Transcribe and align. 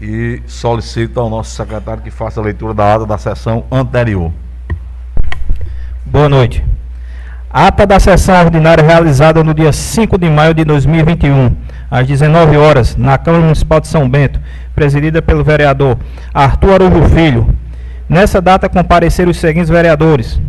e 0.00 0.42
solicito 0.46 1.20
ao 1.20 1.30
nosso 1.30 1.54
secretário 1.54 2.02
que 2.02 2.10
faça 2.10 2.40
a 2.40 2.44
leitura 2.44 2.74
da 2.74 2.94
ata 2.94 3.06
da 3.06 3.18
sessão 3.18 3.64
anterior. 3.70 4.32
Boa 6.04 6.28
noite. 6.28 6.64
Ata 7.50 7.86
da 7.86 8.00
sessão 8.00 8.44
ordinária 8.44 8.82
realizada 8.82 9.44
no 9.44 9.54
dia 9.54 9.72
5 9.72 10.18
de 10.18 10.28
maio 10.28 10.52
de 10.52 10.64
2021, 10.64 11.54
às 11.88 12.06
19 12.06 12.56
horas, 12.56 12.96
na 12.96 13.16
Câmara 13.16 13.44
Municipal 13.44 13.80
de 13.80 13.86
São 13.86 14.08
Bento, 14.08 14.40
presidida 14.74 15.22
pelo 15.22 15.44
vereador 15.44 15.96
Arthur 16.32 16.82
Arujo 16.82 17.08
Filho. 17.10 17.54
Nessa 18.08 18.40
data 18.40 18.68
compareceram 18.68 19.30
os 19.30 19.36
seguintes 19.36 19.70
vereadores: 19.70 20.40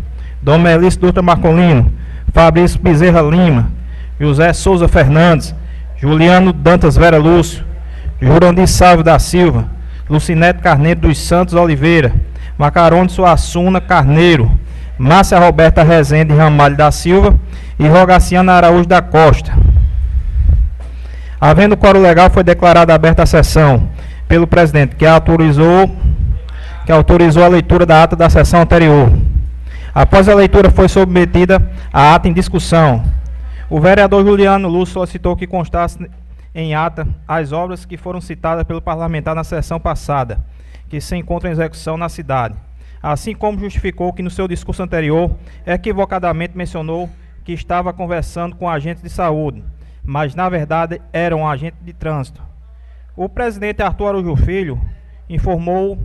Dom 0.42 0.58
Melício 0.58 1.00
Dutra 1.00 1.22
Marcolino, 1.22 1.92
Fabrício 2.32 2.80
Bezerra 2.80 3.22
Lima, 3.22 3.70
José 4.20 4.52
Souza 4.52 4.88
Fernandes, 4.88 5.54
Juliano 5.96 6.52
Dantas 6.52 6.96
Vera 6.96 7.18
Lúcio, 7.18 7.64
Jurandir 8.20 8.66
Salve 8.66 9.02
da 9.02 9.18
Silva, 9.18 9.66
Lucinete 10.08 10.60
Carneiro 10.60 11.00
dos 11.00 11.18
Santos 11.18 11.54
Oliveira, 11.54 12.12
Macarone 12.56 13.10
Suassuna 13.10 13.80
Carneiro, 13.80 14.50
Márcia 14.98 15.38
Roberta 15.38 15.82
Rezende 15.82 16.34
Ramalho 16.34 16.76
da 16.76 16.90
Silva 16.90 17.38
e 17.78 17.86
Rogaciana 17.86 18.52
Araújo 18.52 18.86
da 18.86 19.02
Costa. 19.02 19.52
Havendo 21.38 21.76
coro 21.76 22.00
legal, 22.00 22.30
foi 22.30 22.42
declarada 22.42 22.94
aberta 22.94 23.22
a 23.22 23.26
sessão 23.26 23.90
pelo 24.26 24.46
presidente, 24.46 24.96
que 24.96 25.04
autorizou, 25.04 25.94
que 26.86 26.92
autorizou 26.92 27.44
a 27.44 27.48
leitura 27.48 27.84
da 27.84 28.02
ata 28.02 28.16
da 28.16 28.30
sessão 28.30 28.62
anterior. 28.62 29.12
Após 29.94 30.28
a 30.28 30.34
leitura, 30.34 30.70
foi 30.70 30.88
submetida 30.88 31.70
a 31.92 32.14
ata 32.14 32.28
em 32.28 32.32
discussão. 32.32 33.04
O 33.68 33.80
vereador 33.80 34.24
Juliano 34.24 34.68
Lúcio 34.68 34.94
solicitou 34.94 35.36
que 35.36 35.46
constasse 35.46 35.98
em 36.56 36.74
ata 36.74 37.06
as 37.28 37.52
obras 37.52 37.84
que 37.84 37.98
foram 37.98 38.18
citadas 38.18 38.64
pelo 38.64 38.80
parlamentar 38.80 39.34
na 39.34 39.44
sessão 39.44 39.78
passada, 39.78 40.42
que 40.88 41.02
se 41.02 41.14
encontram 41.14 41.50
em 41.50 41.52
execução 41.52 41.98
na 41.98 42.08
cidade. 42.08 42.56
Assim 43.02 43.34
como 43.34 43.58
justificou 43.58 44.10
que 44.10 44.22
no 44.22 44.30
seu 44.30 44.48
discurso 44.48 44.82
anterior 44.82 45.36
equivocadamente 45.66 46.56
mencionou 46.56 47.10
que 47.44 47.52
estava 47.52 47.92
conversando 47.92 48.56
com 48.56 48.70
agentes 48.70 49.02
de 49.02 49.10
saúde, 49.10 49.62
mas 50.02 50.34
na 50.34 50.48
verdade 50.48 50.98
era 51.12 51.36
um 51.36 51.46
agente 51.46 51.76
de 51.82 51.92
trânsito. 51.92 52.42
O 53.14 53.28
presidente 53.28 53.82
Arthur 53.82 54.08
Araújo 54.08 54.34
Filho 54.36 54.80
informou 55.28 55.98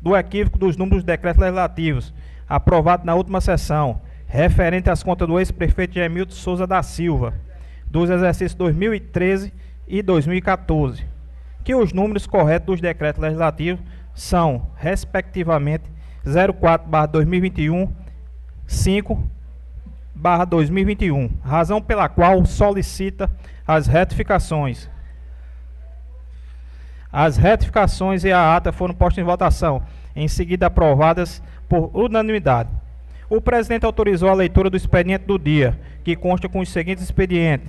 do 0.00 0.16
equívoco 0.16 0.58
dos 0.58 0.78
números 0.78 1.04
dos 1.04 1.04
decretos 1.04 1.42
legislativos 1.42 2.14
aprovados 2.48 3.04
na 3.04 3.14
última 3.14 3.40
sessão, 3.42 4.00
referente 4.26 4.88
às 4.88 5.02
contas 5.02 5.28
do 5.28 5.38
ex-prefeito 5.38 5.92
Gemilton 5.92 6.32
Souza 6.32 6.66
da 6.66 6.82
Silva, 6.82 7.34
dos 7.86 8.08
exercícios 8.08 8.54
2013 8.54 9.52
e 9.90 10.02
2014, 10.02 11.04
que 11.64 11.74
os 11.74 11.92
números 11.92 12.26
corretos 12.26 12.66
dos 12.66 12.80
decretos 12.80 13.20
legislativos 13.20 13.82
são, 14.14 14.68
respectivamente, 14.76 15.90
04/2021, 16.24 17.88
5/2021, 18.66 21.30
razão 21.42 21.82
pela 21.82 22.08
qual 22.08 22.46
solicita 22.46 23.28
as 23.66 23.88
retificações. 23.88 24.88
As 27.12 27.36
retificações 27.36 28.22
e 28.22 28.30
a 28.30 28.56
ata 28.56 28.70
foram 28.70 28.94
postas 28.94 29.22
em 29.22 29.26
votação, 29.26 29.82
em 30.14 30.28
seguida 30.28 30.66
aprovadas 30.66 31.42
por 31.68 31.90
unanimidade. 31.92 32.70
O 33.28 33.40
presidente 33.40 33.84
autorizou 33.84 34.28
a 34.28 34.34
leitura 34.34 34.70
do 34.70 34.76
expediente 34.76 35.24
do 35.24 35.36
dia, 35.38 35.76
que 36.04 36.14
consta 36.14 36.48
com 36.48 36.60
os 36.60 36.68
seguintes 36.68 37.02
expedientes: 37.02 37.68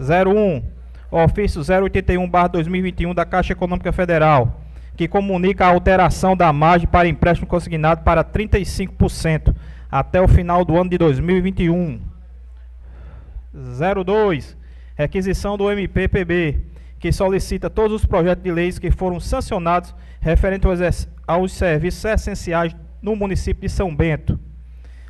01 0.00 0.64
ofício 1.10 1.62
081/2021 1.62 3.14
da 3.14 3.24
Caixa 3.24 3.52
Econômica 3.52 3.92
Federal, 3.92 4.60
que 4.96 5.08
comunica 5.08 5.64
a 5.64 5.70
alteração 5.70 6.36
da 6.36 6.52
margem 6.52 6.88
para 6.88 7.08
empréstimo 7.08 7.46
consignado 7.46 8.02
para 8.02 8.24
35% 8.24 9.54
até 9.90 10.20
o 10.20 10.28
final 10.28 10.64
do 10.64 10.76
ano 10.76 10.90
de 10.90 10.98
2021. 10.98 12.00
02 13.52 14.56
requisição 14.94 15.56
do 15.56 15.70
MPPB, 15.70 16.58
que 16.98 17.12
solicita 17.12 17.70
todos 17.70 18.02
os 18.02 18.04
projetos 18.04 18.42
de 18.42 18.50
leis 18.50 18.80
que 18.80 18.90
foram 18.90 19.20
sancionados 19.20 19.94
referente 20.20 20.66
aos, 20.66 21.08
aos 21.26 21.52
serviços 21.52 22.04
essenciais 22.04 22.74
no 23.00 23.14
município 23.14 23.62
de 23.62 23.68
São 23.68 23.94
Bento. 23.94 24.38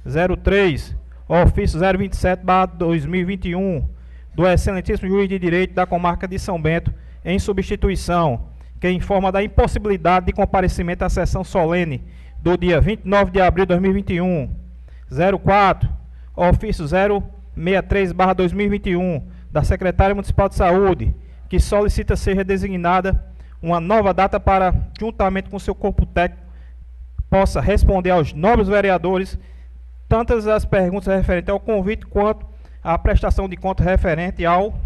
03 0.04 0.94
ofício 1.26 1.81
027/2021 1.81 3.97
do 4.38 4.47
excelentíssimo 4.47 5.09
juiz 5.09 5.28
de 5.28 5.37
direito 5.37 5.75
da 5.75 5.84
comarca 5.84 6.28
de 6.28 6.38
São 6.38 6.62
Bento, 6.62 6.94
em 7.25 7.41
substituição, 7.41 8.43
que 8.81 8.88
informa 8.88 9.32
da 9.32 9.43
impossibilidade 9.43 10.26
de 10.26 10.32
comparecimento 10.32 11.04
à 11.04 11.09
sessão 11.09 11.43
solene 11.43 12.04
do 12.41 12.56
dia 12.56 12.81
29 12.81 13.32
de 13.32 13.41
abril 13.41 13.66
de 13.66 13.71
2021. 13.71 14.49
04, 15.44 15.91
ofício 16.37 16.84
063/2021 16.84 19.25
da 19.50 19.65
Secretária 19.65 20.15
Municipal 20.15 20.49
de 20.49 20.55
Saúde, 20.55 21.12
que 21.49 21.59
solicita 21.59 22.15
seja 22.15 22.44
designada 22.44 23.26
uma 23.60 23.81
nova 23.81 24.15
data 24.15 24.38
para, 24.38 24.72
juntamente 25.00 25.50
com 25.50 25.59
seu 25.59 25.75
corpo 25.75 26.06
técnico, 26.06 26.47
possa 27.28 27.60
responder 27.60 28.10
aos 28.10 28.32
nobres 28.32 28.69
vereadores 28.69 29.37
tantas 30.09 30.47
as 30.47 30.65
perguntas 30.65 31.12
referentes 31.12 31.50
ao 31.50 31.59
convite 31.59 32.06
quanto 32.06 32.47
a 32.88 32.97
prestação 32.97 33.47
de 33.47 33.54
conta 33.54 33.84
referente 33.84 34.47
ao 34.47 34.81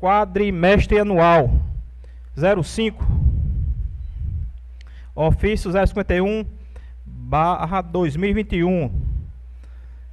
quadrimestre 0.00 0.98
anual 0.98 1.60
05 2.34 3.04
ofício 5.14 5.70
051 5.70 6.46
barra 7.04 7.82
2021 7.82 8.90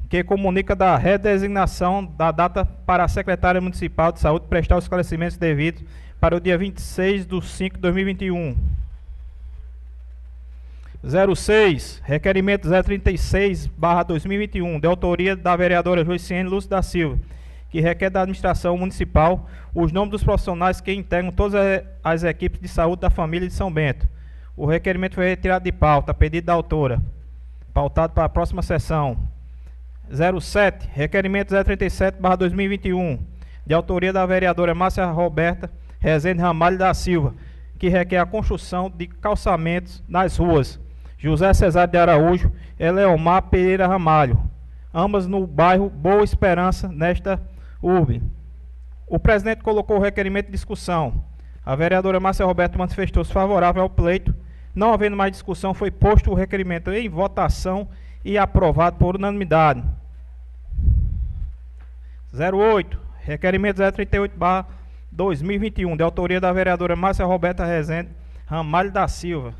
que 0.09 0.21
comunica 0.21 0.75
da 0.75 0.97
redesignação 0.97 2.05
da 2.05 2.29
data 2.33 2.65
para 2.65 3.05
a 3.05 3.07
secretária 3.07 3.61
municipal 3.61 4.11
de 4.11 4.19
saúde 4.19 4.47
prestar 4.49 4.75
os 4.75 4.83
esclarecimentos 4.83 5.37
devidos 5.37 5.81
para 6.19 6.35
o 6.35 6.41
dia 6.41 6.57
26 6.57 7.25
de 7.25 7.41
5 7.41 7.77
de 7.77 7.81
2021 7.81 8.80
06, 11.03 11.99
requerimento 12.05 12.69
036, 12.69 13.65
barra 13.65 14.03
2021, 14.03 14.79
de 14.79 14.85
autoria 14.85 15.35
da 15.35 15.55
vereadora 15.55 16.05
Joiciene 16.05 16.47
Lúcio 16.47 16.69
da 16.69 16.83
Silva, 16.83 17.17
que 17.71 17.81
requer 17.81 18.11
da 18.11 18.21
administração 18.21 18.77
municipal 18.77 19.49
os 19.73 19.91
nomes 19.91 20.11
dos 20.11 20.23
profissionais 20.23 20.79
que 20.79 20.93
integram 20.93 21.31
todas 21.31 21.83
as 22.03 22.23
equipes 22.23 22.61
de 22.61 22.67
saúde 22.67 23.01
da 23.01 23.09
família 23.09 23.47
de 23.47 23.53
São 23.53 23.73
Bento. 23.73 24.07
O 24.55 24.67
requerimento 24.67 25.15
foi 25.15 25.27
retirado 25.27 25.65
de 25.65 25.71
pauta, 25.71 26.13
pedido 26.13 26.45
da 26.45 26.53
autora, 26.53 27.01
pautado 27.73 28.13
para 28.13 28.25
a 28.25 28.29
próxima 28.29 28.61
sessão. 28.61 29.17
07, 30.07 30.87
requerimento 30.93 31.49
037, 31.63 32.21
barra 32.21 32.35
2021, 32.35 33.17
de 33.65 33.73
autoria 33.73 34.13
da 34.13 34.23
vereadora 34.23 34.75
Márcia 34.75 35.05
Roberta 35.05 35.71
Rezende 35.99 36.41
Ramalho 36.41 36.77
da 36.77 36.93
Silva, 36.93 37.33
que 37.79 37.89
requer 37.89 38.17
a 38.17 38.25
construção 38.25 38.87
de 38.87 39.07
calçamentos 39.07 40.03
nas 40.07 40.37
ruas 40.37 40.80
José 41.21 41.53
Cesário 41.53 41.91
de 41.91 41.99
Araújo 41.99 42.51
e 42.79 42.91
Leomar 42.91 43.43
Pereira 43.43 43.85
Ramalho, 43.85 44.41
ambas 44.91 45.27
no 45.27 45.45
bairro 45.45 45.87
Boa 45.87 46.23
Esperança, 46.23 46.87
nesta 46.87 47.39
urbe. 47.79 48.23
O 49.05 49.19
presidente 49.19 49.61
colocou 49.61 49.97
o 49.97 50.01
requerimento 50.01 50.47
de 50.47 50.53
discussão. 50.53 51.23
A 51.63 51.75
vereadora 51.75 52.19
Márcia 52.19 52.43
Roberto 52.43 52.79
manifestou-se 52.79 53.31
favorável 53.31 53.83
ao 53.83 53.89
pleito. 53.89 54.33
Não 54.73 54.91
havendo 54.91 55.15
mais 55.15 55.31
discussão, 55.31 55.75
foi 55.75 55.91
posto 55.91 56.31
o 56.31 56.33
requerimento 56.33 56.91
em 56.91 57.07
votação 57.07 57.87
e 58.25 58.35
aprovado 58.35 58.97
por 58.97 59.15
unanimidade. 59.15 59.83
08. 62.33 62.99
Requerimento 63.19 63.77
038 63.91 64.33
2021, 65.11 65.95
de 65.95 66.01
autoria 66.01 66.41
da 66.41 66.51
vereadora 66.51 66.95
Márcia 66.95 67.25
Roberta 67.25 67.63
Rezende 67.63 68.09
Ramalho 68.47 68.91
da 68.91 69.07
Silva 69.07 69.53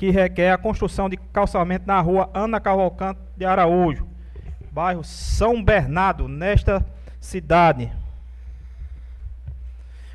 que 0.00 0.08
requer 0.08 0.50
a 0.50 0.56
construção 0.56 1.10
de 1.10 1.18
calçamento 1.18 1.86
na 1.86 2.00
rua 2.00 2.30
Ana 2.32 2.58
Cavalcante 2.58 3.20
de 3.36 3.44
Araújo, 3.44 4.06
bairro 4.72 5.04
São 5.04 5.62
Bernardo, 5.62 6.26
nesta 6.26 6.82
cidade. 7.20 7.92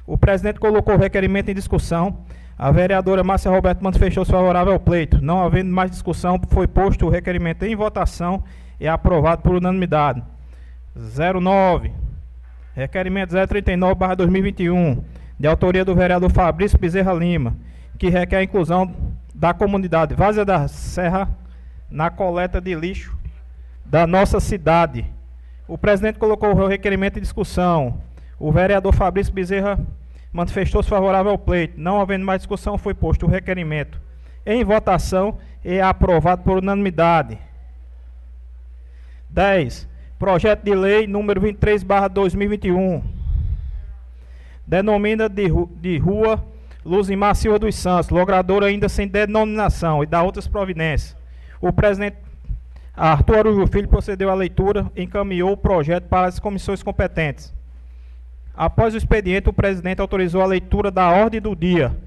O 0.07 0.17
presidente 0.17 0.59
colocou 0.59 0.95
o 0.95 0.97
requerimento 0.97 1.49
em 1.49 1.53
discussão. 1.53 2.17
A 2.57 2.71
vereadora 2.71 3.23
Márcia 3.23 3.51
Roberto 3.51 3.83
manifestou-se 3.83 4.31
favorável 4.31 4.73
ao 4.73 4.79
pleito. 4.79 5.21
Não 5.21 5.43
havendo 5.43 5.69
mais 5.69 5.91
discussão, 5.91 6.41
foi 6.47 6.67
posto 6.67 7.05
o 7.05 7.09
requerimento 7.11 7.61
em 7.61 7.75
votação 7.75 8.43
e 8.79 8.87
aprovado 8.87 9.43
por 9.43 9.53
unanimidade. 9.53 10.23
09. 10.95 11.93
Requerimento 12.73 13.35
039-2021, 13.35 15.03
de 15.39 15.47
autoria 15.47 15.85
do 15.85 15.93
vereador 15.93 16.31
Fabrício 16.31 16.79
Bezerra 16.79 17.13
Lima, 17.13 17.55
que 17.99 18.09
requer 18.09 18.37
a 18.37 18.43
inclusão 18.43 18.91
da 19.35 19.53
comunidade 19.53 20.15
Vazia 20.15 20.45
da 20.45 20.67
Serra 20.67 21.29
na 21.91 22.09
coleta 22.09 22.61
de 22.61 22.73
lixo 22.73 23.15
da 23.85 24.07
nossa 24.07 24.39
cidade. 24.39 25.05
O 25.67 25.77
presidente 25.77 26.17
colocou 26.17 26.55
o 26.55 26.67
requerimento 26.67 27.19
em 27.19 27.21
discussão. 27.21 28.01
O 28.39 28.51
vereador 28.51 28.93
Fabrício 28.93 29.33
Bezerra 29.33 29.77
manifestou-se 30.31 30.89
favorável 30.89 31.33
ao 31.33 31.37
pleito. 31.37 31.79
Não 31.79 31.99
havendo 31.99 32.25
mais 32.25 32.41
discussão, 32.41 32.77
foi 32.77 32.93
posto 32.93 33.25
o 33.25 33.29
requerimento 33.29 33.99
em 34.45 34.63
votação 34.63 35.37
e 35.63 35.79
aprovado 35.79 36.43
por 36.43 36.59
unanimidade. 36.59 37.37
10. 39.29 39.87
Projeto 40.17 40.63
de 40.63 40.73
lei 40.73 41.07
número 41.07 41.41
23, 41.41 41.83
barra 41.83 42.07
2021. 42.07 43.03
Denomina 44.65 45.27
de, 45.27 45.47
de 45.81 45.97
rua 45.97 46.43
Luzimar 46.85 47.35
Silva 47.35 47.57
dos 47.57 47.73
Santos, 47.73 48.11
logrador 48.11 48.63
ainda 48.63 48.87
sem 48.87 49.07
denominação 49.07 50.03
e 50.03 50.05
dá 50.05 50.21
outras 50.21 50.47
providências. 50.47 51.17
O 51.59 51.73
presidente 51.73 52.17
Arthur 52.95 53.39
Arujo 53.39 53.67
Filho 53.67 53.87
procedeu 53.87 54.29
à 54.29 54.35
leitura 54.35 54.89
e 54.95 55.03
encaminhou 55.03 55.51
o 55.51 55.57
projeto 55.57 56.05
para 56.05 56.27
as 56.27 56.39
comissões 56.39 56.83
competentes. 56.83 57.51
Após 58.55 58.93
o 58.93 58.97
expediente, 58.97 59.49
o 59.49 59.53
presidente 59.53 59.99
autorizou 59.99 60.41
a 60.41 60.45
leitura 60.45 60.91
da 60.91 61.09
ordem 61.09 61.41
do 61.41 61.55
dia, 61.55 61.97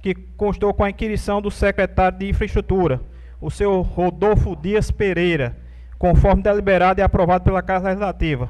que 0.00 0.14
constou 0.14 0.72
com 0.72 0.84
a 0.84 0.90
inquirição 0.90 1.42
do 1.42 1.50
secretário 1.50 2.18
de 2.18 2.28
Infraestrutura, 2.28 3.02
o 3.40 3.50
senhor 3.50 3.82
Rodolfo 3.82 4.56
Dias 4.56 4.90
Pereira, 4.90 5.56
conforme 5.98 6.42
deliberado 6.42 7.00
e 7.00 7.02
aprovado 7.02 7.44
pela 7.44 7.60
Casa 7.60 7.88
Legislativa, 7.88 8.48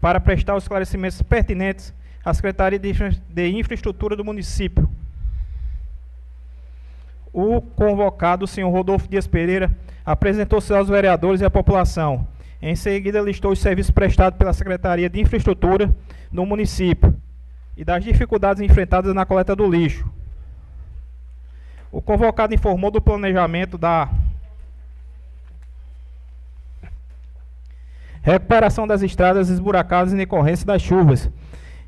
para 0.00 0.18
prestar 0.18 0.56
os 0.56 0.64
esclarecimentos 0.64 1.20
pertinentes 1.22 1.94
à 2.24 2.34
Secretaria 2.34 2.78
de 2.78 3.48
Infraestrutura 3.50 4.16
do 4.16 4.24
município. 4.24 4.88
O 7.32 7.60
convocado, 7.60 8.44
o 8.44 8.48
senhor 8.48 8.70
Rodolfo 8.70 9.08
Dias 9.08 9.26
Pereira, 9.26 9.70
apresentou-se 10.04 10.72
aos 10.72 10.88
vereadores 10.88 11.40
e 11.40 11.44
à 11.44 11.50
população. 11.50 12.26
Em 12.60 12.74
seguida, 12.74 13.20
listou 13.20 13.52
os 13.52 13.60
serviços 13.60 13.90
prestados 13.90 14.38
pela 14.38 14.52
Secretaria 14.52 15.08
de 15.08 15.20
Infraestrutura 15.20 15.94
no 16.32 16.44
município 16.44 17.14
e 17.76 17.84
das 17.84 18.02
dificuldades 18.02 18.60
enfrentadas 18.60 19.14
na 19.14 19.24
coleta 19.24 19.54
do 19.54 19.70
lixo. 19.70 20.04
O 21.92 22.02
convocado 22.02 22.54
informou 22.54 22.90
do 22.90 23.00
planejamento 23.00 23.78
da 23.78 24.10
recuperação 28.20 28.86
das 28.86 29.02
estradas 29.02 29.48
esburacadas 29.48 30.12
em 30.12 30.16
decorrência 30.16 30.66
das 30.66 30.82
chuvas 30.82 31.30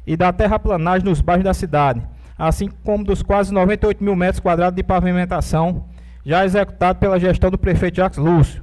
e 0.07 0.17
da 0.17 0.33
terraplanagem 0.33 1.05
nos 1.05 1.21
bairros 1.21 1.45
da 1.45 1.53
cidade, 1.53 2.03
assim 2.41 2.71
como 2.83 3.05
dos 3.05 3.23
quase 3.23 3.53
98 3.53 4.03
mil 4.03 4.17
metros 4.17 4.41
quadrados 4.41 4.75
de 4.75 4.83
pavimentação 4.83 5.85
já 6.25 6.43
executado 6.43 6.99
pela 6.99 7.21
gestão 7.21 7.51
do 7.51 7.59
prefeito 7.59 7.97
Jacques 7.97 8.19
Lúcio. 8.19 8.63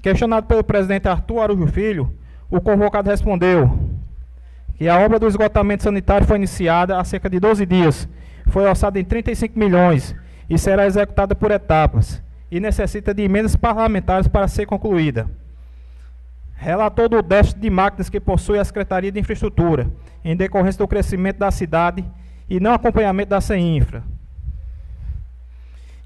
Questionado 0.00 0.46
pelo 0.46 0.64
presidente 0.64 1.06
Arthur 1.06 1.40
Arujo 1.40 1.66
Filho, 1.66 2.10
o 2.50 2.62
convocado 2.62 3.10
respondeu 3.10 3.78
que 4.76 4.88
a 4.88 4.98
obra 4.98 5.18
do 5.18 5.26
esgotamento 5.26 5.82
sanitário 5.82 6.26
foi 6.26 6.36
iniciada 6.36 6.98
há 6.98 7.04
cerca 7.04 7.28
de 7.28 7.38
12 7.38 7.66
dias, 7.66 8.08
foi 8.46 8.66
orçada 8.66 8.98
em 8.98 9.04
35 9.04 9.58
milhões 9.58 10.16
e 10.48 10.56
será 10.56 10.86
executada 10.86 11.34
por 11.34 11.50
etapas 11.50 12.22
e 12.50 12.58
necessita 12.58 13.12
de 13.12 13.22
emendas 13.22 13.54
parlamentares 13.54 14.28
para 14.28 14.48
ser 14.48 14.64
concluída. 14.64 15.28
Relatou 16.54 17.06
do 17.06 17.20
déficit 17.20 17.60
de 17.60 17.68
máquinas 17.68 18.08
que 18.08 18.18
possui 18.18 18.58
a 18.58 18.64
Secretaria 18.64 19.12
de 19.12 19.20
Infraestrutura, 19.20 19.90
em 20.24 20.34
decorrência 20.34 20.78
do 20.78 20.88
crescimento 20.88 21.36
da 21.36 21.50
cidade 21.50 22.02
e 22.48 22.58
não 22.60 22.72
acompanhamento 22.72 23.30
da 23.30 23.40
CEINFRA. 23.40 24.02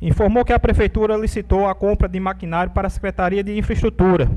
Informou 0.00 0.44
que 0.44 0.53
a 0.53 0.59
Prefeitura 0.59 1.17
licitou 1.17 1.69
a 1.69 1.75
compra 1.75 2.09
de 2.09 2.19
maquinário 2.19 2.73
para 2.73 2.89
a 2.89 2.91
Secretaria 2.91 3.43
de 3.43 3.56
Infraestrutura. 3.56 4.31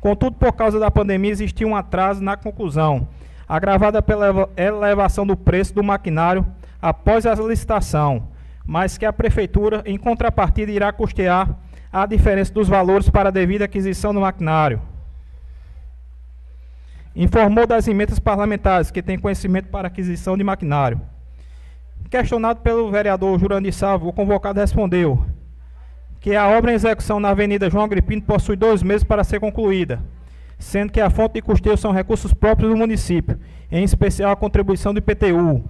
Contudo, 0.00 0.36
por 0.36 0.52
causa 0.52 0.78
da 0.78 0.90
pandemia, 0.90 1.30
existiu 1.30 1.68
um 1.68 1.76
atraso 1.76 2.22
na 2.22 2.36
conclusão, 2.36 3.08
agravada 3.46 4.00
pela 4.00 4.48
elevação 4.56 5.26
do 5.26 5.36
preço 5.36 5.74
do 5.74 5.82
maquinário 5.82 6.46
após 6.80 7.26
a 7.26 7.34
licitação, 7.34 8.28
mas 8.64 8.96
que 8.96 9.04
a 9.04 9.12
Prefeitura, 9.12 9.82
em 9.84 9.98
contrapartida, 9.98 10.72
irá 10.72 10.92
custear 10.92 11.56
a 11.92 12.06
diferença 12.06 12.52
dos 12.52 12.68
valores 12.68 13.10
para 13.10 13.28
a 13.28 13.32
devida 13.32 13.66
aquisição 13.66 14.14
do 14.14 14.20
maquinário 14.20 14.80
informou 17.14 17.66
das 17.66 17.86
emendas 17.86 18.18
parlamentares 18.18 18.90
que 18.90 19.02
tem 19.02 19.18
conhecimento 19.18 19.68
para 19.68 19.88
aquisição 19.88 20.36
de 20.36 20.42
maquinário. 20.42 21.00
Questionado 22.12 22.60
pelo 22.60 22.90
vereador 22.90 23.40
Jurandir 23.40 23.72
Salvo, 23.72 24.06
o 24.06 24.12
convocado 24.12 24.60
respondeu 24.60 25.24
que 26.20 26.36
a 26.36 26.46
obra 26.46 26.70
em 26.70 26.74
execução 26.74 27.18
na 27.18 27.30
Avenida 27.30 27.70
João 27.70 27.84
Agripino 27.84 28.20
possui 28.20 28.54
dois 28.54 28.82
meses 28.82 29.02
para 29.02 29.24
ser 29.24 29.40
concluída, 29.40 29.98
sendo 30.58 30.92
que 30.92 31.00
a 31.00 31.08
fonte 31.08 31.32
de 31.32 31.40
custeio 31.40 31.74
são 31.74 31.90
recursos 31.90 32.34
próprios 32.34 32.70
do 32.70 32.76
município, 32.76 33.40
em 33.70 33.82
especial 33.82 34.30
a 34.30 34.36
contribuição 34.36 34.92
do 34.92 34.98
IPTU. 34.98 35.64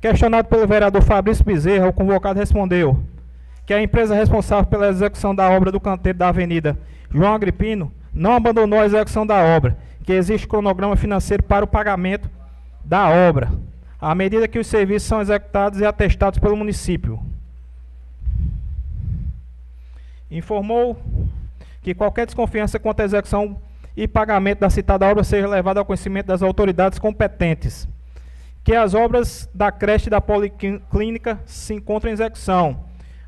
Questionado 0.00 0.48
pelo 0.48 0.66
vereador 0.66 1.02
Fabrício 1.02 1.44
Bezerra, 1.44 1.86
o 1.86 1.92
convocado 1.92 2.40
respondeu 2.40 2.98
que 3.64 3.72
a 3.72 3.80
empresa 3.80 4.16
responsável 4.16 4.66
pela 4.66 4.88
execução 4.88 5.32
da 5.32 5.48
obra 5.48 5.70
do 5.70 5.78
canteiro 5.78 6.18
da 6.18 6.30
Avenida 6.30 6.76
João 7.08 7.34
Agripino 7.34 7.92
não 8.12 8.32
abandonou 8.32 8.80
a 8.80 8.86
execução 8.86 9.24
da 9.24 9.36
obra 9.36 9.78
que 10.02 10.12
existe 10.12 10.48
cronograma 10.48 10.96
financeiro 10.96 11.44
para 11.44 11.64
o 11.64 11.68
pagamento 11.68 12.28
da 12.84 13.08
obra, 13.08 13.52
à 14.04 14.14
medida 14.14 14.48
que 14.48 14.58
os 14.58 14.66
serviços 14.66 15.08
são 15.08 15.20
executados 15.20 15.80
e 15.80 15.84
atestados 15.84 16.38
pelo 16.38 16.56
município. 16.56 17.20
Informou 20.30 20.98
que 21.82 21.94
qualquer 21.94 22.26
desconfiança 22.26 22.78
quanto 22.78 23.00
à 23.00 23.04
execução 23.04 23.60
e 23.96 24.08
pagamento 24.08 24.60
da 24.60 24.70
citada 24.70 25.06
obra 25.06 25.24
seja 25.24 25.48
levada 25.48 25.80
ao 25.80 25.86
conhecimento 25.86 26.26
das 26.26 26.42
autoridades 26.42 26.98
competentes. 26.98 27.88
Que 28.62 28.74
as 28.74 28.94
obras 28.94 29.48
da 29.54 29.70
creche 29.70 30.10
da 30.10 30.20
policlínica 30.20 31.40
se 31.46 31.74
encontram 31.74 32.10
em 32.10 32.14
execução. 32.14 32.84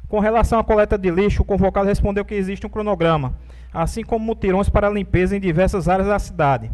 Com 0.08 0.18
relação 0.18 0.58
à 0.58 0.64
coleta 0.64 0.98
de 0.98 1.10
lixo, 1.10 1.42
o 1.42 1.44
convocado 1.44 1.86
respondeu 1.86 2.24
que 2.24 2.34
existe 2.34 2.66
um 2.66 2.70
cronograma 2.70 3.34
assim 3.72 4.02
como 4.02 4.24
mutirões 4.24 4.68
para 4.70 4.88
limpeza 4.88 5.36
em 5.36 5.40
diversas 5.40 5.86
áreas 5.86 6.08
da 6.08 6.18
cidade, 6.18 6.70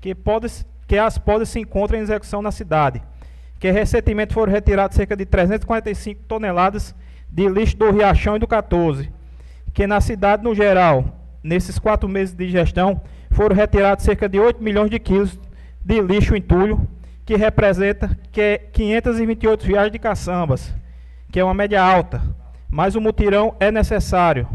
que, 0.00 0.14
pode, 0.14 0.46
que 0.86 0.98
as 0.98 1.18
podes 1.18 1.48
se 1.48 1.58
encontram 1.58 1.98
em 1.98 2.02
execução 2.02 2.40
na 2.40 2.52
cidade, 2.52 3.02
que 3.58 3.70
recentemente 3.70 4.34
foram 4.34 4.52
retirados 4.52 4.96
cerca 4.96 5.16
de 5.16 5.24
345 5.24 6.22
toneladas 6.28 6.94
de 7.28 7.48
lixo 7.48 7.76
do 7.76 7.90
Riachão 7.90 8.36
e 8.36 8.38
do 8.38 8.46
14, 8.46 9.10
que 9.74 9.86
na 9.86 10.00
cidade 10.00 10.44
no 10.44 10.54
geral, 10.54 11.04
nesses 11.42 11.78
quatro 11.78 12.08
meses 12.08 12.34
de 12.34 12.48
gestão, 12.48 13.00
foram 13.30 13.54
retirados 13.54 14.04
cerca 14.04 14.28
de 14.28 14.38
8 14.38 14.62
milhões 14.62 14.90
de 14.90 14.98
quilos 14.98 15.38
de 15.84 16.00
lixo 16.00 16.36
entulho, 16.36 16.88
que 17.24 17.36
representa 17.36 18.16
que 18.30 18.40
é 18.40 18.58
528 18.58 19.66
viagens 19.66 19.92
de 19.92 19.98
caçambas, 19.98 20.72
que 21.30 21.40
é 21.40 21.44
uma 21.44 21.54
média 21.54 21.82
alta, 21.82 22.22
mas 22.70 22.94
o 22.94 23.00
mutirão 23.00 23.54
é 23.58 23.70
necessário 23.70 24.48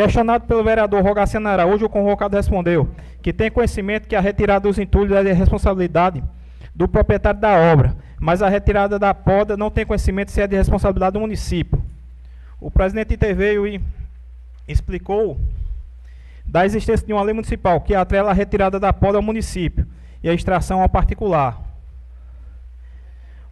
Questionado 0.00 0.46
pelo 0.46 0.64
vereador 0.64 1.02
Rogaciano 1.02 1.46
Araújo, 1.46 1.84
o 1.84 1.90
convocado 1.90 2.34
respondeu 2.34 2.88
que 3.20 3.34
tem 3.34 3.50
conhecimento 3.50 4.08
que 4.08 4.16
a 4.16 4.20
retirada 4.20 4.66
dos 4.66 4.78
entulhos 4.78 5.14
é 5.14 5.22
de 5.22 5.30
responsabilidade 5.30 6.24
do 6.74 6.88
proprietário 6.88 7.38
da 7.38 7.54
obra, 7.54 7.94
mas 8.18 8.40
a 8.40 8.48
retirada 8.48 8.98
da 8.98 9.12
poda 9.12 9.58
não 9.58 9.70
tem 9.70 9.84
conhecimento 9.84 10.30
se 10.30 10.40
é 10.40 10.46
de 10.46 10.56
responsabilidade 10.56 11.12
do 11.12 11.20
município. 11.20 11.84
O 12.58 12.70
presidente 12.70 13.12
interveio 13.12 13.66
e 13.66 13.78
explicou 14.66 15.38
da 16.46 16.64
existência 16.64 17.06
de 17.06 17.12
uma 17.12 17.22
lei 17.22 17.34
municipal 17.34 17.78
que 17.82 17.94
atrela 17.94 18.30
a 18.30 18.34
retirada 18.34 18.80
da 18.80 18.94
poda 18.94 19.18
ao 19.18 19.22
município 19.22 19.86
e 20.22 20.30
a 20.30 20.32
extração 20.32 20.80
ao 20.80 20.88
particular. 20.88 21.60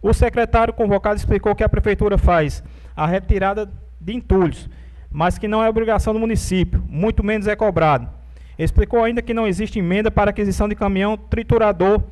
O 0.01 0.11
secretário 0.15 0.73
convocado 0.73 1.15
explicou 1.15 1.53
que 1.53 1.63
a 1.63 1.69
prefeitura 1.69 2.17
faz 2.17 2.63
a 2.95 3.05
retirada 3.05 3.69
de 4.01 4.13
entulhos, 4.15 4.67
mas 5.11 5.37
que 5.37 5.47
não 5.47 5.63
é 5.63 5.69
obrigação 5.69 6.13
do 6.13 6.19
município, 6.19 6.83
muito 6.87 7.23
menos 7.23 7.47
é 7.47 7.55
cobrado. 7.55 8.09
Explicou 8.57 9.03
ainda 9.03 9.21
que 9.21 9.33
não 9.33 9.47
existe 9.47 9.79
emenda 9.79 10.11
para 10.11 10.31
aquisição 10.31 10.67
de 10.67 10.75
caminhão 10.75 11.17
triturador 11.17 12.03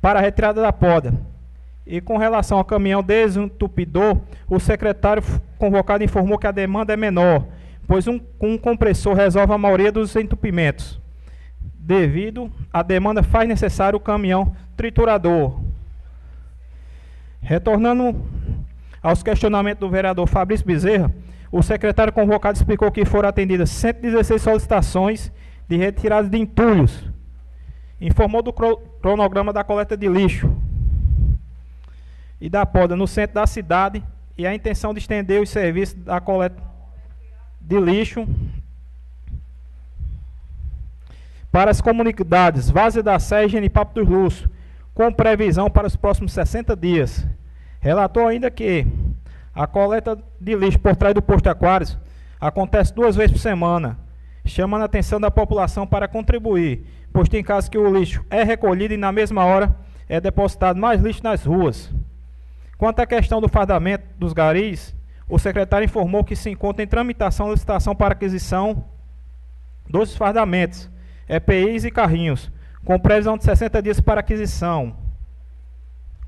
para 0.00 0.18
a 0.18 0.22
retirada 0.22 0.60
da 0.60 0.72
poda. 0.72 1.14
E 1.86 2.00
com 2.00 2.18
relação 2.18 2.58
ao 2.58 2.64
caminhão 2.64 3.02
desentupidor, 3.02 4.18
o 4.46 4.60
secretário 4.60 5.22
convocado 5.56 6.04
informou 6.04 6.38
que 6.38 6.46
a 6.46 6.52
demanda 6.52 6.92
é 6.92 6.96
menor, 6.96 7.46
pois 7.86 8.06
um, 8.06 8.20
um 8.38 8.58
compressor 8.58 9.14
resolve 9.14 9.52
a 9.54 9.58
maioria 9.58 9.90
dos 9.90 10.14
entupimentos. 10.14 11.00
Devido 11.62 12.52
à 12.70 12.82
demanda, 12.82 13.22
faz 13.22 13.48
necessário 13.48 13.96
o 13.96 14.00
caminhão 14.00 14.54
triturador. 14.76 15.58
Retornando 17.40 18.14
aos 19.02 19.22
questionamentos 19.22 19.80
do 19.80 19.88
vereador 19.88 20.26
Fabrício 20.28 20.66
Bezerra, 20.66 21.10
o 21.50 21.62
secretário 21.62 22.12
convocado 22.12 22.56
explicou 22.56 22.90
que 22.92 23.04
foram 23.04 23.28
atendidas 23.28 23.70
116 23.70 24.40
solicitações 24.40 25.32
de 25.66 25.76
retirada 25.76 26.28
de 26.28 26.38
entulhos. 26.38 27.04
Informou 28.00 28.42
do 28.42 28.52
cronograma 28.52 29.52
da 29.52 29.64
coleta 29.64 29.96
de 29.96 30.08
lixo 30.08 30.54
e 32.40 32.48
da 32.48 32.64
poda 32.64 32.94
no 32.94 33.06
centro 33.06 33.34
da 33.34 33.46
cidade 33.46 34.04
e 34.36 34.46
a 34.46 34.54
intenção 34.54 34.92
de 34.92 35.00
estender 35.00 35.42
os 35.42 35.50
serviços 35.50 35.94
da 35.94 36.20
coleta 36.20 36.62
de 37.60 37.80
lixo 37.80 38.26
para 41.50 41.70
as 41.70 41.80
comunidades 41.80 42.70
Vaza 42.70 43.02
da 43.02 43.18
Sé 43.18 43.46
e 43.46 43.48
Genipapo 43.48 43.94
dos 43.94 44.08
Lúcio, 44.08 44.50
com 44.94 45.12
previsão 45.12 45.70
para 45.70 45.86
os 45.86 45.96
próximos 45.96 46.32
60 46.32 46.76
dias. 46.76 47.26
Relatou 47.80 48.26
ainda 48.26 48.50
que 48.50 48.86
a 49.58 49.66
coleta 49.66 50.16
de 50.40 50.54
lixo 50.54 50.78
por 50.78 50.94
trás 50.94 51.12
do 51.12 51.20
posto 51.20 51.48
Aquários 51.48 51.98
acontece 52.40 52.94
duas 52.94 53.16
vezes 53.16 53.32
por 53.32 53.40
semana, 53.40 53.98
chamando 54.44 54.82
a 54.82 54.84
atenção 54.84 55.20
da 55.20 55.32
população 55.32 55.84
para 55.84 56.06
contribuir, 56.06 56.86
pois 57.12 57.28
tem 57.28 57.42
casos 57.42 57.68
que 57.68 57.76
o 57.76 57.92
lixo 57.92 58.24
é 58.30 58.44
recolhido 58.44 58.94
e 58.94 58.96
na 58.96 59.10
mesma 59.10 59.44
hora 59.44 59.74
é 60.08 60.20
depositado 60.20 60.78
mais 60.78 61.02
lixo 61.02 61.24
nas 61.24 61.44
ruas. 61.44 61.92
Quanto 62.78 63.00
à 63.00 63.06
questão 63.06 63.40
do 63.40 63.48
fardamento 63.48 64.04
dos 64.16 64.32
garis, 64.32 64.94
o 65.28 65.40
secretário 65.40 65.86
informou 65.86 66.22
que 66.22 66.36
se 66.36 66.48
encontra 66.48 66.84
em 66.84 66.86
tramitação 66.86 67.48
a 67.48 67.50
licitação 67.50 67.96
para 67.96 68.12
aquisição 68.12 68.84
dos 69.90 70.16
fardamentos, 70.16 70.88
EPIs 71.28 71.84
e 71.84 71.90
carrinhos, 71.90 72.48
com 72.84 72.96
previsão 72.96 73.36
de 73.36 73.42
60 73.42 73.82
dias 73.82 74.00
para 74.00 74.20
aquisição. 74.20 74.96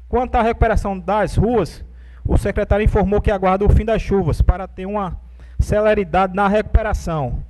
Quanto 0.09 0.35
à 0.35 0.43
recuperação 0.43 0.99
das 0.99 1.37
ruas, 1.37 1.85
o 2.25 2.37
secretário 2.37 2.85
informou 2.85 3.21
que 3.21 3.31
aguarda 3.31 3.65
o 3.65 3.71
fim 3.71 3.85
das 3.85 4.03
chuvas 4.03 4.41
para 4.41 4.69
ter 4.69 4.87
uma 4.87 5.17
celeridade 5.59 6.35
na 6.35 6.49
recuperação. 6.49 7.43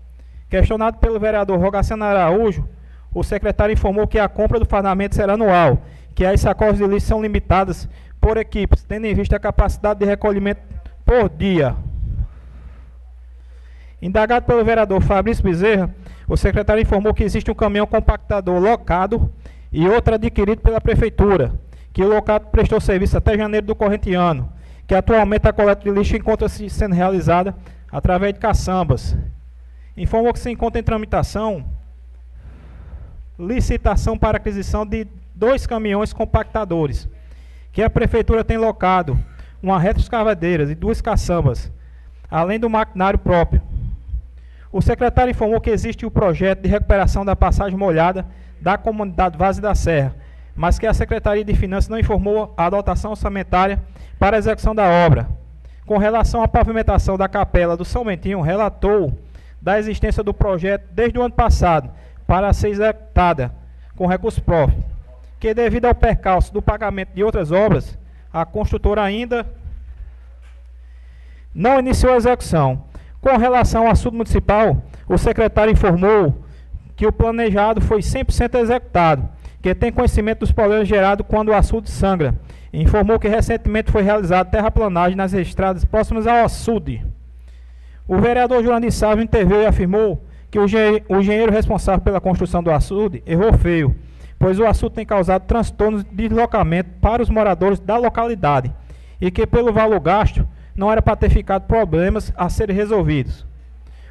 Questionado 0.48 0.98
pelo 0.98 1.20
vereador 1.20 1.58
Rogaciano 1.58 2.04
Araújo, 2.04 2.66
o 3.14 3.22
secretário 3.22 3.72
informou 3.72 4.06
que 4.06 4.18
a 4.18 4.28
compra 4.28 4.58
do 4.58 4.66
fardamento 4.66 5.14
será 5.14 5.34
anual, 5.34 5.78
que 6.14 6.24
as 6.24 6.40
sacolas 6.40 6.78
de 6.78 6.86
lixo 6.86 7.06
são 7.06 7.22
limitadas 7.22 7.88
por 8.20 8.36
equipes, 8.36 8.84
tendo 8.84 9.06
em 9.06 9.14
vista 9.14 9.36
a 9.36 9.40
capacidade 9.40 10.00
de 10.00 10.06
recolhimento 10.06 10.60
por 11.04 11.28
dia. 11.28 11.74
Indagado 14.02 14.46
pelo 14.46 14.64
vereador 14.64 15.00
Fabrício 15.02 15.44
Bezerra, 15.44 15.94
o 16.26 16.36
secretário 16.36 16.80
informou 16.80 17.12
que 17.12 17.24
existe 17.24 17.50
um 17.50 17.54
caminhão 17.54 17.86
compactador 17.86 18.58
locado 18.60 19.32
e 19.72 19.86
outro 19.88 20.14
adquirido 20.14 20.60
pela 20.60 20.80
prefeitura, 20.80 21.52
que 21.92 22.02
o 22.02 22.08
locado 22.08 22.46
prestou 22.46 22.80
serviço 22.80 23.16
até 23.16 23.36
janeiro 23.36 23.66
do 23.66 23.74
corrente 23.74 24.14
ano, 24.14 24.50
que 24.90 24.94
atualmente 24.96 25.46
a 25.46 25.52
coleta 25.52 25.84
de 25.84 25.90
lixo 25.96 26.16
encontra-se 26.16 26.68
sendo 26.68 26.96
realizada 26.96 27.54
através 27.92 28.34
de 28.34 28.40
caçambas. 28.40 29.16
Informou 29.96 30.32
que 30.32 30.40
se 30.40 30.50
encontra 30.50 30.80
em 30.80 30.82
tramitação 30.82 31.64
licitação 33.38 34.18
para 34.18 34.38
aquisição 34.38 34.84
de 34.84 35.06
dois 35.32 35.64
caminhões 35.64 36.12
compactadores, 36.12 37.08
que 37.70 37.84
a 37.84 37.88
prefeitura 37.88 38.42
tem 38.42 38.56
locado 38.56 39.16
uma 39.62 39.78
retroescavadeira 39.78 40.64
e 40.64 40.74
duas 40.74 41.00
caçambas, 41.00 41.70
além 42.28 42.58
do 42.58 42.68
maquinário 42.68 43.20
próprio. 43.20 43.62
O 44.72 44.82
secretário 44.82 45.30
informou 45.30 45.60
que 45.60 45.70
existe 45.70 46.04
o 46.04 46.10
projeto 46.10 46.62
de 46.62 46.68
recuperação 46.68 47.24
da 47.24 47.36
passagem 47.36 47.78
molhada 47.78 48.26
da 48.60 48.76
comunidade 48.76 49.38
Vaz 49.38 49.56
da 49.60 49.72
Serra, 49.72 50.16
mas 50.54 50.78
que 50.78 50.86
a 50.86 50.94
Secretaria 50.94 51.44
de 51.44 51.54
Finanças 51.54 51.88
não 51.88 51.98
informou 51.98 52.54
a 52.56 52.68
dotação 52.68 53.12
orçamentária 53.12 53.82
para 54.18 54.36
a 54.36 54.38
execução 54.38 54.74
da 54.74 54.84
obra. 54.84 55.28
Com 55.86 55.98
relação 55.98 56.42
à 56.42 56.48
pavimentação 56.48 57.16
da 57.16 57.28
capela 57.28 57.76
do 57.76 57.84
São 57.84 58.04
Mentinho, 58.04 58.40
relatou 58.40 59.12
da 59.60 59.78
existência 59.78 60.22
do 60.22 60.32
projeto 60.32 60.84
desde 60.92 61.18
o 61.18 61.22
ano 61.22 61.34
passado 61.34 61.90
para 62.26 62.52
ser 62.52 62.68
executada 62.68 63.52
com 63.96 64.06
recursos 64.06 64.40
próprios, 64.40 64.82
que 65.38 65.52
devido 65.52 65.86
ao 65.86 65.94
percalço 65.94 66.52
do 66.52 66.62
pagamento 66.62 67.10
de 67.14 67.24
outras 67.24 67.50
obras, 67.50 67.98
a 68.32 68.44
construtora 68.44 69.02
ainda 69.02 69.46
não 71.54 71.78
iniciou 71.78 72.14
a 72.14 72.16
execução. 72.16 72.84
Com 73.20 73.36
relação 73.36 73.86
ao 73.86 73.92
assunto 73.92 74.14
municipal, 74.14 74.82
o 75.08 75.18
secretário 75.18 75.72
informou 75.72 76.44
que 76.96 77.06
o 77.06 77.12
planejado 77.12 77.80
foi 77.80 78.00
100% 78.00 78.58
executado, 78.60 79.28
que 79.62 79.74
tem 79.74 79.92
conhecimento 79.92 80.40
dos 80.40 80.52
problemas 80.52 80.88
gerados 80.88 81.26
quando 81.28 81.48
o 81.48 81.54
açude 81.54 81.90
sangra. 81.90 82.34
Informou 82.72 83.18
que 83.18 83.28
recentemente 83.28 83.90
foi 83.90 84.02
realizada 84.02 84.50
terraplanagem 84.50 85.16
nas 85.16 85.32
estradas 85.32 85.84
próximas 85.84 86.26
ao 86.26 86.44
açude. 86.44 87.04
O 88.06 88.18
vereador 88.18 88.62
João 88.62 88.90
Salve 88.90 89.22
interveio 89.22 89.62
e 89.62 89.66
afirmou 89.66 90.24
que 90.50 90.58
o 90.58 90.64
engenheiro 90.64 91.52
responsável 91.52 92.00
pela 92.00 92.20
construção 92.20 92.62
do 92.62 92.70
açude 92.70 93.22
errou 93.26 93.52
feio, 93.52 93.94
pois 94.38 94.58
o 94.58 94.66
açude 94.66 94.96
tem 94.96 95.06
causado 95.06 95.46
transtornos 95.46 96.04
de 96.04 96.28
deslocamento 96.28 96.90
para 97.00 97.22
os 97.22 97.28
moradores 97.28 97.78
da 97.78 97.96
localidade 97.96 98.72
e 99.20 99.30
que 99.30 99.46
pelo 99.46 99.72
valor 99.72 100.00
gasto 100.00 100.46
não 100.74 100.90
era 100.90 101.02
para 101.02 101.16
ter 101.16 101.30
ficado 101.30 101.66
problemas 101.66 102.32
a 102.36 102.48
serem 102.48 102.74
resolvidos. 102.74 103.46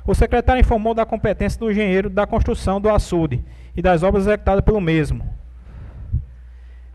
O 0.06 0.14
secretário 0.14 0.62
informou 0.62 0.94
da 0.94 1.06
competência 1.06 1.60
do 1.60 1.70
engenheiro 1.70 2.10
da 2.10 2.26
construção 2.26 2.80
do 2.80 2.90
açude 2.90 3.44
e 3.76 3.82
das 3.82 4.02
obras 4.04 4.24
executadas 4.24 4.64
pelo 4.64 4.80
mesmo. 4.80 5.39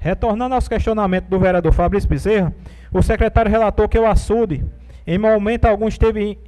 Retornando 0.04 0.54
aos 0.54 0.68
questionamentos 0.68 1.30
do 1.30 1.40
vereador 1.40 1.72
Fabrício 1.72 2.06
Bezerra, 2.06 2.52
o 2.92 3.00
secretário 3.00 3.50
relatou 3.50 3.88
que 3.88 3.98
o 3.98 4.06
açude, 4.06 4.62
em 5.06 5.16
momento 5.16 5.64
algum, 5.64 5.88
esteve, 5.88 6.38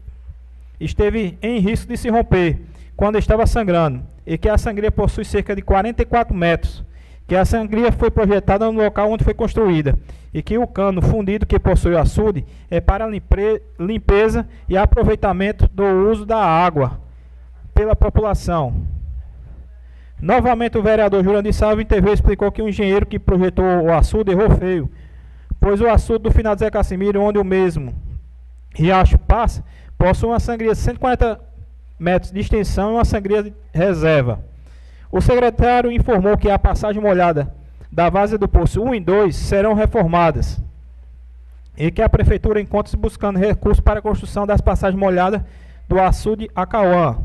esteve 0.79 1.39
em 1.41 1.59
risco 1.59 1.89
de 1.89 1.97
se 1.97 2.11
romper 2.11 2.61
quando 2.95 3.17
estava 3.17 3.47
sangrando, 3.47 4.03
e 4.27 4.37
que 4.37 4.47
a 4.47 4.59
sangria 4.59 4.91
possui 4.91 5.25
cerca 5.25 5.57
de 5.57 5.63
44 5.63 6.37
metros, 6.37 6.85
que 7.27 7.35
a 7.35 7.47
sangria 7.47 7.91
foi 7.91 8.11
projetada 8.11 8.71
no 8.71 8.83
local 8.83 9.11
onde 9.11 9.25
foi 9.25 9.33
construída, 9.33 9.99
e 10.35 10.43
que 10.43 10.59
o 10.59 10.67
cano 10.67 11.01
fundido 11.01 11.47
que 11.47 11.59
possui 11.59 11.95
o 11.95 11.99
açude 11.99 12.45
é 12.71 12.79
para 12.79 13.09
limpeza 13.81 14.47
e 14.69 14.77
aproveitamento 14.77 15.67
do 15.73 15.83
uso 16.11 16.27
da 16.27 16.45
água 16.45 17.01
pela 17.73 17.97
população. 17.97 18.96
Novamente 20.21 20.79
o 20.79 20.83
vereador 20.83 21.23
Jurandir 21.23 21.53
Salve 21.53 21.83
em 21.83 21.87
TV 21.87 22.13
explicou 22.13 22.51
que 22.51 22.63
o 22.63 22.69
engenheiro 22.69 23.05
que 23.05 23.19
projetou 23.19 23.65
o 23.65 23.93
açude 23.93 24.33
errou 24.33 24.51
feio, 24.51 24.91
pois 25.61 25.81
o 25.81 25.89
açude 25.89 26.25
do 26.25 26.31
final 26.31 26.55
de 26.55 26.61
Zé 26.61 26.71
Casimiro, 26.71 27.21
onde 27.21 27.39
o 27.39 27.45
mesmo 27.45 27.95
riacho 28.75 29.19
passa, 29.19 29.63
possui 29.99 30.31
uma 30.31 30.41
sangria 30.41 30.73
de 30.73 30.79
140 30.79 31.41
metros 31.99 32.33
de 32.33 32.41
extensão 32.41 32.91
e 32.91 32.95
uma 32.95 33.05
sangria 33.05 33.43
de 33.43 33.55
reserva. 33.73 34.41
O 35.11 35.21
secretário 35.21 35.93
informou 35.93 36.37
que 36.37 36.51
a 36.51 36.59
passagem 36.59 37.01
molhada 37.01 37.55
da 37.93 38.11
várzea 38.11 38.39
do 38.39 38.49
Poço 38.49 38.83
1 38.83 38.95
e 38.95 39.01
2 39.01 39.37
serão 39.37 39.75
reformadas 39.75 40.61
e 41.77 41.91
que 41.91 42.03
a 42.03 42.09
prefeitura 42.09 42.61
encontra-se 42.61 42.97
buscando 42.97 43.39
recursos 43.39 43.81
para 43.81 43.99
a 43.99 44.03
construção 44.03 44.47
das 44.47 44.61
passagens 44.61 44.99
molhadas 44.99 45.43
do 45.89 46.01
açude 46.01 46.51
Acauã. 46.55 47.19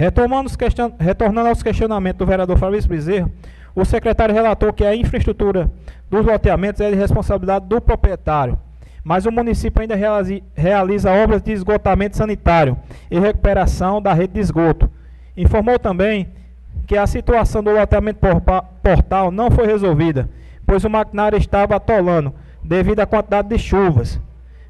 Retomando 0.00 0.48
question... 0.56 0.94
Retornando 0.98 1.50
aos 1.50 1.62
questionamentos 1.62 2.18
do 2.20 2.24
vereador 2.24 2.56
Fabrício 2.56 2.88
Bezerra, 2.88 3.30
o 3.74 3.84
secretário 3.84 4.34
relatou 4.34 4.72
que 4.72 4.82
a 4.82 4.96
infraestrutura 4.96 5.70
dos 6.08 6.24
loteamentos 6.24 6.80
é 6.80 6.90
de 6.90 6.96
responsabilidade 6.96 7.66
do 7.66 7.78
proprietário 7.82 8.58
mas 9.02 9.24
o 9.24 9.32
município 9.32 9.80
ainda 9.80 9.94
realiza 10.54 11.10
obras 11.10 11.42
de 11.42 11.52
esgotamento 11.52 12.18
sanitário 12.18 12.76
e 13.10 13.18
recuperação 13.18 14.00
da 14.00 14.12
rede 14.12 14.34
de 14.34 14.40
esgoto. 14.40 14.90
Informou 15.34 15.78
também 15.78 16.28
que 16.86 16.98
a 16.98 17.06
situação 17.06 17.62
do 17.62 17.70
loteamento 17.70 18.20
portal 18.82 19.30
não 19.30 19.50
foi 19.50 19.66
resolvida, 19.66 20.28
pois 20.66 20.84
o 20.84 20.90
maquinário 20.90 21.38
estava 21.38 21.76
atolando 21.76 22.34
devido 22.62 23.00
à 23.00 23.06
quantidade 23.06 23.48
de 23.48 23.58
chuvas. 23.58 24.20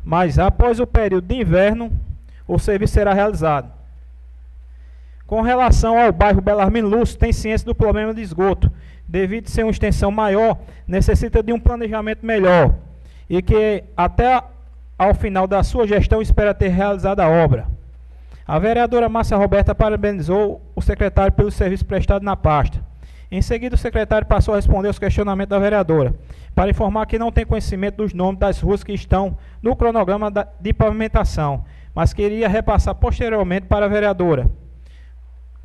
Mas 0.05 0.39
após 0.39 0.79
o 0.79 0.87
período 0.87 1.27
de 1.27 1.35
inverno, 1.35 1.91
o 2.47 2.57
serviço 2.57 2.95
será 2.95 3.13
realizado. 3.13 3.80
Com 5.31 5.43
relação 5.43 5.97
ao 5.97 6.11
bairro 6.11 6.41
Belarmino 6.41 6.89
Lúcio, 6.89 7.17
tem 7.17 7.33
ciência 7.33 7.65
do 7.65 7.73
problema 7.73 8.13
de 8.13 8.21
esgoto. 8.21 8.69
Devido 9.07 9.47
a 9.47 9.49
ser 9.49 9.63
uma 9.63 9.71
extensão 9.71 10.11
maior, 10.11 10.59
necessita 10.89 11.41
de 11.41 11.53
um 11.53 11.61
planejamento 11.61 12.27
melhor 12.27 12.75
e 13.29 13.41
que 13.41 13.85
até 13.97 14.43
ao 14.99 15.15
final 15.15 15.47
da 15.47 15.63
sua 15.63 15.87
gestão 15.87 16.21
espera 16.21 16.53
ter 16.53 16.71
realizado 16.71 17.21
a 17.21 17.29
obra. 17.29 17.69
A 18.45 18.59
vereadora 18.59 19.09
Márcia 19.09 19.37
Roberta 19.37 19.73
parabenizou 19.73 20.61
o 20.75 20.83
secretário 20.83 21.33
pelo 21.33 21.53
serviço 21.53 21.87
prestado 21.87 22.25
na 22.25 22.35
pasta. 22.35 22.85
Em 23.31 23.41
seguida, 23.41 23.77
o 23.77 23.79
secretário 23.79 24.27
passou 24.27 24.55
a 24.55 24.57
responder 24.57 24.89
aos 24.89 24.99
questionamentos 24.99 25.51
da 25.51 25.61
vereadora, 25.61 26.13
para 26.57 26.71
informar 26.71 27.07
que 27.07 27.21
não 27.21 27.31
tem 27.31 27.47
conhecimento 27.47 27.99
dos 27.99 28.13
nomes 28.13 28.41
das 28.41 28.59
ruas 28.61 28.83
que 28.83 28.93
estão 28.93 29.39
no 29.63 29.77
cronograma 29.77 30.29
de 30.59 30.73
pavimentação, 30.73 31.65
mas 31.95 32.13
queria 32.13 32.49
repassar 32.49 32.97
posteriormente 32.97 33.67
para 33.67 33.87
a 33.87 33.89
vereadora. 33.89 34.51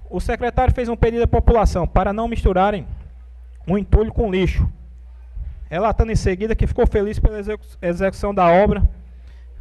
O 0.10 0.20
secretário 0.20 0.74
fez 0.74 0.88
um 0.88 0.96
pedido 0.96 1.24
à 1.24 1.28
população 1.28 1.88
para 1.88 2.14
não 2.14 2.28
misturarem 2.28 2.86
o 3.68 3.78
entulho 3.78 4.14
com 4.14 4.32
lixo, 4.32 4.70
relatando 5.70 6.12
em 6.12 6.16
seguida 6.16 6.56
que 6.56 6.68
ficou 6.68 6.86
feliz 6.86 7.20
pela 7.20 7.40
execução 7.82 8.34
da 8.34 8.48
obra 8.48 8.88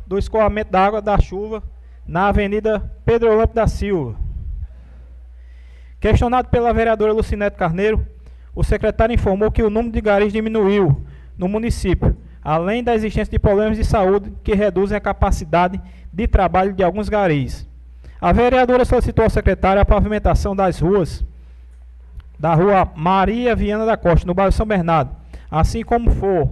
do 0.07 0.19
escoamento 0.19 0.71
da 0.71 0.85
água 0.85 1.01
da 1.01 1.19
chuva 1.19 1.63
na 2.07 2.29
Avenida 2.29 2.93
Pedro 3.05 3.33
Olímpio 3.33 3.55
da 3.55 3.67
Silva. 3.67 4.17
Questionado 5.99 6.49
pela 6.49 6.73
vereadora 6.75 7.13
Lucinete 7.13 7.57
Carneiro, 7.57 8.07
o 8.55 8.63
secretário 8.63 9.15
informou 9.15 9.51
que 9.51 9.63
o 9.63 9.71
número 9.71 9.93
de 9.93 10.01
garis 10.03 10.33
diminuiu 10.33 11.05
no 11.37 11.49
município, 11.49 12.15
além 12.43 12.85
da 12.85 12.95
existência 12.95 13.33
de 13.33 13.39
problemas 13.39 13.79
de 13.79 13.85
saúde 13.85 14.31
que 14.45 14.55
reduzem 14.55 14.97
a 14.97 15.01
capacidade 15.01 15.81
de 16.13 16.29
trabalho 16.29 16.75
de 16.75 16.85
alguns 16.85 17.09
garis. 17.09 17.67
A 18.25 18.33
vereadora 18.33 18.87
solicitou 18.87 19.23
ao 19.23 19.29
secretário 19.29 19.83
a 19.83 19.85
pavimentação 19.85 20.57
das 20.57 20.79
ruas 20.79 21.23
da 22.39 22.55
rua 22.55 22.91
Maria 22.97 23.55
Viana 23.55 23.85
da 23.85 23.99
Costa, 23.99 24.27
no 24.27 24.33
bairro 24.33 24.51
São 24.51 24.65
Bernardo, 24.65 25.15
assim 25.51 25.83
como 25.83 26.11
for 26.11 26.49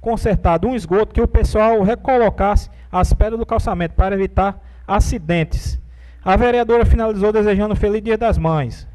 consertado 0.00 0.68
um 0.68 0.76
esgoto, 0.76 1.12
que 1.12 1.20
o 1.20 1.26
pessoal 1.26 1.82
recolocasse 1.82 2.70
as 2.92 3.12
pedras 3.12 3.40
do 3.40 3.44
calçamento 3.44 3.96
para 3.96 4.14
evitar 4.14 4.62
acidentes. 4.86 5.80
A 6.24 6.36
vereadora 6.36 6.86
finalizou 6.86 7.32
desejando 7.32 7.72
um 7.72 7.76
feliz 7.76 8.00
Dia 8.00 8.16
das 8.16 8.38
Mães. 8.38 8.86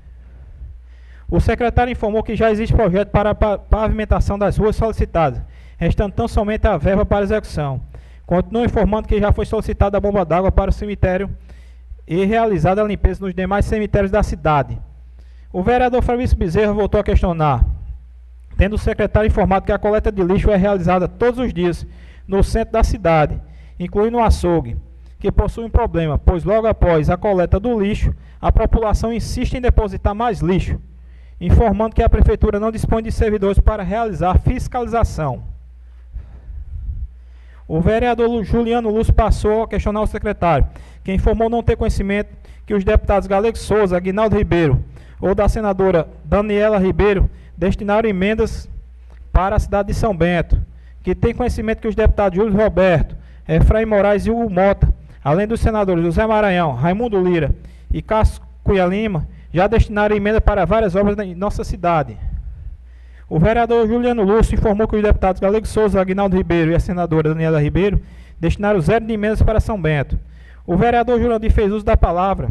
O 1.29 1.41
secretário 1.41 1.91
informou 1.91 2.23
que 2.23 2.37
já 2.37 2.49
existe 2.49 2.73
projeto 2.73 3.09
para 3.09 3.31
a 3.31 3.57
pavimentação 3.57 4.39
das 4.39 4.55
ruas 4.55 4.77
solicitadas, 4.77 5.41
restando 5.77 6.15
tão 6.15 6.29
somente 6.29 6.65
a 6.65 6.77
verba 6.77 7.05
para 7.05 7.25
execução. 7.25 7.81
Continua 8.25 8.63
informando 8.63 9.05
que 9.05 9.19
já 9.19 9.33
foi 9.33 9.45
solicitada 9.45 9.97
a 9.97 9.99
bomba 9.99 10.23
d'água 10.23 10.49
para 10.49 10.69
o 10.69 10.73
cemitério 10.73 11.29
e 12.07 12.23
realizada 12.23 12.81
a 12.81 12.87
limpeza 12.87 13.25
nos 13.25 13.35
demais 13.35 13.65
cemitérios 13.65 14.11
da 14.11 14.23
cidade. 14.23 14.79
O 15.51 15.61
vereador 15.61 16.01
Fabrício 16.01 16.37
Bezerra 16.37 16.71
voltou 16.71 16.99
a 16.99 17.03
questionar, 17.03 17.65
tendo 18.55 18.75
o 18.75 18.79
secretário 18.79 19.27
informado 19.27 19.65
que 19.65 19.71
a 19.71 19.77
coleta 19.77 20.11
de 20.11 20.23
lixo 20.23 20.49
é 20.49 20.55
realizada 20.55 21.07
todos 21.07 21.39
os 21.39 21.53
dias 21.53 21.85
no 22.27 22.43
centro 22.43 22.73
da 22.73 22.83
cidade, 22.83 23.41
incluindo 23.79 24.17
o 24.17 24.23
açougue, 24.23 24.77
que 25.19 25.31
possui 25.31 25.65
um 25.65 25.69
problema, 25.69 26.17
pois 26.17 26.43
logo 26.43 26.67
após 26.67 27.09
a 27.09 27.17
coleta 27.17 27.59
do 27.59 27.79
lixo, 27.79 28.13
a 28.39 28.51
população 28.51 29.11
insiste 29.11 29.55
em 29.55 29.61
depositar 29.61 30.13
mais 30.13 30.39
lixo, 30.39 30.79
informando 31.41 31.95
que 31.95 32.03
a 32.03 32.09
prefeitura 32.09 32.59
não 32.59 32.71
dispõe 32.71 33.03
de 33.03 33.11
servidores 33.11 33.59
para 33.59 33.83
realizar 33.83 34.37
fiscalização. 34.39 35.56
O 37.67 37.81
vereador 37.81 38.43
Juliano 38.43 38.89
Lúcio 38.89 39.13
passou 39.13 39.63
a 39.63 39.67
questionar 39.67 40.01
o 40.01 40.07
secretário, 40.07 40.67
que 41.03 41.11
informou 41.11 41.49
não 41.49 41.61
ter 41.61 41.75
conhecimento 41.75 42.29
que 42.65 42.73
os 42.73 42.83
deputados 42.83 43.27
Galego 43.27 43.57
Souza, 43.57 43.97
Aguinaldo 43.97 44.37
Ribeiro 44.37 44.83
ou 45.19 45.33
da 45.33 45.49
senadora 45.49 46.07
Daniela 46.23 46.77
Ribeiro 46.77 47.29
destinaram 47.57 48.07
emendas 48.07 48.69
para 49.31 49.55
a 49.55 49.59
cidade 49.59 49.89
de 49.89 49.93
São 49.93 50.15
Bento, 50.15 50.61
que 51.03 51.15
tem 51.15 51.33
conhecimento 51.33 51.81
que 51.81 51.87
os 51.87 51.95
deputados 51.95 52.37
Júlio 52.37 52.55
Roberto, 52.55 53.15
Efraim 53.47 53.85
Moraes 53.85 54.25
e 54.25 54.31
Hugo 54.31 54.49
Mota, 54.49 54.93
além 55.23 55.47
dos 55.47 55.59
senadores 55.59 56.03
José 56.03 56.25
Maranhão, 56.25 56.73
Raimundo 56.73 57.21
Lira 57.21 57.53
e 57.91 58.03
Cunha 58.63 58.85
Lima, 58.85 59.27
já 59.53 59.67
destinaram 59.67 60.15
emenda 60.15 60.39
para 60.39 60.65
várias 60.65 60.95
obras 60.95 61.17
em 61.19 61.33
nossa 61.33 61.63
cidade. 61.63 62.17
O 63.29 63.39
vereador 63.39 63.85
Juliano 63.85 64.23
Lúcio 64.23 64.55
informou 64.55 64.87
que 64.87 64.95
os 64.95 65.03
deputados 65.03 65.41
Galego 65.41 65.67
Souza, 65.67 65.99
Aguinaldo 65.99 66.37
Ribeiro 66.37 66.71
e 66.71 66.75
a 66.75 66.79
senadora 66.79 67.29
Daniela 67.29 67.61
Ribeiro 67.61 68.01
destinaram 68.39 68.79
zero 68.79 69.05
de 69.05 69.11
emendas 69.11 69.41
para 69.41 69.59
São 69.59 69.81
Bento. 69.81 70.17
O 70.65 70.77
vereador 70.77 71.19
Jurandir 71.19 71.51
fez 71.51 71.69
uso 71.71 71.83
da 71.83 71.97
palavra 71.97 72.49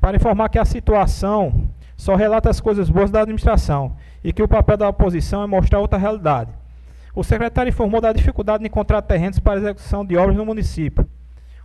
para 0.00 0.16
informar 0.16 0.48
que 0.48 0.58
a 0.58 0.64
situação 0.64 1.68
só 1.98 2.14
relata 2.14 2.48
as 2.48 2.60
coisas 2.60 2.88
boas 2.88 3.10
da 3.10 3.20
administração 3.20 3.94
e 4.24 4.32
que 4.32 4.42
o 4.42 4.48
papel 4.48 4.78
da 4.78 4.88
oposição 4.88 5.42
é 5.42 5.46
mostrar 5.46 5.80
outra 5.80 5.98
realidade. 5.98 6.50
O 7.14 7.22
secretário 7.22 7.68
informou 7.68 8.00
da 8.00 8.10
dificuldade 8.10 8.62
de 8.62 8.68
encontrar 8.68 9.02
terrenos 9.02 9.38
para 9.38 9.60
execução 9.60 10.02
de 10.02 10.16
obras 10.16 10.34
no 10.34 10.46
município. 10.46 11.06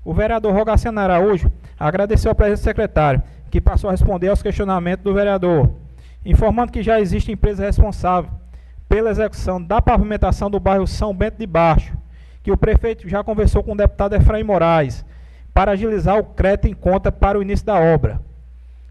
O 0.03 0.13
vereador 0.13 0.53
Rogaciano 0.53 0.99
Araújo 0.99 1.49
agradeceu 1.79 2.31
a 2.31 2.35
presença 2.35 2.63
do 2.63 2.65
secretário, 2.65 3.23
que 3.49 3.61
passou 3.61 3.89
a 3.89 3.91
responder 3.91 4.27
aos 4.27 4.43
questionamentos 4.43 5.05
do 5.05 5.13
vereador, 5.13 5.71
informando 6.25 6.71
que 6.71 6.81
já 6.81 6.99
existe 6.99 7.31
empresa 7.31 7.63
responsável 7.63 8.31
pela 8.89 9.11
execução 9.11 9.61
da 9.61 9.81
pavimentação 9.81 10.49
do 10.49 10.59
bairro 10.59 10.87
São 10.87 11.13
Bento 11.13 11.37
de 11.37 11.45
Baixo, 11.45 11.93
que 12.41 12.51
o 12.51 12.57
prefeito 12.57 13.07
já 13.07 13.23
conversou 13.23 13.63
com 13.63 13.73
o 13.73 13.77
deputado 13.77 14.15
Efraim 14.15 14.43
Moraes 14.43 15.05
para 15.53 15.71
agilizar 15.71 16.17
o 16.17 16.23
crédito 16.23 16.67
em 16.67 16.73
conta 16.73 17.11
para 17.11 17.39
o 17.39 17.41
início 17.41 17.65
da 17.65 17.79
obra. 17.79 18.19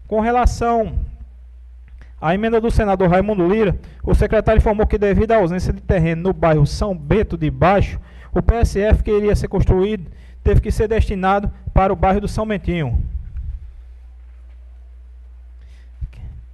Com 0.07 0.19
relação 0.19 0.93
à 2.19 2.33
emenda 2.33 2.59
do 2.59 2.71
senador 2.71 3.09
Raimundo 3.09 3.47
Lira, 3.47 3.77
o 4.03 4.15
secretário 4.15 4.59
informou 4.59 4.87
que 4.87 4.97
devido 4.97 5.31
à 5.31 5.37
ausência 5.37 5.71
de 5.71 5.81
terreno 5.81 6.23
no 6.23 6.33
bairro 6.33 6.65
São 6.65 6.95
Bento 6.95 7.37
de 7.37 7.51
Baixo, 7.51 7.99
o 8.33 8.41
PSF 8.41 9.03
que 9.03 9.11
iria 9.11 9.35
ser 9.35 9.47
construído 9.47 10.11
teve 10.43 10.61
que 10.61 10.71
ser 10.71 10.87
destinado 10.87 11.51
para 11.73 11.91
o 11.91 11.95
bairro 11.95 12.21
do 12.21 12.27
São 12.27 12.45
Mentinho, 12.45 13.01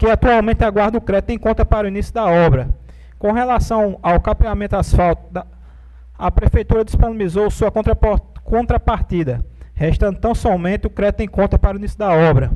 que 0.01 0.09
atualmente 0.09 0.63
aguarda 0.63 0.97
o 0.97 1.01
crédito 1.01 1.29
em 1.29 1.37
conta 1.37 1.63
para 1.63 1.85
o 1.85 1.87
início 1.87 2.11
da 2.11 2.25
obra. 2.25 2.69
Com 3.19 3.31
relação 3.31 3.99
ao 4.01 4.19
capeamento 4.19 4.75
asfalto, 4.75 5.45
a 6.17 6.31
Prefeitura 6.31 6.83
disponibilizou 6.83 7.51
sua 7.51 7.71
contrapartida, 8.43 9.45
restando 9.75 10.19
tão 10.19 10.33
somente 10.33 10.87
o 10.87 10.89
crédito 10.89 11.21
em 11.21 11.27
conta 11.27 11.59
para 11.59 11.77
o 11.77 11.79
início 11.79 11.99
da 11.99 12.11
obra. 12.11 12.51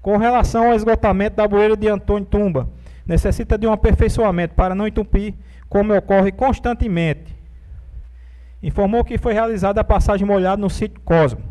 Com 0.00 0.16
relação 0.16 0.70
ao 0.70 0.74
esgotamento 0.74 1.36
da 1.36 1.46
bueira 1.46 1.76
de 1.76 1.86
Antônio 1.86 2.24
Tumba, 2.24 2.70
necessita 3.04 3.58
de 3.58 3.66
um 3.66 3.72
aperfeiçoamento 3.72 4.54
para 4.54 4.74
não 4.74 4.86
entupir, 4.86 5.34
como 5.68 5.94
ocorre 5.94 6.32
constantemente 6.32 7.36
informou 8.62 9.04
que 9.04 9.18
foi 9.18 9.34
realizada 9.34 9.82
a 9.82 9.84
passagem 9.84 10.26
molhada 10.26 10.56
no 10.56 10.70
sítio 10.70 11.00
Cosmo. 11.00 11.42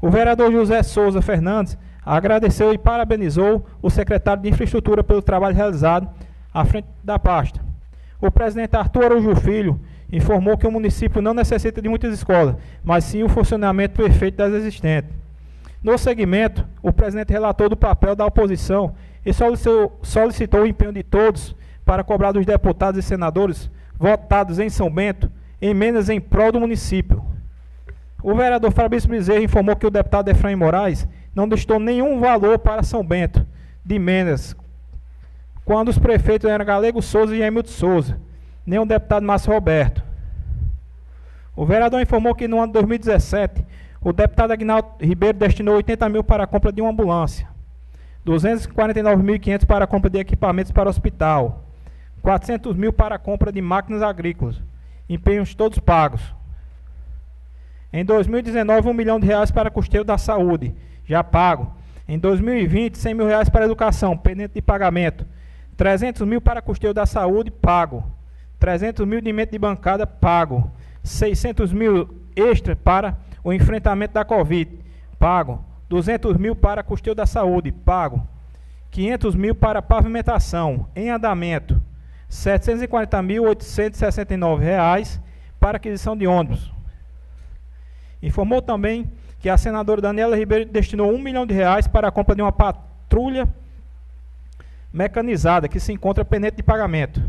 O 0.00 0.08
vereador 0.08 0.50
José 0.52 0.82
Souza 0.82 1.20
Fernandes 1.20 1.76
agradeceu 2.04 2.72
e 2.72 2.78
parabenizou 2.78 3.66
o 3.82 3.90
secretário 3.90 4.42
de 4.42 4.48
Infraestrutura 4.48 5.04
pelo 5.04 5.22
trabalho 5.22 5.54
realizado 5.54 6.08
à 6.52 6.64
frente 6.64 6.88
da 7.02 7.18
pasta. 7.18 7.60
O 8.20 8.30
presidente 8.30 8.76
Arthur 8.76 9.04
Araújo 9.04 9.34
Filho 9.36 9.80
informou 10.12 10.58
que 10.58 10.66
o 10.66 10.70
município 10.72 11.22
não 11.22 11.32
necessita 11.32 11.80
de 11.80 11.88
muitas 11.88 12.12
escolas, 12.12 12.56
mas 12.82 13.04
sim 13.04 13.22
o 13.22 13.28
funcionamento 13.28 13.96
perfeito 13.96 14.36
das 14.36 14.52
existentes. 14.52 15.10
No 15.82 15.96
segmento, 15.96 16.66
o 16.82 16.92
presidente 16.92 17.32
relatou 17.32 17.68
do 17.68 17.76
papel 17.76 18.14
da 18.14 18.26
oposição 18.26 18.94
e 19.24 19.32
solicitou, 19.32 19.98
solicitou 20.02 20.62
o 20.62 20.66
empenho 20.66 20.92
de 20.92 21.02
todos 21.02 21.54
para 21.84 22.04
cobrar 22.04 22.32
dos 22.32 22.44
deputados 22.44 22.98
e 22.98 23.02
senadores 23.02 23.70
votados 23.98 24.58
em 24.58 24.68
São 24.68 24.90
Bento 24.90 25.30
emendas 25.60 26.08
em 26.08 26.20
prol 26.20 26.52
do 26.52 26.60
município. 26.60 27.22
O 28.22 28.34
vereador 28.34 28.70
Fabrício 28.72 29.08
Bezerra 29.08 29.42
informou 29.42 29.76
que 29.76 29.86
o 29.86 29.90
deputado 29.90 30.28
Efraim 30.28 30.56
Moraes 30.56 31.06
não 31.34 31.48
destou 31.48 31.78
nenhum 31.78 32.18
valor 32.18 32.58
para 32.58 32.82
São 32.82 33.04
Bento 33.04 33.46
de 33.84 33.94
emendas, 33.94 34.54
quando 35.64 35.88
os 35.88 35.98
prefeitos 35.98 36.50
eram 36.50 36.64
Galego 36.64 37.00
Souza 37.00 37.36
e 37.36 37.42
Emilton 37.42 37.70
Souza, 37.70 38.20
nem 38.66 38.78
o 38.78 38.86
deputado 38.86 39.24
Márcio 39.24 39.52
Roberto. 39.52 40.02
O 41.54 41.64
vereador 41.64 42.00
informou 42.00 42.34
que 42.34 42.48
no 42.48 42.58
ano 42.58 42.68
de 42.68 42.72
2017, 42.74 43.64
o 44.00 44.12
deputado 44.12 44.52
Agnaldo 44.52 44.88
Ribeiro 45.00 45.38
destinou 45.38 45.76
80 45.76 46.08
mil 46.08 46.24
para 46.24 46.44
a 46.44 46.46
compra 46.46 46.72
de 46.72 46.80
uma 46.80 46.90
ambulância, 46.90 47.48
249.500 48.26 49.66
para 49.66 49.84
a 49.84 49.88
compra 49.88 50.10
de 50.10 50.18
equipamentos 50.18 50.72
para 50.72 50.88
o 50.88 50.90
hospital, 50.90 51.64
400 52.22 52.76
mil 52.76 52.92
para 52.92 53.14
a 53.14 53.18
compra 53.18 53.52
de 53.52 53.60
máquinas 53.60 54.02
agrícolas, 54.02 54.56
empenhos 55.08 55.54
todos 55.54 55.78
pagos. 55.78 56.34
Em 57.92 58.04
2019, 58.04 58.88
um 58.88 58.94
milhão 58.94 59.18
de 59.18 59.26
reais 59.26 59.50
para 59.50 59.70
custeio 59.70 60.04
da 60.04 60.16
saúde, 60.16 60.74
já 61.10 61.22
pago. 61.24 61.72
Em 62.06 62.16
2020, 62.18 62.96
100 62.96 63.14
mil 63.14 63.26
reais 63.26 63.48
para 63.48 63.64
educação, 63.64 64.16
pendente 64.16 64.54
de 64.54 64.62
pagamento. 64.62 65.26
300 65.76 66.24
mil 66.26 66.40
para 66.40 66.62
custeio 66.62 66.94
da 66.94 67.04
saúde, 67.04 67.50
pago. 67.50 68.04
300 68.60 69.04
mil 69.06 69.20
de 69.20 69.28
emenda 69.28 69.50
de 69.50 69.58
bancada, 69.58 70.06
pago. 70.06 70.70
600 71.02 71.72
mil 71.72 72.08
extra 72.36 72.76
para 72.76 73.18
o 73.42 73.52
enfrentamento 73.52 74.14
da 74.14 74.24
Covid, 74.24 74.70
pago. 75.18 75.64
200 75.88 76.36
mil 76.36 76.54
para 76.54 76.84
custeio 76.84 77.16
da 77.16 77.26
saúde, 77.26 77.72
pago. 77.72 78.24
500 78.92 79.34
mil 79.34 79.52
para 79.54 79.82
pavimentação, 79.82 80.86
em 80.94 81.10
andamento. 81.10 81.74
R$ 81.74 81.80
740.869 82.30 85.18
para 85.58 85.78
aquisição 85.78 86.16
de 86.16 86.28
ônibus. 86.28 86.72
Informou 88.22 88.62
também 88.62 89.10
que 89.40 89.48
a 89.48 89.56
senadora 89.56 90.00
Daniela 90.00 90.36
Ribeiro 90.36 90.66
destinou 90.66 91.12
um 91.12 91.18
milhão 91.18 91.44
de 91.44 91.54
reais 91.54 91.88
para 91.88 92.08
a 92.08 92.10
compra 92.10 92.36
de 92.36 92.42
uma 92.42 92.52
patrulha 92.52 93.48
mecanizada 94.92 95.68
que 95.68 95.80
se 95.80 95.92
encontra 95.92 96.24
pendente 96.24 96.58
de 96.58 96.62
pagamento. 96.62 97.22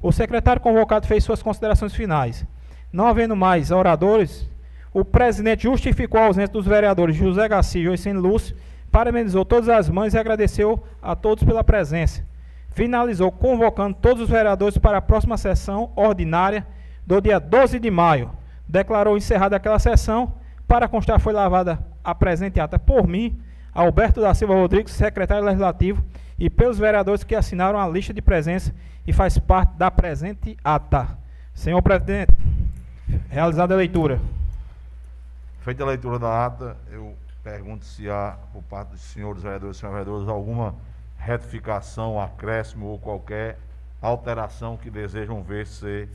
O 0.00 0.12
secretário 0.12 0.62
convocado 0.62 1.06
fez 1.06 1.22
suas 1.22 1.42
considerações 1.42 1.94
finais. 1.94 2.46
Não 2.92 3.06
havendo 3.06 3.36
mais 3.36 3.70
oradores, 3.70 4.48
o 4.92 5.04
presidente 5.04 5.64
justificou 5.64 6.20
a 6.20 6.26
ausência 6.26 6.52
dos 6.52 6.66
vereadores 6.66 7.16
José 7.16 7.46
Garcia 7.48 7.80
e 7.80 7.84
Joicene 7.84 8.18
Lúcio, 8.18 8.56
parabenizou 8.90 9.44
todas 9.44 9.68
as 9.68 9.88
mães 9.88 10.14
e 10.14 10.18
agradeceu 10.18 10.82
a 11.02 11.14
todos 11.14 11.44
pela 11.44 11.62
presença 11.62 12.24
finalizou 12.70 13.30
convocando 13.32 13.96
todos 14.00 14.22
os 14.22 14.28
vereadores 14.28 14.78
para 14.78 14.98
a 14.98 15.02
próxima 15.02 15.36
sessão 15.36 15.90
ordinária 15.96 16.66
do 17.06 17.20
dia 17.20 17.38
12 17.38 17.78
de 17.78 17.90
maio. 17.90 18.30
Declarou 18.68 19.16
encerrada 19.16 19.56
aquela 19.56 19.78
sessão. 19.78 20.34
Para 20.70 20.86
constar, 20.86 21.18
foi 21.18 21.32
lavada 21.32 21.84
a 22.04 22.14
presente 22.14 22.60
ata 22.60 22.78
por 22.78 23.04
mim, 23.04 23.36
Alberto 23.74 24.20
da 24.20 24.32
Silva 24.34 24.54
Rodrigues, 24.54 24.92
secretário 24.92 25.44
legislativo, 25.44 26.00
e 26.38 26.48
pelos 26.48 26.78
vereadores 26.78 27.24
que 27.24 27.34
assinaram 27.34 27.76
a 27.76 27.88
lista 27.88 28.14
de 28.14 28.22
presença 28.22 28.72
e 29.04 29.12
faz 29.12 29.36
parte 29.36 29.76
da 29.76 29.90
presente 29.90 30.56
ata. 30.62 31.18
Senhor 31.52 31.82
presidente, 31.82 32.32
realizada 33.28 33.74
a 33.74 33.76
leitura. 33.76 34.20
Feita 35.62 35.82
a 35.82 35.86
leitura 35.86 36.20
da 36.20 36.46
ata, 36.46 36.76
eu 36.92 37.16
pergunto 37.42 37.84
se 37.84 38.08
há, 38.08 38.36
por 38.52 38.62
parte 38.62 38.90
dos 38.90 39.00
senhores 39.00 39.42
vereadores 39.42 39.76
e 39.76 39.80
senhoras 39.80 39.98
vereadoras, 40.04 40.28
alguma 40.28 40.76
retificação, 41.18 42.20
acréscimo 42.20 42.86
ou 42.86 42.98
qualquer 43.00 43.58
alteração 44.00 44.76
que 44.76 44.88
desejam 44.88 45.42
ver 45.42 45.66
ser 45.66 46.08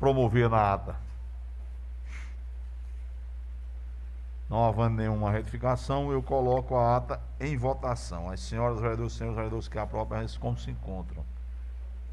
promovida 0.00 0.48
na 0.48 0.74
ata. 0.74 1.03
Não 4.54 4.66
havendo 4.66 4.98
nenhuma 4.98 5.32
retificação, 5.32 6.12
eu 6.12 6.22
coloco 6.22 6.76
a 6.76 6.96
ata 6.96 7.20
em 7.40 7.56
votação. 7.56 8.30
As 8.30 8.38
senhoras 8.38 8.78
vereadoras 8.78 9.12
senhores 9.12 9.34
vereadores 9.34 9.66
que 9.66 9.76
aprovam, 9.80 10.24
como 10.40 10.56
se 10.56 10.70
encontram. 10.70 11.24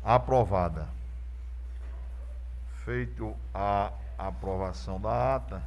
Aprovada. 0.04 0.88
Feito 2.84 3.36
a 3.54 3.92
aprovação 4.18 5.00
da 5.00 5.36
ata, 5.36 5.62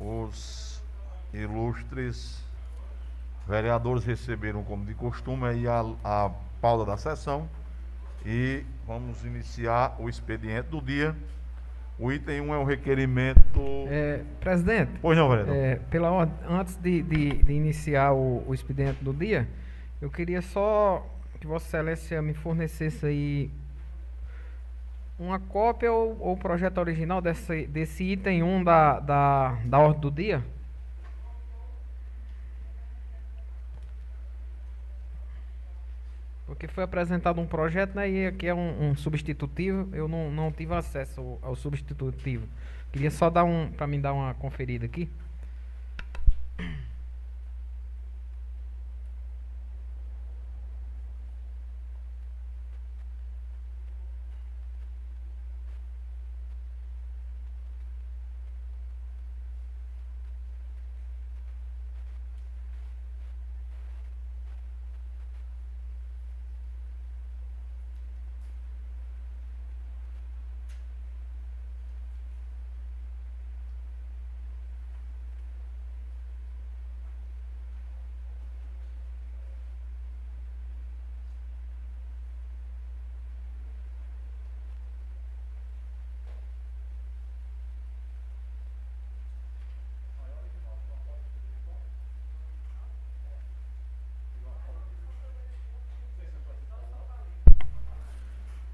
os 0.00 0.82
ilustres 1.30 2.42
vereadores 3.46 4.02
receberam, 4.02 4.64
como 4.64 4.86
de 4.86 4.94
costume, 4.94 5.46
aí 5.46 5.68
a, 5.68 5.84
a 6.02 6.30
pauta 6.58 6.86
da 6.86 6.96
sessão 6.96 7.46
e 8.24 8.64
vamos 8.86 9.22
iniciar 9.26 9.94
o 9.98 10.08
expediente 10.08 10.70
do 10.70 10.80
dia. 10.80 11.14
O 11.98 12.12
item 12.12 12.42
1 12.42 12.54
é 12.54 12.58
o 12.58 12.64
requerimento. 12.64 13.60
É, 13.88 14.20
presidente. 14.38 14.92
Pois 15.00 15.16
não, 15.16 15.28
vereador. 15.30 15.54
É, 15.54 15.76
pela, 15.90 16.30
antes 16.46 16.76
de, 16.76 17.02
de, 17.02 17.42
de 17.42 17.52
iniciar 17.52 18.12
o, 18.12 18.44
o, 18.46 18.52
expediente 18.52 19.02
do 19.02 19.14
dia, 19.14 19.48
eu 20.00 20.10
queria 20.10 20.42
só 20.42 21.06
que 21.40 21.46
Vossa 21.46 21.66
Excelência 21.66 22.20
me 22.20 22.34
fornecesse 22.34 23.06
aí 23.06 23.50
uma 25.18 25.40
cópia 25.40 25.90
ou, 25.90 26.18
ou 26.20 26.36
projeto 26.36 26.76
original 26.78 27.22
desse, 27.22 27.66
desse 27.66 28.04
item 28.04 28.42
1 28.42 28.64
da, 28.64 29.00
da, 29.00 29.58
da 29.64 29.78
ordem 29.78 30.00
do 30.00 30.10
dia. 30.10 30.44
Porque 36.46 36.68
foi 36.68 36.84
apresentado 36.84 37.40
um 37.40 37.46
projeto, 37.46 37.96
né, 37.96 38.08
e 38.08 38.26
aqui 38.26 38.46
é 38.46 38.54
um, 38.54 38.90
um 38.90 38.96
substitutivo, 38.96 39.88
eu 39.92 40.06
não, 40.06 40.30
não 40.30 40.52
tive 40.52 40.72
acesso 40.74 41.20
ao, 41.20 41.38
ao 41.42 41.56
substitutivo. 41.56 42.46
Queria 42.92 43.10
só 43.10 43.28
dar 43.28 43.44
um, 43.44 43.70
para 43.70 43.86
mim 43.86 44.00
dar 44.00 44.12
uma 44.12 44.32
conferida 44.34 44.86
aqui. 44.86 45.10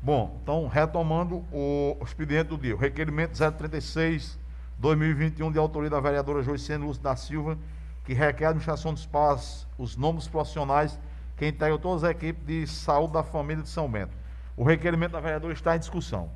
Bom, 0.03 0.37
então, 0.43 0.67
retomando 0.67 1.45
o 1.53 1.97
expediente 2.03 2.49
do 2.49 2.59
dia. 2.59 2.75
O 2.75 2.79
requerimento 2.79 3.39
036, 3.39 4.37
2021, 4.77 5.53
de 5.53 5.61
autoria 5.61 5.89
da 5.89 6.01
vereadora 6.01 6.43
Joiciane 6.43 6.85
Lúcia 6.85 7.01
da 7.01 7.15
Silva, 7.15 7.57
que 8.05 8.13
requer 8.13 8.47
a 8.47 8.49
administração 8.49 8.93
dos 8.93 9.07
pais, 9.07 9.65
os 9.79 9.97
nomes 9.97 10.27
profissionais 10.27 10.99
que 11.37 11.47
integram 11.47 11.79
todas 11.79 12.03
as 12.03 12.11
equipes 12.11 12.45
de 12.45 12.67
saúde 12.67 13.13
da 13.13 13.23
família 13.23 13.63
de 13.63 13.69
São 13.69 13.89
Bento. 13.89 14.13
O 14.57 14.65
requerimento 14.65 15.13
da 15.13 15.21
vereadora 15.21 15.53
está 15.53 15.77
em 15.77 15.79
discussão. 15.79 16.29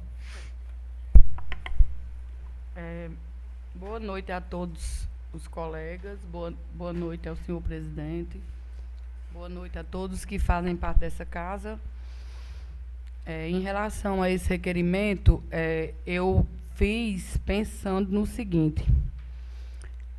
É, 2.76 3.10
boa 3.74 3.98
noite 3.98 4.30
a 4.30 4.40
todos 4.40 5.08
os 5.32 5.48
colegas, 5.48 6.20
boa, 6.26 6.54
boa 6.72 6.92
noite 6.92 7.28
ao 7.28 7.34
senhor 7.34 7.60
presidente, 7.60 8.40
boa 9.32 9.48
noite 9.48 9.76
a 9.76 9.82
todos 9.82 10.24
que 10.24 10.38
fazem 10.38 10.76
parte 10.76 10.98
dessa 10.98 11.24
casa. 11.24 11.80
É, 13.28 13.50
em 13.50 13.58
relação 13.58 14.22
a 14.22 14.30
esse 14.30 14.48
requerimento, 14.48 15.42
é, 15.50 15.92
eu 16.06 16.46
fiz 16.76 17.36
pensando 17.38 18.12
no 18.12 18.24
seguinte: 18.24 18.86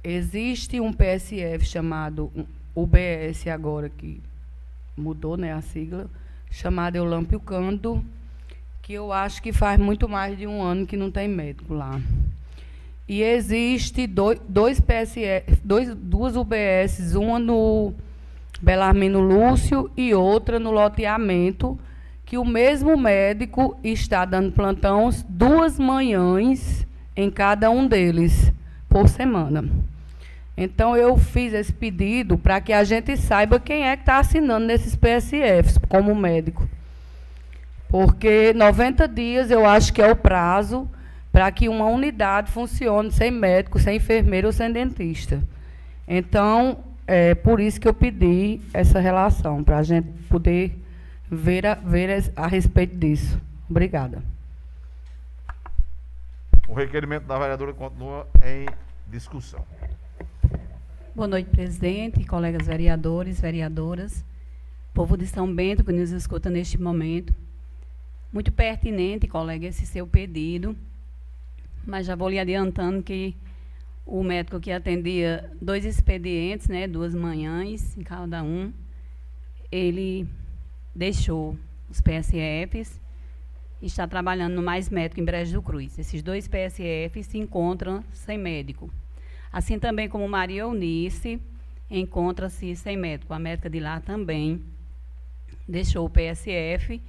existe 0.03 0.81
um 0.81 0.91
PSF 0.91 1.65
chamado 1.65 2.29
UBS 2.75 3.47
agora 3.47 3.87
que 3.87 4.21
mudou, 4.97 5.37
né, 5.37 5.53
a 5.53 5.61
sigla, 5.61 6.09
chamado 6.51 6.97
Eulâmpio 6.97 7.39
Cândido, 7.39 8.03
que 8.81 8.91
eu 8.91 9.13
acho 9.13 9.41
que 9.41 9.53
faz 9.53 9.79
muito 9.79 10.09
mais 10.09 10.37
de 10.37 10.45
um 10.45 10.61
ano 10.61 10.85
que 10.85 10.97
não 10.97 11.09
tem 11.09 11.29
médico 11.29 11.73
lá. 11.73 12.01
E 13.07 13.23
existe 13.23 14.05
dois, 14.05 14.37
dois 14.49 14.81
PSF, 14.81 15.61
dois, 15.63 15.95
duas 15.95 16.35
UBS, 16.35 17.15
uma 17.15 17.39
no 17.39 17.93
Belarmino 18.61 19.21
Lúcio 19.21 19.89
e 19.95 20.13
outra 20.13 20.59
no 20.59 20.71
loteamento 20.71 21.79
que 22.27 22.37
o 22.37 22.43
mesmo 22.43 22.97
médico 22.97 23.79
está 23.81 24.25
dando 24.25 24.51
plantões 24.51 25.25
duas 25.29 25.79
manhãs 25.79 26.85
em 27.15 27.31
cada 27.31 27.71
um 27.71 27.87
deles 27.87 28.51
por 28.89 29.07
semana. 29.07 29.63
Então 30.57 30.93
eu 30.97 31.17
fiz 31.17 31.53
esse 31.53 31.71
pedido 31.71 32.37
para 32.37 32.59
que 32.59 32.73
a 32.73 32.83
gente 32.83 33.15
saiba 33.15 33.61
quem 33.61 33.87
é 33.87 33.95
que 33.95 34.01
está 34.01 34.19
assinando 34.19 34.65
nesses 34.65 34.93
PSFs 34.93 35.77
como 35.87 36.13
médico. 36.13 36.67
Porque 37.87 38.51
90 38.53 39.07
dias 39.07 39.49
eu 39.49 39.65
acho 39.65 39.93
que 39.93 40.01
é 40.01 40.11
o 40.11 40.15
prazo 40.15 40.85
para 41.31 41.49
que 41.49 41.69
uma 41.69 41.85
unidade 41.85 42.51
funcione 42.51 43.09
sem 43.09 43.31
médico, 43.31 43.79
sem 43.79 43.95
enfermeiro 43.95 44.47
ou 44.47 44.53
sem 44.53 44.69
dentista. 44.69 45.41
Então, 46.05 46.79
é 47.07 47.33
por 47.35 47.61
isso 47.61 47.79
que 47.79 47.87
eu 47.87 47.93
pedi 47.93 48.59
essa 48.73 48.99
relação, 48.99 49.63
para 49.63 49.77
a 49.77 49.83
gente 49.83 50.09
poder 50.27 50.77
ver 51.29 51.65
a, 51.65 51.75
ver 51.75 52.31
a 52.35 52.47
respeito 52.47 52.95
disso. 52.95 53.39
Obrigada. 53.69 54.23
O 56.67 56.73
requerimento 56.73 57.25
da 57.25 57.37
vereadora 57.37 57.73
continua 57.73 58.27
em 58.43 58.65
discussão. 59.09 59.65
Boa 61.15 61.27
noite, 61.27 61.49
presidente, 61.49 62.23
colegas 62.25 62.67
vereadores, 62.67 63.41
vereadoras, 63.41 64.23
povo 64.93 65.17
de 65.17 65.25
São 65.25 65.53
Bento 65.53 65.83
que 65.83 65.91
nos 65.91 66.11
escuta 66.11 66.49
neste 66.49 66.79
momento. 66.79 67.33
Muito 68.31 68.51
pertinente, 68.51 69.27
colega, 69.27 69.65
esse 69.65 69.85
seu 69.85 70.05
pedido, 70.05 70.75
mas 71.85 72.05
já 72.05 72.15
vou 72.15 72.29
lhe 72.29 72.37
adiantando 72.37 73.01
que 73.01 73.35
o 74.05 74.21
médico 74.21 74.59
que 74.59 74.71
atendia 74.71 75.49
dois 75.61 75.85
expedientes, 75.85 76.67
né, 76.67 76.87
duas 76.87 77.15
manhãs 77.15 77.97
em 77.97 78.03
cada 78.03 78.43
um, 78.43 78.71
ele 79.71 80.27
deixou 80.97 81.55
os 81.87 82.01
PSFs 82.01 82.99
e 83.79 83.85
está 83.85 84.07
trabalhando 84.07 84.55
no 84.55 84.63
Mais 84.63 84.89
Médico 84.89 85.21
em 85.21 85.23
Brejo 85.23 85.53
do 85.53 85.61
Cruz. 85.61 85.99
Esses 85.99 86.23
dois 86.23 86.47
PSFs 86.47 87.27
se 87.27 87.37
encontram 87.37 88.03
sem 88.11 88.35
médico. 88.35 88.91
Assim 89.53 89.77
também 89.77 90.09
como 90.09 90.27
Maria 90.27 90.61
Eunice 90.61 91.39
encontra-se 91.89 92.75
sem 92.75 92.97
médico. 92.97 93.31
A 93.31 93.37
médica 93.37 93.69
de 93.69 93.79
lá 93.79 93.99
também 93.99 94.63
deixou 95.67 96.03
o 96.03 96.09
PSF 96.09 96.99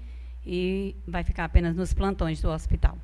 e 0.45 0.95
vai 1.07 1.25
ficar 1.25 1.45
apenas 1.45 1.75
nos 1.75 1.95
plantões 1.95 2.43
do 2.43 2.51
hospital. 2.51 2.97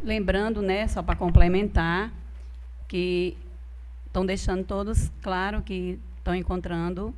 Lembrando, 0.00 0.62
né, 0.62 0.86
só 0.86 1.02
para 1.02 1.16
complementar, 1.16 2.12
que 2.86 3.36
estão 4.06 4.24
deixando 4.24 4.64
todos 4.64 5.10
claro 5.20 5.62
que 5.62 5.98
estão 6.22 6.34
encontrando 6.34 7.12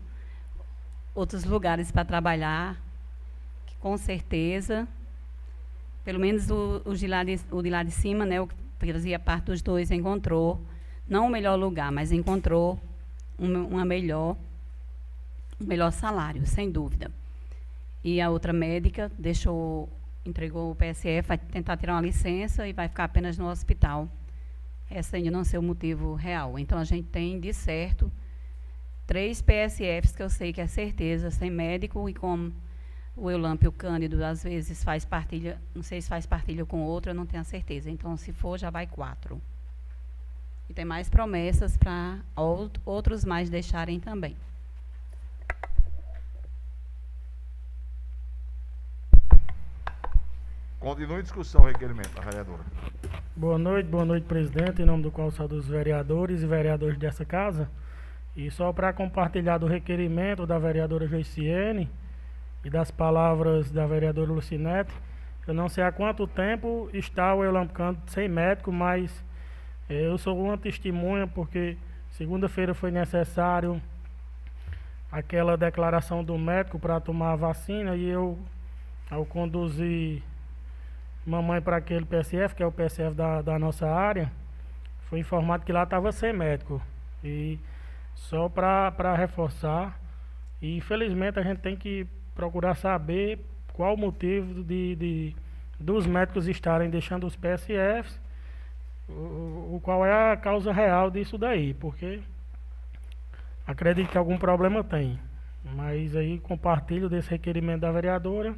outros 1.15 1.45
lugares 1.45 1.93
para 1.93 2.05
trabalhar, 2.05 2.81
que 3.67 3.77
com 3.77 3.97
certeza, 3.97 4.89
pelo 6.03 6.19
menos 6.19 6.51
o, 6.51 6.81
o, 6.85 6.95
de, 6.95 7.07
lá 7.07 7.23
de, 7.23 7.39
o 7.51 7.63
de 7.63 7.71
lá 7.71 7.83
de 7.83 7.91
cima, 7.91 8.25
né, 8.25 8.41
o 8.41 8.47
que 8.47 8.93
fazia 8.93 9.19
parte 9.19 9.47
dos 9.47 9.63
dois, 9.63 9.91
encontrou, 9.91 10.61
não 11.07 11.27
o 11.27 11.31
melhor 11.31 11.57
lugar, 11.57 11.93
mas 11.93 12.11
encontrou 12.11 12.81
um, 13.39 13.67
uma 13.67 13.85
melhor, 13.85 14.37
um 15.61 15.67
melhor 15.67 15.93
salário, 15.93 16.47
sem 16.47 16.71
dúvida. 16.71 17.11
E 18.03 18.21
a 18.21 18.31
outra 18.31 18.53
médica 18.53 19.13
deixou 19.19 19.89
entregou 20.27 20.71
o 20.71 20.75
PSF, 20.75 21.29
vai 21.29 21.37
tentar 21.37 21.77
tirar 21.77 21.93
uma 21.93 22.01
licença 22.01 22.67
e 22.67 22.73
vai 22.73 22.89
ficar 22.89 23.05
apenas 23.05 23.37
no 23.37 23.47
hospital. 23.47 24.09
Essa 24.91 25.19
ainda 25.19 25.31
não 25.31 25.45
ser 25.45 25.59
o 25.59 25.63
motivo 25.63 26.15
real. 26.15 26.59
Então, 26.59 26.79
a 26.79 26.85
gente 26.85 27.09
tem, 27.09 27.39
de 27.39 27.53
certo, 27.53 28.11
três 29.07 29.43
PSFs 29.43 30.15
que 30.15 30.23
eu 30.23 30.31
sei 30.31 30.53
que 30.53 30.61
é 30.61 30.67
certeza, 30.67 31.31
sem 31.31 31.51
médico 31.51 32.09
e 32.09 32.15
como 32.15 32.53
o 33.17 33.31
Eulâmpio 33.31 33.71
Cândido 33.71 34.23
às 34.25 34.43
vezes 34.43 34.83
faz 34.83 35.05
partilha, 35.05 35.61
não 35.75 35.83
sei 35.83 36.01
se 36.01 36.09
faz 36.09 36.27
partilha 36.27 36.65
com 36.65 36.83
outro, 36.83 37.11
eu 37.11 37.15
não 37.15 37.27
tenho 37.27 37.43
a 37.43 37.45
certeza. 37.45 37.91
Então, 37.91 38.17
se 38.17 38.33
for, 38.33 38.59
já 38.59 38.71
vai 38.71 38.87
quatro. 38.87 39.41
E 40.69 40.75
tem 40.75 40.85
mais 40.85 41.09
promessas 41.09 41.77
para 41.77 42.19
outros 42.85 43.25
mais 43.25 43.51
deixarem 43.51 44.01
também. 44.01 44.37
Continue 50.81 51.19
a 51.19 51.23
discussão, 51.23 51.63
o 51.63 51.67
requerimento 51.67 52.11
da 52.15 52.21
vereadora. 52.21 52.63
Boa 53.35 53.57
noite, 53.57 53.89
boa 53.89 54.05
noite, 54.05 54.27
presidente, 54.27 54.83
em 54.83 54.85
nome 54.85 55.03
do 55.03 55.11
qual 55.11 55.31
saúdo 55.31 55.57
os 55.57 55.67
vereadores 55.67 56.43
e 56.43 56.47
vereadores 56.47 56.99
dessa 56.99 57.25
casa. 57.25 57.71
E 58.37 58.51
só 58.51 58.73
para 58.73 58.93
compartilhar 58.93 59.59
do 59.59 59.67
requerimento 59.67 60.47
da 60.47 60.59
vereadora 60.59 61.07
Joiciene 61.07 61.89
e 62.65 62.71
das 62.71 62.91
palavras 62.91 63.71
da 63.71 63.87
vereadora 63.87 64.33
Lucinete, 64.33 64.93
eu 65.47 65.55
não 65.55 65.69
sei 65.69 65.85
há 65.85 65.93
quanto 65.93 66.27
tempo 66.27 66.89
está 66.93 67.35
o 67.35 67.45
Elampcando 67.45 67.99
sem 68.07 68.29
médico, 68.29 68.73
mas 68.73 69.23
eh, 69.89 70.07
eu 70.07 70.17
sou 70.17 70.39
uma 70.43 70.57
testemunha 70.57 71.27
porque 71.27 71.77
segunda-feira 72.11 72.75
foi 72.75 72.91
necessário 72.91 73.81
aquela 75.13 75.57
declaração 75.57 76.25
do 76.25 76.37
médico 76.37 76.79
para 76.79 76.99
tomar 76.99 77.33
a 77.33 77.37
vacina 77.37 77.95
e 77.95 78.09
eu, 78.09 78.39
ao 79.11 79.25
conduzir 79.25 80.23
mamãe 81.25 81.61
para 81.61 81.77
aquele 81.77 82.05
PSF, 82.05 82.55
que 82.55 82.63
é 82.63 82.67
o 82.67 82.73
PSF 82.73 83.15
da, 83.15 83.41
da 83.41 83.59
nossa 83.59 83.89
área, 83.89 84.33
foi 85.09 85.21
informado 85.21 85.65
que 85.65 85.73
lá 85.73 85.85
estava 85.85 86.11
sem 86.11 86.33
médico. 86.33 86.83
E 87.23 87.59
só 88.15 88.49
para 88.49 89.15
reforçar, 89.15 90.01
e 90.61 90.77
infelizmente 90.77 91.39
a 91.39 91.43
gente 91.43 91.59
tem 91.59 91.77
que 91.77 92.07
procurar 92.35 92.75
saber 92.75 93.45
qual 93.73 93.95
o 93.95 93.99
motivo 93.99 94.63
de, 94.63 94.97
de 94.97 95.37
dos 95.79 96.07
médicos 96.07 96.47
estarem 96.49 96.89
deixando 96.89 97.27
os 97.27 97.37
PSFs, 97.37 98.21
o, 99.09 99.75
o 99.77 99.81
qual 99.83 100.05
é 100.07 100.33
a 100.33 100.37
causa 100.37 100.73
real 100.73 101.11
disso 101.11 101.37
daí, 101.37 101.75
porque 101.75 102.21
acredito 103.67 104.11
que 104.11 104.19
algum 104.19 104.39
problema 104.39 104.83
tem. 104.83 105.19
Mas 105.75 106.15
aí 106.15 106.39
compartilho 106.41 107.09
desse 107.09 107.31
requerimento 107.31 107.81
da 107.81 107.91
vereadora 107.91 108.55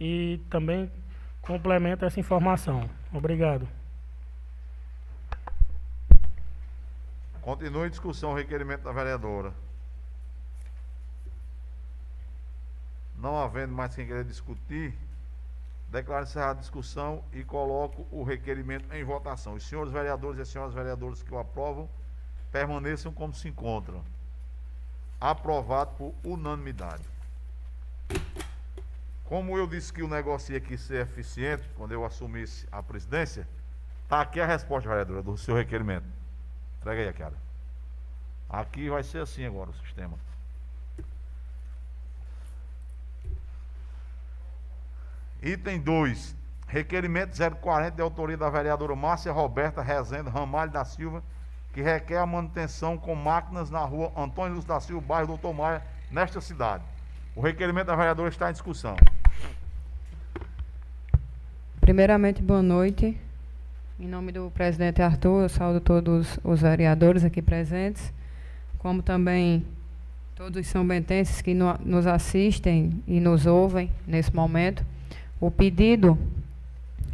e 0.00 0.40
também 0.50 0.90
complementa 1.40 2.06
essa 2.06 2.20
informação. 2.20 2.88
Obrigado. 3.12 3.79
Continue 7.50 7.88
em 7.88 7.90
discussão 7.90 8.30
o 8.30 8.34
requerimento 8.36 8.82
da 8.82 8.92
vereadora. 8.92 9.52
Não 13.16 13.36
havendo 13.36 13.74
mais 13.74 13.92
quem 13.92 14.06
queira 14.06 14.22
discutir, 14.22 14.96
declaro 15.88 16.22
encerrada 16.22 16.60
a 16.60 16.60
discussão 16.60 17.24
e 17.32 17.42
coloco 17.42 18.06
o 18.12 18.22
requerimento 18.22 18.94
em 18.94 19.02
votação. 19.02 19.54
Os 19.54 19.64
senhores 19.64 19.92
vereadores 19.92 20.38
e 20.38 20.42
as 20.42 20.48
senhoras 20.48 20.72
vereadoras 20.72 21.24
que 21.24 21.34
o 21.34 21.40
aprovam, 21.40 21.88
permaneçam 22.52 23.12
como 23.12 23.34
se 23.34 23.48
encontram. 23.48 24.04
Aprovado 25.20 25.96
por 25.96 26.14
unanimidade. 26.22 27.02
Como 29.24 29.58
eu 29.58 29.66
disse 29.66 29.92
que 29.92 30.04
o 30.04 30.08
negócio 30.08 30.52
ia 30.52 30.58
aqui 30.58 30.78
ser 30.78 31.02
eficiente 31.02 31.68
quando 31.76 31.90
eu 31.90 32.04
assumisse 32.04 32.64
a 32.70 32.80
presidência, 32.80 33.44
está 34.04 34.20
aqui 34.20 34.40
a 34.40 34.46
resposta, 34.46 34.88
vereadora, 34.88 35.20
do 35.20 35.36
seu 35.36 35.56
requerimento. 35.56 36.19
Entrega 36.80 37.02
aí, 37.02 37.12
cara. 37.12 37.34
Aqui 38.48 38.88
vai 38.88 39.02
ser 39.02 39.18
assim 39.18 39.44
agora 39.44 39.70
o 39.70 39.74
sistema. 39.74 40.18
Item 45.42 45.80
2. 45.80 46.36
Requerimento 46.66 47.36
040 47.60 47.96
de 47.96 48.02
autoria 48.02 48.36
da 48.36 48.48
vereadora 48.48 48.94
Márcia 48.94 49.32
Roberta 49.32 49.82
Rezende 49.82 50.30
Ramalho 50.30 50.70
da 50.70 50.84
Silva, 50.84 51.22
que 51.72 51.82
requer 51.82 52.18
a 52.18 52.26
manutenção 52.26 52.96
com 52.96 53.14
máquinas 53.14 53.70
na 53.70 53.80
rua 53.80 54.12
Antônio 54.16 54.54
Luz 54.54 54.64
da 54.64 54.78
Silva, 54.80 55.04
bairro 55.04 55.26
Doutor 55.28 55.52
Maia, 55.52 55.82
nesta 56.10 56.40
cidade. 56.40 56.84
O 57.34 57.40
requerimento 57.40 57.88
da 57.88 57.96
vereadora 57.96 58.28
está 58.28 58.48
em 58.48 58.52
discussão. 58.52 58.96
Primeiramente, 61.80 62.40
boa 62.40 62.62
noite. 62.62 63.20
Em 64.02 64.08
nome 64.08 64.32
do 64.32 64.50
presidente 64.50 65.02
Arthur, 65.02 65.42
eu 65.42 65.48
saúdo 65.50 65.78
todos 65.78 66.38
os 66.42 66.62
vereadores 66.62 67.22
aqui 67.22 67.42
presentes, 67.42 68.10
como 68.78 69.02
também 69.02 69.62
todos 70.34 70.58
os 70.58 70.66
são 70.68 70.86
bentenses 70.86 71.42
que 71.42 71.52
no, 71.52 71.76
nos 71.84 72.06
assistem 72.06 73.02
e 73.06 73.20
nos 73.20 73.44
ouvem 73.44 73.90
nesse 74.06 74.34
momento. 74.34 74.82
O 75.38 75.50
pedido, 75.50 76.16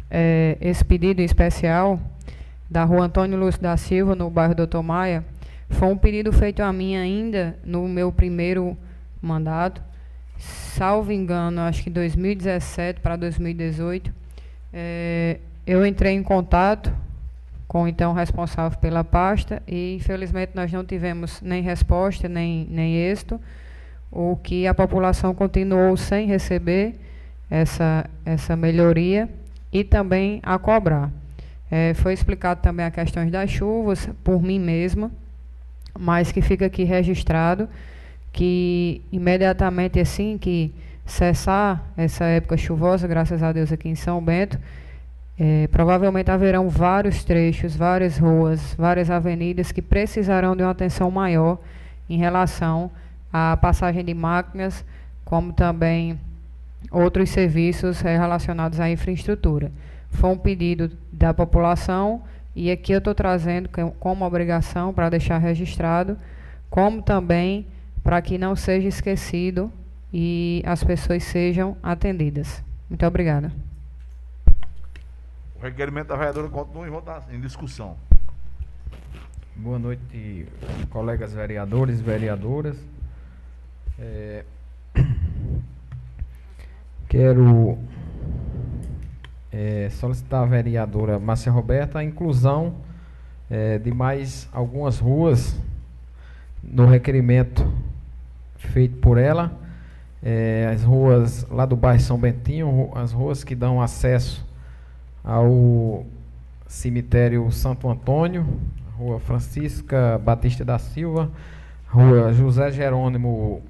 é, 0.09 0.57
esse 0.61 0.85
pedido 0.85 1.21
especial 1.21 1.99
da 2.69 2.85
rua 2.85 3.03
Antônio 3.03 3.37
Lúcio 3.37 3.61
da 3.61 3.75
Silva, 3.75 4.15
no 4.15 4.29
bairro 4.29 4.55
Doutor 4.55 4.81
Maia, 4.81 5.25
foi 5.69 5.89
um 5.89 5.97
pedido 5.97 6.31
feito 6.31 6.63
a 6.63 6.71
mim 6.71 6.95
ainda 6.95 7.59
no 7.65 7.85
meu 7.89 8.13
primeiro 8.13 8.77
mandato, 9.21 9.81
salvo 10.37 11.11
engano, 11.11 11.59
acho 11.59 11.83
que 11.83 11.89
2017 11.89 13.01
para 13.01 13.17
2018 13.17 14.09
é, 14.71 15.39
eu 15.67 15.85
entrei 15.85 16.13
em 16.13 16.23
contato 16.23 16.93
com 17.67 17.83
o 17.83 17.87
então 17.87 18.13
responsável 18.13 18.79
pela 18.79 19.03
pasta 19.03 19.61
e 19.67 19.95
infelizmente 19.95 20.53
nós 20.55 20.71
não 20.71 20.85
tivemos 20.85 21.41
nem 21.41 21.61
resposta 21.61 22.29
nem, 22.29 22.65
nem 22.69 22.95
êxito, 22.95 23.39
o 24.09 24.37
que 24.37 24.65
a 24.65 24.73
população 24.73 25.35
continuou 25.35 25.97
sem 25.97 26.25
receber 26.25 26.95
essa, 27.51 28.09
essa 28.25 28.55
melhoria 28.55 29.27
e 29.71 29.83
também 29.83 30.39
a 30.41 30.57
cobrar. 30.57 31.11
É, 31.69 31.93
foi 31.95 32.13
explicado 32.13 32.61
também 32.61 32.85
a 32.85 32.91
questões 32.91 33.29
das 33.29 33.49
chuvas 33.49 34.09
por 34.23 34.41
mim 34.41 34.59
mesma, 34.59 35.11
mas 35.99 36.31
que 36.31 36.41
fica 36.41 36.67
aqui 36.67 36.85
registrado 36.85 37.67
que 38.31 39.01
imediatamente 39.11 39.99
assim 39.99 40.37
que 40.37 40.73
cessar 41.05 41.83
essa 41.97 42.23
época 42.23 42.55
chuvosa, 42.55 43.05
graças 43.07 43.43
a 43.43 43.51
Deus 43.51 43.71
aqui 43.73 43.89
em 43.89 43.95
São 43.95 44.21
Bento, 44.23 44.57
é, 45.39 45.67
provavelmente 45.67 46.31
haverão 46.31 46.67
vários 46.67 47.23
trechos, 47.23 47.75
várias 47.75 48.17
ruas, 48.17 48.73
várias 48.75 49.09
avenidas 49.09 49.71
que 49.71 49.81
precisarão 49.81 50.55
de 50.55 50.63
uma 50.63 50.71
atenção 50.71 51.11
maior 51.11 51.59
em 52.09 52.17
relação 52.17 52.89
à 53.31 53.55
passagem 53.55 54.03
de 54.03 54.13
máquinas, 54.13 54.83
como 55.23 55.53
também 55.53 56.19
outros 56.89 57.29
serviços 57.29 58.03
é, 58.03 58.17
relacionados 58.17 58.79
à 58.79 58.89
infraestrutura. 58.89 59.71
Foi 60.09 60.31
um 60.31 60.37
pedido 60.37 60.91
da 61.11 61.33
população 61.33 62.21
e 62.55 62.71
aqui 62.71 62.91
eu 62.91 62.97
estou 62.97 63.13
trazendo 63.13 63.69
como 63.99 64.25
obrigação 64.25 64.91
para 64.91 65.09
deixar 65.09 65.37
registrado, 65.37 66.17
como 66.69 67.01
também 67.03 67.67
para 68.03 68.21
que 68.21 68.37
não 68.37 68.55
seja 68.55 68.87
esquecido 68.87 69.71
e 70.11 70.63
as 70.65 70.83
pessoas 70.83 71.23
sejam 71.23 71.77
atendidas. 71.83 72.63
Muito 72.89 73.05
obrigada. 73.05 73.66
O 75.59 75.63
requerimento 75.63 76.09
da 76.09 76.15
vereadora 76.15 76.47
continua 76.49 76.87
em, 76.87 76.91
votação, 76.91 77.33
em 77.33 77.39
discussão. 77.39 77.97
Boa 79.55 79.79
noite, 79.79 80.47
colegas 80.91 81.33
vereadores 81.33 81.99
vereadoras. 81.99 82.77
É, 83.97 84.45
quero 87.09 87.79
é, 89.51 89.89
solicitar 89.89 90.43
à 90.43 90.45
vereadora 90.45 91.17
Márcia 91.17 91.51
Roberta 91.51 91.97
a 91.97 92.03
inclusão 92.03 92.75
é, 93.49 93.79
de 93.79 93.91
mais 93.91 94.47
algumas 94.53 94.99
ruas 94.99 95.59
no 96.61 96.85
requerimento 96.85 97.67
feito 98.57 98.97
por 98.97 99.17
ela 99.17 99.51
é, 100.21 100.69
as 100.71 100.83
ruas 100.83 101.47
lá 101.49 101.65
do 101.65 101.75
bairro 101.75 102.01
São 102.01 102.19
Bentinho, 102.19 102.91
as 102.93 103.11
ruas 103.11 103.43
que 103.43 103.55
dão 103.55 103.81
acesso 103.81 104.46
ao 105.27 106.05
cemitério 106.65 107.51
Santo 107.51 107.89
Antônio, 107.89 108.47
Rua 108.97 109.19
Francisca 109.19 110.17
Batista 110.23 110.63
da 110.63 110.79
Silva, 110.79 111.29
Rua 111.85 112.31
José 112.31 112.71
Jerônimo 112.71 113.61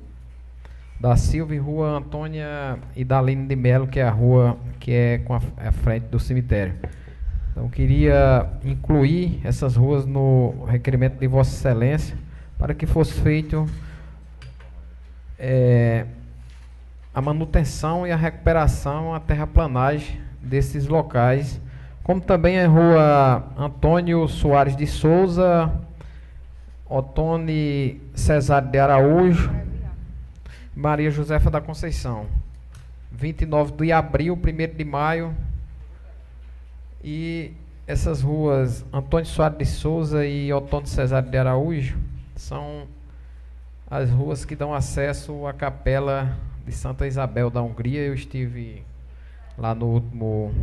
da 0.99 1.17
Silva 1.17 1.55
e 1.55 1.57
Rua 1.57 1.97
Antônia 1.97 2.77
Idalino 2.95 3.47
de 3.47 3.55
Melo, 3.55 3.87
que 3.87 3.99
é 3.99 4.03
a 4.03 4.11
rua 4.11 4.55
que 4.79 4.91
é 4.91 5.17
com 5.17 5.33
a, 5.33 5.41
a 5.57 5.71
frente 5.71 6.03
do 6.03 6.19
cemitério. 6.19 6.75
Então 7.51 7.67
queria 7.69 8.47
incluir 8.63 9.41
essas 9.43 9.75
ruas 9.75 10.05
no 10.05 10.63
requerimento 10.65 11.17
de 11.19 11.25
Vossa 11.25 11.55
Excelência 11.55 12.15
para 12.59 12.75
que 12.75 12.85
fosse 12.85 13.13
feito 13.13 13.65
é, 15.39 16.05
a 17.15 17.19
manutenção 17.19 18.05
e 18.05 18.11
a 18.11 18.15
recuperação, 18.15 19.15
a 19.15 19.19
terraplanagem 19.19 20.26
desses 20.47 20.87
locais, 20.87 21.59
como 22.03 22.21
também 22.21 22.59
a 22.59 22.67
rua 22.67 23.47
Antônio 23.57 24.27
Soares 24.27 24.75
de 24.75 24.87
Souza, 24.87 25.71
Otone 26.89 28.01
Cesário 28.15 28.69
de 28.69 28.79
Araújo, 28.79 29.51
Maria 30.75 31.11
Josefa 31.11 31.49
da 31.49 31.59
Conceição. 31.59 32.25
29 33.11 33.73
de 33.73 33.91
abril, 33.91 34.35
1 34.35 34.77
de 34.77 34.85
maio. 34.85 35.35
E 37.03 37.53
essas 37.85 38.21
ruas 38.21 38.85
Antônio 38.93 39.25
Soares 39.25 39.57
de 39.57 39.65
Souza 39.65 40.25
e 40.25 40.51
Otônio 40.53 40.87
Cesário 40.87 41.29
de 41.29 41.37
Araújo 41.37 41.97
são 42.35 42.87
as 43.89 44.09
ruas 44.09 44.45
que 44.45 44.55
dão 44.55 44.73
acesso 44.73 45.45
à 45.45 45.53
capela 45.53 46.37
de 46.65 46.71
Santa 46.71 47.07
Isabel 47.07 47.49
da 47.49 47.61
Hungria. 47.61 48.01
Eu 48.01 48.13
estive 48.13 48.83
lá 49.57 49.73
no 49.73 49.87
último 49.87 50.53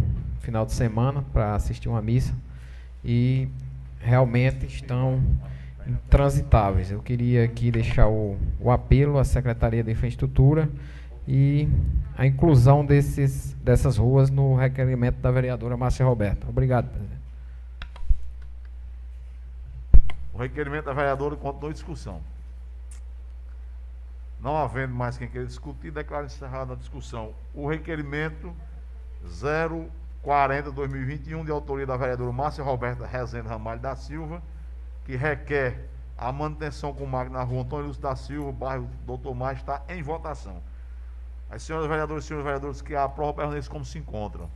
final 0.40 0.64
de 0.64 0.72
semana 0.72 1.24
para 1.32 1.54
assistir 1.54 1.88
uma 1.88 2.00
missa 2.00 2.34
e 3.04 3.48
realmente 3.98 4.66
estão 4.66 5.22
intransitáveis. 5.86 6.90
Eu 6.90 7.02
queria 7.02 7.44
aqui 7.44 7.70
deixar 7.70 8.08
o, 8.08 8.38
o 8.60 8.70
apelo 8.70 9.18
à 9.18 9.24
Secretaria 9.24 9.82
de 9.82 9.90
Infraestrutura 9.90 10.68
e 11.26 11.68
a 12.16 12.26
inclusão 12.26 12.84
desses, 12.84 13.54
dessas 13.54 13.96
ruas 13.96 14.30
no 14.30 14.54
requerimento 14.54 15.16
da 15.16 15.30
vereadora 15.30 15.76
Márcia 15.76 16.04
Roberta. 16.04 16.46
Obrigado, 16.48 16.88
presidente. 16.88 17.14
O 20.32 20.38
requerimento 20.38 20.86
da 20.86 20.92
vereadora 20.92 21.36
continua 21.36 21.70
em 21.70 21.74
discussão. 21.74 22.20
Não 24.40 24.56
havendo 24.56 24.94
mais 24.94 25.16
quem 25.16 25.28
queira 25.28 25.46
discutir, 25.46 25.90
declaro 25.90 26.26
encerrada 26.26 26.74
a 26.74 26.76
discussão. 26.76 27.32
O 27.54 27.66
requerimento 27.66 28.54
040-2021, 29.28 31.44
de 31.44 31.50
autoria 31.50 31.86
da 31.86 31.96
vereadora 31.96 32.32
Márcia 32.32 32.64
Roberta 32.64 33.06
Rezende 33.06 33.48
Ramalho 33.48 33.80
da 33.80 33.96
Silva, 33.96 34.42
que 35.04 35.16
requer 35.16 35.88
a 36.16 36.32
manutenção 36.32 36.94
com 36.94 37.06
máquina 37.06 37.38
na 37.38 37.44
rua 37.44 37.62
Antônio 37.62 37.86
Lúcio 37.86 38.02
da 38.02 38.14
Silva, 38.14 38.52
bairro 38.52 38.88
Doutor 39.04 39.34
Mais, 39.34 39.58
está 39.58 39.82
em 39.88 40.02
votação. 40.02 40.62
As 41.50 41.62
senhoras 41.62 41.88
vereadoras 41.88 42.24
e 42.24 42.26
senhores 42.26 42.44
vereadores 42.44 42.80
que 42.80 42.94
aprovam 42.94 43.34
permaneçam 43.34 43.72
como 43.72 43.84
se 43.84 43.98
encontram. 43.98 44.48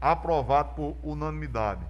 Aprovado 0.00 0.74
por 0.74 0.96
unanimidade. 1.02 1.82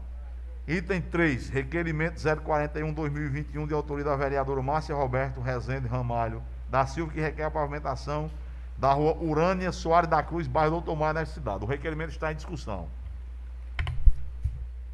Item 0.67 1.03
3, 1.03 1.51
requerimento 1.51 2.17
041-2021, 2.17 3.67
de 3.67 3.75
autoria 3.75 4.05
da 4.05 4.17
vereadora 4.17 4.63
Márcia 4.63 4.95
Roberto 4.95 5.41
Rezende 5.41 5.87
Ramalho 5.87 6.43
da 6.71 6.87
Silva, 6.87 7.13
que 7.13 7.21
requer 7.21 7.45
a 7.45 7.51
pavimentação 7.51 8.31
da 8.79 8.93
rua 8.93 9.17
Urânia 9.21 9.73
Soares 9.73 10.09
da 10.09 10.23
Cruz, 10.23 10.47
bairro 10.47 10.73
Doutor 10.73 10.97
Mar, 10.97 11.15
nesta 11.15 11.35
cidade. 11.35 11.65
O 11.65 11.67
requerimento 11.67 12.11
está 12.11 12.33
em 12.33 12.37
discussão. 12.37 12.89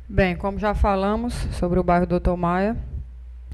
Bem, 0.09 0.37
como 0.37 0.59
já 0.59 0.75
falamos 0.75 1.35
sobre 1.53 1.79
o 1.79 1.85
bairro 1.85 2.07
Doutor 2.07 2.37
Maia, 2.37 2.77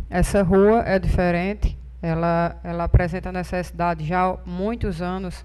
essa 0.08 0.42
rua 0.42 0.82
é 0.86 0.98
diferente, 0.98 1.76
ela, 2.00 2.56
ela 2.62 2.84
apresenta 2.84 3.30
necessidade 3.30 4.04
já 4.04 4.26
há 4.26 4.36
muitos 4.46 5.02
anos 5.02 5.44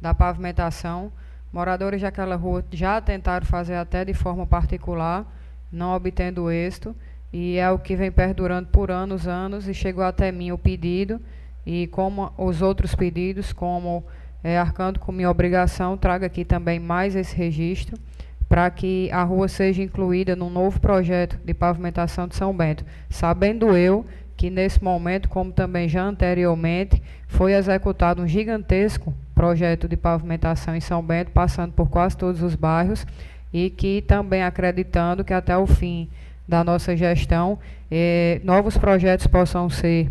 da 0.00 0.12
pavimentação. 0.12 1.12
Moradores 1.52 2.02
daquela 2.02 2.36
rua 2.36 2.64
já 2.72 3.00
tentaram 3.00 3.46
fazer 3.46 3.76
até 3.76 4.04
de 4.04 4.12
forma 4.12 4.46
particular, 4.46 5.24
não 5.72 5.94
obtendo 5.94 6.50
êxito, 6.50 6.94
e 7.32 7.56
é 7.56 7.70
o 7.70 7.78
que 7.78 7.96
vem 7.96 8.10
perdurando 8.10 8.68
por 8.68 8.90
anos, 8.90 9.26
anos, 9.26 9.68
e 9.68 9.74
chegou 9.74 10.04
até 10.04 10.30
mim 10.32 10.52
o 10.52 10.58
pedido 10.58 11.20
e 11.64 11.86
como 11.88 12.32
os 12.36 12.62
outros 12.62 12.94
pedidos, 12.94 13.52
como 13.52 14.04
é, 14.42 14.58
arcando 14.58 14.98
com 14.98 15.12
minha 15.12 15.30
obrigação, 15.30 15.96
trago 15.96 16.24
aqui 16.24 16.44
também 16.44 16.78
mais 16.78 17.14
esse 17.14 17.34
registro 17.36 17.96
para 18.48 18.68
que 18.68 19.08
a 19.12 19.22
rua 19.22 19.46
seja 19.46 19.80
incluída 19.80 20.34
no 20.34 20.50
novo 20.50 20.80
projeto 20.80 21.38
de 21.44 21.54
pavimentação 21.54 22.26
de 22.26 22.34
São 22.34 22.52
Bento, 22.52 22.84
sabendo 23.08 23.76
eu 23.76 24.04
que 24.36 24.50
nesse 24.50 24.82
momento, 24.82 25.28
como 25.28 25.52
também 25.52 25.88
já 25.88 26.02
anteriormente, 26.02 27.00
foi 27.28 27.52
executado 27.52 28.22
um 28.22 28.26
gigantesco 28.26 29.14
projeto 29.34 29.86
de 29.86 29.96
pavimentação 29.96 30.74
em 30.74 30.80
São 30.80 31.02
Bento, 31.02 31.30
passando 31.30 31.72
por 31.72 31.88
quase 31.88 32.16
todos 32.16 32.42
os 32.42 32.54
bairros, 32.54 33.06
e 33.52 33.70
que 33.70 34.02
também 34.02 34.42
acreditando 34.42 35.22
que 35.22 35.32
até 35.32 35.56
o 35.56 35.66
fim 35.66 36.08
da 36.48 36.64
nossa 36.64 36.96
gestão, 36.96 37.58
eh, 37.90 38.40
novos 38.42 38.76
projetos 38.76 39.26
possam 39.26 39.70
ser 39.70 40.10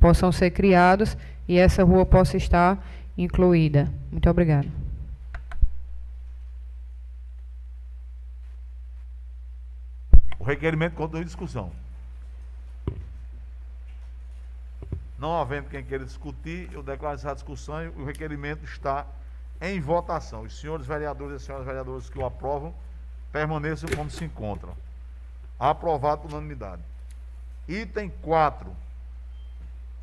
possam 0.00 0.32
ser 0.32 0.50
criados 0.50 1.16
e 1.46 1.58
essa 1.58 1.84
rua 1.84 2.04
possa 2.06 2.36
estar 2.36 2.82
incluída. 3.16 3.92
Muito 4.10 4.28
obrigada. 4.28 4.68
O 10.38 10.44
requerimento 10.44 10.94
continua 10.94 11.22
em 11.22 11.24
discussão. 11.24 11.70
Não 15.18 15.40
havendo 15.40 15.70
quem 15.70 15.84
queira 15.84 16.04
discutir, 16.04 16.68
eu 16.72 16.82
declaro 16.82 17.14
essa 17.14 17.32
discussão 17.32 17.80
e 17.84 17.88
o 17.88 18.04
requerimento 18.04 18.64
está 18.64 19.06
em 19.60 19.80
votação. 19.80 20.42
Os 20.42 20.58
senhores 20.58 20.84
vereadores 20.84 21.34
e 21.34 21.36
as 21.36 21.42
senhoras 21.42 21.64
vereadoras 21.64 22.10
que 22.10 22.18
o 22.18 22.26
aprovam, 22.26 22.74
permaneçam 23.30 23.88
como 23.94 24.10
se 24.10 24.24
encontram. 24.24 24.76
Aprovado 25.60 26.22
por 26.22 26.32
unanimidade. 26.32 26.82
Item 27.68 28.10
4 28.20 28.81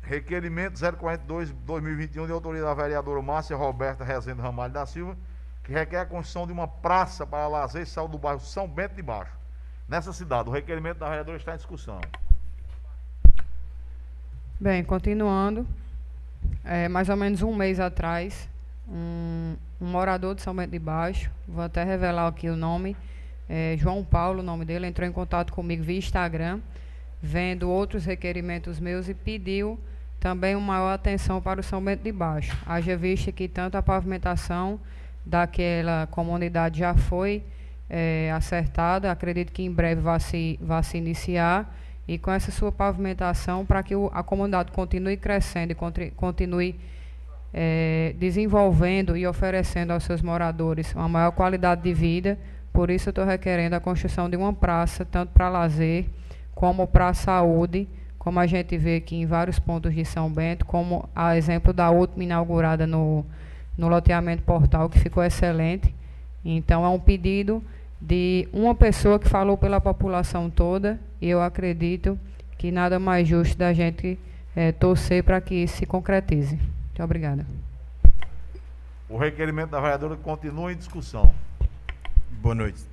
Requerimento 0.02 0.74
042-2021 0.74 2.26
de 2.26 2.32
autoria 2.32 2.62
da 2.62 2.74
vereadora 2.74 3.22
Márcia 3.22 3.56
Roberta 3.56 4.02
Rezende 4.02 4.40
Ramalho 4.40 4.72
da 4.72 4.86
Silva, 4.86 5.16
que 5.62 5.72
requer 5.72 6.00
a 6.00 6.06
construção 6.06 6.46
de 6.46 6.52
uma 6.52 6.66
praça 6.66 7.26
para 7.26 7.46
lazer 7.46 7.82
e 7.82 7.86
saúde 7.86 8.12
do 8.12 8.18
bairro 8.18 8.40
São 8.40 8.66
Bento 8.66 8.94
de 8.94 9.02
Baixo. 9.02 9.32
Nessa 9.88 10.12
cidade, 10.12 10.48
o 10.48 10.52
requerimento 10.52 10.98
da 10.98 11.08
vereadora 11.08 11.36
está 11.36 11.52
em 11.52 11.56
discussão. 11.56 12.00
Bem, 14.58 14.84
continuando, 14.84 15.66
é, 16.64 16.88
mais 16.88 17.08
ou 17.08 17.16
menos 17.16 17.42
um 17.42 17.54
mês 17.54 17.80
atrás, 17.80 18.48
um, 18.88 19.56
um, 19.80 19.86
morador 19.86 20.34
de 20.34 20.42
São 20.42 20.54
Bento 20.54 20.70
de 20.70 20.78
Baixo, 20.78 21.30
vou 21.48 21.64
até 21.64 21.82
revelar 21.82 22.26
aqui 22.26 22.48
o 22.48 22.56
nome, 22.56 22.96
é, 23.48 23.74
João 23.78 24.04
Paulo, 24.04 24.40
o 24.40 24.42
nome 24.42 24.64
dele, 24.64 24.86
entrou 24.86 25.08
em 25.08 25.12
contato 25.12 25.52
comigo 25.52 25.82
via 25.82 25.98
Instagram, 25.98 26.60
vendo 27.22 27.68
outros 27.68 28.04
requerimentos 28.04 28.80
meus 28.80 29.08
e 29.08 29.14
pediu 29.14 29.78
também 30.18 30.54
uma 30.54 30.74
maior 30.74 30.92
atenção 30.92 31.40
para 31.40 31.60
o 31.60 31.62
São 31.62 31.82
Bento 31.82 32.02
de 32.02 32.12
Baixo. 32.12 32.56
Haja 32.66 32.96
vista 32.96 33.32
que 33.32 33.48
tanto 33.48 33.76
a 33.76 33.82
pavimentação 33.82 34.78
daquela 35.24 36.06
comunidade 36.10 36.80
já 36.80 36.94
foi 36.94 37.42
é, 37.88 38.30
acertada, 38.34 39.10
acredito 39.10 39.52
que 39.52 39.62
em 39.62 39.72
breve 39.72 40.00
vai 40.00 40.20
se, 40.20 40.58
vai 40.62 40.82
se 40.82 40.98
iniciar, 40.98 41.74
e 42.06 42.18
com 42.18 42.30
essa 42.30 42.50
sua 42.50 42.70
pavimentação, 42.72 43.64
para 43.64 43.82
que 43.82 43.94
o, 43.94 44.10
a 44.12 44.22
comunidade 44.22 44.72
continue 44.72 45.16
crescendo 45.16 45.72
e 45.72 46.10
continue 46.16 46.78
é, 47.52 48.14
desenvolvendo 48.18 49.16
e 49.16 49.26
oferecendo 49.26 49.92
aos 49.92 50.04
seus 50.04 50.22
moradores 50.22 50.94
uma 50.94 51.08
maior 51.08 51.32
qualidade 51.32 51.82
de 51.82 51.92
vida, 51.92 52.38
por 52.72 52.90
isso 52.90 53.08
eu 53.08 53.10
estou 53.10 53.24
requerendo 53.24 53.74
a 53.74 53.80
construção 53.80 54.28
de 54.28 54.36
uma 54.36 54.52
praça, 54.52 55.04
tanto 55.04 55.32
para 55.32 55.48
lazer 55.48 56.06
como 56.60 56.86
para 56.86 57.08
a 57.08 57.14
saúde, 57.14 57.88
como 58.18 58.38
a 58.38 58.46
gente 58.46 58.76
vê 58.76 58.96
aqui 58.96 59.16
em 59.16 59.24
vários 59.24 59.58
pontos 59.58 59.94
de 59.94 60.04
São 60.04 60.30
Bento, 60.30 60.66
como 60.66 61.08
a 61.16 61.34
exemplo 61.34 61.72
da 61.72 61.88
última 61.88 62.22
inaugurada 62.22 62.86
no, 62.86 63.24
no 63.78 63.88
loteamento 63.88 64.42
portal, 64.42 64.90
que 64.90 64.98
ficou 64.98 65.24
excelente. 65.24 65.94
Então, 66.44 66.84
é 66.84 66.88
um 66.90 67.00
pedido 67.00 67.64
de 67.98 68.46
uma 68.52 68.74
pessoa 68.74 69.18
que 69.18 69.26
falou 69.26 69.56
pela 69.56 69.80
população 69.80 70.50
toda, 70.50 71.00
e 71.18 71.30
eu 71.30 71.40
acredito 71.40 72.18
que 72.58 72.70
nada 72.70 72.98
mais 72.98 73.26
justo 73.26 73.56
da 73.56 73.72
gente 73.72 74.18
é, 74.54 74.70
torcer 74.70 75.24
para 75.24 75.40
que 75.40 75.54
isso 75.54 75.78
se 75.78 75.86
concretize. 75.86 76.56
Muito 76.56 77.02
obrigada. 77.02 77.46
O 79.08 79.16
requerimento 79.16 79.70
da 79.70 79.80
vereadora 79.80 80.14
continua 80.16 80.70
em 80.70 80.76
discussão. 80.76 81.34
Boa 82.32 82.54
noite. 82.54 82.84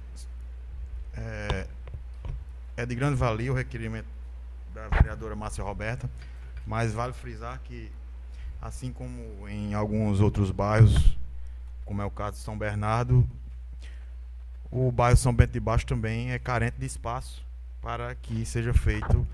É, 1.18 1.68
é 2.78 2.86
de 2.86 2.94
grande 2.94 3.16
valia 3.16 3.52
o 3.52 3.56
requerimento 3.56 4.08
da 4.72 4.88
vereadora 4.88 5.36
Márcia 5.36 5.64
Roberta, 5.64 6.08
mas 6.66 6.94
vale 6.94 7.12
frisar 7.12 7.60
que, 7.64 7.92
assim 8.62 8.94
como 8.94 9.50
em 9.50 9.74
alguns 9.74 10.22
outros 10.22 10.52
bairros, 10.52 11.18
como 11.84 12.04
é 12.04 12.06
o 12.06 12.12
caso 12.12 12.38
de 12.38 12.44
São 12.44 12.56
Bernardo, 12.56 13.28
o 14.70 14.92
bairro 14.92 15.18
São 15.18 15.34
Bento 15.34 15.54
de 15.54 15.60
Baixo 15.60 15.88
também 15.88 16.32
é 16.32 16.38
carente 16.38 16.78
de 16.78 16.86
espaço 16.86 17.44
para 17.82 18.14
que 18.14 18.46
seja 18.46 18.74
feito 18.74 19.28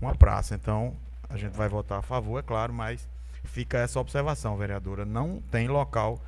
uma 0.00 0.14
praça. 0.14 0.54
Então, 0.54 0.96
a 1.28 1.36
gente 1.36 1.54
vai 1.54 1.68
votar 1.68 1.98
a 1.98 2.02
favor, 2.02 2.38
é 2.38 2.42
claro, 2.42 2.72
mas 2.72 3.06
fica 3.44 3.78
essa 3.78 4.00
observação, 4.00 4.56
vereadora. 4.56 5.04
Não 5.04 5.42
tem 5.50 5.68
local, 5.68 6.18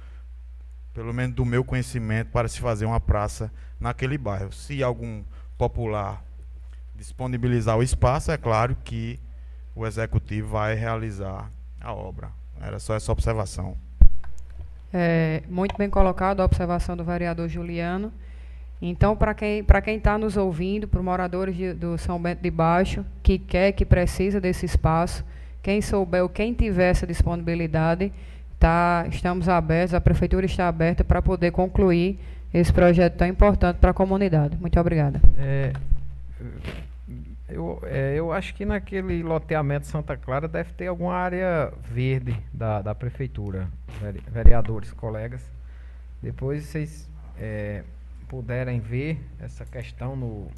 pelo 0.92 1.14
menos 1.14 1.34
do 1.34 1.46
meu 1.46 1.64
conhecimento, 1.64 2.30
para 2.30 2.48
se 2.48 2.60
fazer 2.60 2.84
uma 2.84 3.00
praça 3.00 3.50
naquele 3.80 4.18
bairro. 4.18 4.52
Se 4.52 4.82
algum 4.82 5.22
popular 5.56 6.27
disponibilizar 6.98 7.78
o 7.78 7.82
espaço, 7.82 8.32
é 8.32 8.36
claro 8.36 8.76
que 8.84 9.20
o 9.74 9.86
executivo 9.86 10.48
vai 10.48 10.74
realizar 10.74 11.48
a 11.80 11.92
obra. 11.94 12.30
Era 12.60 12.80
só 12.80 12.96
essa 12.96 13.12
observação. 13.12 13.76
É, 14.92 15.42
muito 15.48 15.76
bem 15.78 15.88
colocado 15.88 16.40
a 16.40 16.44
observação 16.44 16.96
do 16.96 17.04
vereador 17.04 17.48
Juliano. 17.48 18.12
Então, 18.82 19.16
para 19.16 19.32
quem 19.32 19.62
para 19.62 19.80
quem 19.80 19.96
está 19.96 20.18
nos 20.18 20.36
ouvindo, 20.36 20.88
para 20.88 20.98
os 20.98 21.04
moradores 21.04 21.56
de, 21.56 21.72
do 21.72 21.96
São 21.98 22.20
Bento 22.20 22.42
de 22.42 22.50
Baixo, 22.50 23.04
que 23.22 23.38
quer, 23.38 23.72
que 23.72 23.84
precisa 23.84 24.40
desse 24.40 24.66
espaço, 24.66 25.24
quem 25.62 25.80
souber 25.80 26.22
ou 26.22 26.28
quem 26.28 26.52
tiver 26.52 26.90
essa 26.90 27.06
disponibilidade, 27.06 28.12
tá, 28.58 29.06
estamos 29.08 29.48
abertos, 29.48 29.94
a 29.94 30.00
prefeitura 30.00 30.46
está 30.46 30.66
aberta 30.66 31.04
para 31.04 31.22
poder 31.22 31.52
concluir 31.52 32.18
esse 32.52 32.72
projeto 32.72 33.16
tão 33.16 33.28
importante 33.28 33.76
para 33.76 33.90
a 33.90 33.94
comunidade. 33.94 34.56
Muito 34.56 34.78
obrigada. 34.80 35.20
É, 35.36 35.72
eu, 37.48 37.80
é, 37.84 38.14
eu 38.14 38.30
acho 38.30 38.54
que 38.54 38.64
naquele 38.64 39.22
loteamento 39.22 39.86
Santa 39.86 40.16
Clara 40.16 40.46
deve 40.46 40.72
ter 40.74 40.86
alguma 40.86 41.14
área 41.14 41.72
verde 41.82 42.38
da, 42.52 42.82
da 42.82 42.94
prefeitura, 42.94 43.68
vereadores, 44.30 44.92
colegas. 44.92 45.42
Depois 46.22 46.64
vocês 46.64 47.08
é, 47.38 47.84
puderem 48.28 48.80
ver 48.80 49.18
essa 49.40 49.64
questão 49.64 50.14
no 50.14 50.48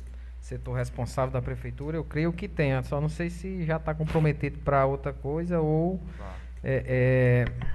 setor 0.40 0.74
responsável 0.74 1.30
da 1.30 1.40
prefeitura, 1.40 1.96
eu 1.96 2.04
creio 2.04 2.32
que 2.32 2.48
tenha. 2.48 2.82
Só 2.82 3.00
não 3.00 3.08
sei 3.08 3.30
se 3.30 3.64
já 3.64 3.76
está 3.76 3.94
comprometido 3.94 4.58
para 4.58 4.84
outra 4.84 5.12
coisa 5.12 5.60
ou 5.60 6.00
é, 6.64 7.44
é, 7.46 7.70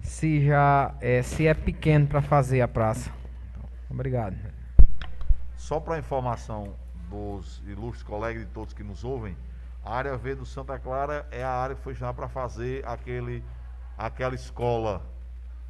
se 0.00 0.44
já 0.44 0.94
é, 1.00 1.22
se 1.22 1.46
é 1.46 1.54
pequeno 1.54 2.08
para 2.08 2.20
fazer 2.20 2.60
a 2.60 2.66
praça. 2.66 3.10
Então, 3.50 3.62
obrigado. 3.88 4.36
Só 5.56 5.78
para 5.78 5.98
informação 5.98 6.74
dos 7.08 7.62
ilustres 7.66 8.02
colegas 8.02 8.42
e 8.42 8.46
todos 8.46 8.74
que 8.74 8.82
nos 8.82 9.04
ouvem, 9.04 9.36
a 9.84 9.94
área 9.94 10.16
V 10.16 10.34
do 10.34 10.46
Santa 10.46 10.78
Clara 10.78 11.26
é 11.30 11.44
a 11.44 11.50
área 11.50 11.76
que 11.76 11.82
foi 11.82 11.94
chamada 11.94 12.16
para 12.16 12.28
fazer 12.28 12.86
aquele, 12.86 13.44
aquela 13.96 14.34
escola 14.34 15.02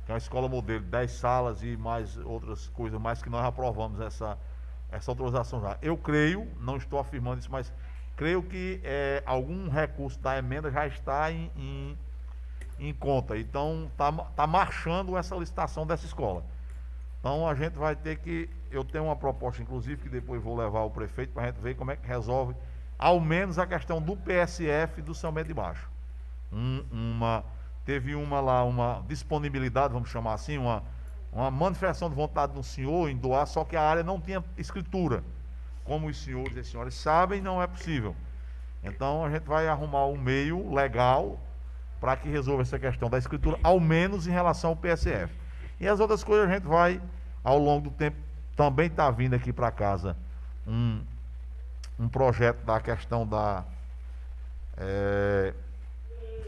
que 0.07 0.13
é 0.13 0.15
uma 0.15 0.19
escola 0.19 0.49
modelo, 0.49 0.85
10 0.85 1.11
salas 1.11 1.63
e 1.65 1.77
mais 1.77 2.17
outras 2.19 2.69
coisas 2.69 2.99
mais 3.01 3.21
que 3.21 3.29
nós 3.29 3.45
aprovamos 3.45 4.01
essa, 4.01 4.39
essa 4.91 5.11
autorização 5.11 5.61
já. 5.61 5.77
Eu 5.83 5.97
creio, 5.97 6.49
não 6.61 6.77
estou 6.77 7.01
afirmando 7.01 7.41
isso, 7.41 7.51
mas 7.51 7.73
creio 8.15 8.41
que 8.41 8.81
é, 8.85 9.21
algum 9.27 9.69
recurso 9.69 10.17
da 10.21 10.39
emenda 10.39 10.71
já 10.71 10.87
está 10.87 11.33
em, 11.33 11.51
em, 11.57 11.99
em 12.79 12.95
conta. 12.95 13.37
Então, 13.37 13.89
está 13.91 14.13
tá 14.13 14.47
marchando 14.47 15.17
essa 15.17 15.35
licitação 15.35 15.85
dessa 15.85 16.07
escola. 16.07 16.45
Então, 17.27 17.49
a 17.49 17.57
gente 17.57 17.77
vai 17.77 17.97
ter 17.97 18.19
que. 18.19 18.49
Eu 18.71 18.85
tenho 18.85 19.07
uma 19.07 19.17
proposta, 19.17 19.61
inclusive, 19.61 20.01
que 20.01 20.09
depois 20.09 20.41
vou 20.41 20.57
levar 20.57 20.79
ao 20.79 20.91
prefeito 20.93 21.33
para 21.33 21.43
a 21.43 21.47
gente 21.47 21.57
ver 21.57 21.75
como 21.75 21.91
é 21.91 21.97
que 21.97 22.07
resolve, 22.07 22.55
ao 22.97 23.19
menos 23.19 23.59
a 23.59 23.67
questão 23.67 24.01
do 24.01 24.17
PSF 24.17 25.03
do 25.03 25.13
São 25.13 25.33
Bento 25.33 25.49
de 25.49 25.55
Baixo. 25.55 25.91
Um, 26.53 26.85
uma 26.93 27.43
teve 27.85 28.15
uma 28.15 28.39
lá, 28.39 28.63
uma 28.63 29.03
disponibilidade, 29.09 29.93
vamos 29.93 30.09
chamar 30.09 30.35
assim, 30.35 30.57
uma, 30.57 30.85
uma 31.33 31.51
manifestação 31.51 32.09
de 32.09 32.15
vontade 32.15 32.53
do 32.53 32.63
senhor 32.63 33.11
em 33.11 33.17
doar, 33.17 33.45
só 33.49 33.65
que 33.65 33.75
a 33.75 33.83
área 33.83 34.05
não 34.05 34.21
tinha 34.21 34.45
escritura. 34.57 35.25
Como 35.83 36.07
os 36.07 36.23
senhores 36.23 36.57
e 36.57 36.61
as 36.61 36.69
senhoras 36.69 36.95
sabem, 36.95 37.41
não 37.41 37.61
é 37.61 37.67
possível. 37.67 38.15
Então 38.85 39.25
a 39.25 39.31
gente 39.31 39.49
vai 39.49 39.67
arrumar 39.67 40.07
um 40.07 40.17
meio 40.17 40.73
legal 40.73 41.41
para 42.01 42.17
que 42.17 42.29
resolva 42.29 42.63
essa 42.63 42.79
questão 42.79 43.11
da 43.11 43.19
escritura, 43.19 43.59
ao 43.65 43.81
menos 43.81 44.29
em 44.29 44.31
relação 44.31 44.71
ao 44.71 44.77
PSF. 44.77 45.35
E 45.79 45.87
as 45.87 46.01
outras 46.01 46.25
coisas 46.25 46.49
a 46.49 46.53
gente 46.53 46.67
vai, 46.67 47.01
ao 47.47 47.59
longo 47.59 47.89
do 47.89 47.91
tempo, 47.95 48.17
também 48.57 48.89
está 48.89 49.09
vindo 49.09 49.35
aqui 49.35 49.53
para 49.53 49.71
casa 49.71 50.17
um, 50.67 51.01
um 51.97 52.09
projeto 52.09 52.65
da 52.65 52.81
questão 52.81 53.25
da. 53.25 53.65
É, 54.77 55.55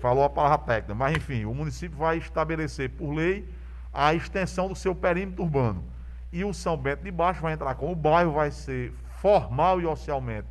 falou 0.03 0.24
a 0.24 0.28
palavra 0.28 0.59
técnica, 0.59 0.96
mas 0.96 1.16
enfim, 1.16 1.44
o 1.44 1.55
município 1.55 1.96
vai 1.96 2.18
estabelecer 2.18 2.90
por 2.90 3.12
lei 3.12 3.49
a 3.94 4.12
extensão 4.12 4.66
do 4.66 4.74
seu 4.74 4.92
perímetro 4.92 5.44
urbano. 5.44 5.84
E 6.32 6.44
o 6.44 6.53
São 6.53 6.76
Bento 6.76 7.05
de 7.05 7.12
Baixo 7.12 7.42
vai 7.42 7.53
entrar 7.53 7.76
com 7.76 7.92
o 7.92 7.94
bairro, 7.94 8.32
vai 8.32 8.51
ser 8.51 8.92
formal 9.20 9.80
e 9.80 9.86
oficialmente 9.86 10.49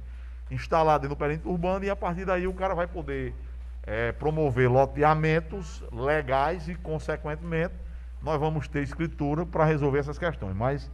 instalado 0.50 1.10
no 1.10 1.16
perímetro 1.16 1.52
urbano 1.52 1.84
e 1.84 1.90
a 1.90 1.96
partir 1.96 2.24
daí 2.24 2.48
o 2.48 2.54
cara 2.54 2.74
vai 2.74 2.88
poder 2.88 3.36
é, 3.84 4.14
promover 4.14 4.72
loteamentos 4.72 5.84
legais 5.92 6.70
e, 6.70 6.76
consequentemente, 6.76 7.74
nós 8.22 8.40
vamos 8.40 8.68
ter 8.68 8.82
escritura 8.82 9.46
para 9.46 9.66
resolver 9.66 10.00
essas 10.00 10.18
questões. 10.18 10.56
Mas 10.56 10.92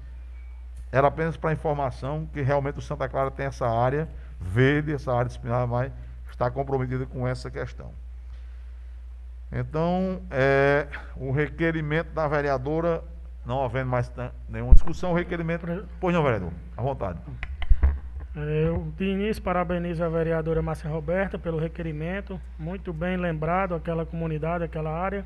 era 0.91 1.07
apenas 1.07 1.35
para 1.37 1.51
informação 1.53 2.27
que 2.31 2.41
realmente 2.41 2.79
o 2.79 2.81
Santa 2.81 3.09
Clara 3.09 3.31
tem 3.31 3.45
essa 3.45 3.67
área 3.67 4.07
verde, 4.39 4.93
essa 4.93 5.11
área 5.11 5.25
disciplinar, 5.25 5.67
mas 5.67 5.91
está 6.29 6.49
comprometida 6.51 7.05
com 7.05 7.27
essa 7.27 7.49
questão. 7.49 7.91
Então, 9.51 10.21
é, 10.31 10.87
o 11.15 11.31
requerimento 11.31 12.11
da 12.11 12.27
vereadora, 12.27 13.03
não 13.45 13.63
havendo 13.63 13.89
mais 13.89 14.11
nenhuma 14.49 14.73
discussão, 14.73 15.11
o 15.11 15.15
requerimento. 15.15 15.65
Pois 15.99 16.13
não, 16.13 16.23
vereador, 16.23 16.51
à 16.75 16.81
vontade. 16.81 17.19
É, 18.35 18.67
eu, 18.67 18.91
de 18.97 19.05
início, 19.05 19.43
parabenizo 19.43 20.03
a 20.03 20.09
vereadora 20.09 20.59
Márcia 20.61 20.89
Roberta 20.89 21.37
pelo 21.37 21.59
requerimento. 21.59 22.41
Muito 22.57 22.91
bem 22.91 23.15
lembrado 23.15 23.75
aquela 23.75 24.07
comunidade, 24.07 24.63
aquela 24.63 24.89
área, 24.89 25.23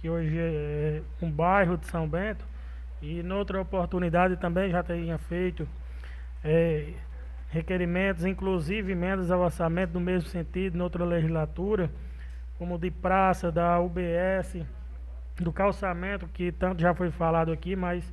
que 0.00 0.08
hoje 0.08 0.36
é 0.38 1.02
um 1.20 1.30
bairro 1.30 1.76
de 1.76 1.86
São 1.86 2.08
Bento. 2.08 2.44
E, 3.02 3.22
noutra 3.22 3.60
oportunidade, 3.60 4.36
também 4.36 4.70
já 4.70 4.82
tinha 4.82 5.18
feito 5.18 5.68
é, 6.42 6.92
requerimentos, 7.50 8.24
inclusive 8.24 8.92
emendas 8.92 9.30
ao 9.30 9.40
orçamento 9.40 9.94
no 9.94 10.00
mesmo 10.00 10.28
sentido, 10.28 10.76
noutra 10.76 11.04
legislatura 11.04 11.90
como 12.60 12.78
de 12.78 12.90
praça, 12.90 13.50
da 13.50 13.80
UBS, 13.80 14.62
do 15.36 15.50
calçamento, 15.50 16.28
que 16.28 16.52
tanto 16.52 16.82
já 16.82 16.92
foi 16.94 17.10
falado 17.10 17.50
aqui, 17.50 17.74
mas 17.74 18.12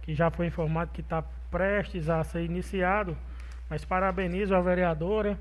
que 0.00 0.14
já 0.14 0.30
foi 0.30 0.46
informado 0.46 0.90
que 0.92 1.02
está 1.02 1.22
prestes 1.50 2.08
a 2.08 2.24
ser 2.24 2.42
iniciado. 2.42 3.14
Mas 3.68 3.84
parabenizo 3.84 4.54
a 4.54 4.62
vereadora 4.62 5.38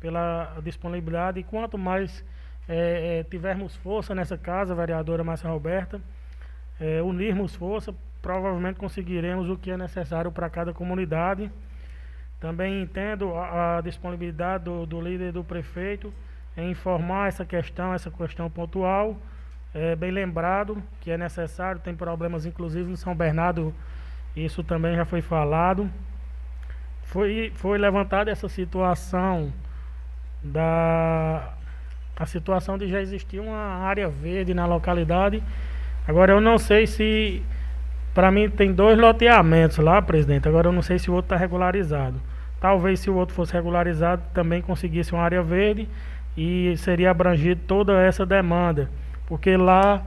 pela 0.00 0.56
disponibilidade 0.62 1.40
e 1.40 1.44
quanto 1.44 1.76
mais 1.76 2.24
é, 2.70 3.18
é, 3.18 3.24
tivermos 3.24 3.74
força 3.74 4.14
nessa 4.14 4.38
casa, 4.38 4.76
vereadora 4.76 5.24
Márcia 5.24 5.50
Roberta, 5.50 6.00
é, 6.80 7.02
unirmos 7.02 7.52
força, 7.56 7.92
provavelmente 8.22 8.76
conseguiremos 8.76 9.50
o 9.50 9.56
que 9.56 9.72
é 9.72 9.76
necessário 9.76 10.30
para 10.30 10.48
cada 10.48 10.72
comunidade. 10.72 11.50
Também 12.38 12.80
entendo 12.80 13.34
a, 13.34 13.78
a 13.78 13.80
disponibilidade 13.80 14.64
do, 14.64 14.86
do 14.86 15.00
líder 15.00 15.32
do 15.32 15.42
prefeito 15.42 16.14
em 16.56 16.70
informar 16.70 17.26
essa 17.26 17.44
questão, 17.44 17.92
essa 17.92 18.08
questão 18.08 18.48
pontual. 18.48 19.16
É 19.74 19.96
bem 19.96 20.12
lembrado 20.12 20.80
que 21.00 21.10
é 21.10 21.18
necessário, 21.18 21.80
tem 21.80 21.96
problemas 21.96 22.46
inclusive 22.46 22.88
no 22.88 22.96
São 22.96 23.16
Bernardo, 23.16 23.74
isso 24.36 24.62
também 24.62 24.94
já 24.94 25.04
foi 25.04 25.20
falado. 25.20 25.90
Foi, 27.02 27.52
foi 27.56 27.78
levantada 27.78 28.30
essa 28.30 28.48
situação 28.48 29.52
da 30.40 31.52
a 32.20 32.26
situação 32.26 32.76
de 32.76 32.86
já 32.86 33.00
existir 33.00 33.40
uma 33.40 33.56
área 33.56 34.06
verde 34.06 34.52
na 34.52 34.66
localidade. 34.66 35.42
Agora 36.06 36.34
eu 36.34 36.40
não 36.40 36.58
sei 36.58 36.86
se 36.86 37.42
para 38.12 38.30
mim 38.30 38.50
tem 38.50 38.74
dois 38.74 38.98
loteamentos 38.98 39.78
lá, 39.78 40.02
presidente. 40.02 40.46
Agora 40.46 40.68
eu 40.68 40.72
não 40.72 40.82
sei 40.82 40.98
se 40.98 41.10
o 41.10 41.14
outro 41.14 41.34
está 41.34 41.36
regularizado. 41.38 42.20
Talvez 42.60 43.00
se 43.00 43.08
o 43.08 43.16
outro 43.16 43.34
fosse 43.34 43.54
regularizado 43.54 44.20
também 44.34 44.60
conseguisse 44.60 45.14
uma 45.14 45.22
área 45.22 45.42
verde 45.42 45.88
e 46.36 46.76
seria 46.76 47.10
abrangido 47.10 47.62
toda 47.66 47.98
essa 48.02 48.26
demanda, 48.26 48.90
porque 49.26 49.56
lá, 49.56 50.02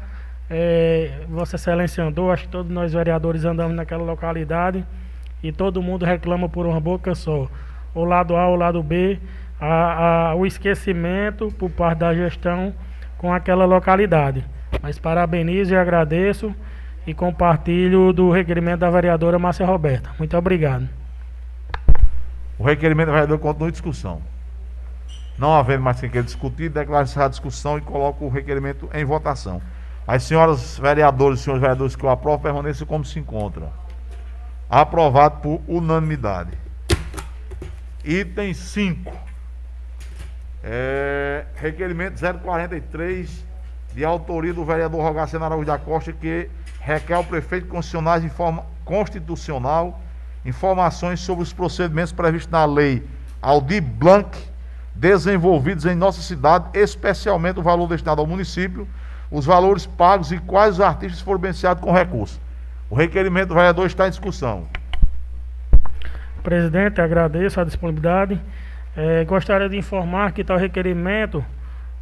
é, 0.49 1.25
Vossa 1.27 1.55
Excelência 1.55 2.03
andou, 2.03 2.31
acho 2.31 2.43
que 2.43 2.49
todos 2.49 2.71
nós 2.71 2.93
vereadores 2.93 3.43
andamos 3.43 3.75
naquela 3.75 4.03
localidade 4.03 4.85
e 5.41 5.51
todo 5.51 5.81
mundo 5.81 6.05
reclama 6.05 6.47
por 6.47 6.67
uma 6.67 6.79
boca 6.79 7.15
só. 7.15 7.49
O 7.95 8.05
lado 8.05 8.35
A, 8.35 8.47
o 8.49 8.55
lado 8.55 8.83
B, 8.83 9.19
a, 9.65 10.31
a, 10.31 10.35
o 10.35 10.45
esquecimento 10.45 11.49
por 11.57 11.69
parte 11.69 11.99
da 11.99 12.13
gestão 12.13 12.73
com 13.17 13.33
aquela 13.33 13.63
localidade. 13.63 14.45
Mas 14.81 14.99
parabenizo 14.99 15.73
e 15.73 15.77
agradeço 15.77 16.53
e 17.07 17.13
compartilho 17.13 18.11
do 18.11 18.29
requerimento 18.29 18.81
da 18.81 18.89
vereadora 18.89 19.39
Márcia 19.39 19.65
Roberta. 19.65 20.09
Muito 20.19 20.35
obrigado. 20.35 20.89
O 22.59 22.63
requerimento 22.63 23.07
da 23.07 23.13
vereadora 23.13 23.39
continua 23.39 23.69
em 23.69 23.71
discussão. 23.71 24.21
Não 25.37 25.55
havendo 25.55 25.81
mais 25.81 25.99
quem 25.99 26.09
queira 26.09 26.25
discutir, 26.25 26.69
declaro 26.69 27.05
encerrada 27.05 27.27
a 27.27 27.31
discussão 27.31 27.77
e 27.77 27.81
coloco 27.81 28.25
o 28.25 28.29
requerimento 28.29 28.89
em 28.93 29.05
votação. 29.05 29.61
As 30.05 30.23
senhoras 30.23 30.77
vereadoras 30.77 31.39
e 31.39 31.43
senhores 31.43 31.61
vereadores 31.61 31.95
que 31.95 32.05
o 32.05 32.09
aprovam 32.09 32.39
permaneçam 32.39 32.85
como 32.85 33.05
se 33.05 33.17
encontram. 33.17 33.71
Aprovado 34.69 35.39
por 35.39 35.61
unanimidade. 35.67 36.51
Item 38.03 38.53
5. 38.53 39.32
É, 40.63 41.45
requerimento 41.55 42.19
043, 42.41 43.45
de 43.93 44.05
autoria 44.05 44.53
do 44.53 44.63
vereador 44.63 45.01
Rogaceno 45.01 45.43
Araújo 45.43 45.65
da 45.65 45.77
Costa, 45.77 46.13
que 46.13 46.49
requer 46.79 47.15
ao 47.15 47.23
prefeito 47.23 47.67
constitucional 47.67 48.19
de 48.19 48.29
forma 48.29 48.65
constitucional 48.85 49.99
informações 50.45 51.19
sobre 51.19 51.43
os 51.43 51.53
procedimentos 51.53 52.11
previstos 52.11 52.51
na 52.51 52.65
lei 52.65 53.03
Aldir 53.41 53.81
Blanc 53.81 54.37
desenvolvidos 54.95 55.85
em 55.85 55.95
nossa 55.95 56.21
cidade, 56.21 56.65
especialmente 56.73 57.59
o 57.59 57.63
valor 57.63 57.87
destinado 57.87 58.21
ao 58.21 58.27
município, 58.27 58.87
os 59.31 59.45
valores 59.45 59.85
pagos 59.85 60.31
e 60.31 60.37
quais 60.37 60.75
os 60.75 60.81
artistas 60.81 61.19
foram 61.19 61.39
beneficiados 61.39 61.83
com 61.83 61.91
recurso. 61.91 62.39
O 62.89 62.95
requerimento 62.95 63.49
do 63.49 63.55
vereador 63.55 63.87
está 63.87 64.07
em 64.07 64.11
discussão. 64.11 64.67
Presidente, 66.43 67.01
agradeço 67.01 67.59
a 67.59 67.63
disponibilidade. 67.63 68.39
É, 68.95 69.25
gostaria 69.25 69.67
de 69.67 69.75
informar 69.75 70.31
que 70.33 70.43
tal 70.43 70.57
requerimento 70.57 71.43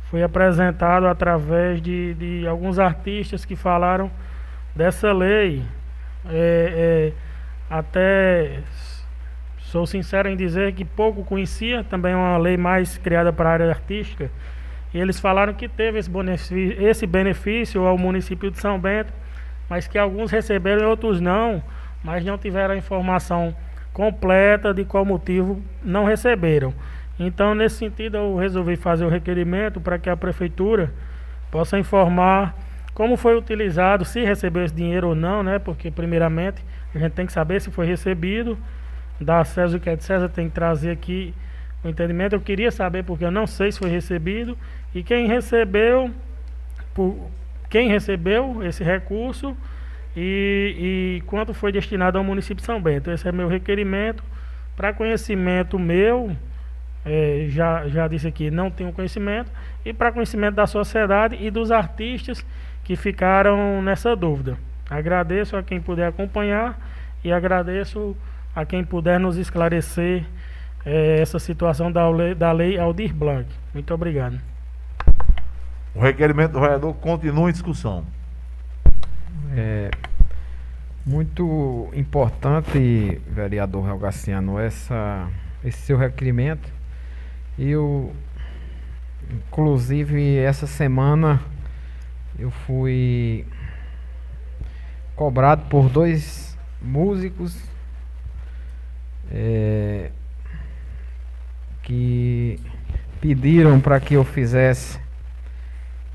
foi 0.10 0.22
apresentado 0.22 1.08
através 1.08 1.82
de, 1.82 2.14
de 2.16 2.46
alguns 2.46 2.78
artistas 2.78 3.46
que 3.46 3.56
falaram 3.56 4.12
dessa 4.76 5.14
lei. 5.14 5.64
É, 6.30 7.14
é, 7.14 7.14
até 7.70 8.60
sou 9.60 9.88
sincero 9.88 10.28
em 10.28 10.36
dizer 10.36 10.74
que 10.74 10.84
pouco 10.84 11.24
conhecia, 11.24 11.82
também 11.86 12.12
é 12.12 12.16
uma 12.16 12.38
lei 12.38 12.58
mais 12.58 12.98
criada 12.98 13.32
para 13.32 13.50
a 13.50 13.54
área 13.54 13.70
artística. 13.70 14.30
E 14.94 15.00
eles 15.00 15.18
falaram 15.18 15.54
que 15.54 15.70
teve 15.70 15.98
esse 15.98 16.10
benefício, 16.10 16.84
esse 16.86 17.08
benefício 17.08 17.88
ao 17.88 17.98
município 17.98 18.52
de 18.52 18.60
São 18.60 18.78
Bento, 18.78 19.14
mas 19.70 19.88
que 19.88 19.98
alguns 19.98 20.30
receberam 20.30 20.82
e 20.82 20.86
outros 20.86 21.22
não, 21.22 21.64
mas 22.04 22.26
não 22.26 22.38
tiveram 22.38 22.74
a 22.74 22.78
informação 22.78 23.56
completa 23.94 24.74
de 24.74 24.86
qual 24.86 25.06
motivo 25.06 25.62
não 25.84 26.06
receberam. 26.06 26.74
Então, 27.20 27.54
nesse 27.54 27.76
sentido, 27.76 28.18
eu 28.18 28.36
resolvi 28.36 28.76
fazer 28.76 29.06
o 29.06 29.10
requerimento 29.10 29.80
para 29.80 30.00
que 30.00 30.10
a 30.10 30.18
prefeitura 30.18 30.92
possa 31.52 31.78
informar 31.78 32.56
como 32.94 33.16
foi 33.16 33.38
utilizado, 33.38 34.04
se 34.04 34.22
recebeu 34.22 34.66
esse 34.66 34.74
dinheiro 34.74 35.10
ou 35.10 35.16
não, 35.16 35.42
né? 35.42 35.60
Porque 35.60 35.90
primeiramente 35.90 36.64
a 36.94 37.00
gente 37.00 37.14
tem 37.14 37.26
que 37.26 37.32
saber 37.32 37.62
se 37.62 37.72
foi 37.72 37.86
recebido, 37.86 38.58
da 39.20 39.44
César 39.44 39.78
o 39.78 39.80
que 39.80 39.90
é 39.90 39.96
de 39.96 40.04
César, 40.04 40.28
tem 40.30 40.50
que 40.50 40.56
trazer 40.56 40.92
aqui 40.92 41.34
o 41.84 41.88
entendimento. 41.88 42.34
Eu 42.34 42.42
queria 42.42 42.72
saber 42.72 43.04
porque 43.04 43.24
eu 43.24 43.32
não 43.32 43.48
sei 43.48 43.72
se 43.72 43.80
foi 43.80 43.90
recebido 43.90 44.58
e 44.94 45.04
quem 45.04 45.28
recebeu, 45.28 46.12
por, 46.94 47.30
quem 47.70 47.88
recebeu 47.88 48.64
esse 48.64 48.84
recurso 48.84 49.56
e, 50.16 51.20
e 51.20 51.24
quanto 51.28 51.54
foi 51.54 51.72
destinado 51.72 52.18
ao 52.18 52.24
município 52.24 52.58
de 52.58 52.66
São 52.66 52.82
Bento. 52.82 53.12
Esse 53.12 53.28
é 53.28 53.32
meu 53.32 53.48
requerimento 53.48 54.24
para 54.76 54.94
conhecimento 54.94 55.78
meu. 55.78 56.36
É, 57.04 57.48
já, 57.50 57.88
já 57.88 58.08
disse 58.08 58.28
aqui, 58.28 58.52
não 58.52 58.70
tenho 58.70 58.94
conhecimento, 58.94 59.52
e 59.84 59.92
para 59.92 60.12
conhecimento 60.12 60.54
da 60.54 60.68
sociedade 60.68 61.36
e 61.40 61.50
dos 61.50 61.72
artistas 61.72 62.46
que 62.84 62.96
ficaram 62.96 63.82
nessa 63.82 64.16
dúvida. 64.16 64.56
Agradeço 64.88 65.58
a 65.58 65.64
quem 65.64 65.82
puder 65.82 66.08
acompanhar 66.08 66.80
e 67.24 67.32
agradeço 67.32 68.16
a 68.56 68.66
quem 68.66 68.84
puder 68.84 69.20
nos 69.20 69.38
esclarecer 69.38 70.26
eh, 70.86 71.20
essa 71.20 71.40
situação 71.40 71.92
da 71.92 72.08
lei, 72.10 72.36
da 72.36 72.52
lei 72.52 72.78
Aldir 72.78 73.14
Blanc. 73.16 73.48
Muito 73.74 73.94
obrigado. 73.94 74.40
O 75.96 76.02
requerimento 76.02 76.52
do 76.52 76.60
vereador 76.60 76.94
continua 76.96 77.50
em 77.50 77.54
discussão. 77.54 78.06
É 79.54 79.92
muito 81.06 81.90
importante, 81.94 83.20
vereador 83.28 83.88
Helgaciano, 83.90 84.60
essa, 84.60 85.28
esse 85.64 85.80
seu 85.80 85.98
requerimento. 85.98 86.72
Eu, 87.58 88.14
inclusive, 89.30 90.38
essa 90.38 90.68
semana 90.68 91.42
eu 92.38 92.50
fui 92.50 93.46
cobrado 95.16 95.66
por 95.70 95.90
dois 95.90 96.58
músicos 96.82 97.58
é, 99.32 100.12
que 101.84 102.60
pediram 103.20 103.80
para 103.80 104.00
que 104.00 104.14
eu 104.14 104.24
fizesse 104.24 105.00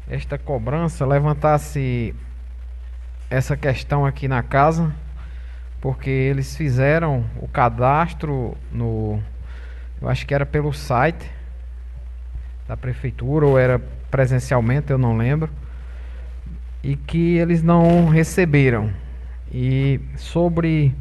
esta 0.09 0.39
cobrança, 0.39 1.05
levantasse 1.05 2.15
essa 3.29 3.57
questão 3.57 4.07
aqui 4.07 4.29
na 4.29 4.43
casa, 4.43 4.95
porque 5.81 6.11
eles 6.11 6.57
fizeram 6.57 7.25
o 7.41 7.49
cadastro 7.49 8.57
no, 8.73 9.21
eu 10.01 10.09
acho 10.09 10.27
que 10.27 10.35
era 10.35 10.45
pelo 10.45 10.73
site 10.73 11.31
da 12.69 12.77
prefeitura 12.77 13.47
ou 13.47 13.59
era 13.59 13.79
presencialmente, 14.11 14.91
eu 14.91 14.99
não 14.99 15.17
lembro 15.17 15.51
e 16.83 16.95
que 16.95 17.37
eles 17.37 17.63
não 17.65 18.09
receberam. 18.09 18.91
E 19.53 20.01
sobre 20.17 20.95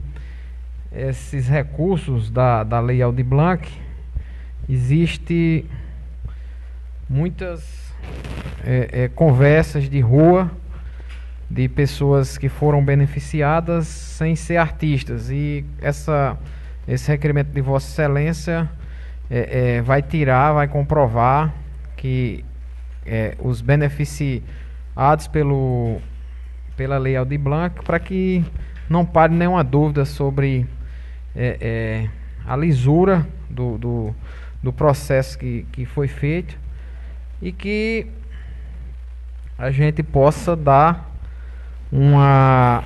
esses 0.92 1.48
recursos 1.48 2.32
da, 2.32 2.64
da 2.64 2.80
Lei 2.80 3.02
Aldi 3.02 3.22
Blanc, 3.22 3.72
existe 4.68 5.66
muitas 7.08 7.94
é, 8.64 9.04
é, 9.04 9.08
conversas 9.10 9.88
de 9.88 10.00
rua 10.00 10.50
de 11.50 11.68
pessoas 11.70 12.38
que 12.38 12.50
foram 12.50 12.84
beneficiadas 12.84 13.88
sem 13.88 14.36
ser 14.36 14.58
artistas. 14.58 15.30
E 15.30 15.66
essa 15.82 16.38
esse 16.88 17.10
requerimento 17.10 17.48
de 17.48 17.62
Vossa 17.62 17.90
Excelência 17.90 18.70
é, 19.30 19.78
é 19.78 19.82
vai 19.82 20.02
tirar, 20.02 20.54
vai 20.54 20.68
comprovar 20.68 21.54
que 21.98 22.46
é, 23.06 23.36
os 23.40 23.62
beneficiários 23.62 24.44
atos 24.96 25.28
pelo, 25.28 26.00
pela 26.78 26.98
Lei 26.98 27.18
Aldir 27.18 27.40
Blanc 27.40 27.84
para 27.84 28.00
que 28.00 28.46
não 28.90 29.06
pare 29.06 29.34
nenhuma 29.34 29.64
dúvida 29.64 30.06
sobre 30.06 30.66
é, 31.36 31.58
é, 31.60 32.10
a 32.48 32.56
lisura 32.56 33.28
do, 33.50 33.78
do, 33.78 34.16
do, 34.64 34.72
processo 34.72 35.38
que, 35.38 35.66
que 35.72 35.86
foi 35.86 36.08
feito 36.08 36.58
e 37.42 37.52
que 37.52 38.08
a 39.58 39.70
gente 39.70 40.02
possa 40.02 40.56
dar 40.56 41.14
uma 41.96 42.84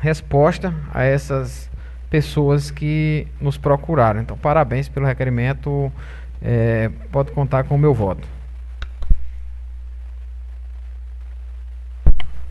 resposta 0.00 0.72
a 0.94 1.02
essas 1.02 1.68
pessoas 2.08 2.70
que 2.70 3.26
nos 3.40 3.58
procuraram. 3.58 4.20
Então, 4.20 4.38
parabéns 4.38 4.88
pelo 4.88 5.04
requerimento. 5.04 5.92
É, 6.40 6.90
pode 7.10 7.32
contar 7.32 7.64
com 7.64 7.74
o 7.74 7.78
meu 7.78 7.92
voto. 7.92 8.26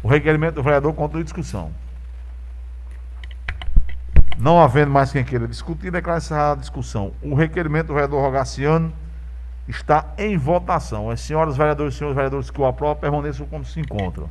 O 0.03 0.07
requerimento 0.07 0.55
do 0.55 0.63
vereador 0.63 0.93
continua 0.93 1.21
em 1.21 1.23
discussão. 1.23 1.71
Não 4.37 4.59
havendo 4.59 4.91
mais 4.91 5.11
quem 5.11 5.23
queira 5.23 5.47
discutir, 5.47 5.91
declara 5.91 6.17
encerrada 6.17 6.53
a 6.53 6.61
discussão. 6.61 7.13
O 7.21 7.35
requerimento 7.35 7.87
do 7.87 7.93
vereador 7.93 8.21
Rogaciano 8.21 8.91
está 9.67 10.13
em 10.17 10.35
votação. 10.37 11.09
As 11.09 11.21
senhoras 11.21 11.55
vereadoras 11.55 11.93
e 11.93 11.97
senhores 11.97 12.15
vereadores 12.15 12.49
que 12.49 12.59
o 12.59 12.65
aprovam 12.65 12.95
permaneçam 12.95 13.45
como 13.45 13.63
se 13.63 13.79
encontram. 13.79 14.29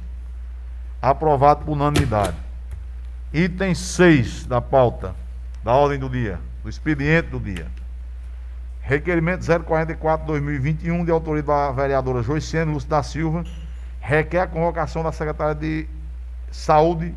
Aprovado 1.00 1.64
por 1.64 1.72
unanimidade. 1.72 2.36
Item 3.32 3.74
6 3.74 4.46
da 4.46 4.60
pauta, 4.60 5.14
da 5.64 5.72
ordem 5.72 5.98
do 5.98 6.08
dia, 6.08 6.38
do 6.62 6.68
expediente 6.68 7.28
do 7.28 7.40
dia. 7.40 7.66
Requerimento 8.82 9.42
044-2021, 9.42 11.04
de 11.04 11.10
autoria 11.10 11.42
da 11.42 11.70
vereadora 11.70 12.22
Joiciane 12.22 12.72
Lúcia 12.72 12.90
da 12.90 13.02
Silva, 13.02 13.44
requer 14.00 14.40
a 14.40 14.46
convocação 14.46 15.02
da 15.02 15.12
secretária 15.12 15.54
de 15.54 15.86
Saúde 16.50 17.14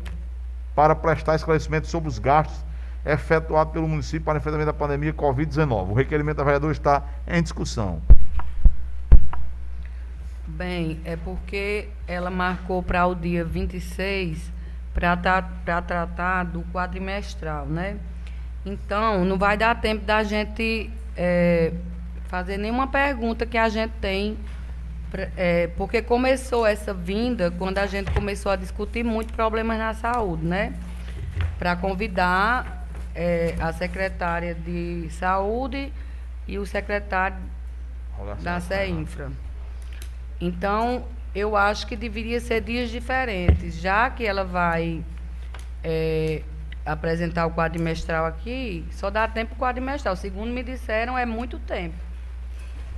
para 0.74 0.94
prestar 0.94 1.34
esclarecimento 1.34 1.86
sobre 1.86 2.08
os 2.08 2.18
gastos 2.18 2.64
efetuados 3.04 3.72
pelo 3.72 3.86
município 3.86 4.22
para 4.22 4.38
enfrentamento 4.38 4.66
da 4.66 4.72
pandemia 4.72 5.12
Covid-19. 5.12 5.90
O 5.90 5.94
requerimento 5.94 6.38
da 6.38 6.44
vereadora 6.44 6.72
está 6.72 7.02
em 7.26 7.42
discussão. 7.42 8.00
Bem, 10.54 11.00
é 11.04 11.16
porque 11.16 11.88
ela 12.06 12.30
marcou 12.30 12.80
para 12.80 13.04
o 13.06 13.14
dia 13.14 13.44
26 13.44 14.52
para 14.94 15.16
tratar 15.16 16.44
do 16.44 16.62
quadrimestral, 16.72 17.66
né? 17.66 17.96
Então, 18.64 19.24
não 19.24 19.36
vai 19.36 19.56
dar 19.56 19.80
tempo 19.80 20.04
da 20.04 20.22
gente 20.22 20.88
é, 21.16 21.72
fazer 22.28 22.56
nenhuma 22.56 22.86
pergunta 22.86 23.44
que 23.44 23.58
a 23.58 23.68
gente 23.68 23.94
tem 24.00 24.38
é, 25.36 25.68
porque 25.76 26.00
começou 26.00 26.64
essa 26.64 26.94
vinda 26.94 27.50
quando 27.50 27.78
a 27.78 27.86
gente 27.86 28.12
começou 28.12 28.52
a 28.52 28.56
discutir 28.56 29.04
muito 29.04 29.32
problemas 29.32 29.76
na 29.76 29.92
saúde, 29.92 30.44
né? 30.44 30.72
Para 31.58 31.74
convidar 31.74 32.86
é, 33.12 33.56
a 33.58 33.72
secretária 33.72 34.54
de 34.54 35.08
saúde 35.10 35.92
e 36.46 36.58
o 36.60 36.64
secretário 36.64 37.38
da 38.40 38.60
CEINFRA. 38.60 39.32
Então, 40.40 41.04
eu 41.34 41.56
acho 41.56 41.86
que 41.86 41.96
deveria 41.96 42.40
ser 42.40 42.60
dias 42.60 42.90
diferentes, 42.90 43.74
já 43.74 44.08
que 44.10 44.24
ela 44.24 44.44
vai 44.44 45.04
é, 45.82 46.42
apresentar 46.84 47.46
o 47.46 47.50
quadrimestral 47.50 48.26
aqui, 48.26 48.86
só 48.90 49.10
dá 49.10 49.26
tempo 49.26 49.54
o 49.54 49.58
quadrimestral. 49.58 50.14
Segundo 50.16 50.52
me 50.52 50.62
disseram, 50.62 51.18
é 51.18 51.26
muito 51.26 51.58
tempo. 51.58 51.96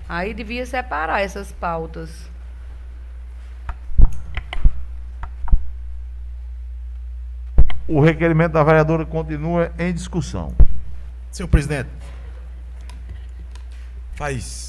Aí 0.09 0.35
devia 0.35 0.67
separar 0.67 1.21
essas 1.21 1.53
pautas. 1.53 2.31
O 7.89 8.01
requerimento 8.01 8.53
da 8.53 8.65
vereadora 8.65 9.07
continua 9.07 9.73
em 9.79 9.93
discussão. 9.93 10.53
Senhor 11.31 11.49
presidente, 11.49 11.91
faz 14.15 14.66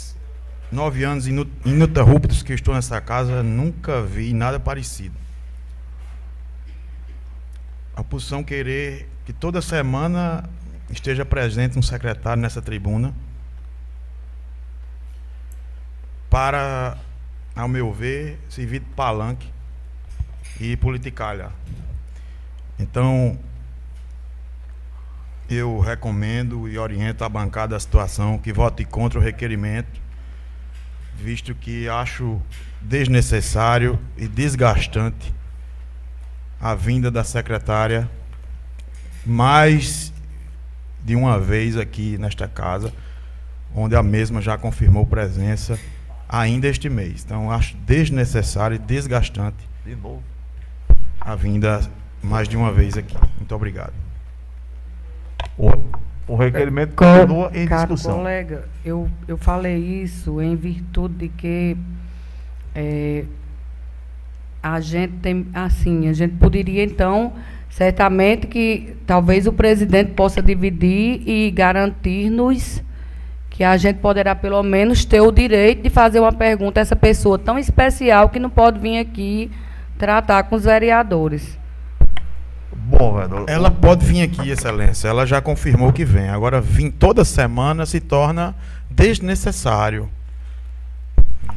nove 0.71 1.03
anos 1.03 1.27
ininterruptos 1.27 2.43
que 2.43 2.53
estou 2.53 2.73
nessa 2.73 2.99
casa, 2.99 3.41
nunca 3.41 4.01
vi 4.01 4.33
nada 4.33 4.59
parecido. 4.59 5.15
A 7.95 8.03
posição 8.03 8.43
querer 8.43 9.09
que 9.25 9.33
toda 9.33 9.61
semana 9.61 10.47
esteja 10.89 11.25
presente 11.25 11.77
um 11.77 11.81
secretário 11.81 12.41
nessa 12.41 12.61
tribuna 12.61 13.13
para, 16.29 16.97
ao 17.55 17.67
meu 17.67 17.91
ver, 17.91 18.39
servir 18.49 18.79
de 18.79 18.85
palanque 18.87 19.51
e 20.59 20.75
politicalha. 20.77 21.51
Então, 22.77 23.39
eu 25.49 25.79
recomendo 25.79 26.67
e 26.67 26.77
oriento 26.77 27.23
a 27.23 27.29
bancada 27.29 27.75
da 27.75 27.79
situação 27.79 28.37
que 28.37 28.51
vote 28.51 28.83
contra 28.85 29.19
o 29.19 29.21
requerimento, 29.21 30.06
visto 31.17 31.53
que 31.55 31.89
acho 31.89 32.41
desnecessário 32.81 33.99
e 34.15 34.27
desgastante 34.27 35.33
a 36.59 36.73
vinda 36.73 37.11
da 37.11 37.23
secretária 37.23 38.09
mais 39.25 40.13
de 41.03 41.15
uma 41.15 41.39
vez 41.39 41.77
aqui 41.77 42.17
nesta 42.17 42.47
casa, 42.47 42.93
onde 43.75 43.95
a 43.95 44.03
mesma 44.03 44.41
já 44.41 44.57
confirmou 44.57 45.05
presença 45.05 45.79
ainda 46.27 46.67
este 46.67 46.89
mês. 46.89 47.23
Então, 47.23 47.51
acho 47.51 47.75
desnecessário 47.77 48.75
e 48.75 48.79
desgastante 48.79 49.57
De 49.85 49.95
novo. 49.95 50.23
a 51.19 51.35
vinda 51.35 51.81
mais 52.21 52.47
de 52.47 52.57
uma 52.57 52.71
vez 52.71 52.97
aqui. 52.97 53.15
Muito 53.37 53.53
obrigado. 53.53 53.93
O, 55.57 55.71
o 56.27 56.35
requerimento 56.35 56.93
Co- 56.95 57.05
continua 57.05 57.51
em 57.53 57.65
Caro 57.65 57.93
discussão. 57.93 58.17
colega, 58.17 58.65
eu, 58.83 59.09
eu 59.27 59.37
falei 59.37 59.77
isso 59.77 60.41
em 60.41 60.55
virtude 60.55 61.15
de 61.15 61.29
que 61.29 61.77
eh, 62.75 63.23
a 64.61 64.79
gente 64.79 65.13
tem, 65.21 65.47
assim, 65.53 66.07
a 66.09 66.13
gente 66.13 66.35
poderia 66.35 66.83
então, 66.83 67.33
certamente 67.69 68.47
que 68.47 68.95
talvez 69.05 69.47
o 69.47 69.53
presidente 69.53 70.11
possa 70.11 70.41
dividir 70.41 71.21
e 71.27 71.49
garantir-nos 71.51 72.81
que 73.49 73.63
a 73.63 73.75
gente 73.77 73.97
poderá 73.99 74.35
pelo 74.35 74.61
menos 74.61 75.05
ter 75.05 75.21
o 75.21 75.31
direito 75.31 75.81
de 75.81 75.89
fazer 75.89 76.19
uma 76.19 76.33
pergunta 76.33 76.79
a 76.79 76.81
essa 76.81 76.95
pessoa 76.95 77.39
tão 77.39 77.57
especial 77.57 78.29
que 78.29 78.37
não 78.39 78.49
pode 78.49 78.79
vir 78.79 78.99
aqui 78.99 79.49
tratar 79.97 80.43
com 80.43 80.55
os 80.55 80.65
vereadores. 80.65 81.57
Bom, 82.87 83.13
vereador. 83.13 83.45
Ela 83.49 83.69
pode 83.69 84.05
vir 84.05 84.21
aqui, 84.21 84.49
excelência. 84.49 85.09
Ela 85.09 85.25
já 85.25 85.41
confirmou 85.41 85.91
que 85.91 86.05
vem. 86.05 86.29
Agora, 86.29 86.61
vir 86.61 86.89
toda 86.89 87.25
semana 87.25 87.85
se 87.85 87.99
torna 87.99 88.55
desnecessário. 88.89 90.09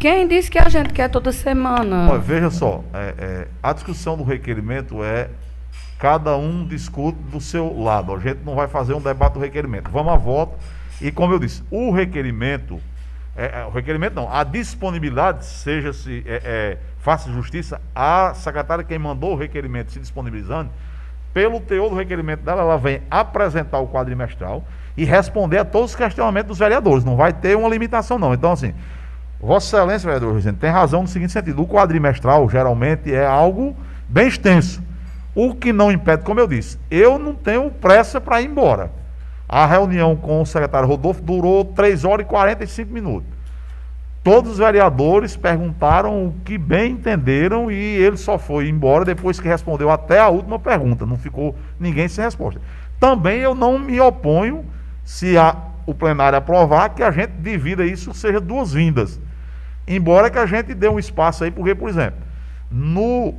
Quem 0.00 0.26
disse 0.26 0.50
que 0.50 0.58
a 0.58 0.68
gente 0.68 0.92
quer 0.92 1.08
toda 1.08 1.30
semana? 1.30 2.10
Olha, 2.10 2.18
veja 2.18 2.50
só, 2.50 2.82
é, 2.92 3.14
é, 3.18 3.48
a 3.62 3.72
discussão 3.72 4.16
do 4.16 4.24
requerimento 4.24 5.04
é 5.04 5.28
cada 6.00 6.36
um 6.36 6.66
discute 6.66 7.18
do 7.30 7.40
seu 7.40 7.78
lado. 7.80 8.12
A 8.12 8.18
gente 8.18 8.40
não 8.44 8.56
vai 8.56 8.66
fazer 8.66 8.94
um 8.94 9.00
debate 9.00 9.34
do 9.34 9.40
requerimento. 9.40 9.88
Vamos 9.90 10.12
a 10.12 10.16
voto. 10.16 10.58
E 11.00 11.12
como 11.12 11.32
eu 11.32 11.38
disse, 11.38 11.62
o 11.70 11.92
requerimento, 11.92 12.80
é, 13.36 13.60
é, 13.60 13.64
o 13.66 13.70
requerimento 13.70 14.14
não, 14.14 14.32
a 14.32 14.42
disponibilidade, 14.42 15.44
seja 15.44 15.92
se 15.92 16.24
é, 16.26 16.42
é, 16.44 16.78
faça 16.98 17.30
justiça, 17.30 17.80
a 17.94 18.34
secretária 18.34 18.82
quem 18.82 18.98
mandou 18.98 19.32
o 19.32 19.36
requerimento 19.36 19.92
se 19.92 20.00
disponibilizando, 20.00 20.70
pelo 21.32 21.60
teor 21.60 21.88
do 21.90 21.96
requerimento 21.96 22.40
dela, 22.40 22.62
ela 22.62 22.76
vem 22.76 23.02
apresentar 23.10 23.78
o 23.78 23.88
quadrimestral 23.88 24.64
e 24.96 25.04
responder 25.04 25.58
a 25.58 25.64
todos 25.64 25.90
os 25.90 25.96
questionamentos 25.96 26.48
dos 26.48 26.58
vereadores. 26.58 27.04
Não 27.04 27.16
vai 27.16 27.32
ter 27.32 27.56
uma 27.56 27.68
limitação, 27.68 28.18
não. 28.18 28.34
Então, 28.34 28.52
assim, 28.52 28.74
Vossa 29.40 29.76
Excelência, 29.76 30.06
vereador 30.06 30.34
Vicente, 30.34 30.58
tem 30.58 30.70
razão 30.70 31.02
no 31.02 31.08
seguinte 31.08 31.32
sentido: 31.32 31.62
o 31.62 31.66
quadrimestral 31.66 32.48
geralmente 32.48 33.12
é 33.12 33.26
algo 33.26 33.74
bem 34.08 34.28
extenso. 34.28 34.82
O 35.34 35.54
que 35.54 35.72
não 35.72 35.92
impede, 35.92 36.24
como 36.24 36.40
eu 36.40 36.46
disse, 36.46 36.78
eu 36.90 37.18
não 37.18 37.34
tenho 37.34 37.70
pressa 37.70 38.20
para 38.20 38.42
ir 38.42 38.46
embora. 38.46 38.90
A 39.48 39.64
reunião 39.64 40.14
com 40.16 40.42
o 40.42 40.46
secretário 40.46 40.86
Rodolfo 40.88 41.22
durou 41.22 41.64
3 41.64 42.04
horas 42.04 42.26
e 42.26 42.28
45 42.28 42.92
minutos. 42.92 43.39
Todos 44.22 44.52
os 44.52 44.58
vereadores 44.58 45.34
perguntaram 45.34 46.26
o 46.26 46.34
que 46.44 46.58
bem 46.58 46.92
entenderam 46.92 47.70
e 47.70 47.74
ele 47.74 48.18
só 48.18 48.38
foi 48.38 48.68
embora 48.68 49.04
depois 49.04 49.40
que 49.40 49.48
respondeu 49.48 49.90
até 49.90 50.20
a 50.20 50.28
última 50.28 50.58
pergunta. 50.58 51.06
Não 51.06 51.16
ficou 51.16 51.56
ninguém 51.78 52.06
sem 52.06 52.22
resposta. 52.24 52.60
Também 52.98 53.40
eu 53.40 53.54
não 53.54 53.78
me 53.78 53.98
oponho, 53.98 54.64
se 55.04 55.38
a, 55.38 55.56
o 55.86 55.94
plenário 55.94 56.36
aprovar, 56.36 56.90
que 56.90 57.02
a 57.02 57.10
gente 57.10 57.32
divida 57.32 57.84
isso, 57.86 58.12
seja 58.12 58.38
duas 58.38 58.74
vindas. 58.74 59.18
Embora 59.88 60.28
que 60.28 60.38
a 60.38 60.44
gente 60.44 60.74
dê 60.74 60.86
um 60.86 60.98
espaço 60.98 61.42
aí, 61.42 61.50
porque, 61.50 61.74
por 61.74 61.88
exemplo, 61.88 62.20
no, 62.70 63.34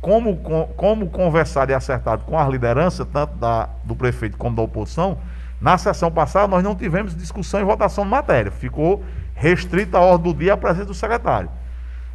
como, 0.00 0.36
com- 0.38 0.66
como 0.74 1.06
conversado 1.08 1.72
e 1.72 1.74
acertado 1.74 2.24
com 2.24 2.38
as 2.38 2.48
lideranças, 2.48 3.06
tanto 3.12 3.34
da, 3.36 3.68
do 3.84 3.94
prefeito 3.94 4.38
como 4.38 4.56
da 4.56 4.62
oposição, 4.62 5.18
na 5.60 5.76
sessão 5.76 6.10
passada 6.10 6.48
nós 6.48 6.64
não 6.64 6.74
tivemos 6.74 7.14
discussão 7.14 7.60
e 7.60 7.64
votação 7.64 8.02
de 8.02 8.10
matéria. 8.10 8.50
Ficou 8.50 9.04
restrita 9.34 9.98
a 9.98 10.00
ordem 10.00 10.32
do 10.32 10.38
dia 10.38 10.54
a 10.54 10.56
presença 10.56 10.86
do 10.86 10.94
secretário. 10.94 11.50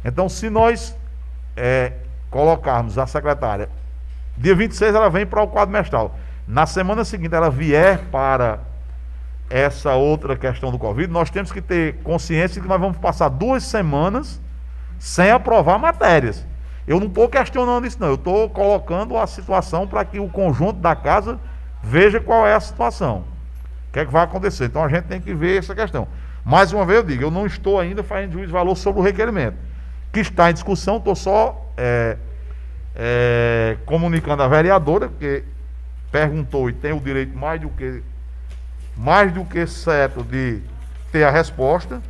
Então, 0.04 0.28
se 0.28 0.48
nós 0.48 0.96
é, 1.56 1.92
colocarmos 2.30 2.98
a 2.98 3.06
secretária, 3.06 3.68
dia 4.36 4.54
26 4.54 4.94
ela 4.94 5.10
vem 5.10 5.26
para 5.26 5.42
o 5.42 5.48
quadro 5.48 5.72
mestral. 5.72 6.16
Na 6.46 6.66
semana 6.66 7.04
seguinte 7.04 7.34
ela 7.34 7.50
vier 7.50 7.98
para 8.10 8.60
essa 9.50 9.94
outra 9.94 10.36
questão 10.36 10.70
do 10.70 10.78
Covid, 10.78 11.12
nós 11.12 11.30
temos 11.30 11.50
que 11.50 11.60
ter 11.60 11.96
consciência 12.02 12.54
de 12.54 12.60
que 12.60 12.68
nós 12.68 12.80
vamos 12.80 12.98
passar 12.98 13.28
duas 13.28 13.64
semanas 13.64 14.40
sem 14.98 15.30
aprovar 15.30 15.78
matérias. 15.78 16.46
Eu 16.86 16.98
não 16.98 17.06
estou 17.06 17.28
questionando 17.28 17.86
isso, 17.86 18.00
não. 18.00 18.08
Eu 18.08 18.14
estou 18.14 18.48
colocando 18.48 19.16
a 19.16 19.26
situação 19.26 19.86
para 19.86 20.04
que 20.04 20.18
o 20.18 20.28
conjunto 20.28 20.80
da 20.80 20.96
casa 20.96 21.38
veja 21.82 22.18
qual 22.18 22.46
é 22.46 22.54
a 22.54 22.60
situação. 22.60 23.24
O 23.88 23.92
que 23.92 24.00
é 24.00 24.06
que 24.06 24.12
vai 24.12 24.24
acontecer? 24.24 24.64
Então 24.64 24.82
a 24.82 24.88
gente 24.88 25.04
tem 25.04 25.20
que 25.20 25.34
ver 25.34 25.58
essa 25.58 25.74
questão. 25.74 26.08
Mais 26.48 26.72
uma 26.72 26.86
vez 26.86 27.00
eu 27.00 27.04
digo, 27.04 27.22
eu 27.24 27.30
não 27.30 27.44
estou 27.44 27.78
ainda 27.78 28.02
fazendo 28.02 28.32
juízo 28.32 28.46
de 28.46 28.52
valor 28.54 28.74
sobre 28.74 29.02
o 29.02 29.04
requerimento. 29.04 29.58
Que 30.10 30.20
está 30.20 30.50
em 30.50 30.54
discussão, 30.54 30.96
estou 30.96 31.14
só 31.14 31.70
é, 31.76 32.16
é, 32.96 33.76
comunicando 33.84 34.42
a 34.42 34.48
vereadora, 34.48 35.10
que 35.20 35.44
perguntou 36.10 36.70
e 36.70 36.72
tem 36.72 36.94
o 36.94 37.00
direito 37.00 37.36
mais 37.36 37.60
do 37.60 37.68
que 37.68 38.02
mais 38.96 39.30
do 39.30 39.44
que 39.44 39.66
certo 39.66 40.22
de 40.22 40.62
ter 41.12 41.22
a 41.22 41.30
resposta. 41.30 42.00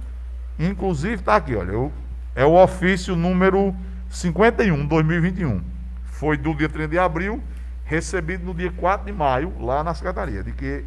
Inclusive 0.57 1.16
está 1.16 1.34
aqui, 1.34 1.57
olha, 1.57 1.72
eu- 1.72 1.93
é 2.36 2.45
o 2.45 2.55
ofício 2.62 3.16
número 3.16 3.74
51, 4.09 4.86
2021. 4.86 5.61
Foi 6.05 6.36
do 6.36 6.55
dia 6.55 6.68
30 6.68 6.86
de 6.86 6.99
abril, 7.01 7.43
recebido 7.84 8.45
no 8.45 8.55
dia 8.55 8.70
4 8.70 9.05
de 9.05 9.12
maio, 9.12 9.53
lá 9.59 9.82
na 9.82 9.93
secretaria, 9.95 10.45
de 10.45 10.53
que 10.53 10.84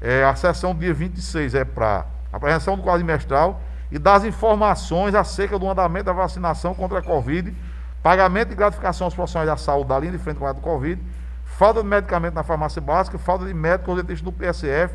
é, 0.00 0.22
a 0.22 0.36
sessão 0.36 0.72
dia 0.72 0.94
26 0.94 1.56
é 1.56 1.64
para 1.64 2.13
apresentação 2.36 2.76
do 2.76 2.82
quadrimestral 2.82 3.60
e 3.90 3.98
das 3.98 4.24
informações 4.24 5.14
acerca 5.14 5.58
do 5.58 5.68
andamento 5.68 6.06
da 6.06 6.12
vacinação 6.12 6.74
contra 6.74 6.98
a 6.98 7.02
Covid, 7.02 7.54
pagamento 8.02 8.48
de 8.48 8.54
gratificação 8.54 9.06
aos 9.06 9.14
profissionais 9.14 9.48
da 9.48 9.56
saúde 9.56 9.88
da 9.88 9.98
linha 9.98 10.12
de 10.12 10.18
frente 10.18 10.38
com 10.38 10.46
a 10.46 10.52
do 10.52 10.60
Covid, 10.60 11.00
falta 11.44 11.82
de 11.82 11.88
medicamento 11.88 12.34
na 12.34 12.42
farmácia 12.42 12.80
básica, 12.80 13.18
falta 13.18 13.46
de 13.46 13.54
médico 13.54 13.94
dentistas 13.94 14.20
do 14.20 14.32
PSF, 14.32 14.94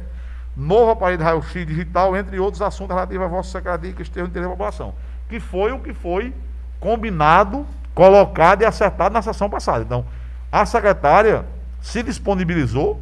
novo 0.55 0.91
aparelho 0.91 1.17
de 1.17 1.23
raio-x 1.23 1.65
digital, 1.65 2.15
entre 2.15 2.39
outros 2.39 2.61
assuntos 2.61 2.93
relativos 2.93 3.25
à 3.25 3.29
vossa 3.29 3.51
secretaria 3.51 3.93
que 3.93 4.01
estejam 4.01 4.25
no 4.25 4.29
interesse 4.29 4.49
da 4.49 4.55
população. 4.55 4.93
Que 5.29 5.39
foi 5.39 5.71
o 5.71 5.79
que 5.79 5.93
foi 5.93 6.33
combinado, 6.79 7.65
colocado 7.93 8.61
e 8.61 8.65
acertado 8.65 9.13
na 9.13 9.21
sessão 9.21 9.49
passada. 9.49 9.83
Então, 9.83 10.05
a 10.51 10.65
secretária 10.65 11.45
se 11.81 12.03
disponibilizou 12.03 12.99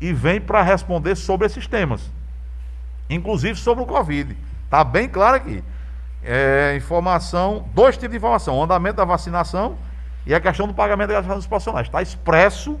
e 0.00 0.12
vem 0.12 0.40
para 0.40 0.62
responder 0.62 1.16
sobre 1.16 1.46
esses 1.46 1.66
temas, 1.66 2.10
inclusive 3.08 3.58
sobre 3.58 3.84
o 3.84 3.86
Covid. 3.86 4.36
Está 4.64 4.82
bem 4.82 5.08
claro 5.08 5.36
aqui. 5.36 5.62
É, 6.22 6.74
informação, 6.76 7.66
dois 7.74 7.96
tipos 7.96 8.12
de 8.12 8.16
informação: 8.16 8.58
o 8.58 8.62
andamento 8.62 8.96
da 8.96 9.04
vacinação 9.04 9.76
e 10.26 10.34
a 10.34 10.40
questão 10.40 10.66
do 10.66 10.74
pagamento 10.74 11.08
da 11.08 11.14
gratificação 11.14 11.38
dos 11.38 11.46
profissionais. 11.46 11.86
Está 11.86 12.02
expresso 12.02 12.78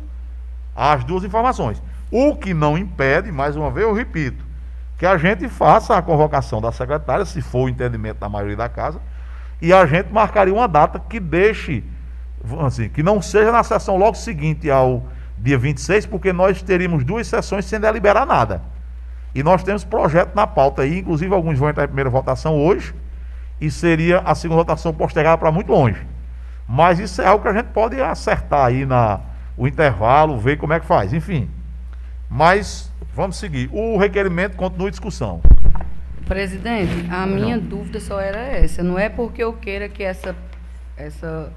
as 0.74 1.04
duas 1.04 1.24
informações. 1.24 1.82
O 2.10 2.34
que 2.36 2.54
não 2.54 2.76
impede, 2.76 3.30
mais 3.30 3.56
uma 3.56 3.70
vez 3.70 3.86
eu 3.86 3.92
repito, 3.92 4.44
que 4.96 5.06
a 5.06 5.16
gente 5.16 5.48
faça 5.48 5.96
a 5.96 6.02
convocação 6.02 6.60
da 6.60 6.72
secretária, 6.72 7.24
se 7.24 7.42
for 7.42 7.64
o 7.64 7.68
entendimento 7.68 8.18
da 8.18 8.28
maioria 8.28 8.56
da 8.56 8.68
casa, 8.68 9.00
e 9.60 9.72
a 9.72 9.84
gente 9.86 10.12
marcaria 10.12 10.52
uma 10.52 10.68
data 10.68 10.98
que 10.98 11.18
deixe, 11.18 11.84
assim, 12.60 12.88
que 12.88 13.02
não 13.02 13.20
seja 13.20 13.50
na 13.50 13.62
sessão 13.62 13.96
logo 13.96 14.16
seguinte 14.16 14.70
ao 14.70 15.04
dia 15.38 15.58
26, 15.58 16.06
porque 16.06 16.32
nós 16.32 16.62
teríamos 16.62 17.04
duas 17.04 17.26
sessões 17.26 17.64
sem 17.64 17.80
deliberar 17.80 18.26
nada. 18.26 18.62
E 19.34 19.42
nós 19.42 19.62
temos 19.62 19.84
projeto 19.84 20.34
na 20.34 20.46
pauta 20.46 20.82
aí, 20.82 21.00
inclusive 21.00 21.34
alguns 21.34 21.58
vão 21.58 21.68
entrar 21.68 21.84
em 21.84 21.88
primeira 21.88 22.08
votação 22.08 22.56
hoje, 22.56 22.94
e 23.60 23.70
seria 23.70 24.20
a 24.20 24.34
segunda 24.34 24.60
votação 24.60 24.92
postergada 24.92 25.38
para 25.38 25.50
muito 25.50 25.70
longe. 25.72 26.00
Mas 26.68 26.98
isso 26.98 27.20
é 27.20 27.26
algo 27.26 27.42
que 27.42 27.48
a 27.48 27.52
gente 27.52 27.66
pode 27.66 28.00
acertar 28.00 28.66
aí 28.66 28.86
na 28.86 29.20
o 29.56 29.68
intervalo, 29.68 30.38
ver 30.38 30.56
como 30.56 30.72
é 30.72 30.80
que 30.80 30.86
faz, 30.86 31.12
enfim. 31.12 31.48
Mas 32.28 32.90
vamos 33.14 33.36
seguir. 33.36 33.68
O 33.72 33.96
requerimento 33.96 34.56
continua 34.56 34.88
em 34.88 34.90
discussão. 34.90 35.40
Presidente, 36.26 37.08
a 37.10 37.26
minha 37.26 37.58
dúvida 37.58 38.00
só 38.00 38.20
era 38.20 38.38
essa. 38.38 38.82
Não 38.82 38.98
é 38.98 39.08
porque 39.08 39.42
eu 39.42 39.52
queira 39.52 39.88
que 39.88 40.02
essa, 40.02 40.34
essa, 40.96 41.52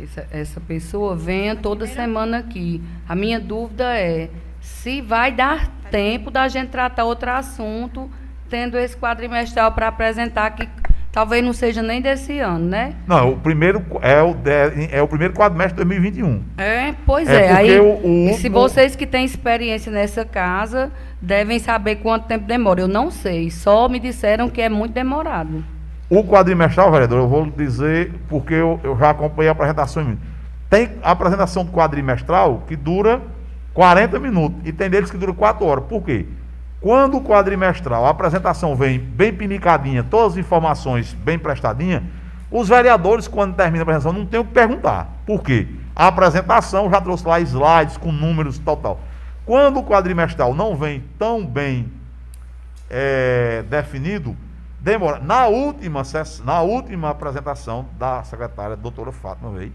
essa, 0.00 0.26
essa 0.30 0.60
pessoa 0.60 1.16
venha 1.16 1.56
toda 1.56 1.86
semana 1.86 2.38
aqui. 2.38 2.82
A 3.08 3.16
minha 3.16 3.40
dúvida 3.40 3.96
é 3.96 4.30
se 4.60 5.00
vai 5.00 5.32
dar 5.32 5.68
tempo 5.90 6.30
da 6.30 6.46
gente 6.48 6.68
tratar 6.68 7.04
outro 7.04 7.30
assunto, 7.30 8.10
tendo 8.48 8.78
esse 8.78 8.96
quadrimestral 8.96 9.72
para 9.72 9.88
apresentar, 9.88 10.50
que 10.50 10.68
talvez 11.12 11.44
não 11.44 11.52
seja 11.52 11.82
nem 11.82 12.00
desse 12.00 12.38
ano, 12.38 12.66
né? 12.66 12.94
Não, 13.06 13.32
o 13.32 13.36
primeiro 13.36 13.84
é 14.00 14.22
o, 14.22 14.34
de, 14.34 14.50
é 14.92 15.02
o 15.02 15.08
primeiro 15.08 15.34
quadrimestre 15.34 15.72
de 15.82 15.88
2021. 15.88 16.42
É, 16.58 16.94
pois 17.04 17.28
É 17.28 17.46
é. 17.46 17.52
Aí, 17.52 17.80
o- 17.80 18.30
o- 18.30 18.34
se 18.34 18.48
vocês 18.48 18.94
que 18.94 19.06
têm 19.06 19.24
experiência 19.24 19.90
nessa 19.90 20.24
casa 20.24 20.92
devem 21.20 21.58
saber 21.58 21.96
quanto 21.96 22.26
tempo 22.26 22.44
demora. 22.46 22.80
Eu 22.80 22.88
não 22.88 23.10
sei, 23.10 23.50
só 23.50 23.88
me 23.88 23.98
disseram 23.98 24.48
que 24.48 24.60
é 24.60 24.68
muito 24.68 24.92
demorado. 24.92 25.64
O 26.08 26.24
quadrimestral, 26.24 26.90
vereador, 26.90 27.18
eu 27.20 27.28
vou 27.28 27.46
dizer 27.46 28.12
porque 28.28 28.54
eu, 28.54 28.80
eu 28.82 28.96
já 28.98 29.10
acompanhei 29.10 29.48
a 29.48 29.52
apresentação. 29.52 30.16
Tem 30.68 30.90
a 31.02 31.10
apresentação 31.12 31.64
do 31.64 31.70
quadrimestral 31.72 32.62
que 32.66 32.74
dura 32.76 33.20
40 33.74 34.18
minutos 34.18 34.60
e 34.64 34.72
tem 34.72 34.90
deles 34.90 35.10
que 35.10 35.16
dura 35.16 35.32
4 35.32 35.64
horas. 35.64 35.84
Por 35.84 36.02
quê? 36.02 36.26
Quando 36.80 37.18
o 37.18 37.22
quadrimestral, 37.22 38.06
a 38.06 38.10
apresentação 38.10 38.74
vem 38.74 38.98
bem 38.98 39.32
pinicadinha, 39.32 40.02
todas 40.02 40.32
as 40.32 40.38
informações 40.38 41.12
bem 41.12 41.38
prestadinhas, 41.38 42.02
os 42.50 42.68
vereadores, 42.68 43.28
quando 43.28 43.54
termina 43.54 43.82
a 43.82 43.84
apresentação, 43.84 44.12
não 44.12 44.26
tem 44.26 44.40
o 44.40 44.44
que 44.44 44.52
perguntar. 44.52 45.08
Por 45.24 45.42
quê? 45.42 45.68
A 45.94 46.06
apresentação 46.06 46.90
já 46.90 47.00
trouxe 47.00 47.26
lá 47.26 47.38
slides 47.40 47.96
com 47.96 48.10
números, 48.10 48.58
tal, 48.58 48.76
tal. 48.76 49.00
Quando 49.44 49.78
o 49.78 49.84
quadrimestral 49.84 50.54
não 50.54 50.74
vem 50.74 51.04
tão 51.18 51.46
bem 51.46 51.92
é, 52.88 53.62
definido, 53.68 54.36
demora. 54.80 55.20
Na 55.20 55.46
última, 55.46 56.02
na 56.44 56.60
última 56.62 57.10
apresentação 57.10 57.86
da 57.98 58.22
secretária, 58.24 58.76
doutora 58.76 59.12
Fátima 59.12 59.50
veio, 59.50 59.72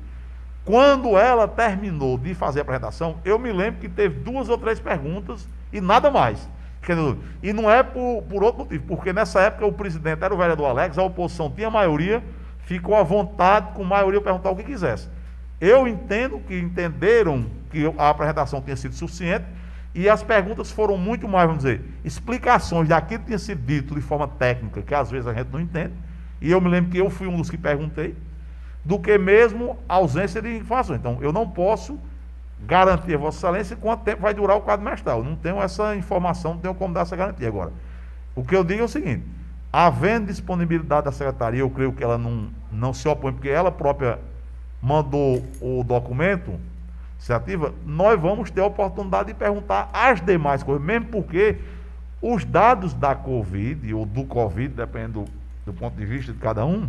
quando 0.65 1.15
ela 1.15 1.47
terminou 1.47 2.17
de 2.17 2.33
fazer 2.33 2.59
a 2.59 2.61
apresentação, 2.63 3.17
eu 3.23 3.37
me 3.37 3.51
lembro 3.51 3.79
que 3.79 3.87
teve 3.87 4.19
duas 4.19 4.49
ou 4.49 4.57
três 4.57 4.79
perguntas 4.79 5.47
e 5.71 5.79
nada 5.79 6.09
mais. 6.09 6.49
E 7.41 7.53
não 7.53 7.69
é 7.69 7.81
por, 7.81 8.23
por 8.23 8.43
outro 8.43 8.63
motivo, 8.63 8.83
porque 8.87 9.13
nessa 9.13 9.41
época 9.41 9.65
o 9.65 9.71
presidente 9.71 10.23
era 10.23 10.33
o 10.33 10.37
vereador 10.37 10.67
Alex, 10.67 10.97
a 10.97 11.03
oposição 11.03 11.49
tinha 11.49 11.69
maioria, 11.69 12.23
ficou 12.59 12.95
à 12.95 13.03
vontade, 13.03 13.73
com 13.73 13.83
maioria, 13.83 14.21
perguntar 14.21 14.49
o 14.49 14.55
que 14.55 14.63
quisesse. 14.63 15.07
Eu 15.61 15.87
entendo 15.87 16.39
que 16.39 16.57
entenderam 16.57 17.45
que 17.71 17.91
a 17.97 18.09
apresentação 18.09 18.61
tinha 18.61 18.75
sido 18.75 18.93
suficiente 18.93 19.45
e 19.93 20.09
as 20.09 20.21
perguntas 20.21 20.71
foram 20.71 20.97
muito 20.97 21.27
mais, 21.27 21.47
vamos 21.47 21.63
dizer, 21.63 21.81
explicações 22.03 22.89
daquilo 22.89 23.21
que 23.21 23.27
tinha 23.27 23.39
sido 23.39 23.65
dito 23.65 23.95
de 23.95 24.01
forma 24.01 24.27
técnica, 24.27 24.81
que 24.81 24.93
às 24.93 25.09
vezes 25.09 25.27
a 25.27 25.33
gente 25.33 25.47
não 25.51 25.59
entende. 25.59 25.93
E 26.41 26.51
eu 26.51 26.59
me 26.59 26.69
lembro 26.69 26.91
que 26.91 26.97
eu 26.97 27.09
fui 27.09 27.27
um 27.27 27.37
dos 27.37 27.49
que 27.49 27.57
perguntei, 27.57 28.15
do 28.85 28.99
que 28.99 29.17
mesmo 29.17 29.77
a 29.89 29.95
ausência 29.95 30.39
de 30.39 30.55
informações. 30.55 30.99
Então, 30.99 31.17
eu 31.19 31.33
não 31.33 31.49
posso 31.49 31.99
garantir 32.61 33.15
a 33.15 33.17
Vossa 33.17 33.39
Excelência 33.39 33.75
quanto 33.75 34.03
tempo 34.03 34.21
vai 34.21 34.33
durar 34.33 34.57
o 34.57 34.61
quadro 34.61 34.85
mestral. 34.85 35.23
Não 35.23 35.35
tenho 35.35 35.59
essa 35.61 35.95
informação, 35.95 36.53
não 36.53 36.61
tenho 36.61 36.75
como 36.75 36.93
dar 36.93 37.01
essa 37.01 37.15
garantia 37.15 37.47
agora. 37.47 37.73
O 38.35 38.43
que 38.43 38.55
eu 38.55 38.63
digo 38.63 38.81
é 38.81 38.83
o 38.83 38.87
seguinte: 38.87 39.23
havendo 39.73 40.27
disponibilidade 40.27 41.05
da 41.05 41.11
secretaria, 41.11 41.61
eu 41.61 41.69
creio 41.69 41.91
que 41.91 42.03
ela 42.03 42.17
não, 42.17 42.49
não 42.71 42.93
se 42.93 43.07
opõe, 43.07 43.33
porque 43.33 43.49
ela 43.49 43.71
própria 43.71 44.19
mandou 44.79 45.43
o 45.59 45.83
documento, 45.83 46.59
se 47.17 47.33
ativa, 47.33 47.73
nós 47.83 48.21
vamos 48.21 48.51
ter 48.51 48.61
a 48.61 48.67
oportunidade 48.67 49.29
de 49.29 49.33
perguntar 49.33 49.89
as 49.91 50.21
demais 50.21 50.61
coisas, 50.61 50.83
mesmo 50.85 51.07
porque 51.07 51.57
os 52.21 52.45
dados 52.45 52.93
da 52.93 53.15
Covid, 53.15 53.91
ou 53.95 54.05
do 54.05 54.25
Covid, 54.25 54.75
dependendo 54.75 55.25
do, 55.65 55.71
do 55.71 55.73
ponto 55.73 55.95
de 55.95 56.05
vista 56.05 56.31
de 56.31 56.37
cada 56.37 56.63
um, 56.65 56.87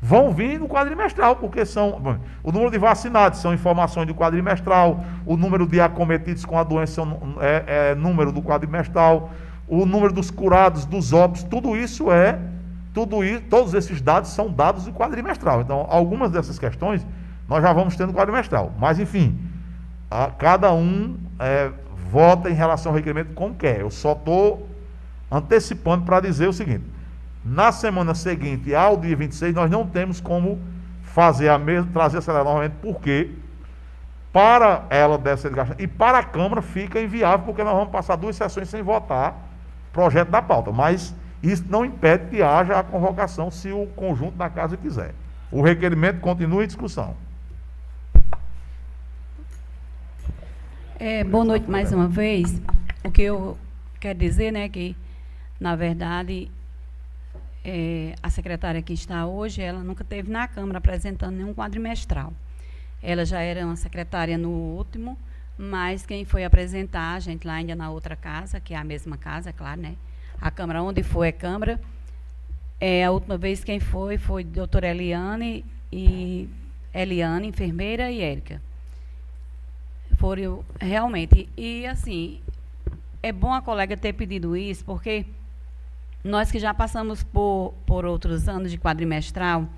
vão 0.00 0.32
vir 0.32 0.58
no 0.60 0.68
quadrimestral, 0.68 1.36
porque 1.36 1.64
são 1.64 1.98
bom, 1.98 2.18
o 2.42 2.52
número 2.52 2.70
de 2.70 2.78
vacinados 2.78 3.40
são 3.40 3.54
informações 3.54 4.06
do 4.06 4.14
quadrimestral, 4.14 5.02
o 5.24 5.36
número 5.36 5.66
de 5.66 5.80
acometidos 5.80 6.44
com 6.44 6.58
a 6.58 6.62
doença 6.62 7.02
é, 7.40 7.90
é 7.90 7.94
número 7.94 8.30
do 8.30 8.42
quadrimestral, 8.42 9.30
o 9.66 9.86
número 9.86 10.12
dos 10.12 10.30
curados, 10.30 10.84
dos 10.84 11.12
óbitos, 11.12 11.42
tudo 11.44 11.74
isso 11.74 12.12
é, 12.12 12.38
tudo 12.92 13.24
isso, 13.24 13.42
todos 13.48 13.74
esses 13.74 14.00
dados 14.00 14.30
são 14.30 14.50
dados 14.50 14.84
do 14.84 14.92
quadrimestral. 14.92 15.62
Então, 15.62 15.86
algumas 15.88 16.30
dessas 16.30 16.58
questões 16.58 17.04
nós 17.48 17.62
já 17.62 17.72
vamos 17.72 17.96
ter 17.96 18.06
no 18.06 18.12
quadrimestral. 18.12 18.72
Mas, 18.78 18.98
enfim, 19.00 19.38
a- 20.10 20.30
cada 20.38 20.72
um 20.72 21.16
é, 21.40 21.70
vota 22.10 22.48
em 22.50 22.54
relação 22.54 22.92
ao 22.92 22.96
requerimento 22.96 23.34
como 23.34 23.54
quer. 23.54 23.80
Eu 23.80 23.90
só 23.90 24.12
estou 24.12 24.68
antecipando 25.30 26.04
para 26.04 26.20
dizer 26.20 26.46
o 26.48 26.52
seguinte: 26.52 26.84
na 27.44 27.70
semana 27.70 28.14
seguinte 28.14 28.74
ao 28.74 28.96
dia 28.96 29.14
26, 29.14 29.54
nós 29.54 29.70
não 29.70 29.86
temos 29.86 30.20
como 30.20 30.60
fazer 31.02 31.48
a 31.48 31.58
mesma, 31.58 31.90
trazer 31.92 32.18
essa 32.18 32.32
lei 32.32 32.42
novamente, 32.42 32.74
porque 32.80 33.30
para 34.32 34.84
ela 34.90 35.16
ser 35.36 35.48
desgastada 35.48 35.80
e 35.80 35.86
para 35.86 36.18
a 36.18 36.24
Câmara 36.24 36.62
fica 36.62 37.00
inviável, 37.00 37.46
porque 37.46 37.62
nós 37.62 37.74
vamos 37.74 37.90
passar 37.90 38.16
duas 38.16 38.34
sessões 38.34 38.68
sem 38.68 38.82
votar 38.82 39.36
projeto 39.92 40.28
da 40.30 40.42
pauta. 40.42 40.72
Mas 40.72 41.14
isso 41.42 41.64
não 41.68 41.84
impede 41.84 42.30
que 42.30 42.42
haja 42.42 42.78
a 42.78 42.82
convocação 42.82 43.50
se 43.50 43.70
o 43.70 43.86
conjunto 43.94 44.36
da 44.36 44.50
casa 44.50 44.76
quiser. 44.76 45.14
O 45.52 45.62
requerimento 45.62 46.20
continua 46.20 46.64
em 46.64 46.66
discussão. 46.66 47.14
É, 50.98 51.22
boa 51.22 51.44
noite 51.44 51.70
mais 51.70 51.92
uma 51.92 52.08
vez. 52.08 52.60
O 53.04 53.10
que 53.10 53.22
eu 53.22 53.56
quero 54.00 54.18
dizer, 54.18 54.50
né, 54.50 54.68
que, 54.68 54.96
na 55.60 55.76
verdade, 55.76 56.50
é, 57.64 58.14
a 58.22 58.30
secretária 58.30 58.82
que 58.82 58.92
está 58.92 59.26
hoje, 59.26 59.62
ela 59.62 59.82
nunca 59.82 60.04
teve 60.04 60.30
na 60.30 60.46
Câmara 60.46 60.78
apresentando 60.78 61.34
nenhum 61.34 61.54
quadrimestral. 61.54 62.32
Ela 63.02 63.24
já 63.24 63.40
era 63.40 63.64
uma 63.64 63.76
secretária 63.76 64.36
no 64.36 64.50
último, 64.50 65.18
mas 65.56 66.04
quem 66.04 66.24
foi 66.24 66.44
apresentar, 66.44 67.14
a 67.14 67.20
gente 67.20 67.46
lá 67.46 67.54
ainda 67.54 67.74
na 67.74 67.90
outra 67.90 68.16
casa, 68.16 68.60
que 68.60 68.74
é 68.74 68.76
a 68.76 68.84
mesma 68.84 69.16
casa, 69.16 69.50
é 69.50 69.52
claro, 69.52 69.80
né? 69.80 69.96
A 70.40 70.50
Câmara 70.50 70.82
onde 70.82 71.02
foi 71.02 71.28
é 71.28 71.32
Câmara. 71.32 71.80
É, 72.80 73.04
a 73.04 73.10
última 73.10 73.38
vez 73.38 73.64
quem 73.64 73.80
foi 73.80 74.18
foi 74.18 74.42
a 74.42 74.46
doutora 74.46 74.88
Eliane 74.88 75.64
e 75.90 76.48
Eliane, 76.92 77.48
enfermeira, 77.48 78.10
e 78.10 78.20
Érica 78.20 78.60
foram 80.16 80.64
realmente 80.80 81.48
e 81.56 81.86
assim 81.86 82.40
é 83.22 83.32
bom 83.32 83.52
a 83.52 83.60
colega 83.60 83.96
ter 83.96 84.12
pedido 84.12 84.56
isso 84.56 84.84
porque 84.84 85.26
nós 86.24 86.50
que 86.50 86.58
já 86.58 86.72
passamos 86.72 87.22
por, 87.22 87.74
por 87.86 88.04
outros 88.04 88.48
anos 88.48 88.70
de 88.70 88.78
quadrimestral 88.78 89.68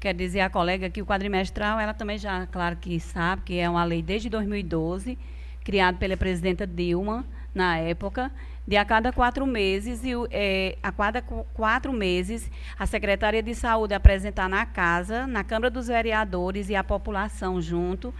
quer 0.00 0.14
dizer 0.14 0.40
a 0.40 0.48
colega 0.50 0.88
que 0.88 1.02
o 1.02 1.06
quadrimestral 1.06 1.80
ela 1.80 1.92
também 1.92 2.16
já 2.18 2.46
claro 2.46 2.76
que 2.76 3.00
sabe 3.00 3.42
que 3.44 3.58
é 3.58 3.68
uma 3.68 3.82
lei 3.84 4.00
desde 4.00 4.28
2012 4.30 5.18
criada 5.64 5.98
pela 5.98 6.16
presidenta 6.16 6.66
Dilma 6.66 7.24
na 7.54 7.78
época 7.78 8.30
de 8.66 8.76
a 8.76 8.84
cada 8.84 9.12
quatro 9.12 9.44
meses 9.46 10.04
e 10.04 10.10
é, 10.30 10.78
a 10.82 10.92
cada 10.92 11.20
qu- 11.20 11.44
quatro 11.52 11.92
meses 11.92 12.48
a 12.78 12.86
secretária 12.86 13.42
de 13.42 13.54
saúde 13.54 13.94
apresentar 13.94 14.48
na 14.48 14.64
casa 14.64 15.26
na 15.26 15.42
câmara 15.42 15.70
dos 15.70 15.88
vereadores 15.88 16.68
e 16.68 16.76
a 16.76 16.84
população 16.84 17.60
junto 17.60 18.14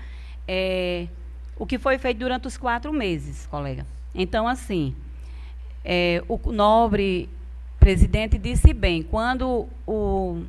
é, 0.48 1.06
o 1.56 1.64
que 1.66 1.78
foi 1.78 1.98
feito 1.98 2.18
durante 2.18 2.46
os 2.46 2.56
quatro 2.56 2.92
meses, 2.92 3.46
colega. 3.46 3.84
Então, 4.14 4.48
assim, 4.48 4.94
é, 5.90 6.22
o 6.28 6.38
nobre 6.52 7.30
presidente 7.80 8.36
disse 8.36 8.74
bem, 8.74 9.02
quando 9.02 9.66
o, 9.86 10.44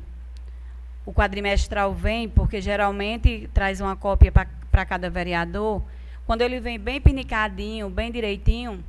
o 1.06 1.14
quadrimestral 1.14 1.94
vem, 1.94 2.28
porque 2.28 2.60
geralmente 2.60 3.48
traz 3.54 3.80
uma 3.80 3.96
cópia 3.96 4.30
para 4.30 4.84
cada 4.84 5.08
vereador, 5.08 5.82
quando 6.26 6.42
ele 6.42 6.60
vem 6.60 6.78
bem 6.78 7.00
pinicadinho, 7.00 7.88
bem 7.88 8.12
direitinho, 8.12 8.84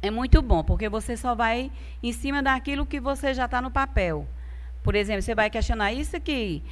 é 0.00 0.10
muito 0.10 0.40
bom, 0.40 0.64
porque 0.64 0.88
você 0.88 1.18
só 1.18 1.34
vai 1.34 1.70
em 2.02 2.12
cima 2.12 2.42
daquilo 2.42 2.86
que 2.86 2.98
você 2.98 3.34
já 3.34 3.44
está 3.44 3.60
no 3.60 3.70
papel. 3.70 4.26
Por 4.82 4.94
exemplo, 4.94 5.20
você 5.20 5.34
vai 5.34 5.50
questionar 5.50 5.92
isso 5.92 6.16
aqui, 6.16 6.62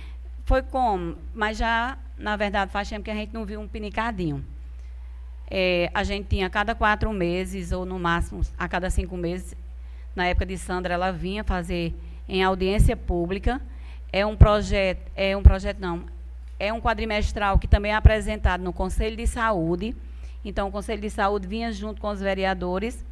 foi 0.46 0.62
como? 0.62 1.18
Mas 1.34 1.58
já, 1.58 1.98
na 2.16 2.34
verdade, 2.34 2.72
faz 2.72 2.88
tempo 2.88 3.04
que 3.04 3.10
a 3.10 3.14
gente 3.14 3.34
não 3.34 3.44
viu 3.44 3.60
um 3.60 3.68
pinicadinho. 3.68 4.42
É, 5.50 5.90
a 5.94 6.02
gente 6.02 6.28
tinha 6.28 6.46
a 6.46 6.50
cada 6.50 6.74
quatro 6.74 7.12
meses, 7.12 7.72
ou 7.72 7.84
no 7.84 7.98
máximo 7.98 8.40
a 8.58 8.68
cada 8.68 8.90
cinco 8.90 9.16
meses, 9.16 9.56
na 10.14 10.26
época 10.26 10.46
de 10.46 10.58
Sandra, 10.58 10.94
ela 10.94 11.10
vinha 11.10 11.44
fazer 11.44 11.94
em 12.28 12.42
audiência 12.42 12.96
pública. 12.96 13.60
É 14.12 14.24
um 14.24 14.36
projeto, 14.36 15.10
é 15.14 15.36
um 15.36 15.42
projeto 15.42 15.78
não, 15.78 16.04
é 16.58 16.72
um 16.72 16.80
quadrimestral 16.80 17.58
que 17.58 17.68
também 17.68 17.92
é 17.92 17.94
apresentado 17.94 18.62
no 18.62 18.72
Conselho 18.72 19.16
de 19.16 19.26
Saúde. 19.26 19.94
Então, 20.44 20.68
o 20.68 20.72
Conselho 20.72 21.00
de 21.00 21.10
Saúde 21.10 21.46
vinha 21.46 21.72
junto 21.72 22.00
com 22.00 22.08
os 22.08 22.20
vereadores 22.20 23.04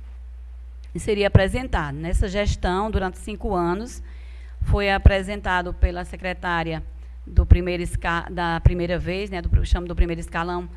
e 0.95 1.01
seria 1.01 1.27
apresentado. 1.27 1.97
Nessa 1.97 2.29
gestão, 2.29 2.91
durante 2.91 3.19
cinco 3.19 3.55
anos, 3.55 4.03
foi 4.63 4.91
apresentado 4.91 5.75
pela 5.75 6.05
secretária 6.05 6.83
do 7.27 7.45
primeiro 7.45 7.83
da 8.31 8.61
primeira 8.61 8.99
vez, 8.99 9.31
né, 9.31 9.43
do 9.43 9.65
chamo 9.65 9.87
do 9.87 9.95
primeiro 9.95 10.21
escalão, 10.21 10.69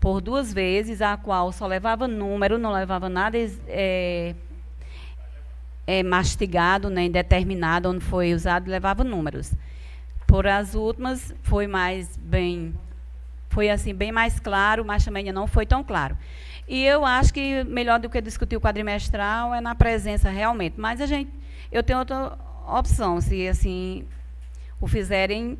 por 0.00 0.22
duas 0.22 0.52
vezes, 0.52 1.02
a 1.02 1.16
qual 1.18 1.52
só 1.52 1.66
levava 1.66 2.08
número, 2.08 2.58
não 2.58 2.72
levava 2.72 3.08
nada 3.10 3.36
é, 3.68 4.34
é, 5.86 6.02
mastigado, 6.02 6.88
nem 6.88 7.10
determinado 7.10 7.90
onde 7.90 8.02
foi 8.02 8.32
usado, 8.32 8.70
levava 8.70 9.04
números. 9.04 9.52
Por 10.26 10.46
as 10.46 10.74
últimas 10.74 11.34
foi 11.42 11.66
mais 11.66 12.16
bem, 12.16 12.74
foi 13.50 13.68
assim 13.68 13.94
bem 13.94 14.10
mais 14.10 14.40
claro, 14.40 14.84
mas 14.86 15.04
também 15.04 15.30
não 15.30 15.46
foi 15.46 15.66
tão 15.66 15.84
claro. 15.84 16.16
E 16.66 16.82
eu 16.82 17.04
acho 17.04 17.34
que 17.34 17.62
melhor 17.64 17.98
do 18.00 18.08
que 18.08 18.22
discutir 18.22 18.56
o 18.56 18.60
quadrimestral 18.60 19.54
é 19.54 19.60
na 19.60 19.74
presença 19.74 20.30
realmente. 20.30 20.80
Mas 20.80 21.00
a 21.00 21.06
gente, 21.06 21.30
eu 21.70 21.82
tenho 21.82 21.98
outra 21.98 22.38
opção, 22.66 23.20
se 23.20 23.46
assim 23.48 24.06
o 24.80 24.86
fizerem 24.86 25.58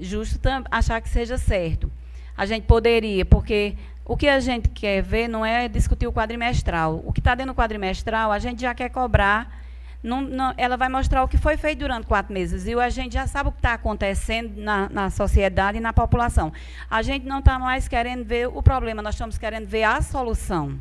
justo 0.00 0.38
achar 0.70 1.00
que 1.02 1.08
seja 1.10 1.36
certo. 1.36 1.90
A 2.36 2.46
gente 2.46 2.64
poderia, 2.64 3.24
porque 3.24 3.76
o 4.04 4.16
que 4.16 4.28
a 4.28 4.38
gente 4.38 4.68
quer 4.68 5.02
ver 5.02 5.28
não 5.28 5.44
é 5.44 5.66
discutir 5.66 6.06
o 6.06 6.12
quadrimestral. 6.12 7.02
O 7.06 7.12
que 7.12 7.20
está 7.20 7.34
dentro 7.34 7.54
do 7.54 7.56
quadrimestral, 7.56 8.30
a 8.30 8.38
gente 8.38 8.60
já 8.60 8.74
quer 8.74 8.90
cobrar. 8.90 9.62
Não, 10.02 10.20
não, 10.20 10.52
ela 10.58 10.76
vai 10.76 10.90
mostrar 10.90 11.24
o 11.24 11.28
que 11.28 11.38
foi 11.38 11.56
feito 11.56 11.78
durante 11.78 12.06
quatro 12.06 12.34
meses. 12.34 12.66
E 12.66 12.74
a 12.74 12.90
gente 12.90 13.14
já 13.14 13.26
sabe 13.26 13.48
o 13.48 13.52
que 13.52 13.58
está 13.58 13.72
acontecendo 13.72 14.60
na, 14.60 14.90
na 14.90 15.10
sociedade 15.10 15.78
e 15.78 15.80
na 15.80 15.94
população. 15.94 16.52
A 16.90 17.00
gente 17.00 17.24
não 17.24 17.38
está 17.38 17.58
mais 17.58 17.88
querendo 17.88 18.24
ver 18.24 18.48
o 18.48 18.62
problema, 18.62 19.00
nós 19.00 19.14
estamos 19.14 19.38
querendo 19.38 19.66
ver 19.66 19.84
a 19.84 20.02
solução. 20.02 20.78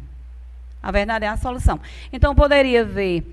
A 0.82 0.92
verdade 0.92 1.24
é 1.24 1.30
a 1.30 1.38
solução. 1.38 1.80
Então, 2.12 2.36
poderia 2.36 2.84
ver, 2.84 3.26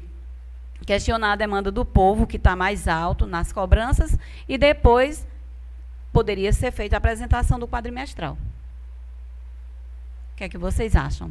questionar 0.87 1.33
a 1.33 1.37
demanda 1.37 1.73
do 1.73 1.85
povo, 1.85 2.29
que 2.29 2.37
está 2.37 2.55
mais 2.55 2.87
alto 2.87 3.27
nas 3.27 3.53
cobranças, 3.53 4.16
e 4.49 4.57
depois 4.57 5.27
poderia 6.12 6.52
ser 6.52 6.70
feita 6.70 6.96
a 6.96 6.98
apresentação 6.98 7.58
do 7.58 7.68
quadrimestral 7.68 8.36
que 10.40 10.44
é 10.44 10.48
que 10.48 10.56
vocês 10.56 10.96
acham? 10.96 11.30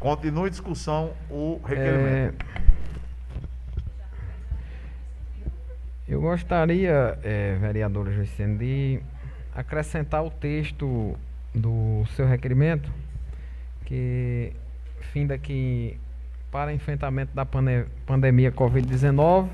Continue 0.00 0.46
a 0.46 0.48
discussão 0.48 1.12
o 1.28 1.60
requerimento. 1.62 2.42
É, 2.42 2.62
eu 6.08 6.22
gostaria, 6.22 7.18
é, 7.22 7.54
vereadora 7.60 8.10
Joicene, 8.12 8.56
de 8.56 9.00
acrescentar 9.54 10.24
o 10.24 10.30
texto 10.30 11.14
do 11.54 12.02
seu 12.16 12.26
requerimento, 12.26 12.90
que 13.84 14.54
fim 15.12 15.26
daqui 15.26 16.00
para 16.50 16.72
enfrentamento 16.72 17.34
da 17.34 17.44
pandemia 17.44 18.50
Covid-19 18.50 19.50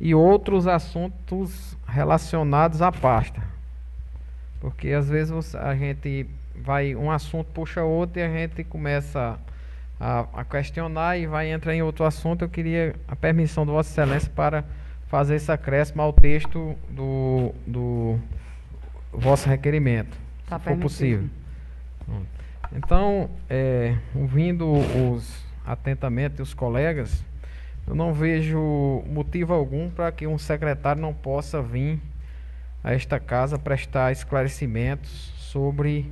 e 0.00 0.14
outros 0.14 0.66
assuntos 0.66 1.76
relacionados 1.86 2.82
à 2.82 2.92
pasta. 2.92 3.42
Porque 4.60 4.90
às 4.90 5.08
vezes 5.08 5.54
a 5.54 5.74
gente 5.74 6.26
vai, 6.54 6.94
um 6.94 7.10
assunto 7.10 7.46
puxa 7.52 7.82
outro 7.82 8.18
e 8.18 8.22
a 8.22 8.28
gente 8.28 8.64
começa 8.64 9.38
a, 10.00 10.26
a, 10.32 10.44
questionar 10.44 11.18
e 11.18 11.26
vai 11.26 11.50
entrar 11.50 11.74
em 11.74 11.82
outro 11.82 12.04
assunto. 12.04 12.42
Eu 12.42 12.48
queria 12.48 12.94
a 13.08 13.16
permissão 13.16 13.64
de 13.64 13.72
Vossa 13.72 13.90
Excelência 13.90 14.30
para 14.34 14.64
fazer 15.08 15.36
esse 15.36 15.50
acréscimo 15.50 16.02
ao 16.02 16.12
texto 16.12 16.76
do, 16.90 17.54
do 17.66 18.18
vosso 19.12 19.48
requerimento, 19.48 20.16
tá 20.48 20.58
se 20.58 20.64
for 20.64 20.76
possível. 20.76 21.28
Então, 22.74 23.30
é, 23.48 23.96
ouvindo 24.14 24.70
os 24.70 25.44
atentamente 25.64 26.40
os 26.40 26.54
colegas, 26.54 27.24
eu 27.86 27.94
não 27.94 28.12
vejo 28.12 29.02
motivo 29.06 29.54
algum 29.54 29.88
para 29.88 30.10
que 30.10 30.26
um 30.26 30.38
secretário 30.38 31.00
não 31.00 31.14
possa 31.14 31.62
vir 31.62 32.00
a 32.82 32.92
esta 32.92 33.20
casa 33.20 33.58
prestar 33.58 34.12
esclarecimentos 34.12 35.32
sobre 35.36 36.10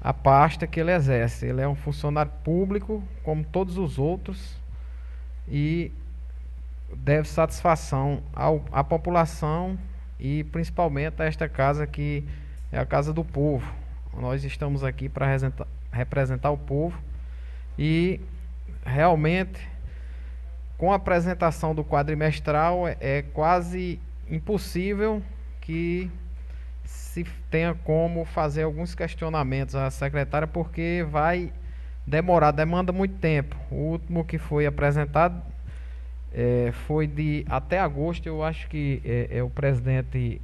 a 0.00 0.12
pasta 0.12 0.66
que 0.66 0.80
ele 0.80 0.92
exerce. 0.92 1.46
Ele 1.46 1.60
é 1.60 1.68
um 1.68 1.74
funcionário 1.74 2.32
público, 2.42 3.02
como 3.22 3.44
todos 3.44 3.78
os 3.78 3.98
outros, 3.98 4.56
e 5.46 5.92
deve 6.96 7.28
satisfação 7.28 8.22
ao, 8.32 8.64
à 8.72 8.82
população 8.82 9.78
e 10.18 10.44
principalmente 10.44 11.22
a 11.22 11.26
esta 11.26 11.48
casa 11.48 11.86
que 11.86 12.24
é 12.72 12.78
a 12.78 12.86
casa 12.86 13.12
do 13.12 13.24
povo. 13.24 13.72
Nós 14.16 14.44
estamos 14.44 14.82
aqui 14.82 15.08
para 15.08 15.26
representar, 15.26 15.66
representar 15.92 16.50
o 16.50 16.58
povo 16.58 16.98
e 17.78 18.20
realmente 18.84 19.60
com 20.78 20.92
a 20.92 20.94
apresentação 20.94 21.74
do 21.74 21.84
quadrimestral 21.84 22.86
é, 22.86 22.96
é 23.00 23.22
quase 23.22 24.00
impossível 24.30 25.20
que 25.60 26.08
se 26.84 27.24
tenha 27.50 27.74
como 27.74 28.24
fazer 28.24 28.62
alguns 28.62 28.94
questionamentos 28.94 29.74
à 29.74 29.90
secretária, 29.90 30.46
porque 30.46 31.04
vai 31.10 31.52
demorar, 32.06 32.52
demanda 32.52 32.92
muito 32.92 33.16
tempo. 33.16 33.56
O 33.70 33.90
último 33.90 34.24
que 34.24 34.38
foi 34.38 34.64
apresentado 34.66 35.42
é, 36.32 36.72
foi 36.86 37.06
de 37.06 37.44
até 37.48 37.78
agosto, 37.80 38.26
eu 38.26 38.42
acho 38.42 38.68
que 38.68 39.02
é, 39.04 39.38
é 39.38 39.42
o 39.42 39.50
presidente, 39.50 40.40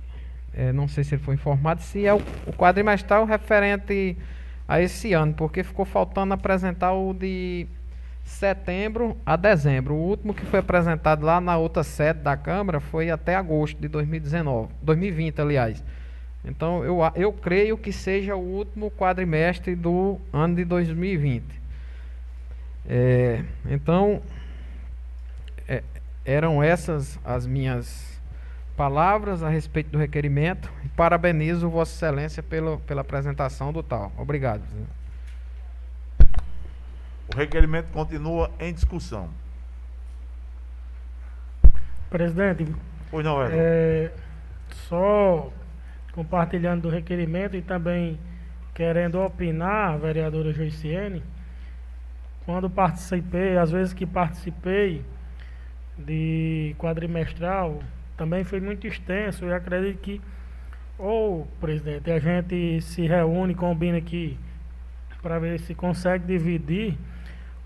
é, 0.53 0.73
não 0.73 0.89
sei 0.89 1.05
se 1.05 1.15
ele 1.15 1.23
foi 1.23 1.35
informado, 1.35 1.81
se 1.81 2.05
é 2.07 2.13
o, 2.13 2.19
o 2.47 2.53
quadrimestral 2.53 3.25
referente 3.25 4.17
a 4.67 4.81
esse 4.81 5.13
ano, 5.13 5.33
porque 5.33 5.63
ficou 5.63 5.85
faltando 5.85 6.35
apresentar 6.35 6.93
o 6.93 7.15
de 7.15 7.67
setembro 8.25 9.17
a 9.25 9.37
dezembro. 9.37 9.95
O 9.95 9.99
último 9.99 10.35
que 10.35 10.45
foi 10.47 10.59
apresentado 10.61 11.25
lá 11.25 11.41
na 11.41 11.57
outra 11.57 11.85
sede 11.85 12.21
da 12.21 12.37
Câmara 12.37 12.81
foi 12.81 13.11
até 13.11 13.37
agosto 13.37 13.79
de 13.79 13.87
2019, 13.87 14.73
2020, 14.83 15.41
aliás. 15.41 15.85
Então, 16.45 16.85
eu, 16.85 16.99
eu 17.15 17.33
creio 17.33 17.77
que 17.79 17.93
seja 17.93 18.35
o 18.35 18.41
último 18.41 18.91
quadrimestre 18.91 19.75
do 19.75 20.19
ano 20.33 20.57
de 20.57 20.65
2020. 20.65 21.45
É, 22.87 23.43
então, 23.71 24.21
é, 25.67 25.83
eram 26.25 26.63
essas 26.63 27.19
as 27.25 27.47
minhas 27.47 28.21
palavras 28.77 29.43
a 29.43 29.49
respeito 29.49 29.91
do 29.91 29.99
requerimento. 29.99 30.71
Parabenizo 30.97 31.71
Vossa 31.71 31.95
Excelência 31.95 32.43
pelo, 32.43 32.79
pela 32.81 33.01
apresentação 33.01 33.73
do 33.73 33.83
tal. 33.83 34.13
Obrigado. 34.19 34.63
O 37.33 37.37
requerimento 37.37 37.87
continua 37.93 38.51
em 38.61 38.73
discussão. 38.73 39.31
Presidente, 42.11 42.67
pois 43.11 43.25
não, 43.25 43.43
é, 43.43 44.13
só 44.89 45.51
compartilhando 46.13 46.83
do 46.83 46.89
requerimento 46.89 47.57
e 47.57 47.63
também 47.63 48.19
querendo 48.73 49.21
opinar, 49.21 49.99
vereadora 49.99 50.53
Joiciene, 50.53 51.23
quando 52.45 52.69
participei, 52.69 53.57
às 53.57 53.71
vezes 53.71 53.93
que 53.93 54.05
participei 54.05 55.05
de 55.97 56.77
quadrimestral, 56.79 57.83
também 58.17 58.45
foi 58.45 58.61
muito 58.61 58.87
extenso 58.87 59.47
e 59.47 59.53
acredito 59.53 59.99
que, 60.01 60.21
ou, 60.99 61.49
presidente, 61.61 62.11
a 62.11 62.19
gente 62.19 62.81
se 62.83 63.07
reúne, 63.07 63.55
combina 63.55 63.99
aqui 63.99 64.39
para 65.23 65.39
ver 65.39 65.59
se 65.61 65.75
consegue 65.75 66.27
dividir 66.27 66.99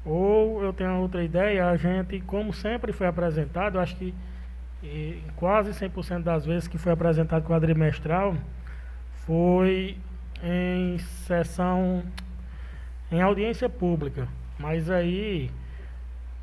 ou 0.04 0.62
eu 0.62 0.72
tenho 0.72 1.00
outra 1.00 1.22
ideia, 1.22 1.68
a 1.68 1.76
gente, 1.76 2.20
como 2.20 2.52
sempre 2.52 2.92
foi 2.92 3.06
apresentado, 3.06 3.78
acho 3.78 3.96
que 3.96 4.14
e, 4.82 5.22
quase 5.36 5.70
100% 5.70 6.22
das 6.22 6.46
vezes 6.46 6.68
que 6.68 6.78
foi 6.78 6.92
apresentado 6.92 7.44
quadrimestral, 7.44 8.34
foi 9.26 9.96
em 10.42 10.98
sessão, 10.98 12.02
em 13.10 13.20
audiência 13.20 13.68
pública. 13.68 14.28
Mas 14.58 14.88
aí, 14.90 15.50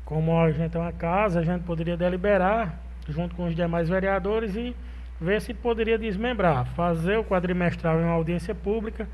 como 0.04 0.38
a 0.38 0.50
gente 0.52 0.76
é 0.76 0.80
uma 0.80 0.92
casa, 0.92 1.40
a 1.40 1.42
gente 1.42 1.64
poderia 1.64 1.96
deliberar 1.96 2.78
junto 3.08 3.34
com 3.34 3.46
os 3.46 3.54
demais 3.54 3.88
vereadores 3.88 4.54
e 4.54 4.76
ver 5.20 5.40
se 5.40 5.54
poderia 5.54 5.98
desmembrar, 5.98 6.66
fazer 6.74 7.16
o 7.18 7.24
quadrimestral 7.24 7.98
em 8.00 8.04
uma 8.04 8.12
audiência 8.12 8.54
pública, 8.54 9.08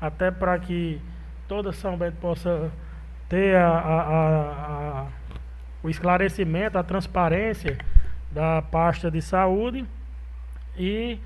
até 0.00 0.30
para 0.30 0.56
que 0.58 1.00
toda 1.48 1.72
São 1.72 1.96
Bento 1.96 2.16
possa 2.20 2.70
ter 3.28 3.56
a, 3.56 3.68
a, 3.68 4.00
a, 5.02 5.06
o 5.82 5.90
esclarecimento, 5.90 6.78
a 6.78 6.82
transparência 6.82 7.76
da 8.30 8.62
pasta 8.62 9.10
de 9.10 9.20
saúde 9.20 9.84
e 10.76 11.18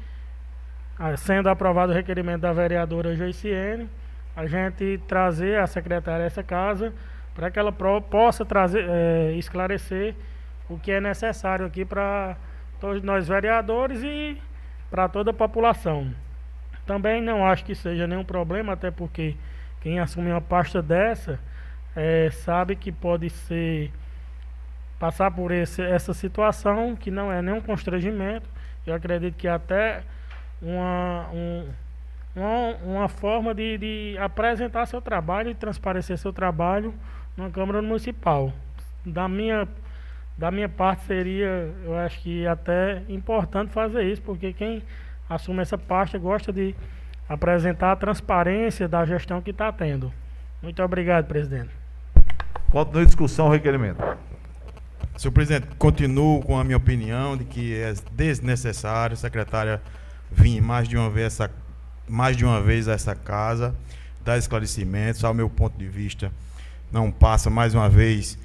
sendo 1.16 1.48
aprovado 1.48 1.92
o 1.92 1.94
requerimento 1.94 2.42
da 2.42 2.52
vereadora 2.52 3.16
Joiciene, 3.16 3.88
a 4.36 4.46
gente 4.46 5.00
trazer 5.06 5.58
a 5.58 5.66
secretária 5.66 6.24
essa 6.24 6.42
casa 6.42 6.92
para 7.34 7.50
que 7.50 7.58
ela 7.58 7.72
possa 7.72 8.44
trazer, 8.44 8.86
é, 8.88 9.32
esclarecer 9.32 10.14
o 10.68 10.78
que 10.78 10.92
é 10.92 11.00
necessário 11.00 11.66
aqui 11.66 11.84
para 11.84 12.36
todos 12.80 13.02
nós 13.02 13.28
vereadores 13.28 14.02
e 14.02 14.40
para 14.90 15.08
toda 15.08 15.30
a 15.30 15.34
população. 15.34 16.12
Também 16.86 17.22
não 17.22 17.46
acho 17.46 17.64
que 17.64 17.74
seja 17.74 18.06
nenhum 18.06 18.24
problema, 18.24 18.72
até 18.72 18.90
porque 18.90 19.36
quem 19.80 19.98
assume 19.98 20.30
uma 20.30 20.40
pasta 20.40 20.82
dessa 20.82 21.38
é, 21.94 22.30
sabe 22.30 22.76
que 22.76 22.90
pode 22.90 23.28
ser 23.30 23.90
passar 24.98 25.30
por 25.32 25.50
esse, 25.50 25.82
essa 25.82 26.14
situação 26.14 26.94
que 26.94 27.10
não 27.10 27.32
é 27.32 27.42
nenhum 27.42 27.60
constrangimento. 27.60 28.48
Eu 28.86 28.94
acredito 28.94 29.34
que 29.36 29.48
até 29.48 30.02
uma, 30.60 31.28
um, 31.32 31.68
uma, 32.36 32.76
uma 32.84 33.08
forma 33.08 33.52
de, 33.52 33.78
de 33.78 34.16
apresentar 34.18 34.86
seu 34.86 35.00
trabalho 35.00 35.50
e 35.50 35.54
transparecer 35.54 36.16
seu 36.18 36.32
trabalho 36.32 36.94
numa 37.36 37.50
Câmara 37.50 37.82
Municipal. 37.82 38.52
Da 39.04 39.28
minha, 39.28 39.66
da 40.38 40.52
minha 40.52 40.68
parte 40.68 41.02
seria, 41.02 41.74
eu 41.84 41.96
acho 41.96 42.20
que 42.20 42.46
até 42.46 43.02
importante 43.08 43.72
fazer 43.72 44.04
isso, 44.04 44.22
porque 44.22 44.52
quem 44.52 44.82
assume 45.28 45.62
essa 45.62 45.76
pasta 45.76 46.16
gosta 46.16 46.52
de 46.52 46.74
apresentar 47.28 47.92
a 47.92 47.96
transparência 47.96 48.86
da 48.86 49.04
gestão 49.04 49.42
que 49.42 49.50
está 49.50 49.72
tendo. 49.72 50.12
Muito 50.62 50.80
obrigado, 50.80 51.26
presidente. 51.26 51.81
Continue 52.72 53.04
discussão, 53.04 53.50
requerimento. 53.50 54.02
Senhor 55.18 55.30
presidente, 55.30 55.66
continuo 55.76 56.40
com 56.40 56.58
a 56.58 56.64
minha 56.64 56.78
opinião 56.78 57.36
de 57.36 57.44
que 57.44 57.74
é 57.74 57.92
desnecessário 58.12 59.14
secretária 59.14 59.82
vir 60.30 60.62
mais 60.62 60.88
de 60.88 60.96
uma 60.96 61.10
vez, 61.10 61.26
essa, 61.26 61.50
mais 62.08 62.34
de 62.34 62.46
uma 62.46 62.62
vez 62.62 62.88
a 62.88 62.94
essa 62.94 63.14
casa, 63.14 63.74
dar 64.24 64.38
esclarecimentos. 64.38 65.22
Ao 65.22 65.34
meu 65.34 65.50
ponto 65.50 65.76
de 65.76 65.86
vista, 65.86 66.32
não 66.90 67.12
passa 67.12 67.50
mais 67.50 67.74
uma 67.74 67.90
vez 67.90 68.38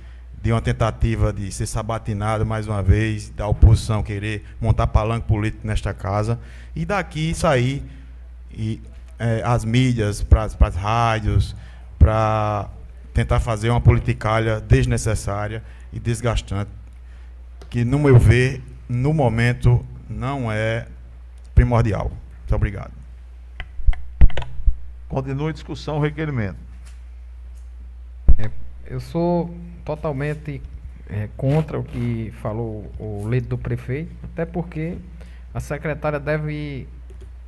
de 0.43 0.51
uma 0.51 0.61
tentativa 0.61 1.31
de 1.31 1.49
ser 1.49 1.65
sabatinado 1.65 2.45
mais 2.45 2.67
uma 2.67 2.83
vez, 2.83 3.29
da 3.29 3.47
oposição 3.47 4.03
querer 4.03 4.43
montar 4.59 4.87
palanque 4.87 5.25
político 5.25 5.65
nesta 5.65 5.93
casa, 5.93 6.37
e 6.75 6.85
daqui 6.85 7.33
sair 7.33 7.81
e, 8.51 8.81
é, 9.17 9.41
as 9.45 9.63
mídias, 9.63 10.21
para 10.21 10.43
as 10.43 10.75
rádios, 10.75 11.55
para 11.97 12.69
tentar 13.17 13.39
fazer 13.39 13.71
uma 13.71 13.81
politicalha 13.81 14.61
desnecessária 14.61 15.63
e 15.91 15.99
desgastante, 15.99 16.69
que, 17.67 17.83
no 17.83 17.97
meu 17.97 18.19
ver, 18.19 18.61
no 18.87 19.11
momento, 19.11 19.83
não 20.07 20.51
é 20.51 20.85
primordial. 21.55 22.11
Muito 22.41 22.55
obrigado. 22.55 22.91
Continue 25.09 25.49
a 25.49 25.51
discussão, 25.51 25.99
requerimento. 25.99 26.57
É, 28.37 28.51
eu 28.85 28.99
sou 28.99 29.51
totalmente 29.83 30.61
é, 31.09 31.27
contra 31.35 31.79
o 31.79 31.83
que 31.83 32.31
falou 32.39 32.85
o 32.99 33.25
leito 33.25 33.47
do 33.47 33.57
prefeito, 33.57 34.11
até 34.25 34.45
porque 34.45 34.95
a 35.55 35.59
secretária 35.59 36.19
deve 36.19 36.87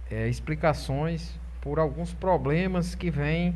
é, 0.09 0.28
explicações 0.28 1.39
por 1.61 1.78
alguns 1.78 2.11
problemas 2.11 2.95
que 2.95 3.11
vêm 3.11 3.53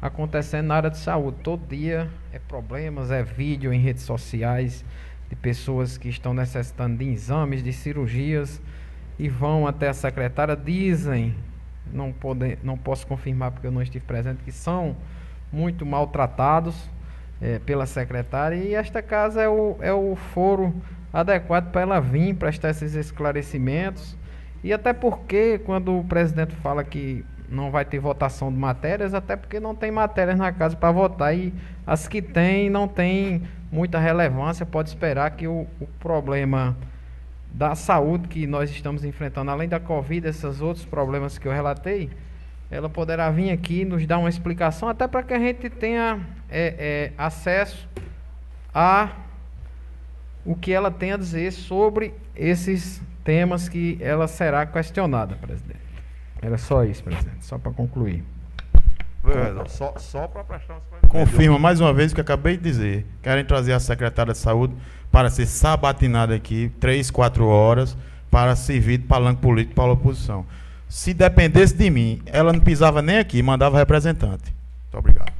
acontecendo 0.00 0.66
na 0.66 0.76
área 0.76 0.90
de 0.90 0.98
saúde. 0.98 1.38
Todo 1.42 1.66
dia 1.66 2.08
é 2.32 2.38
problemas, 2.38 3.10
é 3.10 3.22
vídeo 3.22 3.72
em 3.72 3.80
redes 3.80 4.04
sociais 4.04 4.84
de 5.28 5.36
pessoas 5.36 5.98
que 5.98 6.08
estão 6.08 6.32
necessitando 6.32 6.96
de 6.96 7.10
exames, 7.10 7.62
de 7.62 7.72
cirurgias 7.72 8.60
e 9.18 9.28
vão 9.28 9.66
até 9.66 9.88
a 9.88 9.94
secretária, 9.94 10.56
dizem, 10.56 11.34
não, 11.92 12.12
pode, 12.12 12.58
não 12.62 12.78
posso 12.78 13.06
confirmar 13.06 13.50
porque 13.50 13.66
eu 13.66 13.72
não 13.72 13.82
estive 13.82 14.04
presente, 14.04 14.42
que 14.44 14.52
são 14.52 14.96
muito 15.52 15.84
maltratados 15.84 16.88
é, 17.40 17.58
pela 17.58 17.86
secretária 17.86 18.56
e 18.56 18.74
esta 18.74 19.02
casa 19.02 19.42
é 19.42 19.48
o, 19.48 19.76
é 19.80 19.92
o 19.92 20.16
foro 20.16 20.74
adequado 21.12 21.70
para 21.70 21.80
ela 21.82 22.00
vir 22.00 22.34
prestar 22.34 22.70
esses 22.70 22.94
esclarecimentos 22.94 24.16
e 24.62 24.72
até 24.72 24.92
porque 24.92 25.58
quando 25.58 25.98
o 25.98 26.04
presidente 26.04 26.54
fala 26.56 26.84
que 26.84 27.24
não 27.50 27.70
vai 27.70 27.84
ter 27.84 27.98
votação 27.98 28.52
de 28.52 28.58
matérias, 28.58 29.14
até 29.14 29.36
porque 29.36 29.58
não 29.58 29.74
tem 29.74 29.90
matérias 29.90 30.38
na 30.38 30.52
casa 30.52 30.76
para 30.76 30.92
votar 30.92 31.36
e 31.36 31.52
as 31.86 32.06
que 32.06 32.20
tem 32.20 32.68
não 32.68 32.86
tem 32.86 33.42
muita 33.70 33.98
relevância, 33.98 34.64
pode 34.64 34.88
esperar 34.88 35.30
que 35.32 35.46
o, 35.46 35.66
o 35.80 35.86
problema 35.98 36.76
da 37.52 37.74
saúde 37.74 38.28
que 38.28 38.46
nós 38.46 38.70
estamos 38.70 39.04
enfrentando, 39.04 39.50
além 39.50 39.68
da 39.68 39.80
Covid, 39.80 40.26
esses 40.26 40.60
outros 40.60 40.84
problemas 40.84 41.38
que 41.38 41.48
eu 41.48 41.52
relatei, 41.52 42.10
ela 42.70 42.88
poderá 42.88 43.30
vir 43.30 43.50
aqui 43.50 43.84
nos 43.84 44.06
dar 44.06 44.18
uma 44.18 44.28
explicação, 44.28 44.88
até 44.88 45.08
para 45.08 45.22
que 45.22 45.32
a 45.32 45.38
gente 45.38 45.70
tenha 45.70 46.20
é, 46.50 46.74
é, 46.78 47.12
acesso 47.16 47.88
a 48.74 49.10
o 50.44 50.54
que 50.54 50.72
ela 50.72 50.90
tem 50.90 51.12
a 51.12 51.16
dizer 51.16 51.52
sobre 51.52 52.14
esses 52.36 53.02
temas 53.24 53.68
que 53.68 53.98
ela 54.00 54.26
será 54.26 54.64
questionada, 54.64 55.34
presidente. 55.36 55.87
Era 56.40 56.56
só 56.56 56.84
isso, 56.84 57.02
presidente, 57.02 57.44
só 57.44 57.58
para 57.58 57.72
concluir. 57.72 58.24
só 59.66 59.94
só 59.98 60.26
para 60.28 60.44
prestar 60.44 60.80
Confirma 61.08 61.58
mais 61.58 61.80
uma 61.80 61.92
vez 61.92 62.12
o 62.12 62.14
que 62.14 62.20
acabei 62.20 62.56
de 62.56 62.62
dizer. 62.62 63.06
Querem 63.22 63.44
trazer 63.44 63.72
a 63.72 63.80
secretária 63.80 64.32
de 64.32 64.38
saúde 64.38 64.74
para 65.10 65.30
ser 65.30 65.46
sabatinada 65.46 66.34
aqui, 66.34 66.70
três, 66.78 67.10
quatro 67.10 67.46
horas, 67.46 67.96
para 68.30 68.54
servir 68.54 68.98
de 68.98 69.04
palanque 69.04 69.40
político 69.40 69.74
para 69.74 69.84
a 69.84 69.92
oposição. 69.92 70.46
Se 70.88 71.12
dependesse 71.12 71.76
de 71.76 71.90
mim, 71.90 72.22
ela 72.26 72.52
não 72.52 72.60
pisava 72.60 73.02
nem 73.02 73.18
aqui, 73.18 73.42
mandava 73.42 73.76
representante. 73.76 74.54
Muito 74.84 74.98
obrigado. 74.98 75.37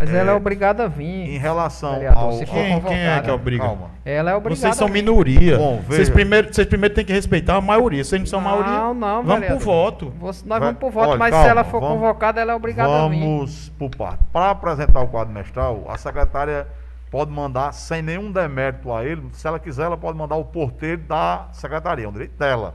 Mas 0.00 0.14
é, 0.14 0.18
ela 0.18 0.30
é 0.30 0.34
obrigada 0.34 0.84
a 0.84 0.88
vir. 0.88 1.28
Em 1.28 1.36
relação 1.36 1.92
vereador, 1.92 2.22
ao. 2.22 2.38
Quem, 2.38 2.80
quem 2.80 3.06
é 3.06 3.20
que 3.20 3.30
obriga? 3.30 3.64
Calma. 3.64 3.90
Ela 4.02 4.30
é 4.30 4.34
obrigada. 4.34 4.60
Vocês 4.62 4.76
são 4.76 4.86
a 4.86 4.90
vir. 4.90 4.94
minoria. 5.02 5.58
Bom, 5.58 5.82
vocês, 5.86 6.08
primeiro, 6.08 6.52
vocês 6.54 6.66
primeiro 6.66 6.94
têm 6.94 7.04
que 7.04 7.12
respeitar 7.12 7.56
a 7.56 7.60
maioria. 7.60 8.02
Vocês 8.02 8.18
não 8.18 8.26
são 8.26 8.40
maioria. 8.40 8.72
Não, 8.72 8.94
não, 8.94 9.16
Vamos 9.22 9.34
vereador. 9.40 9.56
pro 9.58 9.64
voto. 9.66 10.12
Você- 10.18 10.42
nós 10.48 10.58
Vai- 10.58 10.68
vamos 10.68 10.78
pro 10.78 10.90
voto, 10.90 11.08
olha, 11.10 11.18
mas 11.18 11.30
calma, 11.30 11.44
se 11.44 11.50
ela 11.50 11.64
for 11.64 11.80
vamos- 11.80 11.96
convocada, 12.00 12.40
ela 12.40 12.52
é 12.52 12.54
obrigada 12.54 13.04
a 13.04 13.08
vir. 13.08 13.20
Vamos 13.20 13.68
por 13.78 13.90
parte. 13.90 14.24
Para 14.32 14.50
apresentar 14.50 15.00
o 15.02 15.08
quadro 15.08 15.34
mestral, 15.34 15.84
a 15.86 15.98
secretária 15.98 16.66
pode 17.10 17.30
mandar, 17.30 17.72
sem 17.74 18.00
nenhum 18.00 18.32
demérito 18.32 18.90
a 18.94 19.04
ele, 19.04 19.22
se 19.32 19.46
ela 19.46 19.58
quiser, 19.58 19.82
ela 19.84 19.98
pode 19.98 20.16
mandar 20.16 20.36
o 20.36 20.44
porteiro 20.46 21.02
da 21.02 21.48
secretaria, 21.52 22.06
é 22.06 22.08
um 22.08 22.12
direito 22.12 22.38
dela. 22.38 22.74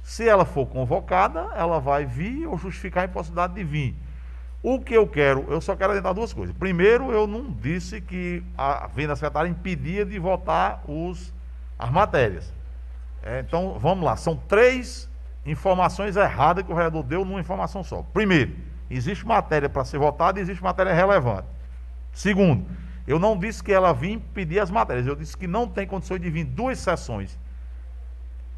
Se 0.00 0.28
ela 0.28 0.44
for 0.44 0.66
convocada, 0.66 1.48
ela 1.56 1.80
vai 1.80 2.04
vir 2.04 2.46
ou 2.46 2.56
justificar 2.56 3.02
a 3.02 3.06
impossibilidade 3.06 3.54
de 3.54 3.64
vir. 3.64 3.96
O 4.68 4.80
que 4.80 4.94
eu 4.94 5.06
quero, 5.06 5.46
eu 5.48 5.60
só 5.60 5.76
quero 5.76 5.92
adiantar 5.92 6.12
duas 6.12 6.32
coisas. 6.32 6.52
Primeiro, 6.56 7.12
eu 7.12 7.24
não 7.24 7.52
disse 7.52 8.00
que 8.00 8.42
a 8.58 8.88
vinda 8.88 9.10
da 9.10 9.14
secretária 9.14 9.48
impedia 9.48 10.04
de 10.04 10.18
votar 10.18 10.82
os, 10.88 11.32
as 11.78 11.88
matérias. 11.88 12.52
É, 13.22 13.38
então, 13.46 13.78
vamos 13.78 14.04
lá. 14.04 14.16
São 14.16 14.34
três 14.36 15.08
informações 15.46 16.16
erradas 16.16 16.64
que 16.64 16.72
o 16.72 16.74
vereador 16.74 17.04
deu 17.04 17.24
numa 17.24 17.38
informação 17.38 17.84
só. 17.84 18.02
Primeiro, 18.12 18.56
existe 18.90 19.24
matéria 19.24 19.68
para 19.68 19.84
ser 19.84 19.98
votada 19.98 20.40
e 20.40 20.42
existe 20.42 20.60
matéria 20.60 20.92
relevante. 20.92 21.46
Segundo, 22.10 22.66
eu 23.06 23.20
não 23.20 23.38
disse 23.38 23.62
que 23.62 23.72
ela 23.72 23.92
vinha 23.92 24.20
pedir 24.34 24.58
as 24.58 24.68
matérias, 24.68 25.06
eu 25.06 25.14
disse 25.14 25.36
que 25.36 25.46
não 25.46 25.68
tem 25.68 25.86
condições 25.86 26.20
de 26.20 26.28
vir 26.28 26.42
duas 26.42 26.80
sessões 26.80 27.38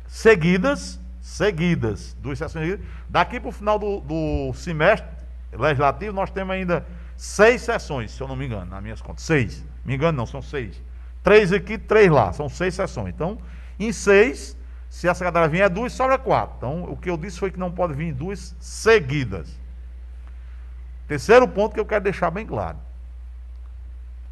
seguidas, 0.07 0.99
seguidas, 1.21 2.17
duas 2.19 2.39
sessões 2.39 2.65
seguidas. 2.65 2.87
Daqui 3.11 3.39
para 3.39 3.51
o 3.51 3.53
final 3.53 3.79
do, 3.79 4.01
do 4.01 4.55
semestre 4.55 5.18
legislativo, 5.57 6.13
nós 6.13 6.31
temos 6.31 6.55
ainda 6.55 6.87
seis 7.17 7.63
sessões, 7.63 8.13
se 8.13 8.21
eu 8.21 8.29
não 8.29 8.37
me 8.37 8.47
engano, 8.47 8.71
nas 8.71 8.83
minhas 8.83 9.01
contas. 9.01 9.25
Seis. 9.25 9.65
Me 9.85 9.95
engano, 9.95 10.19
não, 10.19 10.27
são 10.27 10.43
seis. 10.43 10.83
Três 11.23 11.53
aqui, 11.53 11.79
três 11.79 12.11
lá. 12.11 12.33
São 12.33 12.49
seis 12.49 12.75
sessões. 12.75 13.09
Então, 13.15 13.39
em 13.79 13.93
seis, 13.93 14.57
se 14.89 15.09
a 15.09 15.15
secretária 15.15 15.49
vier, 15.49 15.69
duas, 15.69 15.93
sobra 15.93 16.19
quatro. 16.19 16.57
Então, 16.57 16.85
o 16.85 16.97
que 16.97 17.11
eu 17.11 17.17
disse 17.17 17.39
foi 17.39 17.51
que 17.51 17.59
não 17.59 17.71
pode 17.71 17.95
vir 17.95 18.13
duas 18.13 18.55
seguidas. 18.61 19.59
Terceiro 21.07 21.49
ponto 21.49 21.75
que 21.75 21.81
eu 21.81 21.87
quero 21.87 22.05
deixar 22.05 22.31
bem 22.31 22.47
claro. 22.47 22.79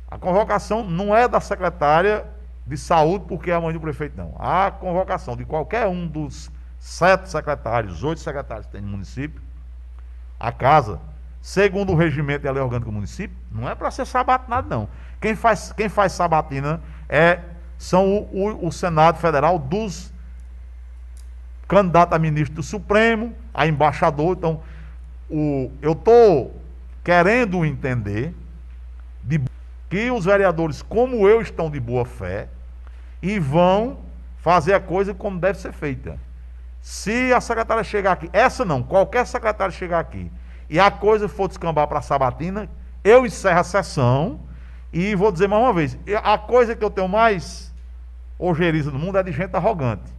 A 0.09 0.19
convocação 0.19 0.85
não 0.85 1.17
é 1.17 1.27
da 1.27 1.41
secretária 1.41 2.27
de 2.67 2.77
saúde 2.77 3.25
porque 3.27 3.51
é 3.51 3.55
a 3.55 3.61
mãe 3.61 3.73
do 3.73 3.81
prefeito, 3.81 4.17
não. 4.17 4.35
A 4.39 4.71
convocação 4.71 5.37
de 5.37 5.45
qualquer 5.45 5.87
um 5.87 6.07
dos 6.07 6.51
sete 6.79 7.29
secretários, 7.29 8.05
oito 8.05 8.21
secretários 8.21 8.67
que 8.67 8.73
tem 8.73 8.81
no 8.81 8.89
município, 8.89 9.43
a 10.39 10.53
casa, 10.53 11.01
segundo 11.41 11.93
o 11.93 11.97
regimento 11.97 12.47
e 12.47 12.49
a 12.49 12.53
lei 12.53 12.63
orgânica 12.63 12.87
do 12.91 12.93
município, 12.95 13.37
não 13.51 13.69
é 13.69 13.75
para 13.75 13.91
ser 13.91 14.07
sabatinado, 14.07 14.69
não. 14.69 14.89
Quem 15.21 15.35
faz, 15.35 15.73
quem 15.73 15.89
faz 15.89 16.13
sabatina 16.13 16.81
é, 17.09 17.41
são 17.79 18.07
o, 18.09 18.49
o- 18.49 18.67
o 18.69 18.73
Senado 18.73 19.19
Federal 19.19 19.59
dos 19.59 20.13
candidatos 21.69 22.15
a 22.15 22.19
ministro 22.19 22.57
do 22.57 22.63
Supremo, 22.63 23.35
a 23.53 23.67
embaixador. 23.67 24.37
Então, 24.37 24.61
o, 25.29 25.71
eu 25.83 25.93
estou 25.93 26.61
querendo 27.03 27.65
entender 27.65 28.35
de, 29.23 29.41
que 29.91 30.11
os 30.11 30.25
vereadores, 30.25 30.83
como 30.83 31.29
eu, 31.29 31.41
estão 31.41 31.71
de 31.71 31.81
boa 31.81 32.05
fé 32.05 32.49
e 33.23 33.39
vão 33.39 33.99
fazer 34.39 34.75
a 34.75 34.81
coisa 34.81 35.15
como 35.15 35.41
deve 35.41 35.59
ser 35.59 35.73
feita. 35.73 36.19
Se 36.87 37.33
a 37.33 37.41
secretária 37.41 37.83
chegar 37.83 38.13
aqui, 38.13 38.31
essa 38.33 38.65
não, 38.65 38.81
qualquer 38.81 39.27
secretária 39.27 39.73
chegar 39.73 39.99
aqui, 39.99 40.31
e 40.71 40.79
a 40.79 40.89
coisa 40.89 41.27
for 41.27 41.49
descambar 41.49 41.89
para 41.89 41.99
a 41.99 42.01
sabatina, 42.01 42.71
eu 43.03 43.27
encerro 43.27 43.59
a 43.59 43.65
sessão 43.65 44.39
e 44.93 45.13
vou 45.17 45.33
dizer 45.33 45.49
mais 45.49 45.65
uma 45.65 45.73
vez, 45.73 45.99
a 46.23 46.39
coisa 46.39 46.77
que 46.77 46.85
eu 46.85 46.89
tenho 46.89 47.09
mais 47.09 47.75
ojeriza 48.39 48.93
no 48.93 49.01
mundo 49.01 49.19
é 49.19 49.23
de 49.25 49.33
gente 49.33 49.53
arrogante. 49.57 50.15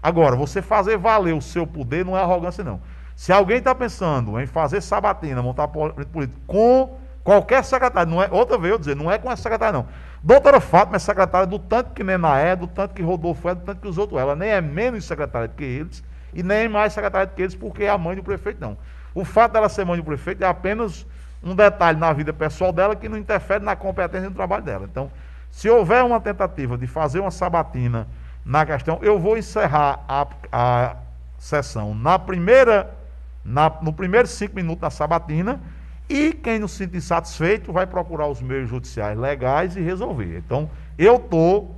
Agora, 0.00 0.36
você 0.36 0.62
fazer 0.62 0.96
valer 0.96 1.34
o 1.34 1.42
seu 1.42 1.66
poder 1.66 2.04
não 2.04 2.16
é 2.16 2.22
arrogância, 2.22 2.62
não. 2.62 2.80
Se 3.16 3.32
alguém 3.32 3.58
está 3.58 3.74
pensando 3.74 4.40
em 4.40 4.46
fazer 4.46 4.80
sabatina, 4.80 5.42
montar 5.42 5.66
político 5.66 6.40
com 6.46 7.00
qualquer 7.24 7.64
secretário, 7.64 8.08
não 8.08 8.22
é, 8.22 8.28
outra 8.30 8.56
vez 8.56 8.70
eu 8.70 8.78
dizer, 8.78 8.94
não 8.94 9.10
é 9.10 9.18
com 9.18 9.28
essa 9.28 9.42
secretária, 9.42 9.72
não. 9.72 9.88
Doutora 10.22 10.60
Fátima 10.60 10.94
é 10.94 11.00
secretária 11.00 11.48
do 11.48 11.58
tanto 11.58 11.90
que 11.90 12.04
Nena 12.04 12.38
é, 12.38 12.54
do 12.54 12.68
tanto 12.68 12.94
que 12.94 13.02
Rodolfo 13.02 13.48
é, 13.48 13.56
do 13.56 13.62
tanto 13.62 13.80
que 13.80 13.88
os 13.88 13.98
outros. 13.98 14.20
Ela 14.20 14.36
nem 14.36 14.50
é 14.50 14.60
menos 14.60 15.04
secretária 15.04 15.48
do 15.48 15.54
que 15.56 15.64
eles 15.64 16.11
e 16.32 16.42
nem 16.42 16.68
mais 16.68 16.92
secretária 16.92 17.26
que 17.26 17.42
eles 17.42 17.54
porque 17.54 17.84
é 17.84 17.90
a 17.90 17.98
mãe 17.98 18.16
do 18.16 18.22
prefeito, 18.22 18.60
não. 18.60 18.76
O 19.14 19.24
fato 19.24 19.52
dela 19.52 19.68
ser 19.68 19.84
mãe 19.84 19.96
do 19.96 20.04
prefeito 20.04 20.42
é 20.42 20.46
apenas 20.46 21.06
um 21.42 21.54
detalhe 21.54 21.98
na 21.98 22.12
vida 22.12 22.32
pessoal 22.32 22.72
dela 22.72 22.94
que 22.94 23.08
não 23.08 23.18
interfere 23.18 23.64
na 23.64 23.74
competência 23.74 24.30
do 24.30 24.34
trabalho 24.34 24.62
dela. 24.62 24.86
Então, 24.90 25.10
se 25.50 25.68
houver 25.68 26.02
uma 26.02 26.20
tentativa 26.20 26.78
de 26.78 26.86
fazer 26.86 27.20
uma 27.20 27.30
sabatina 27.30 28.06
na 28.44 28.64
questão, 28.64 28.98
eu 29.02 29.18
vou 29.18 29.36
encerrar 29.36 30.00
a, 30.08 30.26
a 30.50 30.96
sessão 31.38 31.94
na 31.94 32.18
primeira, 32.18 32.94
na, 33.44 33.70
no 33.82 33.92
primeiro 33.92 34.26
cinco 34.28 34.54
minutos 34.54 34.80
da 34.80 34.90
sabatina 34.90 35.60
e 36.08 36.32
quem 36.32 36.58
não 36.58 36.68
se 36.68 36.76
sentir 36.76 37.00
satisfeito 37.00 37.72
vai 37.72 37.86
procurar 37.86 38.28
os 38.28 38.40
meios 38.40 38.68
judiciais 38.68 39.18
legais 39.18 39.76
e 39.76 39.80
resolver. 39.80 40.38
Então, 40.38 40.70
eu 40.98 41.16
estou 41.16 41.76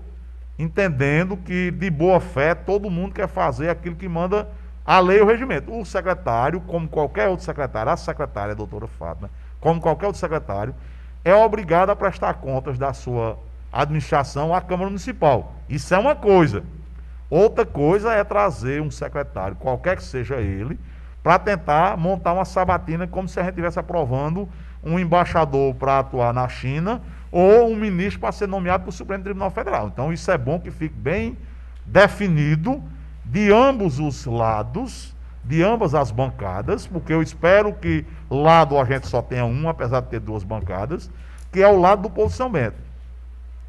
entendendo 0.58 1.36
que, 1.36 1.70
de 1.70 1.90
boa 1.90 2.20
fé, 2.20 2.54
todo 2.54 2.90
mundo 2.90 3.14
quer 3.14 3.28
fazer 3.28 3.68
aquilo 3.68 3.96
que 3.96 4.08
manda 4.08 4.48
a 4.84 5.00
lei 5.00 5.18
e 5.18 5.22
o 5.22 5.26
regimento. 5.26 5.72
O 5.72 5.84
secretário, 5.84 6.60
como 6.60 6.88
qualquer 6.88 7.28
outro 7.28 7.44
secretário, 7.44 7.90
a 7.90 7.96
secretária, 7.96 8.52
a 8.52 8.56
doutora 8.56 8.86
Fátima, 8.86 9.30
como 9.60 9.80
qualquer 9.80 10.06
outro 10.06 10.20
secretário, 10.20 10.74
é 11.24 11.34
obrigado 11.34 11.90
a 11.90 11.96
prestar 11.96 12.34
contas 12.34 12.78
da 12.78 12.92
sua 12.92 13.38
administração 13.72 14.54
à 14.54 14.60
Câmara 14.60 14.90
Municipal. 14.90 15.54
Isso 15.68 15.94
é 15.94 15.98
uma 15.98 16.14
coisa. 16.14 16.62
Outra 17.30 17.64
coisa 17.64 18.12
é 18.12 18.22
trazer 18.22 18.80
um 18.80 18.90
secretário, 18.90 19.56
qualquer 19.56 19.96
que 19.96 20.04
seja 20.04 20.36
ele, 20.36 20.78
para 21.22 21.38
tentar 21.38 21.96
montar 21.96 22.34
uma 22.34 22.44
sabatina 22.44 23.06
como 23.06 23.26
se 23.26 23.40
a 23.40 23.42
gente 23.42 23.52
estivesse 23.52 23.78
aprovando 23.78 24.48
um 24.82 24.98
embaixador 24.98 25.74
para 25.74 26.00
atuar 26.00 26.34
na 26.34 26.46
China 26.46 27.00
ou 27.36 27.68
um 27.68 27.74
ministro 27.74 28.20
para 28.20 28.30
ser 28.30 28.46
nomeado 28.46 28.84
para 28.84 28.90
o 28.90 28.92
Supremo 28.92 29.24
Tribunal 29.24 29.50
Federal. 29.50 29.88
Então, 29.88 30.12
isso 30.12 30.30
é 30.30 30.38
bom 30.38 30.60
que 30.60 30.70
fique 30.70 30.94
bem 30.94 31.36
definido 31.84 32.80
de 33.24 33.50
ambos 33.50 33.98
os 33.98 34.24
lados, 34.24 35.12
de 35.42 35.60
ambas 35.60 35.96
as 35.96 36.12
bancadas, 36.12 36.86
porque 36.86 37.12
eu 37.12 37.20
espero 37.20 37.74
que 37.74 38.06
lado 38.30 38.78
a 38.78 38.84
gente 38.84 39.08
só 39.08 39.20
tenha 39.20 39.44
um, 39.44 39.68
apesar 39.68 39.98
de 39.98 40.10
ter 40.10 40.20
duas 40.20 40.44
bancadas, 40.44 41.10
que 41.50 41.60
é 41.60 41.66
o 41.66 41.80
lado 41.80 42.02
do 42.02 42.10
povo 42.10 42.32
São 42.32 42.48
Bento. 42.48 42.76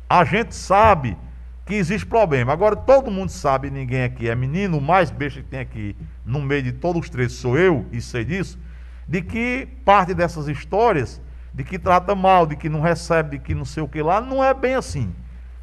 A 0.08 0.24
gente 0.24 0.54
sabe 0.54 1.18
que 1.66 1.74
existe 1.74 2.06
problema. 2.06 2.54
Agora, 2.54 2.76
todo 2.76 3.10
mundo 3.10 3.30
sabe, 3.30 3.72
ninguém 3.72 4.04
aqui 4.04 4.30
é 4.30 4.36
menino, 4.36 4.78
o 4.78 4.82
mais 4.82 5.10
besta 5.10 5.42
que 5.42 5.48
tem 5.48 5.62
aqui 5.62 5.96
no 6.24 6.40
meio 6.40 6.62
de 6.62 6.72
todos 6.72 7.02
os 7.02 7.10
três 7.10 7.32
sou 7.32 7.58
eu, 7.58 7.84
e 7.92 8.00
sei 8.00 8.24
disso, 8.24 8.60
de 9.08 9.24
que 9.24 9.68
parte 9.84 10.14
dessas 10.14 10.48
histórias, 10.48 11.20
de 11.56 11.64
que 11.64 11.80
trata 11.80 12.14
mal, 12.14 12.46
de 12.46 12.58
que 12.58 12.68
não 12.68 12.82
recebe, 12.82 13.38
de 13.38 13.40
que 13.40 13.56
não 13.56 13.64
sei 13.64 13.82
o 13.82 13.88
que 13.88 14.02
lá, 14.02 14.20
não 14.20 14.44
é 14.44 14.54
bem 14.54 14.76
assim. 14.76 15.16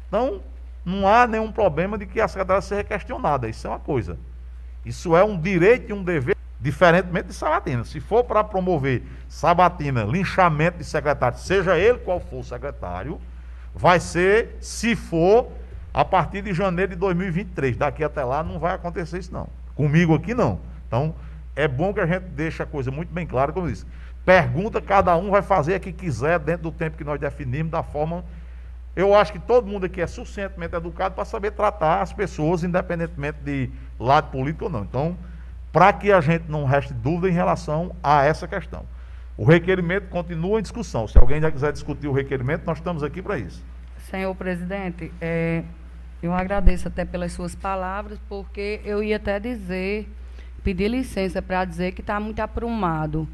Então, 0.07 0.41
não 0.83 1.07
há 1.07 1.27
nenhum 1.27 1.51
problema 1.51 1.99
de 1.99 2.07
que 2.07 2.19
a 2.19 2.27
secretária 2.27 2.63
seja 2.63 2.83
questionada. 2.83 3.47
Isso 3.47 3.67
é 3.67 3.69
uma 3.69 3.79
coisa. 3.79 4.17
Isso 4.83 5.15
é 5.15 5.23
um 5.23 5.39
direito 5.39 5.91
e 5.91 5.93
um 5.93 6.03
dever, 6.03 6.35
diferentemente 6.59 7.27
de 7.27 7.33
Sabatina. 7.35 7.83
Se 7.83 7.99
for 7.99 8.23
para 8.23 8.43
promover 8.43 9.03
Sabatina, 9.29 10.03
linchamento 10.03 10.79
de 10.79 10.83
secretário, 10.83 11.37
seja 11.37 11.77
ele 11.77 11.99
qual 11.99 12.19
for 12.19 12.39
o 12.39 12.43
secretário, 12.43 13.21
vai 13.75 13.99
ser, 13.99 14.57
se 14.59 14.95
for, 14.95 15.51
a 15.93 16.03
partir 16.03 16.41
de 16.41 16.55
janeiro 16.55 16.93
de 16.93 16.97
2023. 16.97 17.77
Daqui 17.77 18.03
até 18.03 18.23
lá 18.23 18.41
não 18.41 18.57
vai 18.57 18.73
acontecer 18.73 19.19
isso, 19.19 19.31
não. 19.31 19.47
Comigo 19.75 20.15
aqui, 20.15 20.33
não. 20.33 20.59
Então, 20.87 21.13
é 21.55 21.67
bom 21.67 21.93
que 21.93 21.99
a 21.99 22.05
gente 22.07 22.23
deixe 22.29 22.63
a 22.63 22.65
coisa 22.65 22.89
muito 22.89 23.13
bem 23.13 23.27
clara, 23.27 23.51
como 23.51 23.67
eu 23.67 23.71
disse. 23.71 23.85
Pergunta, 24.25 24.81
cada 24.81 25.15
um 25.17 25.31
vai 25.31 25.41
fazer 25.41 25.75
a 25.75 25.79
que 25.79 25.91
quiser, 25.91 26.39
dentro 26.39 26.63
do 26.63 26.71
tempo 26.71 26.97
que 26.97 27.03
nós 27.03 27.19
definimos, 27.19 27.71
da 27.71 27.83
forma 27.83 28.23
eu 28.95 29.15
acho 29.15 29.31
que 29.31 29.39
todo 29.39 29.65
mundo 29.65 29.87
aqui 29.87 30.01
é 30.01 30.07
suficientemente 30.07 30.75
educado 30.75 31.15
para 31.15 31.25
saber 31.25 31.51
tratar 31.51 32.01
as 32.01 32.13
pessoas, 32.13 32.63
independentemente 32.63 33.39
de 33.43 33.69
lado 33.99 34.29
político 34.29 34.65
ou 34.65 34.69
não. 34.69 34.83
Então, 34.83 35.17
para 35.71 35.91
que 35.91 36.11
a 36.11 36.21
gente 36.21 36.45
não 36.47 36.65
reste 36.65 36.93
dúvida 36.93 37.27
em 37.27 37.33
relação 37.33 37.95
a 38.03 38.23
essa 38.23 38.47
questão. 38.47 38.85
O 39.35 39.45
requerimento 39.45 40.09
continua 40.09 40.59
em 40.59 40.61
discussão. 40.61 41.07
Se 41.07 41.17
alguém 41.17 41.41
já 41.41 41.51
quiser 41.51 41.73
discutir 41.73 42.07
o 42.07 42.11
requerimento, 42.11 42.65
nós 42.67 42.77
estamos 42.77 43.01
aqui 43.01 43.19
para 43.19 43.39
isso. 43.39 43.63
Senhor 44.11 44.35
presidente, 44.35 45.11
é, 45.19 45.63
eu 46.21 46.31
agradeço 46.31 46.87
até 46.87 47.03
pelas 47.03 47.31
suas 47.31 47.55
palavras, 47.55 48.19
porque 48.29 48.79
eu 48.85 49.01
ia 49.01 49.15
até 49.15 49.39
dizer, 49.39 50.07
pedir 50.63 50.87
licença 50.87 51.41
para 51.41 51.65
dizer 51.65 51.93
que 51.93 52.01
está 52.01 52.19
muito 52.19 52.39
aprumado, 52.41 53.27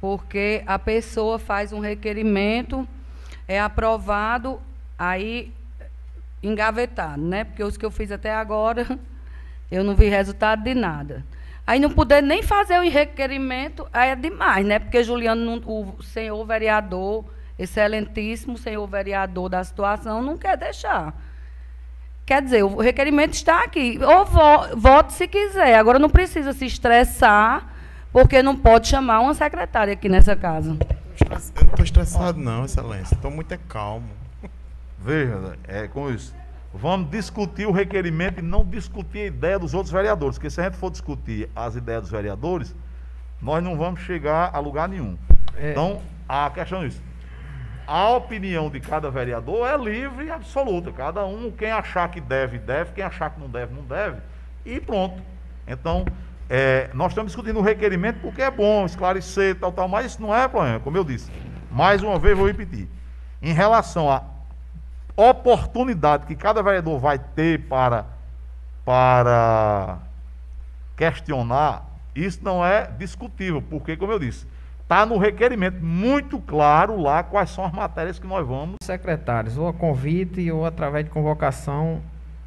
porque 0.00 0.62
a 0.66 0.78
pessoa 0.78 1.38
faz 1.38 1.72
um 1.72 1.80
requerimento, 1.80 2.86
é 3.46 3.60
aprovado, 3.60 4.60
aí 4.98 5.52
engavetado, 6.42 7.20
né? 7.20 7.44
Porque 7.44 7.64
os 7.64 7.76
que 7.76 7.84
eu 7.84 7.90
fiz 7.90 8.12
até 8.12 8.32
agora, 8.32 8.86
eu 9.70 9.82
não 9.82 9.94
vi 9.94 10.08
resultado 10.08 10.62
de 10.62 10.74
nada. 10.74 11.24
Aí 11.66 11.78
não 11.78 11.90
poder 11.90 12.22
nem 12.22 12.42
fazer 12.42 12.78
o 12.78 12.88
requerimento, 12.88 13.86
aí 13.92 14.10
é 14.10 14.16
demais, 14.16 14.64
né? 14.64 14.78
Porque 14.78 15.02
Juliano, 15.04 15.62
o 15.66 16.02
senhor 16.02 16.42
vereador, 16.44 17.24
excelentíssimo 17.58 18.56
senhor 18.56 18.86
vereador 18.86 19.48
da 19.48 19.62
situação, 19.62 20.22
não 20.22 20.38
quer 20.38 20.56
deixar. 20.56 21.14
Quer 22.24 22.42
dizer, 22.42 22.62
o 22.62 22.76
requerimento 22.76 23.34
está 23.34 23.64
aqui. 23.64 23.98
Ou 24.02 24.24
vo, 24.24 24.76
vote 24.76 25.14
se 25.14 25.26
quiser. 25.26 25.74
Agora 25.74 25.98
não 25.98 26.10
precisa 26.10 26.52
se 26.52 26.66
estressar, 26.66 27.66
porque 28.12 28.42
não 28.42 28.56
pode 28.56 28.88
chamar 28.88 29.20
uma 29.20 29.34
secretária 29.34 29.92
aqui 29.92 30.08
nessa 30.08 30.34
casa. 30.34 30.76
Eu 31.20 31.28
não 31.30 31.36
estou 31.36 31.84
estressado, 31.84 32.38
não, 32.38 32.64
excelência. 32.64 33.14
Estou 33.14 33.30
muito 33.30 33.56
calmo. 33.68 34.08
Veja, 34.98 35.56
é 35.66 35.86
com 35.86 36.10
isso. 36.10 36.34
Vamos 36.72 37.10
discutir 37.10 37.66
o 37.66 37.72
requerimento 37.72 38.40
e 38.40 38.42
não 38.42 38.64
discutir 38.64 39.20
a 39.20 39.26
ideia 39.26 39.58
dos 39.58 39.74
outros 39.74 39.92
vereadores, 39.92 40.36
porque 40.36 40.50
se 40.50 40.60
a 40.60 40.64
gente 40.64 40.76
for 40.76 40.90
discutir 40.90 41.48
as 41.56 41.76
ideias 41.76 42.02
dos 42.02 42.10
vereadores, 42.10 42.74
nós 43.40 43.62
não 43.62 43.76
vamos 43.76 44.00
chegar 44.00 44.50
a 44.52 44.58
lugar 44.58 44.88
nenhum. 44.88 45.16
É. 45.56 45.70
Então, 45.70 46.00
a 46.28 46.50
questão 46.50 46.82
é 46.82 46.88
isso. 46.88 47.02
A 47.86 48.10
opinião 48.10 48.68
de 48.68 48.80
cada 48.80 49.10
vereador 49.10 49.66
é 49.66 49.76
livre 49.76 50.26
e 50.26 50.30
absoluta. 50.30 50.92
Cada 50.92 51.24
um, 51.24 51.50
quem 51.50 51.70
achar 51.70 52.10
que 52.10 52.20
deve, 52.20 52.58
deve, 52.58 52.92
quem 52.92 53.02
achar 53.02 53.30
que 53.30 53.40
não 53.40 53.48
deve, 53.48 53.74
não 53.74 53.82
deve. 53.82 54.18
E 54.66 54.78
pronto. 54.78 55.22
Então, 55.66 56.04
é, 56.48 56.90
nós 56.94 57.12
estamos 57.12 57.32
discutindo 57.32 57.58
o 57.58 57.62
requerimento 57.62 58.20
porque 58.20 58.40
é 58.40 58.50
bom 58.50 58.86
esclarecer, 58.86 59.56
tal, 59.56 59.70
tal, 59.70 59.88
mas 59.88 60.06
isso 60.06 60.22
não 60.22 60.34
é 60.34 60.48
problema, 60.48 60.80
como 60.80 60.96
eu 60.96 61.04
disse. 61.04 61.30
Mais 61.70 62.02
uma 62.02 62.18
vez, 62.18 62.36
vou 62.36 62.46
repetir. 62.46 62.88
Em 63.42 63.52
relação 63.52 64.10
a 64.10 64.22
oportunidade 65.16 66.26
que 66.26 66.34
cada 66.34 66.62
vereador 66.62 66.98
vai 66.98 67.18
ter 67.18 67.66
para, 67.68 68.06
para 68.84 69.98
questionar, 70.96 71.84
isso 72.14 72.40
não 72.42 72.64
é 72.64 72.90
discutível, 72.98 73.60
porque, 73.60 73.96
como 73.96 74.12
eu 74.12 74.18
disse, 74.18 74.46
está 74.82 75.04
no 75.04 75.18
requerimento 75.18 75.84
muito 75.84 76.38
claro 76.40 77.00
lá 77.00 77.22
quais 77.22 77.50
são 77.50 77.64
as 77.64 77.72
matérias 77.72 78.18
que 78.18 78.26
nós 78.26 78.46
vamos. 78.46 78.76
Secretários, 78.82 79.58
ou 79.58 79.68
a 79.68 79.72
convite 79.72 80.50
ou 80.50 80.64
através 80.64 81.04
de 81.04 81.10
convocação, 81.10 82.00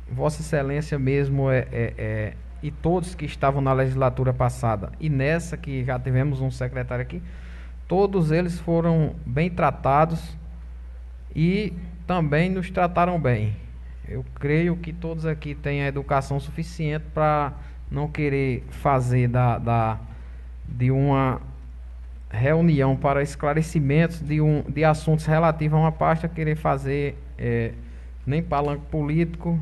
Vossa 0.09 0.41
Excelência 0.41 0.97
mesmo 0.97 1.49
é, 1.49 1.67
é, 1.71 1.93
é, 1.97 2.33
e 2.61 2.69
todos 2.69 3.15
que 3.15 3.25
estavam 3.25 3.61
na 3.61 3.73
legislatura 3.73 4.33
passada 4.33 4.91
e 4.99 5.09
nessa 5.09 5.57
que 5.57 5.83
já 5.83 5.99
tivemos 5.99 6.41
um 6.41 6.51
secretário 6.51 7.01
aqui, 7.01 7.21
todos 7.87 8.31
eles 8.31 8.59
foram 8.59 9.15
bem 9.25 9.49
tratados 9.49 10.37
e 11.35 11.73
também 12.05 12.49
nos 12.49 12.69
trataram 12.69 13.19
bem. 13.19 13.55
Eu 14.07 14.25
creio 14.35 14.75
que 14.75 14.91
todos 14.91 15.25
aqui 15.25 15.55
têm 15.55 15.83
a 15.83 15.87
educação 15.87 16.39
suficiente 16.39 17.05
para 17.13 17.53
não 17.89 18.07
querer 18.07 18.63
fazer 18.69 19.27
da, 19.27 19.57
da, 19.57 19.99
de 20.67 20.91
uma 20.91 21.41
reunião 22.29 22.95
para 22.95 23.21
esclarecimentos 23.21 24.21
de, 24.21 24.39
um, 24.39 24.63
de 24.63 24.83
assuntos 24.83 25.25
relativos 25.25 25.77
a 25.77 25.81
uma 25.81 25.91
pasta, 25.91 26.27
querer 26.27 26.55
fazer 26.55 27.17
é, 27.37 27.73
nem 28.25 28.41
palanque 28.41 28.85
político 28.85 29.59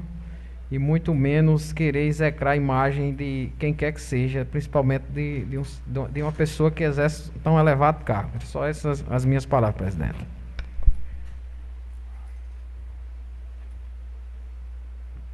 e 0.72 0.78
muito 0.78 1.16
menos 1.16 1.74
querer 1.74 2.06
execrar 2.06 2.52
a 2.52 2.56
imagem 2.56 3.14
de 3.14 3.50
quem 3.58 3.74
quer 3.74 3.92
que 3.92 4.02
seja, 4.02 4.46
principalmente 4.46 5.06
de, 5.10 5.46
de, 5.46 5.58
um, 5.58 5.64
de 6.12 6.22
uma 6.22 6.32
pessoa 6.32 6.70
que 6.70 6.84
exerce 6.84 7.32
tão 7.44 7.60
elevado 7.60 8.04
cargo. 8.04 8.32
Só 8.44 8.66
essas 8.66 9.04
as 9.10 9.26
minhas 9.26 9.46
palavras, 9.46 9.76
presidente. 9.76 10.28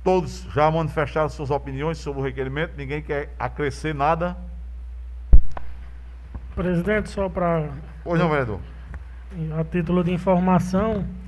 Todos 0.04 0.48
já 0.54 0.70
manifestaram 0.70 1.28
suas 1.28 1.50
opiniões 1.50 1.98
sobre 1.98 2.22
o 2.22 2.24
requerimento, 2.24 2.74
ninguém 2.78 3.02
quer 3.02 3.34
acrescer 3.40 3.94
nada. 3.94 4.38
Presidente, 6.54 7.10
só 7.10 7.28
para. 7.28 7.70
Pois 8.04 8.20
não, 8.20 8.30
vereador. 8.30 8.60
A 9.60 9.64
título 9.66 10.04
de 10.04 10.14
informação, 10.14 11.04
é, 11.04 11.25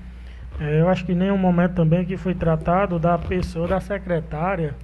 eu 0.60 0.90
acho 0.90 1.06
que 1.06 1.14
nenhum 1.14 1.38
momento 1.38 1.74
também 1.74 2.06
que 2.06 2.18
foi 2.18 2.34
tratado 2.34 2.98
da 2.98 3.18
pessoa, 3.18 3.68
da 3.68 3.80
secretária, 3.80 4.76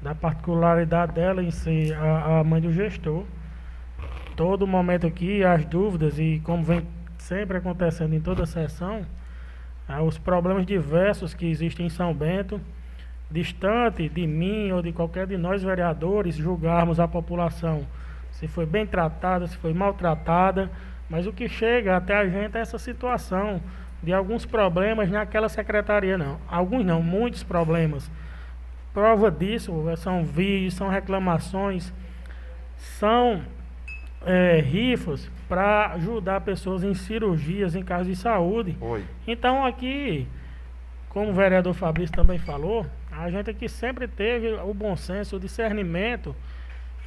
da 0.00 0.14
particularidade 0.14 1.12
dela 1.12 1.42
em 1.42 1.50
ser 1.50 1.94
a, 1.96 2.40
a 2.40 2.44
mãe 2.44 2.60
do 2.60 2.72
gestor. 2.72 3.24
Todo 4.36 4.66
momento 4.66 5.06
aqui, 5.06 5.42
as 5.42 5.64
dúvidas, 5.64 6.18
e 6.18 6.40
como 6.44 6.62
vem 6.62 6.86
sempre 7.18 7.56
acontecendo 7.56 8.14
em 8.14 8.20
toda 8.20 8.46
sessão, 8.46 9.04
é, 9.88 10.00
os 10.00 10.18
problemas 10.18 10.66
diversos 10.66 11.34
que 11.34 11.46
existem 11.46 11.86
em 11.86 11.90
São 11.90 12.14
Bento 12.14 12.60
distante 13.30 14.08
de 14.08 14.26
mim 14.26 14.70
ou 14.70 14.80
de 14.80 14.92
qualquer 14.92 15.26
de 15.26 15.36
nós 15.36 15.62
vereadores 15.62 16.36
julgarmos 16.36 17.00
a 17.00 17.08
população 17.08 17.84
se 18.36 18.46
foi 18.46 18.66
bem 18.66 18.86
tratada, 18.86 19.46
se 19.46 19.56
foi 19.56 19.72
maltratada, 19.72 20.70
Mas 21.08 21.26
o 21.26 21.32
que 21.32 21.48
chega 21.48 21.96
até 21.96 22.16
a 22.16 22.28
gente 22.28 22.56
é 22.56 22.60
essa 22.60 22.78
situação 22.78 23.62
de 24.02 24.12
alguns 24.12 24.44
problemas 24.44 25.10
naquela 25.10 25.48
secretaria, 25.48 26.16
não. 26.16 26.38
Alguns 26.48 26.84
não, 26.84 27.02
muitos 27.02 27.42
problemas. 27.42 28.10
Prova 28.92 29.30
disso 29.30 29.72
são 29.98 30.24
vídeos, 30.24 30.74
são 30.74 30.88
reclamações, 30.88 31.92
são 32.76 33.42
é, 34.24 34.60
rifas 34.60 35.30
para 35.48 35.92
ajudar 35.92 36.40
pessoas 36.40 36.82
em 36.82 36.94
cirurgias, 36.94 37.74
em 37.74 37.82
casos 37.82 38.08
de 38.08 38.16
saúde. 38.16 38.76
Oi. 38.80 39.04
Então 39.26 39.64
aqui, 39.64 40.26
como 41.08 41.30
o 41.30 41.34
vereador 41.34 41.74
Fabrício 41.74 42.14
também 42.14 42.38
falou, 42.38 42.86
a 43.10 43.30
gente 43.30 43.50
aqui 43.50 43.68
sempre 43.68 44.08
teve 44.08 44.52
o 44.54 44.74
bom 44.74 44.96
senso, 44.96 45.36
o 45.36 45.40
discernimento 45.40 46.34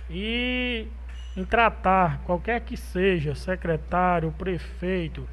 e 0.10 0.88
em 1.36 1.46
tratar 1.46 2.20
qualquer 2.26 2.62
que 2.62 2.76
seja, 2.76 3.36
secretário, 3.36 4.34
prefeito, 4.38 5.28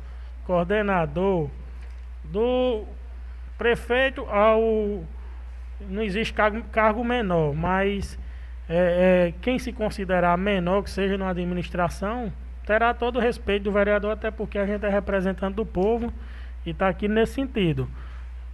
coordenador, 0.46 1.50
do 2.24 2.84
prefeito 3.58 4.22
ao. 4.22 5.04
Não 5.80 6.02
existe 6.02 6.32
cargo, 6.72 7.04
menor, 7.04 7.54
mas 7.54 8.18
é, 8.68 9.28
é, 9.28 9.34
quem 9.42 9.58
se 9.58 9.72
considerar 9.72 10.38
menor 10.38 10.82
que 10.82 10.90
seja 10.90 11.18
na 11.18 11.28
administração 11.28 12.32
terá 12.64 12.94
todo 12.94 13.16
o 13.16 13.20
respeito 13.20 13.64
do 13.64 13.72
vereador, 13.72 14.12
até 14.12 14.30
porque 14.30 14.58
a 14.58 14.66
gente 14.66 14.84
é 14.86 14.88
representante 14.88 15.54
do 15.54 15.66
povo 15.66 16.12
e 16.64 16.70
está 16.70 16.88
aqui 16.88 17.06
nesse 17.08 17.34
sentido. 17.34 17.88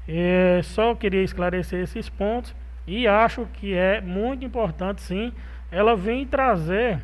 É, 0.09 0.61
só 0.65 0.95
queria 0.95 1.23
esclarecer 1.23 1.81
esses 1.81 2.09
pontos 2.09 2.55
e 2.87 3.07
acho 3.07 3.47
que 3.55 3.73
é 3.73 4.01
muito 4.01 4.45
importante, 4.45 5.01
sim, 5.01 5.33
ela 5.71 5.97
vir 5.97 6.27
trazer 6.27 7.01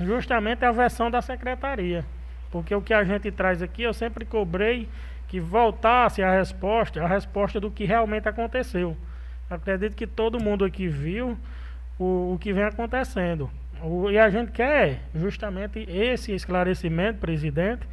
justamente 0.00 0.64
a 0.64 0.72
versão 0.72 1.10
da 1.10 1.20
secretaria. 1.20 2.04
Porque 2.52 2.74
o 2.74 2.82
que 2.82 2.92
a 2.92 3.02
gente 3.02 3.30
traz 3.32 3.62
aqui, 3.62 3.82
eu 3.82 3.94
sempre 3.94 4.26
cobrei 4.26 4.86
que 5.26 5.40
voltasse 5.40 6.22
a 6.22 6.30
resposta, 6.30 7.02
a 7.02 7.08
resposta 7.08 7.58
do 7.58 7.70
que 7.70 7.86
realmente 7.86 8.28
aconteceu. 8.28 8.94
acredito 9.48 9.96
que 9.96 10.06
todo 10.06 10.38
mundo 10.38 10.62
aqui 10.62 10.86
viu 10.86 11.38
o, 11.98 12.34
o 12.34 12.38
que 12.38 12.52
vem 12.52 12.64
acontecendo. 12.64 13.50
O, 13.82 14.10
e 14.10 14.18
a 14.18 14.28
gente 14.28 14.52
quer 14.52 15.00
justamente 15.14 15.86
esse 15.88 16.32
esclarecimento, 16.34 17.18
presidente. 17.18 17.88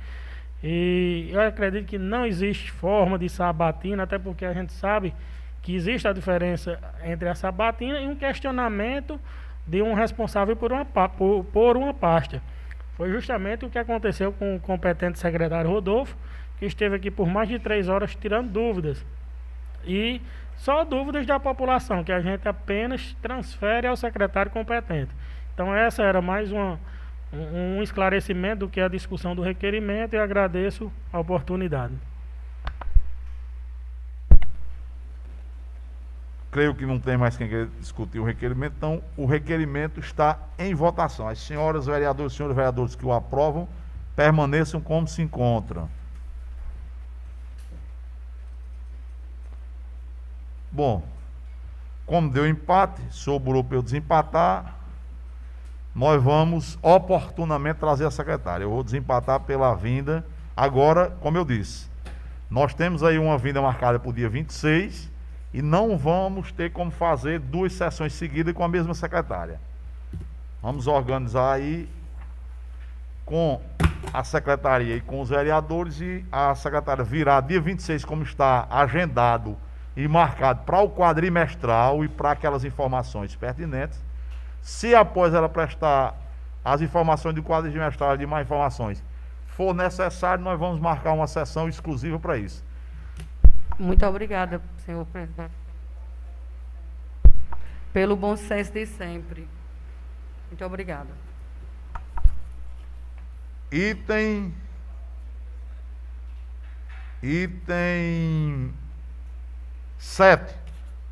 E 0.61 1.29
eu 1.31 1.39
acredito 1.39 1.85
que 1.85 1.97
não 1.97 2.25
existe 2.25 2.69
forma 2.69 3.17
de 3.17 3.29
sabatina, 3.29 4.03
até 4.03 4.19
porque 4.19 4.43
a 4.43 4.51
gente 4.51 4.73
sabe 4.73 5.13
que 5.61 5.73
existe 5.73 6.05
a 6.05 6.11
diferença 6.11 6.77
entre 7.05 7.29
a 7.29 7.35
sabatina 7.35 8.01
e 8.01 8.07
um 8.07 8.15
questionamento 8.15 9.17
de 9.65 9.81
um 9.81 9.93
responsável 9.93 10.57
por 10.57 10.73
uma, 10.73 10.83
por, 10.83 11.45
por 11.45 11.77
uma 11.77 11.93
pasta. 11.93 12.41
Foi 12.99 13.09
justamente 13.09 13.63
o 13.63 13.69
que 13.69 13.79
aconteceu 13.79 14.33
com 14.33 14.57
o 14.57 14.59
competente 14.59 15.19
secretário 15.19 15.71
Rodolfo, 15.71 16.17
que 16.57 16.65
esteve 16.65 16.97
aqui 16.97 17.09
por 17.09 17.29
mais 17.29 17.47
de 17.47 17.57
três 17.57 17.87
horas 17.87 18.13
tirando 18.13 18.51
dúvidas. 18.51 19.05
E 19.85 20.21
só 20.57 20.83
dúvidas 20.83 21.25
da 21.25 21.39
população, 21.39 22.03
que 22.03 22.11
a 22.11 22.19
gente 22.19 22.45
apenas 22.45 23.15
transfere 23.21 23.87
ao 23.87 23.95
secretário 23.95 24.51
competente. 24.51 25.15
Então, 25.53 25.73
essa 25.73 26.03
era 26.03 26.21
mais 26.21 26.51
uma, 26.51 26.77
um, 27.31 27.81
esclarecimento 27.81 28.65
do 28.65 28.69
que 28.69 28.81
a 28.81 28.89
discussão 28.89 29.33
do 29.33 29.41
requerimento 29.41 30.15
e 30.15 30.19
agradeço 30.19 30.91
a 31.13 31.19
oportunidade. 31.21 31.93
Creio 36.51 36.73
que 36.73 36.85
não 36.85 36.99
tem 36.99 37.15
mais 37.15 37.37
quem 37.37 37.47
quer 37.47 37.67
discutir 37.79 38.19
o 38.19 38.23
requerimento, 38.23 38.73
então 38.75 39.03
o 39.15 39.25
requerimento 39.25 39.99
está 39.99 40.39
em 40.57 40.73
votação. 40.73 41.27
As 41.27 41.39
senhoras 41.39 41.85
vereadoras 41.85 42.33
e 42.33 42.35
senhores 42.35 42.55
vereadores 42.55 42.95
que 42.95 43.05
o 43.05 43.13
aprovam 43.13 43.67
permaneçam 44.15 44.81
como 44.81 45.07
se 45.07 45.21
encontram. 45.21 45.87
Bom, 50.71 51.03
como 52.05 52.29
deu 52.29 52.47
empate, 52.47 53.01
sobrou 53.11 53.63
para 53.63 53.77
eu 53.77 53.83
desempatar, 53.83 54.75
nós 55.93 56.21
vamos 56.21 56.79
oportunamente 56.81 57.77
trazer 57.77 58.05
a 58.05 58.11
secretária. 58.11 58.63
Eu 58.63 58.71
vou 58.71 58.83
desempatar 58.83 59.39
pela 59.41 59.75
vinda. 59.75 60.25
Agora, 60.57 61.11
como 61.21 61.37
eu 61.37 61.45
disse, 61.45 61.89
nós 62.49 62.73
temos 62.73 63.03
aí 63.03 63.19
uma 63.19 63.37
vinda 63.37 63.61
marcada 63.61 63.99
para 63.99 64.09
o 64.09 64.13
dia 64.13 64.29
26 64.29 65.11
e 65.53 65.61
não 65.61 65.97
vamos 65.97 66.51
ter 66.51 66.71
como 66.71 66.91
fazer 66.91 67.39
duas 67.39 67.73
sessões 67.73 68.13
seguidas 68.13 68.53
com 68.53 68.63
a 68.63 68.67
mesma 68.67 68.93
secretária. 68.93 69.59
Vamos 70.61 70.87
organizar 70.87 71.53
aí 71.53 71.89
com 73.25 73.61
a 74.13 74.23
secretaria 74.23 74.95
e 74.95 75.01
com 75.01 75.21
os 75.21 75.29
vereadores 75.29 76.01
e 76.01 76.25
a 76.31 76.53
secretária 76.55 77.03
virá 77.03 77.39
dia 77.41 77.61
26, 77.61 78.03
como 78.05 78.23
está 78.23 78.67
agendado 78.69 79.55
e 79.95 80.07
marcado 80.07 80.63
para 80.63 80.79
o 80.79 80.89
quadrimestral 80.89 82.03
e 82.03 82.07
para 82.07 82.31
aquelas 82.31 82.63
informações 82.63 83.35
pertinentes. 83.35 84.01
Se 84.61 84.93
após 84.95 85.33
ela 85.33 85.49
prestar 85.49 86.15
as 86.63 86.81
informações 86.81 87.35
do 87.35 87.43
quadrimestral 87.43 88.15
e 88.15 88.19
de 88.19 88.25
mais 88.25 88.45
informações 88.45 89.03
for 89.47 89.73
necessário, 89.73 90.43
nós 90.43 90.57
vamos 90.59 90.79
marcar 90.79 91.13
uma 91.13 91.27
sessão 91.27 91.67
exclusiva 91.67 92.17
para 92.17 92.37
isso. 92.37 92.63
Muito 93.79 94.05
obrigada, 94.05 94.61
senhor 94.85 95.05
presidente. 95.05 95.53
Pelo 97.93 98.17
bom 98.17 98.35
senso 98.35 98.73
de 98.73 98.85
sempre. 98.85 99.47
Muito 100.49 100.65
obrigada. 100.65 101.09
Item. 103.71 104.53
Item 107.23 108.73
7. 109.97 110.53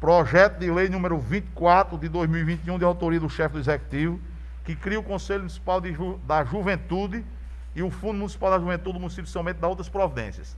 Projeto 0.02 0.60
de 0.60 0.69
lei 0.69 0.89
número 0.89 1.18
24 1.18 1.98
de 1.98 2.10
2021, 2.10 2.77
de 2.77 2.84
autoria 2.84 3.19
do 3.19 3.30
chefe 3.30 3.53
do 3.53 3.60
Executivo, 3.60 4.19
que 4.65 4.76
cria 4.76 4.99
o 4.99 5.03
Conselho 5.03 5.39
Municipal 5.39 5.81
Ju, 5.85 6.19
da 6.27 6.44
Juventude 6.44 7.26
e 7.73 7.81
o 7.81 7.89
Fundo 7.89 8.18
Municipal 8.18 8.52
da 8.52 8.60
Juventude 8.60 8.94
do 8.94 8.99
município 8.99 9.23
de 9.23 9.31
São 9.31 9.44
Bento, 9.44 9.61
da 9.61 9.68
outras 9.69 9.88
providências. 9.88 10.57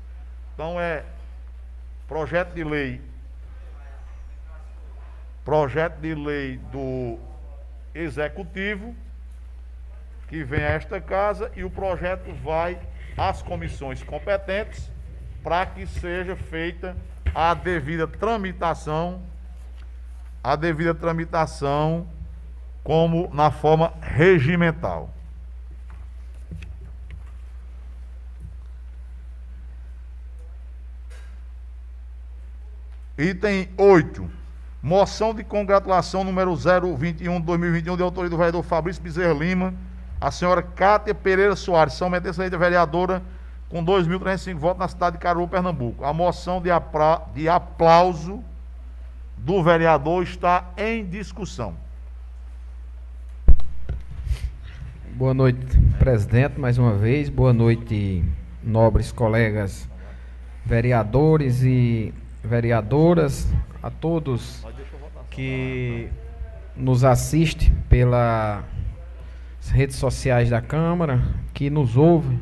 Então, 0.55 0.79
é 0.79 1.05
projeto 2.09 2.53
de 2.53 2.63
lei 2.63 2.99
projeto 5.45 6.01
de 6.01 6.13
lei 6.13 6.57
do 6.71 7.17
executivo 7.93 8.95
que 10.27 10.43
vem 10.43 10.63
a 10.63 10.71
esta 10.71 10.99
casa 10.99 11.51
e 11.55 11.63
o 11.63 11.69
projeto 11.69 12.33
vai 12.43 12.79
às 13.15 13.41
comissões 13.41 14.03
competentes 14.03 14.91
para 15.43 15.65
que 15.67 15.85
seja 15.87 16.35
feita 16.35 16.97
a 17.33 17.53
devida 17.53 18.07
tramitação 18.07 19.21
a 20.43 20.55
devida 20.55 20.95
tramitação 20.95 22.07
como 22.83 23.29
na 23.33 23.51
forma 23.51 23.93
regimental. 24.01 25.13
Item 33.19 33.67
8. 33.77 34.31
Moção 34.81 35.33
de 35.33 35.43
congratulação 35.43 36.23
número 36.23 36.55
021 36.55 37.41
2021, 37.41 37.97
de 37.97 38.01
autoria 38.01 38.29
do 38.29 38.37
vereador 38.37 38.63
Fabrício 38.63 39.03
Bezerra 39.03 39.33
Lima, 39.33 39.73
a 40.21 40.31
senhora 40.31 40.61
Cátia 40.61 41.13
Pereira 41.13 41.53
Soares, 41.53 41.95
São 41.95 42.09
Mendes 42.09 42.37
Leite, 42.37 42.55
vereadora, 42.55 43.21
com 43.67 43.83
2.305 43.83 44.55
votos 44.55 44.79
na 44.79 44.87
cidade 44.87 45.17
de 45.17 45.21
Caruaru, 45.21 45.49
Pernambuco. 45.49 46.05
A 46.05 46.13
moção 46.13 46.61
de, 46.61 46.69
de 47.33 47.49
aplauso 47.49 48.41
do 49.37 49.61
vereador 49.61 50.23
está 50.23 50.69
em 50.77 51.05
discussão. 51.05 51.75
Boa 55.11 55.33
noite, 55.33 55.77
presidente, 55.97 56.57
mais 56.57 56.77
uma 56.77 56.95
vez. 56.95 57.27
Boa 57.27 57.51
noite, 57.51 58.23
nobres 58.63 59.11
colegas 59.11 59.89
vereadores 60.65 61.63
e 61.63 62.13
vereadoras, 62.43 63.47
a 63.81 63.89
todos 63.89 64.65
que 65.29 66.09
nos 66.75 67.03
assistem 67.03 67.73
pelas 67.89 68.63
redes 69.69 69.95
sociais 69.95 70.49
da 70.49 70.61
Câmara, 70.61 71.21
que 71.53 71.69
nos 71.69 71.95
ouve 71.95 72.39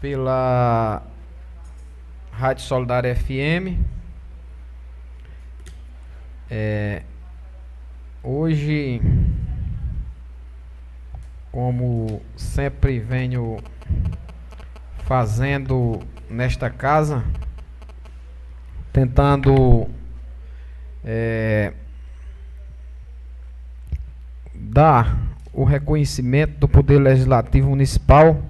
pela 0.00 1.02
Rádio 2.32 2.64
Solidária 2.64 3.14
FM. 3.14 3.78
É, 6.50 7.02
hoje, 8.22 9.00
como 11.50 12.20
sempre 12.36 12.98
venho 12.98 13.58
fazendo 14.98 16.00
nesta 16.28 16.68
casa, 16.70 17.24
tentando 18.94 19.88
é, 21.04 21.72
dar 24.54 25.18
o 25.52 25.64
reconhecimento 25.64 26.58
do 26.60 26.68
Poder 26.68 27.00
Legislativo 27.00 27.70
Municipal 27.70 28.40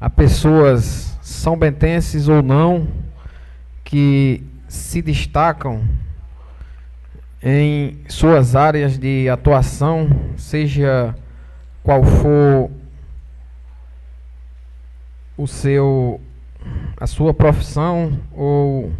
a 0.00 0.08
pessoas 0.08 1.18
são 1.20 1.54
bentenses 1.58 2.28
ou 2.28 2.42
não 2.42 2.88
que 3.84 4.42
se 4.68 5.02
destacam 5.02 5.86
em 7.42 7.98
suas 8.08 8.56
áreas 8.56 8.98
de 8.98 9.28
atuação, 9.28 10.08
seja 10.36 11.14
qual 11.82 12.02
for 12.02 12.70
o 15.36 15.46
seu 15.46 16.20
a 16.96 17.06
sua 17.06 17.34
profissão 17.34 18.18
ou 18.32 18.92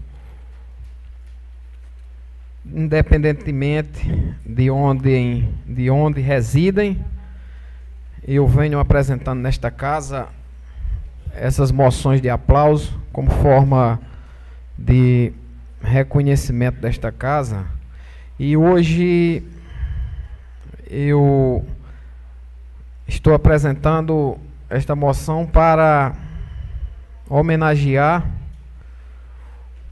independentemente 2.65 4.35
de 4.45 4.71
onde 4.71 5.49
de 5.67 5.91
onde 5.91 6.21
residem, 6.21 7.05
eu 8.27 8.47
venho 8.47 8.79
apresentando 8.79 9.41
nesta 9.41 9.71
casa 9.71 10.29
essas 11.33 11.71
moções 11.71 12.21
de 12.21 12.29
aplauso 12.29 12.99
como 13.13 13.31
forma 13.31 14.01
de 14.77 15.33
reconhecimento 15.83 16.81
desta 16.81 17.13
casa. 17.13 17.67
E 18.39 18.57
hoje 18.57 19.43
eu 20.89 21.65
estou 23.07 23.35
apresentando 23.35 24.39
esta 24.69 24.97
moção 24.97 25.47
para 25.47 26.15
homenagear 27.29 28.25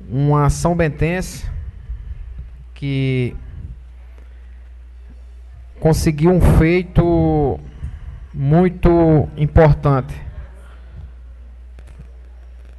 uma 0.09 0.51
São 0.51 0.77
Bentense 0.77 1.49
que 2.75 3.35
conseguiu 5.81 6.31
um 6.31 6.41
feito 6.59 7.61
muito 8.33 9.29
importante. 9.37 10.15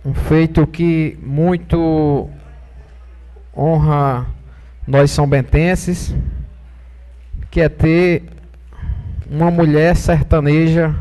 Um 0.04 0.14
feito 0.14 0.68
que 0.68 1.18
muito 1.22 2.30
honra 3.56 4.28
nós 4.88 5.10
são 5.10 5.28
bentenses, 5.28 6.16
que 7.50 7.62
é 7.62 7.70
ter 7.70 8.24
uma 9.30 9.50
mulher 9.50 9.96
sertaneja 9.96 10.96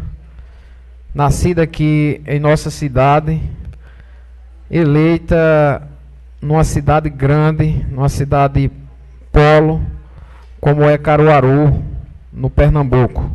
nascida 1.15 1.63
aqui 1.63 2.21
em 2.27 2.41
nossa 2.41 2.71
cidade, 2.71 3.41
eleita 4.69 5.87
numa 6.43 6.65
cidade 6.65 7.09
grande, 7.09 7.87
numa 7.89 8.09
cidade 8.09 8.71
polo, 9.31 9.81
como 10.61 10.83
é 10.83 10.99
Caruaru, 10.99 11.83
no 12.33 12.51
Pernambuco. 12.51 13.31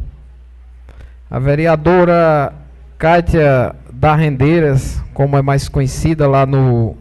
A 1.32 1.40
vereadora 1.40 2.54
Kátia 2.98 3.74
da 3.94 4.14
Rendeiras, 4.14 5.02
como 5.14 5.38
é 5.38 5.42
mais 5.42 5.70
conhecida 5.70 6.28
lá 6.28 6.46
no, 6.46 6.98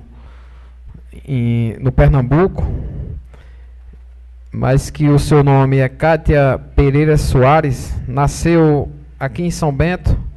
em, 1.26 1.76
no 1.80 1.90
Pernambuco, 1.90 2.64
mas 4.52 4.90
que 4.90 5.08
o 5.08 5.18
seu 5.18 5.42
nome 5.42 5.78
é 5.78 5.88
Kátia 5.88 6.60
Pereira 6.76 7.16
Soares, 7.16 7.94
nasceu 8.06 8.90
aqui 9.18 9.42
em 9.42 9.50
São 9.50 9.72
Bento, 9.72 10.27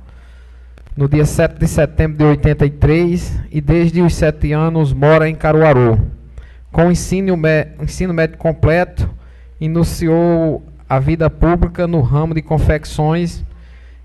no 0.96 1.08
dia 1.08 1.26
7 1.26 1.58
de 1.58 1.68
setembro 1.68 2.18
de 2.18 2.24
83 2.26 3.42
e 3.50 3.62
desde 3.62 4.02
os 4.02 4.14
7 4.16 4.52
anos 4.52 4.94
mora 4.94 5.30
em 5.30 5.36
Caruaru. 5.36 6.00
Com 6.72 6.92
ensino, 6.92 7.38
ensino 7.82 8.14
médio 8.14 8.38
completo, 8.38 9.10
iniciou 9.60 10.64
a 10.88 11.00
vida 11.00 11.30
pública 11.30 11.88
no 11.88 12.02
ramo 12.02 12.34
de 12.34 12.42
confecções 12.42 13.44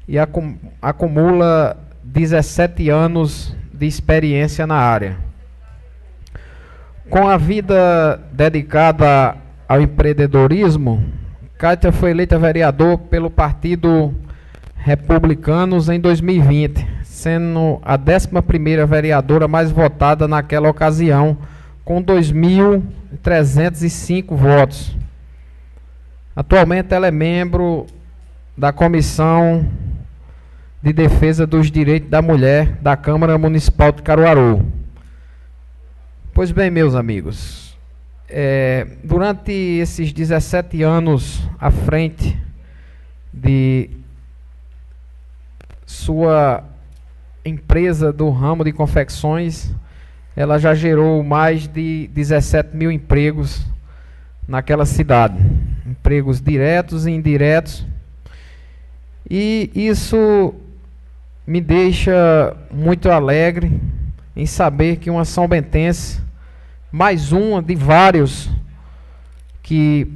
e 0.06 0.16
acumula 0.80 1.76
17 2.04 2.88
anos 2.90 3.54
de 3.72 3.86
experiência 3.86 4.66
na 4.66 4.76
área. 4.76 5.16
Com 7.10 7.28
a 7.28 7.36
vida 7.36 8.20
dedicada 8.32 9.36
ao 9.68 9.80
empreendedorismo, 9.80 11.04
Kátia 11.58 11.90
foi 11.90 12.10
eleita 12.10 12.38
vereador 12.38 12.98
pelo 12.98 13.30
Partido 13.30 14.14
Republicanos 14.86 15.88
em 15.88 15.98
2020, 15.98 16.86
sendo 17.02 17.80
a 17.82 17.98
11ª 17.98 18.86
vereadora 18.86 19.48
mais 19.48 19.72
votada 19.72 20.28
naquela 20.28 20.70
ocasião, 20.70 21.36
com 21.84 22.00
2.305 22.00 24.36
votos. 24.36 24.96
Atualmente 26.36 26.94
ela 26.94 27.08
é 27.08 27.10
membro 27.10 27.86
da 28.56 28.72
Comissão 28.72 29.68
de 30.80 30.92
Defesa 30.92 31.48
dos 31.48 31.68
Direitos 31.68 32.08
da 32.08 32.22
Mulher 32.22 32.78
da 32.80 32.96
Câmara 32.96 33.36
Municipal 33.36 33.90
de 33.90 34.02
Caruaru. 34.02 34.64
Pois 36.32 36.52
bem, 36.52 36.70
meus 36.70 36.94
amigos, 36.94 37.76
é, 38.28 38.86
durante 39.02 39.50
esses 39.50 40.12
17 40.12 40.84
anos 40.84 41.42
à 41.58 41.72
frente 41.72 42.38
de 43.34 44.05
sua 45.86 46.64
empresa 47.44 48.12
do 48.12 48.28
ramo 48.28 48.64
de 48.64 48.72
confecções, 48.72 49.72
ela 50.34 50.58
já 50.58 50.74
gerou 50.74 51.22
mais 51.22 51.68
de 51.68 52.10
17 52.12 52.76
mil 52.76 52.90
empregos 52.90 53.64
naquela 54.46 54.84
cidade. 54.84 55.38
Empregos 55.86 56.40
diretos 56.40 57.06
e 57.06 57.12
indiretos. 57.12 57.86
E 59.30 59.70
isso 59.74 60.54
me 61.46 61.60
deixa 61.60 62.56
muito 62.70 63.08
alegre 63.08 63.80
em 64.34 64.44
saber 64.44 64.96
que 64.96 65.08
uma 65.08 65.24
São 65.24 65.48
Bentense, 65.48 66.20
mais 66.92 67.32
uma 67.32 67.62
de 67.62 67.74
vários 67.74 68.50
que 69.62 70.06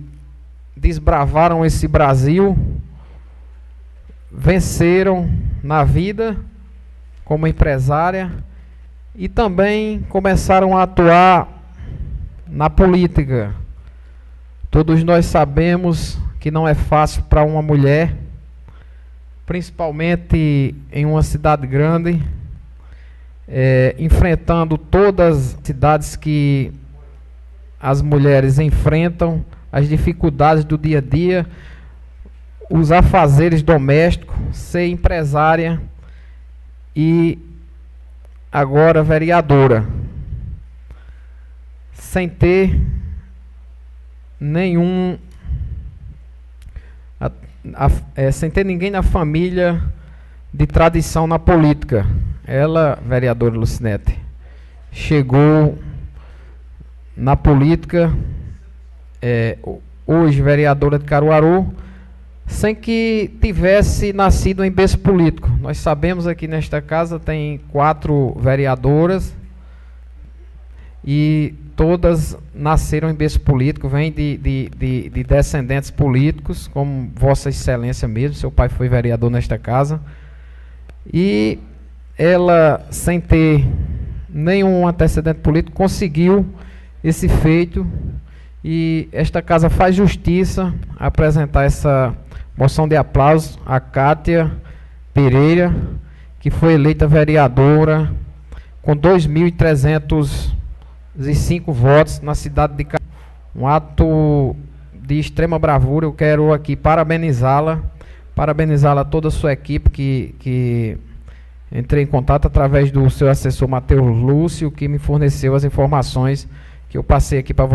desbravaram 0.77 1.65
esse 1.65 1.87
Brasil, 1.89 2.57
venceram 4.31 5.28
na 5.62 5.82
vida 5.82 6.36
como 7.24 7.47
empresária 7.47 8.31
e 9.15 9.28
também 9.28 10.01
começaram 10.09 10.77
a 10.77 10.85
atuar 10.85 11.48
na 12.47 12.70
política. 12.70 13.55
Todos 14.70 15.02
nós 15.02 15.27
sabemos 15.27 16.19
que 16.39 16.51
não 16.51 16.66
é 16.66 16.74
fácil 16.74 17.23
para 17.24 17.43
uma 17.43 17.61
mulher, 17.61 18.15
principalmente 19.44 20.74
em 20.93 21.05
uma 21.05 21.23
cidade 21.23 21.66
grande, 21.66 22.23
é, 23.48 23.97
enfrentando 23.98 24.78
todas 24.78 25.55
as 25.55 25.59
cidades 25.65 26.15
que 26.15 26.73
as 27.81 28.01
mulheres 28.01 28.59
enfrentam, 28.59 29.44
as 29.73 29.89
dificuldades 29.89 30.65
do 30.65 30.78
dia 30.78 30.98
a 30.98 31.01
dia 31.01 31.47
os 32.71 32.93
afazeres 32.93 33.63
domésticos, 33.63 34.37
ser 34.57 34.87
empresária 34.87 35.81
e 36.95 37.37
agora 38.53 39.03
vereadora, 39.03 39.85
sem 41.93 42.29
ter 42.29 42.81
nenhum. 44.39 45.19
A, 47.21 47.31
a, 47.75 47.91
é, 48.15 48.31
sem 48.31 48.49
ter 48.49 48.65
ninguém 48.65 48.91
na 48.91 49.03
família 49.03 49.83
de 50.55 50.67
tradição 50.67 51.27
na 51.27 51.41
política. 51.41 52.07
Ela, 52.47 52.99
vereadora 53.05 53.55
Lucinete, 53.57 54.17
chegou 54.93 55.77
na 57.17 57.37
política, 57.37 58.13
é, 59.21 59.59
hoje 60.07 60.41
vereadora 60.41 60.99
de 60.99 61.05
Caruaru, 61.05 61.75
sem 62.51 62.75
que 62.75 63.31
tivesse 63.41 64.13
nascido 64.13 64.65
em 64.65 64.71
berço 64.71 64.99
político. 64.99 65.49
Nós 65.63 65.79
sabemos 65.79 66.27
aqui 66.27 66.49
nesta 66.49 66.83
casa 66.83 67.19
tem 67.19 67.59
quatro 67.71 68.37
vereadoras 68.39 69.35
e 71.05 71.55
todas 71.77 72.37
nasceram 72.53 73.09
em 73.09 73.15
berço 73.15 73.41
político, 73.41 73.89
vêm 73.89 74.13
de, 74.13 74.37
de, 74.37 74.71
de, 74.77 75.09
de, 75.09 75.25
descendentes 75.25 75.91
políticos, 75.91 76.69
como 76.69 77.11
Vossa 77.15 77.49
Excelência 77.49 78.07
mesmo, 78.07 78.37
seu 78.37 78.51
pai 78.51 78.69
foi 78.69 78.89
vereador 78.89 79.31
nesta 79.31 79.57
casa. 79.57 80.01
E 81.11 81.59
ela, 82.19 82.85
sem 82.91 83.21
ter 83.21 83.65
nenhum 84.29 84.87
antecedente 84.87 85.39
político, 85.39 85.75
conseguiu 85.75 86.45
esse 87.03 87.29
feito 87.29 87.87
e 88.63 89.09
esta 89.13 89.41
casa 89.41 89.71
faz 89.71 89.95
justiça 89.95 90.75
a 90.99 91.07
apresentar 91.07 91.65
essa 91.65 92.15
Moção 92.61 92.87
de 92.87 92.95
aplauso 92.95 93.59
a 93.65 93.81
Kátia 93.81 94.53
Pereira, 95.15 95.74
que 96.39 96.51
foi 96.51 96.74
eleita 96.74 97.09
vereadora 97.09 98.12
com 98.82 98.95
2.305 98.95 101.73
votos 101.73 102.20
na 102.20 102.35
cidade 102.35 102.77
de 102.77 102.85
Caruaru. 102.85 103.11
Um 103.57 103.66
ato 103.66 104.55
de 104.93 105.19
extrema 105.19 105.59
bravura. 105.59 106.05
Eu 106.05 106.12
quero 106.12 106.53
aqui 106.53 106.77
parabenizá-la, 106.77 107.81
parabenizá-la 108.35 109.07
toda 109.07 109.28
a 109.28 109.31
sua 109.31 109.55
equipe 109.55 109.89
que, 109.89 110.35
que 110.39 110.99
Entrei 111.73 112.03
em 112.03 112.07
contato 112.07 112.47
através 112.47 112.91
do 112.91 113.09
seu 113.09 113.31
assessor 113.31 113.69
Matheus 113.69 114.05
Lúcio, 114.05 114.70
que 114.70 114.87
me 114.87 114.99
forneceu 114.99 115.55
as 115.55 115.65
informações 115.65 116.47
que 116.91 116.99
eu 116.99 117.03
passei 117.03 117.39
aqui 117.39 117.55
para 117.55 117.66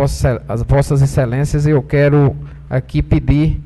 as 0.47 0.61
vossas 0.61 1.01
excelências 1.01 1.65
e 1.65 1.71
eu 1.71 1.81
quero 1.81 2.35
aqui 2.69 3.01
pedir 3.01 3.59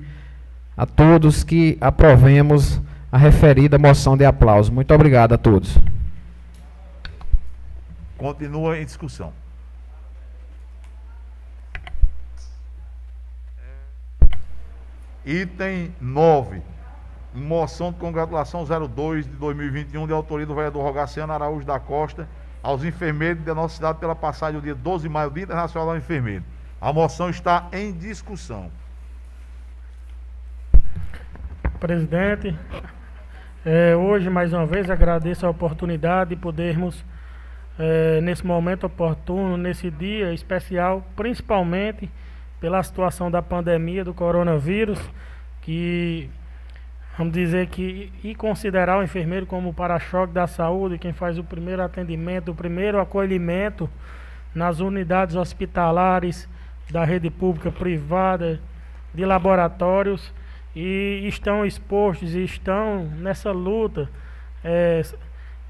a 0.80 0.86
todos 0.86 1.44
que 1.44 1.78
aprovemos 1.82 2.80
a 3.12 3.18
referida 3.18 3.78
moção 3.78 4.16
de 4.16 4.24
aplauso. 4.24 4.72
Muito 4.72 4.94
obrigado 4.94 5.34
a 5.34 5.38
todos. 5.38 5.78
Continua 8.18 8.80
em 8.80 8.86
discussão. 8.86 9.34
Item 15.26 15.94
9. 16.00 16.62
Moção 17.34 17.92
de 17.92 17.98
congratulação 17.98 18.66
02 18.66 19.26
de 19.26 19.34
2021, 19.34 20.08
de 20.08 20.14
autoria 20.14 20.46
do 20.46 20.56
vereador 20.56 20.82
Rogaciano 20.82 21.34
Araújo 21.34 21.66
da 21.66 21.78
Costa, 21.78 22.26
aos 22.64 22.86
enfermeiros 22.86 23.44
da 23.44 23.54
nossa 23.54 23.76
cidade 23.76 24.00
pela 24.00 24.16
passagem 24.16 24.62
do 24.62 24.64
dia 24.64 24.76
12 24.76 25.04
de 25.04 25.10
maio, 25.10 25.30
Dia 25.30 25.44
Internacional 25.44 25.90
do 25.90 25.98
Enfermeiro. 25.98 26.46
A 26.80 26.94
moção 26.94 27.30
está 27.30 27.68
em 27.74 27.92
discussão. 27.92 28.72
Presidente, 31.80 32.54
é, 33.66 33.96
hoje 33.96 34.30
mais 34.30 34.52
uma 34.52 34.66
vez 34.66 34.90
agradeço 34.90 35.46
a 35.46 35.50
oportunidade 35.50 36.32
de 36.32 36.36
podermos, 36.36 37.06
é, 37.80 38.20
nesse 38.20 38.46
momento 38.46 38.86
oportuno, 38.86 39.56
nesse 39.56 39.90
dia 39.90 40.34
especial, 40.34 41.08
principalmente 41.16 42.12
pela 42.60 42.84
situação 42.84 43.32
da 43.32 43.42
pandemia 43.42 44.04
do 44.04 44.14
coronavírus, 44.14 45.00
que 45.62 46.30
vamos 47.18 47.32
dizer 47.32 47.68
que 47.68 48.12
e 48.26 48.36
considerar 48.36 49.00
o 49.00 49.04
enfermeiro 49.04 49.46
como 49.46 49.74
para-choque 49.74 50.34
da 50.34 50.48
saúde, 50.48 50.98
quem 50.98 51.14
faz 51.14 51.38
o 51.38 51.46
primeiro 51.46 51.82
atendimento, 51.82 52.52
o 52.52 52.56
primeiro 52.56 53.00
acolhimento 53.00 53.90
nas 54.54 54.82
unidades 54.82 55.38
hospitalares 55.38 56.46
da 56.92 57.06
rede 57.06 57.30
pública 57.30 57.72
privada, 57.72 58.60
de 59.14 59.24
laboratórios, 59.24 60.34
e 60.76 61.28
estão 61.28 61.66
expostos 61.66 62.36
e 62.36 62.44
estão 62.44 63.06
nessa 63.06 63.52
luta, 63.52 64.10
é, 64.64 65.02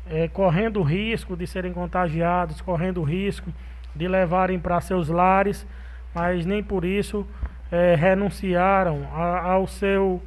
é, 0.09 0.27
correndo 0.27 0.81
risco 0.81 1.35
de 1.35 1.47
serem 1.47 1.73
contagiados, 1.73 2.61
correndo 2.61 3.03
risco 3.03 3.51
de 3.95 4.07
levarem 4.07 4.59
para 4.59 4.81
seus 4.81 5.09
lares 5.09 5.65
mas 6.13 6.45
nem 6.45 6.63
por 6.63 6.85
isso 6.85 7.25
é, 7.71 7.95
renunciaram 7.95 9.07
a, 9.13 9.51
ao, 9.51 9.67
seu, 9.67 10.21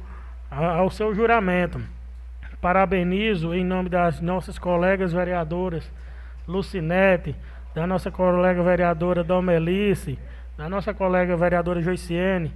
a, 0.49 0.77
ao 0.77 0.89
seu 0.89 1.13
juramento. 1.13 1.81
Parabenizo 2.61 3.53
em 3.53 3.63
nome 3.63 3.89
das 3.89 4.21
nossas 4.21 4.57
colegas 4.57 5.11
vereadoras 5.11 5.89
Lucinete, 6.47 7.35
da 7.75 7.85
nossa 7.85 8.11
colega 8.11 8.61
vereadora 8.63 9.23
Domelice, 9.23 10.17
da 10.57 10.69
nossa 10.69 10.93
colega 10.93 11.35
vereadora 11.35 11.81
Joiciene, 11.81 12.53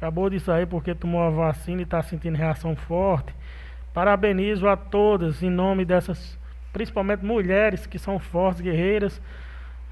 acabou 0.00 0.30
de 0.30 0.40
sair 0.40 0.66
porque 0.66 0.94
tomou 0.94 1.20
a 1.20 1.28
vacina 1.28 1.82
e 1.82 1.84
está 1.84 2.02
sentindo 2.02 2.34
reação 2.34 2.74
forte. 2.74 3.34
Parabenizo 3.92 4.66
a 4.66 4.74
todas 4.74 5.42
em 5.42 5.50
nome 5.50 5.84
dessas, 5.84 6.38
principalmente 6.72 7.22
mulheres 7.22 7.86
que 7.86 7.98
são 7.98 8.18
fortes, 8.18 8.62
guerreiras, 8.62 9.20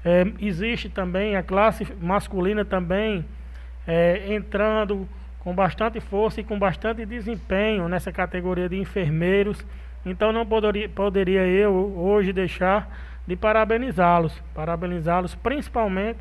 é, 0.03 0.25
existe 0.39 0.89
também 0.89 1.35
a 1.35 1.43
classe 1.43 1.85
masculina 2.01 2.65
também 2.65 3.23
é, 3.85 4.33
entrando 4.33 5.07
com 5.41 5.53
bastante 5.53 5.99
força 5.99 6.41
e 6.41 6.43
com 6.43 6.57
bastante 6.57 7.05
desempenho 7.05 7.87
nessa 7.87 8.11
categoria 8.11 8.67
de 8.67 8.77
enfermeiros. 8.77 9.63
Então 10.03 10.31
não 10.31 10.43
poderia, 10.43 10.89
poderia 10.89 11.45
eu 11.45 11.71
hoje 11.71 12.33
deixar 12.33 12.89
de 13.27 13.35
parabenizá-los, 13.35 14.41
parabenizá-los 14.55 15.35
principalmente 15.35 16.19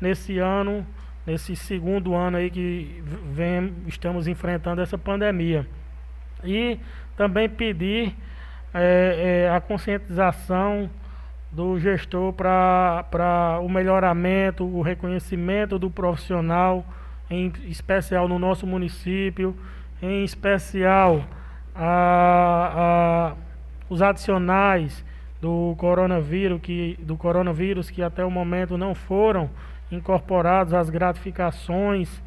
nesse 0.00 0.38
ano, 0.38 0.84
nesse 1.26 1.56
segundo 1.56 2.14
ano 2.14 2.36
aí 2.36 2.50
que 2.50 3.02
vem, 3.32 3.72
estamos 3.86 4.26
enfrentando 4.26 4.80
essa 4.80 4.98
pandemia. 4.98 5.66
E 6.42 6.78
também 7.16 7.48
pedir 7.48 8.14
é, 8.72 9.46
é, 9.46 9.54
a 9.54 9.60
conscientização 9.60 10.90
do 11.50 11.78
gestor 11.78 12.32
para 12.32 13.60
o 13.62 13.68
melhoramento, 13.68 14.64
o 14.64 14.82
reconhecimento 14.82 15.78
do 15.78 15.88
profissional, 15.88 16.84
em 17.30 17.52
especial 17.66 18.28
no 18.28 18.38
nosso 18.38 18.66
município, 18.66 19.56
em 20.02 20.24
especial 20.24 21.24
a, 21.74 22.72
a, 22.76 23.36
os 23.88 24.02
adicionais 24.02 25.04
do 25.40 25.74
coronavírus, 25.78 26.60
que, 26.60 26.98
do 27.00 27.16
coronavírus 27.16 27.88
que 27.88 28.02
até 28.02 28.24
o 28.24 28.30
momento 28.30 28.76
não 28.76 28.94
foram 28.94 29.48
incorporados 29.94 30.74
às 30.74 30.90
gratificações 30.90 32.22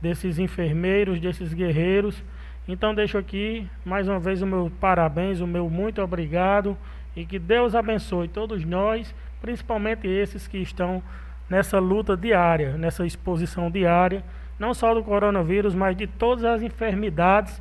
desses 0.00 0.38
enfermeiros, 0.38 1.20
desses 1.20 1.52
guerreiros. 1.52 2.22
Então 2.68 2.94
deixo 2.94 3.18
aqui 3.18 3.68
mais 3.84 4.08
uma 4.08 4.18
vez 4.18 4.42
o 4.42 4.46
meu 4.46 4.70
parabéns, 4.80 5.40
o 5.40 5.46
meu 5.46 5.68
muito 5.68 6.00
obrigado 6.00 6.76
e 7.16 7.26
que 7.26 7.38
Deus 7.38 7.74
abençoe 7.74 8.28
todos 8.28 8.64
nós, 8.64 9.14
principalmente 9.40 10.06
esses 10.06 10.46
que 10.46 10.58
estão 10.58 11.02
nessa 11.48 11.78
luta 11.78 12.16
diária, 12.16 12.76
nessa 12.76 13.04
exposição 13.04 13.70
diária, 13.70 14.22
não 14.58 14.72
só 14.72 14.94
do 14.94 15.02
coronavírus, 15.02 15.74
mas 15.74 15.96
de 15.96 16.06
todas 16.06 16.44
as 16.44 16.62
enfermidades 16.62 17.60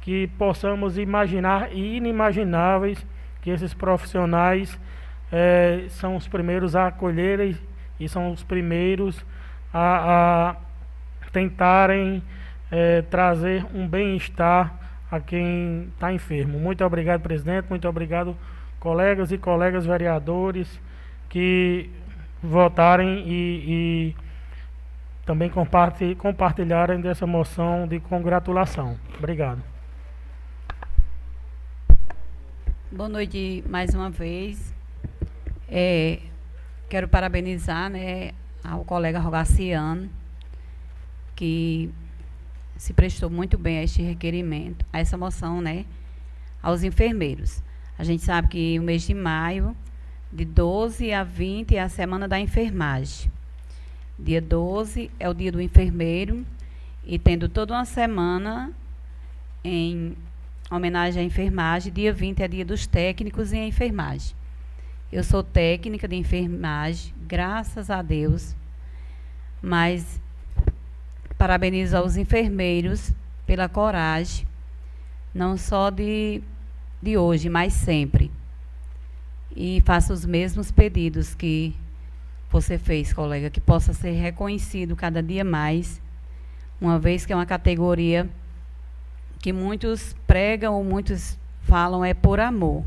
que 0.00 0.28
possamos 0.38 0.98
imaginar 0.98 1.72
e 1.72 1.96
inimagináveis 1.96 3.04
que 3.40 3.50
esses 3.50 3.74
profissionais 3.74 4.78
é, 5.32 5.86
são 5.88 6.16
os 6.16 6.28
primeiros 6.28 6.76
a 6.76 6.86
acolherem 6.86 7.56
e 7.98 8.08
são 8.08 8.32
os 8.32 8.42
primeiros 8.42 9.24
a, 9.72 10.50
a 10.50 11.30
tentarem 11.30 12.22
é, 12.70 13.02
trazer 13.02 13.64
um 13.74 13.86
bem-estar 13.86 14.74
a 15.10 15.20
quem 15.20 15.88
está 15.94 16.12
enfermo. 16.12 16.58
Muito 16.58 16.84
obrigado, 16.84 17.20
presidente. 17.20 17.68
Muito 17.68 17.88
obrigado 17.88 18.36
colegas 18.80 19.32
e 19.32 19.38
colegas 19.38 19.86
vereadores 19.86 20.80
que 21.28 21.90
votarem 22.42 23.24
e, 23.26 23.64
e 23.66 24.16
também 25.24 25.50
compartilharem 26.18 27.00
dessa 27.00 27.26
moção 27.26 27.86
de 27.86 27.98
congratulação. 28.00 28.96
Obrigado. 29.18 29.62
Boa 32.92 33.08
noite 33.08 33.64
mais 33.68 33.94
uma 33.94 34.10
vez. 34.10 34.74
É, 35.68 36.18
quero 36.88 37.08
parabenizar 37.08 37.90
né, 37.90 38.32
ao 38.62 38.84
colega 38.84 39.18
Rogaciano, 39.18 40.08
que 41.34 41.90
se 42.76 42.92
prestou 42.92 43.30
muito 43.30 43.56
bem 43.58 43.78
a 43.78 43.82
este 43.82 44.02
requerimento, 44.02 44.84
a 44.92 45.00
essa 45.00 45.16
moção, 45.16 45.60
né, 45.60 45.84
aos 46.62 46.82
enfermeiros. 46.82 47.62
A 47.98 48.04
gente 48.04 48.22
sabe 48.22 48.48
que 48.48 48.78
o 48.78 48.82
mês 48.82 49.02
de 49.02 49.14
maio, 49.14 49.76
de 50.32 50.44
12 50.44 51.12
a 51.12 51.22
20, 51.22 51.76
é 51.76 51.80
a 51.80 51.88
semana 51.88 52.26
da 52.26 52.40
enfermagem. 52.40 53.30
Dia 54.18 54.40
12 54.40 55.10
é 55.18 55.28
o 55.28 55.34
dia 55.34 55.50
do 55.50 55.60
enfermeiro 55.60 56.44
e 57.04 57.18
tendo 57.18 57.48
toda 57.48 57.74
uma 57.74 57.84
semana 57.84 58.72
em 59.62 60.16
homenagem 60.70 61.22
à 61.22 61.24
enfermagem, 61.24 61.92
dia 61.92 62.12
20 62.12 62.40
é 62.40 62.48
dia 62.48 62.64
dos 62.64 62.86
técnicos 62.86 63.52
em 63.52 63.68
enfermagem. 63.68 64.34
Eu 65.14 65.22
sou 65.22 65.44
técnica 65.44 66.08
de 66.08 66.16
enfermagem, 66.16 67.14
graças 67.24 67.88
a 67.88 68.02
Deus, 68.02 68.56
mas 69.62 70.20
parabenizo 71.38 71.96
aos 71.96 72.16
enfermeiros 72.16 73.12
pela 73.46 73.68
coragem, 73.68 74.44
não 75.32 75.56
só 75.56 75.88
de 75.88 76.42
de 77.00 77.16
hoje, 77.16 77.48
mas 77.48 77.74
sempre. 77.74 78.28
E 79.54 79.80
faça 79.82 80.12
os 80.12 80.26
mesmos 80.26 80.72
pedidos 80.72 81.32
que 81.32 81.76
você 82.50 82.76
fez, 82.76 83.12
colega, 83.12 83.50
que 83.50 83.60
possa 83.60 83.92
ser 83.92 84.10
reconhecido 84.20 84.96
cada 84.96 85.22
dia 85.22 85.44
mais, 85.44 86.02
uma 86.80 86.98
vez 86.98 87.24
que 87.24 87.32
é 87.32 87.36
uma 87.36 87.46
categoria 87.46 88.28
que 89.38 89.52
muitos 89.52 90.12
pregam 90.26 90.74
ou 90.74 90.82
muitos 90.82 91.38
falam 91.62 92.04
é 92.04 92.14
por 92.14 92.40
amor. 92.40 92.84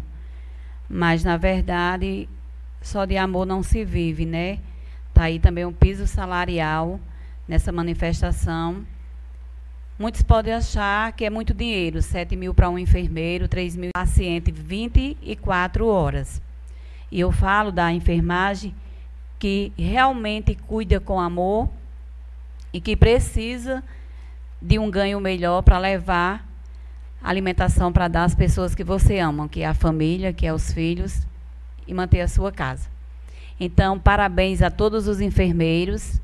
Mas, 0.90 1.24
na 1.24 1.38
verdade, 1.38 2.28
só 2.82 3.06
de 3.06 3.18
amor 3.18 3.46
não 3.46 3.62
se 3.64 3.84
vive, 3.84 4.26
né? 4.26 4.60
Está 5.10 5.24
aí 5.24 5.40
também 5.40 5.66
um 5.66 5.74
piso 5.74 6.08
salarial 6.08 7.00
nessa 7.48 7.72
manifestação 7.72 8.86
Muitos 10.00 10.22
podem 10.22 10.54
achar 10.54 11.12
que 11.14 11.26
é 11.26 11.30
muito 11.30 11.56
dinheiro, 11.56 12.04
7 12.04 12.36
mil 12.36 12.54
para 12.54 12.70
um 12.70 12.78
enfermeiro, 12.78 13.48
3 13.48 13.76
mil 13.76 13.90
paciente, 13.96 14.52
24 14.52 15.88
horas. 15.88 16.40
E 17.12 17.20
eu 17.20 17.32
falo 17.32 17.72
da 17.72 17.92
enfermagem 17.92 18.76
que 19.40 19.74
realmente 19.76 20.54
cuida 20.54 21.00
com 21.00 21.20
amor 21.20 21.68
e 22.72 22.80
que 22.80 22.96
precisa 22.96 23.84
de 24.62 24.78
um 24.78 24.92
ganho 24.92 25.20
melhor 25.20 25.64
para 25.64 25.80
levar 25.80 26.47
alimentação 27.22 27.92
para 27.92 28.08
dar 28.08 28.24
às 28.24 28.36
pessoas 28.36 28.76
que 28.76 28.84
você 28.84 29.20
ama, 29.20 29.50
que 29.50 29.62
é 29.62 29.66
a 29.66 29.74
família, 29.74 30.34
que 30.34 30.46
é 30.46 30.54
os 30.54 30.72
filhos, 30.72 31.26
e 31.88 31.94
manter 31.94 32.22
a 32.22 32.28
sua 32.28 32.52
casa. 32.52 32.88
Então, 33.60 33.98
parabéns 33.98 34.62
a 34.62 34.70
todos 34.70 35.08
os 35.08 35.20
enfermeiros. 35.20 36.22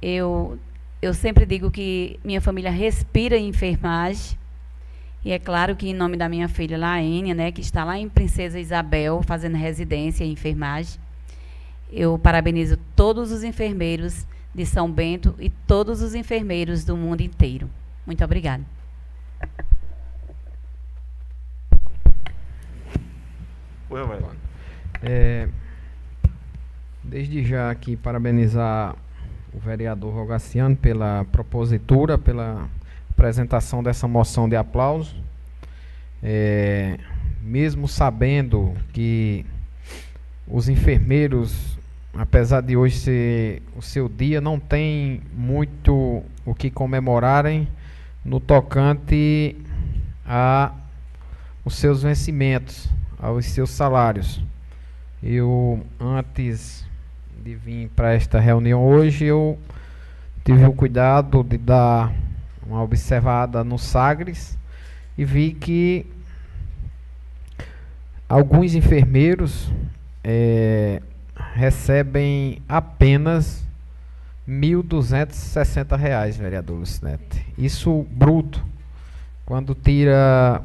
Eu, 0.00 0.58
eu 1.02 1.12
sempre 1.12 1.44
digo 1.44 1.70
que 1.70 2.18
minha 2.24 2.40
família 2.40 2.70
respira 2.70 3.36
em 3.36 3.48
enfermagem. 3.48 4.38
E 5.24 5.32
é 5.32 5.38
claro 5.38 5.76
que 5.76 5.88
em 5.88 5.94
nome 5.94 6.16
da 6.16 6.28
minha 6.28 6.48
filha 6.48 6.78
Laênia, 6.78 7.34
né, 7.34 7.52
que 7.52 7.60
está 7.60 7.84
lá 7.84 7.98
em 7.98 8.08
Princesa 8.08 8.58
Isabel, 8.58 9.20
fazendo 9.22 9.56
residência 9.56 10.24
em 10.24 10.32
enfermagem, 10.32 10.98
eu 11.92 12.18
parabenizo 12.18 12.78
todos 12.94 13.32
os 13.32 13.42
enfermeiros 13.42 14.26
de 14.54 14.64
São 14.64 14.90
Bento 14.90 15.34
e 15.38 15.50
todos 15.50 16.00
os 16.00 16.14
enfermeiros 16.14 16.84
do 16.84 16.96
mundo 16.96 17.20
inteiro. 17.20 17.68
Muito 18.06 18.24
obrigada. 18.24 18.64
É, 25.02 25.48
desde 27.02 27.44
já 27.44 27.70
aqui 27.70 27.96
parabenizar 27.96 28.94
o 29.52 29.58
vereador 29.58 30.12
Rogaciano 30.12 30.76
pela 30.76 31.24
propositura, 31.32 32.18
pela 32.18 32.68
apresentação 33.10 33.82
dessa 33.82 34.06
moção 34.06 34.48
de 34.48 34.56
aplauso. 34.56 35.16
É, 36.22 36.98
mesmo 37.42 37.88
sabendo 37.88 38.74
que 38.92 39.46
os 40.46 40.68
enfermeiros, 40.68 41.78
apesar 42.14 42.60
de 42.60 42.76
hoje 42.76 42.96
ser 42.98 43.62
o 43.76 43.82
seu 43.82 44.08
dia, 44.08 44.40
não 44.40 44.58
tem 44.58 45.22
muito 45.32 46.22
o 46.44 46.54
que 46.54 46.70
comemorarem 46.70 47.68
no 48.24 48.40
tocante 48.40 49.56
a 50.26 50.72
os 51.64 51.74
seus 51.74 52.02
vencimentos, 52.02 52.88
aos 53.20 53.46
seus 53.46 53.70
salários. 53.70 54.40
Eu, 55.22 55.84
antes 55.98 56.86
de 57.42 57.54
vir 57.54 57.88
para 57.96 58.14
esta 58.14 58.38
reunião 58.38 58.84
hoje, 58.84 59.24
eu 59.24 59.58
tive 60.44 60.64
o 60.64 60.72
cuidado 60.72 61.42
de 61.42 61.58
dar 61.58 62.12
uma 62.66 62.82
observada 62.82 63.64
no 63.64 63.78
Sagres 63.78 64.56
e 65.16 65.24
vi 65.24 65.52
que 65.52 66.06
alguns 68.28 68.74
enfermeiros 68.74 69.70
é, 70.22 71.02
recebem 71.54 72.62
apenas 72.68 73.66
R$ 74.46 74.54
1.260, 74.54 76.32
vereador 76.38 76.78
Lucinete. 76.78 77.44
Isso 77.56 78.06
bruto. 78.10 78.64
Quando 79.44 79.74
tira 79.74 80.62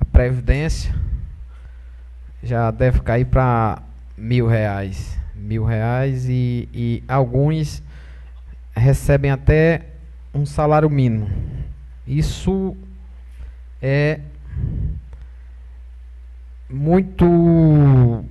a 0.00 0.04
Previdência, 0.12 0.94
já 2.42 2.70
deve 2.70 3.00
cair 3.00 3.24
para 3.24 3.82
mil 4.16 4.46
reais. 4.46 5.16
Mil 5.34 5.64
reais 5.64 6.26
e, 6.28 6.68
e 6.72 7.02
alguns 7.08 7.82
recebem 8.74 9.30
até 9.30 9.86
um 10.34 10.44
salário 10.44 10.88
mínimo. 10.90 11.30
Isso 12.06 12.76
é 13.80 14.20
muito 16.68 18.24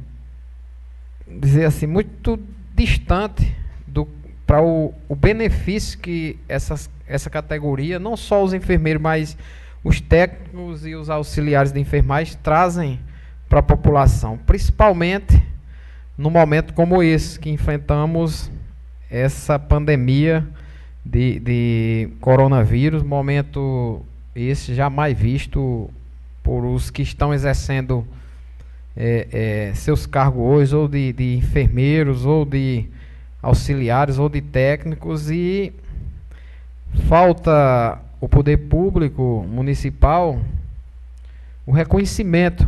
dizer 1.28 1.66
assim, 1.66 1.88
muito 1.88 2.40
distante 2.76 3.56
do 3.86 4.08
para 4.46 4.64
o, 4.64 4.94
o 5.10 5.16
benefício 5.16 6.00
que 6.00 6.40
essas, 6.48 6.90
essa 7.06 7.30
categoria, 7.30 8.00
não 8.00 8.16
só 8.16 8.42
os 8.42 8.54
enfermeiros, 8.54 9.02
mas 9.02 9.38
os 9.84 10.00
técnicos 10.00 10.86
e 10.86 10.96
os 10.96 11.10
auxiliares 11.10 11.74
de 11.74 11.82
enfermagem 11.82 12.38
trazem 12.42 12.98
para 13.50 13.60
a 13.60 13.64
população, 13.64 14.38
principalmente 14.46 15.42
no 16.18 16.30
momento 16.30 16.74
como 16.74 17.02
esse 17.02 17.40
que 17.40 17.50
enfrentamos 17.50 18.52
essa 19.10 19.58
pandemia 19.58 20.46
de, 21.06 21.40
de 21.40 22.10
coronavírus, 22.20 23.04
momento 23.04 24.02
esse 24.36 24.74
jamais 24.74 25.18
visto 25.18 25.90
por 26.44 26.66
os 26.66 26.90
que 26.90 27.02
estão 27.02 27.34
exercendo 27.34 28.06
é, 28.96 29.28
é, 29.32 29.74
seus 29.76 30.06
cargos 30.06 30.42
hoje, 30.42 30.76
ou 30.76 30.88
de, 30.88 31.14
de 31.14 31.36
enfermeiros, 31.36 32.26
ou 32.26 32.46
de 32.46 32.86
auxiliares, 33.42 34.18
ou 34.18 34.28
de 34.28 34.42
técnicos, 34.42 35.30
e 35.30 35.72
falta 37.08 38.00
o 38.20 38.28
poder 38.28 38.58
público 38.58 39.46
municipal 39.48 40.42
o 41.68 41.72
reconhecimento 41.72 42.68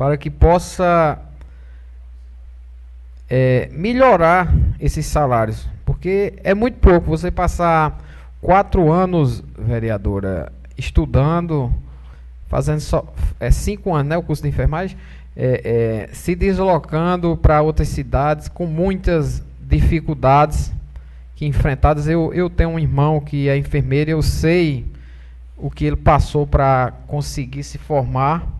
para 0.00 0.16
que 0.16 0.30
possa 0.30 1.18
é, 3.28 3.68
melhorar 3.70 4.50
esses 4.80 5.04
salários. 5.04 5.68
Porque 5.84 6.32
é 6.42 6.54
muito 6.54 6.78
pouco 6.78 7.06
você 7.06 7.30
passar 7.30 8.02
quatro 8.40 8.90
anos, 8.90 9.44
vereadora, 9.58 10.50
estudando, 10.78 11.70
fazendo 12.46 12.80
só 12.80 13.12
é, 13.38 13.50
cinco 13.50 13.94
anos, 13.94 14.08
né, 14.08 14.16
o 14.16 14.22
curso 14.22 14.42
de 14.42 14.48
enfermagem, 14.48 14.96
é, 15.36 16.08
é, 16.08 16.14
se 16.14 16.34
deslocando 16.34 17.36
para 17.36 17.60
outras 17.60 17.88
cidades 17.88 18.48
com 18.48 18.64
muitas 18.64 19.44
dificuldades 19.60 20.72
que 21.36 21.44
enfrentadas. 21.44 22.08
Eu, 22.08 22.32
eu 22.32 22.48
tenho 22.48 22.70
um 22.70 22.78
irmão 22.78 23.20
que 23.20 23.50
é 23.50 23.58
enfermeiro, 23.58 24.10
eu 24.10 24.22
sei 24.22 24.86
o 25.58 25.70
que 25.70 25.84
ele 25.84 25.96
passou 25.96 26.46
para 26.46 26.90
conseguir 27.06 27.64
se 27.64 27.76
formar 27.76 28.59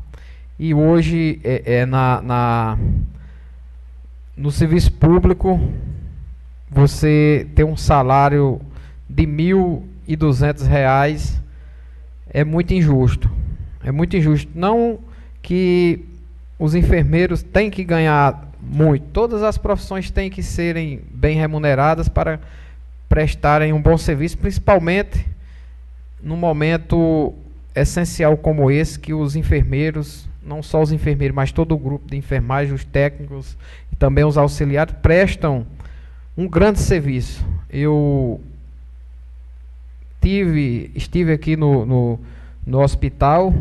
e 0.63 0.75
hoje 0.75 1.41
é, 1.43 1.77
é 1.77 1.87
na, 1.87 2.21
na, 2.21 2.79
no 4.37 4.51
serviço 4.51 4.93
público 4.93 5.59
você 6.71 7.49
ter 7.55 7.65
um 7.65 7.79
salário 7.79 8.61
de 9.09 9.27
mil 9.27 9.89
e 10.07 10.15
duzentos 10.15 10.67
reais. 10.67 11.41
É 12.29 12.45
muito 12.45 12.75
injusto. 12.75 13.31
É 13.83 13.91
muito 13.91 14.15
injusto. 14.15 14.53
Não 14.55 14.99
que 15.41 16.05
os 16.59 16.75
enfermeiros 16.75 17.43
têm 17.43 17.71
que 17.71 17.83
ganhar 17.83 18.53
muito. 18.61 19.07
Todas 19.15 19.43
as 19.43 19.57
profissões 19.57 20.11
têm 20.11 20.29
que 20.29 20.43
serem 20.43 21.01
bem 21.11 21.39
remuneradas 21.39 22.07
para 22.07 22.39
prestarem 23.09 23.73
um 23.73 23.81
bom 23.81 23.97
serviço 23.97 24.37
principalmente 24.37 25.27
num 26.23 26.37
momento 26.37 27.33
essencial 27.75 28.37
como 28.37 28.71
esse 28.71 29.01
que 29.01 29.15
os 29.15 29.35
enfermeiros 29.35 30.29
não 30.43 30.63
só 30.63 30.81
os 30.81 30.93
enfermeiros, 30.93 31.35
mas 31.35 31.53
todo 31.53 31.75
o 31.75 31.79
grupo 31.79 32.09
de 32.09 32.17
enfermagem, 32.17 32.75
os 32.75 32.85
técnicos 32.85 33.57
e 33.93 33.97
também 33.97 34.25
os 34.25 34.39
auxiliares 34.39 34.95
prestam 35.03 35.67
um 36.37 36.49
grande 36.49 36.81
serviço. 36.81 37.45
Eu 37.69 38.41
tive, 40.21 40.91
estive 40.95 41.33
aqui 41.33 41.57
no, 41.57 41.85
no, 41.85 42.21
no 42.67 42.81
hospital 42.81 43.55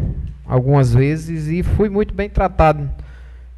algumas 0.45 0.93
vezes 0.93 1.47
e 1.47 1.61
fui 1.61 1.89
muito 1.89 2.13
bem 2.13 2.29
tratado 2.29 2.89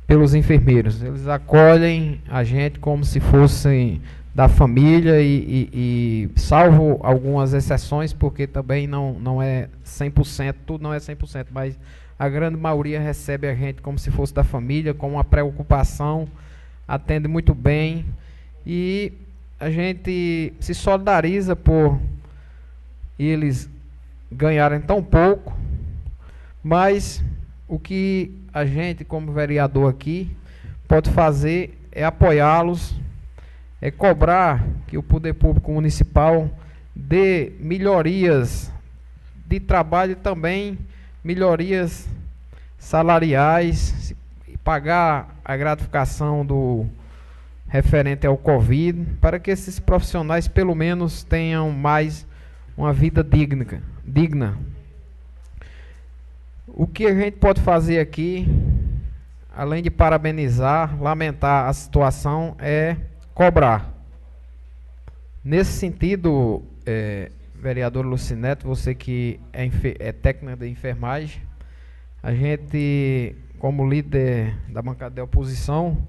pelos 0.06 0.36
enfermeiros. 0.36 1.02
Eles 1.02 1.28
acolhem 1.28 2.20
a 2.30 2.44
gente 2.44 2.80
como 2.80 3.06
se 3.06 3.20
fossem 3.20 4.02
da 4.34 4.48
família 4.48 5.22
e, 5.22 5.70
e, 5.74 6.30
e, 6.36 6.40
salvo 6.40 7.00
algumas 7.04 7.54
exceções, 7.54 8.14
porque 8.14 8.48
também 8.48 8.88
não, 8.88 9.14
não 9.14 9.42
é 9.42 9.68
100%, 9.86 10.56
tudo 10.66 10.84
não 10.84 10.94
é 10.94 10.98
100%, 10.98 11.48
mas 11.52 11.78
a 12.22 12.30
grande 12.30 12.56
maioria 12.56 13.00
recebe 13.00 13.48
a 13.48 13.56
gente 13.56 13.82
como 13.82 13.98
se 13.98 14.12
fosse 14.12 14.32
da 14.32 14.44
família, 14.44 14.94
com 14.94 15.14
uma 15.14 15.24
preocupação, 15.24 16.28
atende 16.88 17.28
muito 17.28 17.56
bem. 17.56 18.06
E 18.64 19.12
a 19.60 19.72
gente 19.72 20.54
se 20.60 20.76
solidariza 20.76 21.56
por 21.56 22.00
eles 23.18 23.68
ganharem 24.32 24.80
tão 24.80 25.02
pouco, 25.02 25.58
mas 26.64 27.24
o 27.68 27.80
que 27.80 28.32
a 28.54 28.66
gente, 28.66 29.04
como 29.04 29.32
vereador 29.32 29.90
aqui, 29.90 30.30
pode 30.88 31.10
fazer 31.10 31.76
é 31.92 32.04
apoiá-los, 32.04 32.94
é 33.82 33.90
cobrar 33.90 34.64
que 34.86 34.96
o 34.96 35.02
poder 35.02 35.34
público 35.34 35.72
municipal 35.72 36.48
dê 36.96 37.52
melhorias 37.60 38.72
de 39.48 39.60
trabalho 39.60 40.16
também 40.18 40.78
melhorias 41.24 42.08
salariais, 42.78 44.14
pagar 44.64 45.36
a 45.44 45.58
gratificação 45.58 46.46
do 46.46 46.86
referente 47.68 48.28
ao 48.28 48.38
Covid, 48.38 49.06
para 49.20 49.40
que 49.40 49.50
esses 49.50 49.80
profissionais 49.80 50.48
pelo 50.48 50.76
menos 50.76 51.24
tenham 51.24 51.72
mais 51.72 52.26
uma 52.76 52.92
vida 52.92 53.24
digna, 53.24 53.82
digna. 54.06 54.58
O 56.68 56.86
que 56.86 57.06
a 57.06 57.14
gente 57.14 57.38
pode 57.38 57.62
fazer 57.62 58.00
aqui, 58.00 58.48
além 59.56 59.82
de 59.84 59.90
parabenizar, 59.90 61.02
lamentar 61.02 61.68
a 61.68 61.74
situação, 61.74 62.56
é 62.60 62.98
cobrar. 63.34 63.90
Nesse 65.44 65.72
sentido, 65.72 66.62
é, 66.86 67.32
vereador 67.62 68.06
Lucineto, 68.06 68.68
você 68.68 68.96
que 68.96 69.40
é, 69.54 69.70
é 70.00 70.12
técnica 70.12 70.58
de 70.58 70.68
enfermagem. 70.68 71.42
A 72.24 72.34
gente, 72.34 73.36
como 73.60 73.88
líder 73.88 74.56
da 74.70 74.82
bancada 74.82 75.16
de 75.16 75.22
oposição, 75.22 76.08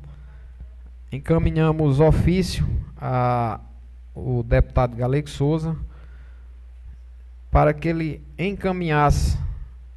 encaminhamos 1.13 2.01
ofício 2.01 2.67
a 2.97 3.61
o 4.15 4.43
deputado 4.43 4.95
Galego 4.95 5.29
Souza 5.29 5.75
para 7.51 7.73
que 7.73 7.89
ele 7.89 8.23
encaminhasse 8.39 9.39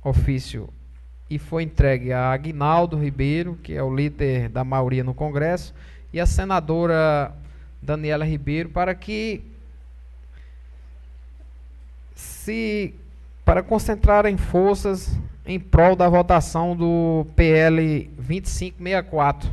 ofício 0.04 0.70
e 1.30 1.40
foi 1.40 1.64
entregue 1.64 2.14
a 2.14 2.32
Agnaldo 2.32 2.98
Ribeiro, 2.98 3.58
que 3.64 3.74
é 3.74 3.82
o 3.82 3.94
líder 3.94 4.50
da 4.50 4.64
maioria 4.64 5.04
no 5.04 5.14
Congresso, 5.14 5.74
e 6.14 6.20
a 6.20 6.26
senadora 6.26 7.34
Daniela 7.82 8.26
Ribeiro, 8.26 8.70
para 8.70 8.94
que 8.94 9.44
se 12.46 12.94
para 13.44 13.62
concentrarem 13.64 14.38
forças 14.38 15.10
em 15.48 15.60
prol 15.60 15.96
da 15.96 16.08
votação 16.08 16.76
do 16.76 17.26
PL 17.36 18.08
2564, 18.18 19.50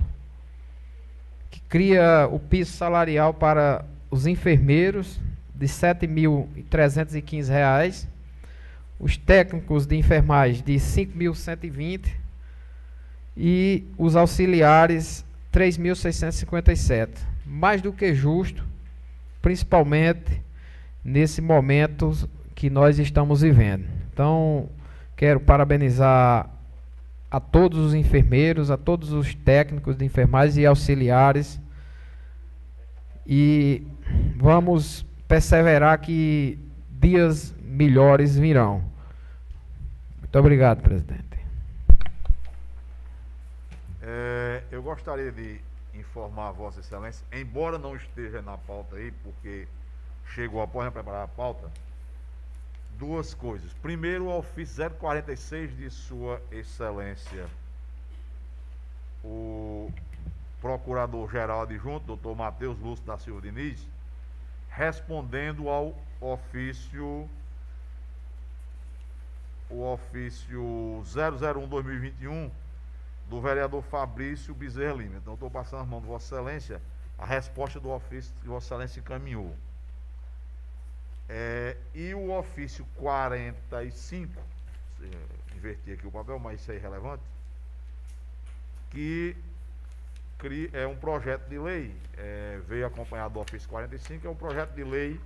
que 1.50 1.58
cria 1.60 2.28
o 2.30 2.38
piso 2.38 2.72
salarial 2.72 3.32
para 3.32 3.82
os 4.10 4.26
enfermeiros 4.26 5.18
de 5.54 5.64
R$ 5.64 5.72
7.315, 5.72 8.06
os 9.00 9.16
técnicos 9.16 9.86
de 9.86 9.96
enfermagem 9.96 10.62
de 10.62 10.74
R$ 10.74 10.78
5.120 10.78 12.10
e 13.34 13.84
os 13.96 14.16
auxiliares 14.16 15.24
R$ 15.50 15.60
3.657. 15.60 17.08
Mais 17.46 17.80
do 17.80 17.90
que 17.90 18.14
justo, 18.14 18.62
principalmente 19.40 20.42
nesse 21.02 21.40
momento 21.40 22.28
que 22.54 22.70
nós 22.70 22.98
estamos 22.98 23.40
vivendo. 23.40 23.86
Então, 24.12 24.68
quero 25.16 25.40
parabenizar 25.40 26.48
a 27.30 27.40
todos 27.40 27.78
os 27.78 27.94
enfermeiros, 27.94 28.70
a 28.70 28.76
todos 28.76 29.12
os 29.12 29.34
técnicos 29.34 29.96
de 29.96 30.04
enfermagem 30.04 30.64
e 30.64 30.66
auxiliares 30.66 31.60
e 33.26 33.86
vamos 34.36 35.06
perseverar 35.26 36.00
que 36.00 36.58
dias 36.90 37.54
melhores 37.62 38.36
virão. 38.36 38.84
Muito 40.18 40.38
obrigado, 40.38 40.82
presidente. 40.82 41.22
É, 44.02 44.62
eu 44.70 44.82
gostaria 44.82 45.30
de 45.30 45.60
informar 45.94 46.48
a 46.48 46.52
Vossa 46.52 46.80
Excelência, 46.80 47.24
embora 47.32 47.78
não 47.78 47.94
esteja 47.94 48.42
na 48.42 48.56
pauta 48.58 48.96
aí, 48.96 49.12
porque 49.22 49.66
chegou 50.34 50.60
após 50.60 50.92
preparar 50.92 51.24
a 51.24 51.28
pauta, 51.28 51.70
duas 53.02 53.34
coisas. 53.34 53.72
Primeiro, 53.82 54.26
o 54.26 54.38
ofício 54.38 54.88
046 54.92 55.76
de 55.76 55.90
Sua 55.90 56.40
Excelência, 56.52 57.48
o 59.24 59.90
Procurador-Geral 60.60 61.62
Adjunto, 61.62 62.06
doutor 62.06 62.36
Matheus 62.36 62.78
Lúcio 62.78 63.04
da 63.04 63.18
Silva 63.18 63.40
Diniz, 63.40 63.84
respondendo 64.68 65.68
ao 65.68 65.98
ofício 66.20 67.28
o 69.68 69.82
ofício 69.82 71.02
001-2021 71.04 72.52
do 73.28 73.40
vereador 73.40 73.82
Fabrício 73.82 74.54
Bezerra 74.54 74.94
Lima. 74.94 75.16
Então, 75.16 75.34
estou 75.34 75.50
passando 75.50 75.82
as 75.82 75.88
mãos 75.88 76.02
de 76.02 76.06
Vossa 76.06 76.36
Excelência 76.36 76.80
a 77.18 77.26
resposta 77.26 77.80
do 77.80 77.90
ofício 77.90 78.32
que 78.40 78.46
Vossa 78.46 78.66
Excelência 78.66 79.00
encaminhou. 79.00 79.56
É, 81.34 81.78
e 81.94 82.14
o 82.14 82.30
ofício 82.30 82.86
45, 82.96 84.38
inverti 85.56 85.92
aqui 85.92 86.06
o 86.06 86.10
papel, 86.10 86.38
mas 86.38 86.60
isso 86.60 86.70
é 86.70 86.74
irrelevante, 86.74 87.22
que 88.90 89.34
é 90.74 90.86
um 90.86 90.94
projeto 90.94 91.48
de 91.48 91.58
lei, 91.58 91.96
é, 92.18 92.60
veio 92.68 92.86
acompanhado 92.86 93.32
do 93.32 93.40
ofício 93.40 93.66
45, 93.70 94.26
é 94.26 94.30
um 94.30 94.34
projeto 94.34 94.74
de 94.74 94.84
lei 94.84 95.18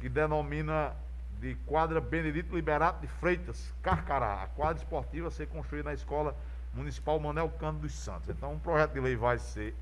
que 0.00 0.08
denomina 0.08 0.96
de 1.38 1.54
quadra 1.66 2.00
Benedito 2.00 2.56
Liberato 2.56 3.02
de 3.02 3.08
Freitas, 3.08 3.70
Carcará, 3.82 4.42
a 4.42 4.46
quadra 4.46 4.82
esportiva 4.82 5.28
a 5.28 5.30
ser 5.30 5.48
construída 5.48 5.90
na 5.90 5.94
Escola 5.94 6.34
Municipal 6.72 7.20
Manel 7.20 7.50
Cândido 7.50 7.82
dos 7.82 7.92
Santos. 7.92 8.30
Então, 8.30 8.54
um 8.54 8.58
projeto 8.58 8.94
de 8.94 9.00
lei 9.00 9.16
vai 9.16 9.38
ser, 9.38 9.74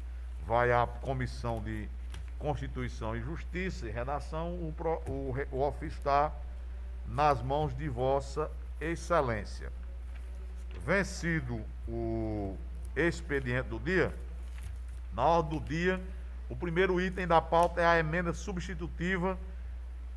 vai 0.45 0.73
à 0.73 0.85
Comissão 0.85 1.63
de 1.63 1.89
Constituição 2.39 3.17
e 3.17 3.21
Justiça 3.21 3.87
e 3.87 3.91
Redação, 3.91 4.51
o, 4.55 4.75
o, 5.09 5.35
o 5.53 5.63
ofício 5.63 5.99
está 5.99 6.33
nas 7.07 7.43
mãos 7.43 7.75
de 7.77 7.89
Vossa 7.89 8.51
Excelência. 8.81 9.73
Vencido 10.85 11.65
o 11.89 12.57
expediente 12.95 13.69
do 13.69 13.79
dia, 13.79 14.15
na 15.13 15.25
ordem 15.25 15.59
do 15.59 15.65
dia, 15.65 16.01
o 16.49 16.55
primeiro 16.55 17.01
item 17.01 17.27
da 17.27 17.41
pauta 17.41 17.81
é 17.81 17.87
a 17.87 17.99
emenda 17.99 18.33
substitutiva 18.33 19.39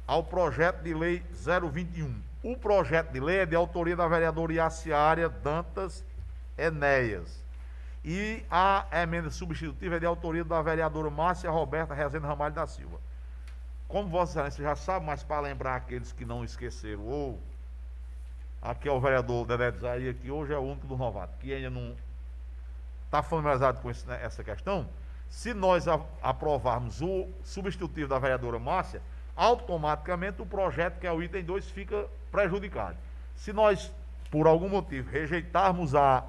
ao 0.05 0.23
projeto 0.23 0.81
de 0.83 0.93
lei 0.93 1.23
021. 1.31 2.21
O 2.43 2.57
projeto 2.57 3.11
de 3.11 3.19
lei 3.19 3.39
é 3.39 3.45
de 3.45 3.55
autoria 3.55 3.95
da 3.95 4.07
vereadora 4.07 4.53
Iaciária 4.53 5.29
Dantas 5.29 6.03
Enéas. 6.57 7.43
E 8.03 8.45
a 8.49 8.85
emenda 9.03 9.29
substitutiva 9.29 9.97
é 9.97 9.99
de 9.99 10.05
autoria 10.05 10.43
da 10.43 10.61
vereadora 10.61 11.09
Márcia 11.09 11.49
Roberta 11.49 11.93
Rezende 11.93 12.25
Ramalho 12.25 12.55
da 12.55 12.65
Silva. 12.65 12.99
Como 13.87 14.07
Vossa 14.07 14.31
Excelência 14.39 14.63
já 14.63 14.75
sabe, 14.75 15.05
mas 15.05 15.23
para 15.23 15.41
lembrar 15.41 15.75
aqueles 15.75 16.11
que 16.11 16.23
não 16.23 16.43
esqueceram, 16.43 17.05
ou 17.05 17.39
aqui 18.61 18.87
é 18.87 18.91
o 18.91 18.99
vereador 18.99 19.45
Dedé 19.45 19.71
Zaia, 19.71 20.13
que 20.13 20.29
hoje 20.29 20.53
é 20.53 20.57
o 20.57 20.61
único 20.61 20.87
do 20.87 20.95
novato, 20.95 21.37
que 21.39 21.53
ainda 21.53 21.69
não 21.69 21.95
está 23.05 23.23
familiarizado 23.23 23.81
com 23.81 23.89
né, 23.89 24.19
essa 24.23 24.43
questão, 24.43 24.87
se 25.29 25.53
nós 25.53 25.85
aprovarmos 26.21 27.01
o 27.01 27.27
substitutivo 27.43 28.07
da 28.07 28.19
vereadora 28.19 28.59
Márcia, 28.59 29.01
automaticamente 29.35 30.41
o 30.41 30.45
projeto, 30.45 30.99
que 30.99 31.07
é 31.07 31.11
o 31.11 31.21
item 31.21 31.43
2, 31.43 31.69
fica 31.69 32.07
prejudicado. 32.31 32.97
Se 33.35 33.51
nós, 33.51 33.91
por 34.29 34.47
algum 34.47 34.69
motivo, 34.69 35.09
rejeitarmos 35.09 35.95
a 35.95 36.23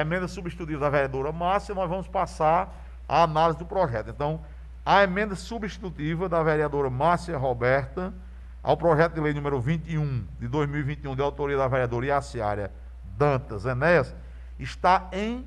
emenda 0.00 0.26
substitutiva 0.26 0.80
da 0.80 0.90
vereadora 0.90 1.30
Márcia, 1.30 1.74
nós 1.74 1.88
vamos 1.88 2.08
passar 2.08 2.74
a 3.08 3.24
análise 3.24 3.58
do 3.58 3.66
projeto. 3.66 4.10
Então, 4.10 4.40
a 4.84 5.02
emenda 5.02 5.36
substitutiva 5.36 6.28
da 6.28 6.42
vereadora 6.42 6.88
Márcia 6.88 7.36
Roberta 7.36 8.12
ao 8.62 8.76
projeto 8.76 9.14
de 9.14 9.20
lei 9.20 9.34
número 9.34 9.60
21 9.60 10.26
de 10.38 10.48
2021, 10.48 11.16
de 11.16 11.22
autoria 11.22 11.56
da 11.56 11.68
vereadora 11.68 12.06
Iaciária 12.06 12.70
Dantas 13.18 13.66
Enéas, 13.66 14.14
está 14.58 15.08
em 15.12 15.44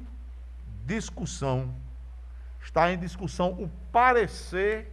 discussão, 0.85 1.73
está 2.61 2.91
em 2.91 2.97
discussão 2.97 3.51
o 3.51 3.69
parecer, 3.91 4.91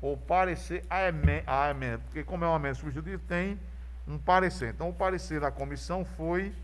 ou 0.00 0.16
parecer 0.16 0.84
a 0.88 1.08
emenda, 1.08 1.98
porque 2.04 2.22
como 2.22 2.44
é 2.44 2.48
uma 2.48 2.56
emenda 2.56 2.76
substitutiva, 2.76 3.20
tem 3.26 3.58
um 4.06 4.16
parecer. 4.18 4.72
Então, 4.72 4.88
o 4.88 4.94
parecer 4.94 5.40
da 5.40 5.50
comissão 5.50 6.04
foi 6.04 6.54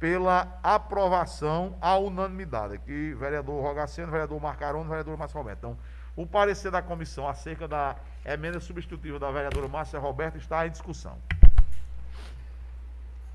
pela 0.00 0.58
aprovação 0.62 1.76
à 1.78 1.98
unanimidade, 1.98 2.74
aqui 2.74 3.14
vereador 3.14 3.62
Rogaceno, 3.62 4.10
vereador 4.10 4.40
Marcarone, 4.40 4.88
vereador 4.88 5.18
Márcio 5.18 5.36
Roberto. 5.36 5.58
Então, 5.58 5.76
o 6.16 6.26
parecer 6.26 6.70
da 6.70 6.80
comissão 6.80 7.28
acerca 7.28 7.68
da 7.68 7.94
emenda 8.24 8.58
substitutiva 8.58 9.18
da 9.18 9.30
vereadora 9.30 9.68
Márcia 9.68 9.98
Roberto 9.98 10.38
está 10.38 10.66
em 10.66 10.70
discussão. 10.70 11.16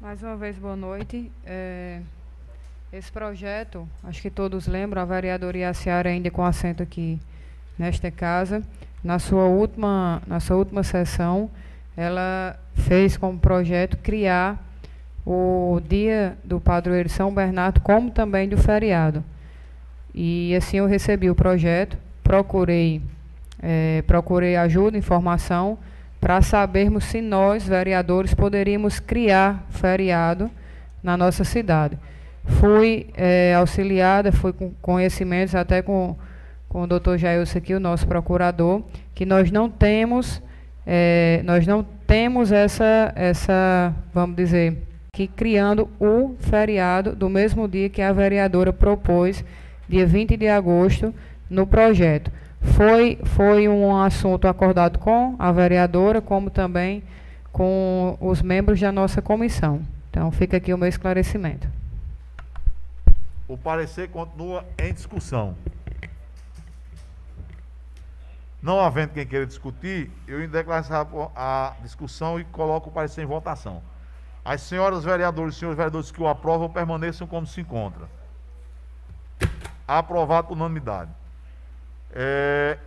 Mais 0.01 0.21
uma 0.23 0.35
vez, 0.35 0.57
boa 0.57 0.75
noite. 0.75 1.31
É... 1.45 2.01
Esse 2.91 3.11
projeto, 3.11 3.87
acho 4.03 4.21
que 4.21 4.29
todos 4.29 4.67
lembram, 4.67 5.01
a 5.01 5.05
vereadora 5.05 5.57
Iaciara 5.57 6.09
ainda 6.09 6.31
com 6.31 6.43
assento 6.43 6.81
aqui 6.81 7.19
nesta 7.77 8.09
casa, 8.09 8.63
na 9.03 9.19
sua 9.19 9.45
última, 9.45 10.21
na 10.25 10.39
sua 10.39 10.55
última 10.55 10.81
sessão, 10.81 11.51
ela 11.95 12.57
fez 12.73 13.17
como 13.17 13.37
projeto 13.37 13.97
criar 13.97 14.63
o 15.25 15.81
dia 15.87 16.37
do 16.43 16.59
padroeiro 16.59 17.09
São 17.09 17.33
Bernardo, 17.33 17.81
como 17.81 18.11
também 18.11 18.47
do 18.47 18.57
feriado. 18.57 19.23
E 20.13 20.55
assim 20.55 20.77
eu 20.77 20.85
recebi 20.85 21.29
o 21.29 21.35
projeto, 21.35 21.97
procurei, 22.23 23.01
é, 23.61 24.03
procurei 24.05 24.55
ajuda, 24.55 24.97
informação, 24.97 25.77
para 26.21 26.41
sabermos 26.41 27.05
se 27.05 27.21
nós, 27.21 27.67
vereadores, 27.67 28.33
poderíamos 28.33 28.99
criar 28.99 29.65
feriado 29.69 30.49
na 31.03 31.17
nossa 31.17 31.43
cidade. 31.43 31.97
Fui 32.45 33.07
é, 33.15 33.53
auxiliada, 33.55 34.31
fui 34.31 34.53
com 34.53 34.71
conhecimentos 34.81 35.55
até 35.55 35.81
com, 35.81 36.15
com 36.69 36.83
o 36.83 36.87
doutor 36.87 37.17
Jailson 37.17 37.57
aqui, 37.57 37.73
o 37.73 37.79
nosso 37.79 38.07
procurador, 38.07 38.83
que 39.13 39.25
nós 39.25 39.51
não 39.51 39.69
temos, 39.69 40.41
é, 40.85 41.41
nós 41.43 41.67
não 41.67 41.83
temos 41.83 42.51
essa, 42.51 43.11
essa, 43.15 43.93
vamos 44.13 44.35
dizer, 44.35 44.77
que 45.15 45.27
criando 45.29 45.89
o 45.97 46.35
feriado 46.41 47.15
do 47.15 47.29
mesmo 47.29 47.69
dia 47.69 47.87
que 47.87 48.01
a 48.01 48.11
vereadora 48.11 48.73
propôs, 48.73 49.45
dia 49.87 50.05
20 50.05 50.35
de 50.35 50.49
agosto, 50.49 51.15
no 51.49 51.65
projeto. 51.65 52.29
Foi, 52.59 53.17
foi 53.23 53.69
um 53.69 53.95
assunto 53.95 54.45
acordado 54.45 54.99
com 54.99 55.33
a 55.39 55.53
vereadora, 55.53 56.21
como 56.21 56.49
também 56.49 57.01
com 57.49 58.17
os 58.19 58.41
membros 58.41 58.81
da 58.81 58.91
nossa 58.91 59.21
comissão. 59.21 59.81
Então, 60.11 60.29
fica 60.31 60.57
aqui 60.57 60.73
o 60.73 60.77
meu 60.77 60.89
esclarecimento. 60.89 61.65
O 63.47 63.57
parecer 63.57 64.09
continua 64.09 64.65
em 64.77 64.93
discussão. 64.93 65.55
Não 68.61 68.81
havendo 68.81 69.13
quem 69.13 69.25
queira 69.25 69.45
discutir, 69.45 70.11
eu 70.27 70.45
declaro 70.45 71.31
a 71.33 71.73
discussão 71.81 72.37
e 72.37 72.43
coloco 72.43 72.89
o 72.89 72.91
parecer 72.91 73.21
em 73.21 73.25
votação. 73.25 73.81
As 74.45 74.61
senhoras 74.61 75.03
vereadoras 75.03 75.55
e 75.55 75.57
senhores 75.57 75.75
vereadores 75.75 76.11
que 76.11 76.21
o 76.21 76.27
aprovam 76.27 76.69
permaneçam 76.69 77.25
como 77.25 77.47
se 77.47 77.61
encontra. 77.61 78.07
Aprovado 79.87 80.49
por 80.49 80.53
unanimidade. 80.53 81.09
É, 82.13 82.77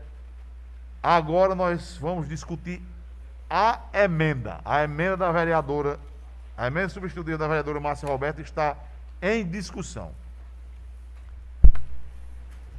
agora 1.02 1.56
nós 1.56 1.98
vamos 2.00 2.28
discutir 2.28 2.80
a 3.50 3.80
emenda. 3.92 4.60
A 4.64 4.84
emenda 4.84 5.16
da 5.16 5.32
vereadora, 5.32 5.98
a 6.56 6.68
emenda 6.68 6.90
substitutiva 6.90 7.36
da 7.36 7.48
vereadora 7.48 7.80
Márcia 7.80 8.08
Roberta 8.08 8.40
está 8.40 8.76
em 9.20 9.44
discussão. 9.44 10.12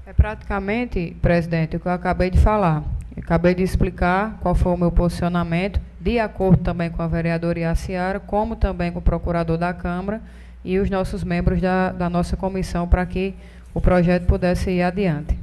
É 0.06 0.14
praticamente, 0.14 1.16
presidente, 1.22 1.76
o 1.76 1.80
que 1.82 1.88
eu 1.88 1.92
acabei 1.92 2.30
de 2.30 2.40
falar. 2.40 2.82
Eu 3.16 3.22
acabei 3.22 3.54
de 3.54 3.62
explicar 3.62 4.38
qual 4.40 4.56
foi 4.56 4.72
o 4.72 4.78
meu 4.78 4.92
posicionamento, 4.92 5.82
de 6.00 6.18
acordo 6.20 6.64
também 6.64 6.90
com 6.90 7.02
a 7.02 7.08
vereadora 7.08 7.60
Iaciara, 7.60 8.20
como 8.20 8.56
também 8.56 8.92
com 8.92 9.00
o 9.00 9.02
procurador 9.02 9.58
da 9.58 9.74
Câmara 9.74 10.22
e 10.64 10.80
os 10.80 10.90
nossos 10.90 11.24
membros 11.24 11.62
da, 11.62 11.92
da 11.92 12.10
nossa 12.10 12.38
comissão, 12.38 12.88
para 12.88 13.06
que 13.06 13.36
o 13.74 13.82
projeto 13.82 14.26
pudesse 14.26 14.72
ir 14.72 14.82
adiante. 14.82 15.38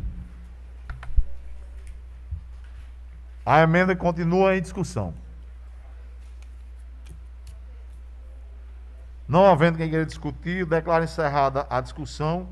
A 3.44 3.60
emenda 3.62 3.94
continua 3.94 4.56
em 4.56 4.62
discussão. 4.62 5.14
Não 9.28 9.44
havendo 9.44 9.78
quem 9.78 9.90
queira 9.90 10.06
discutir, 10.06 10.64
declaro 10.64 11.04
encerrada 11.04 11.66
a 11.68 11.80
discussão 11.80 12.48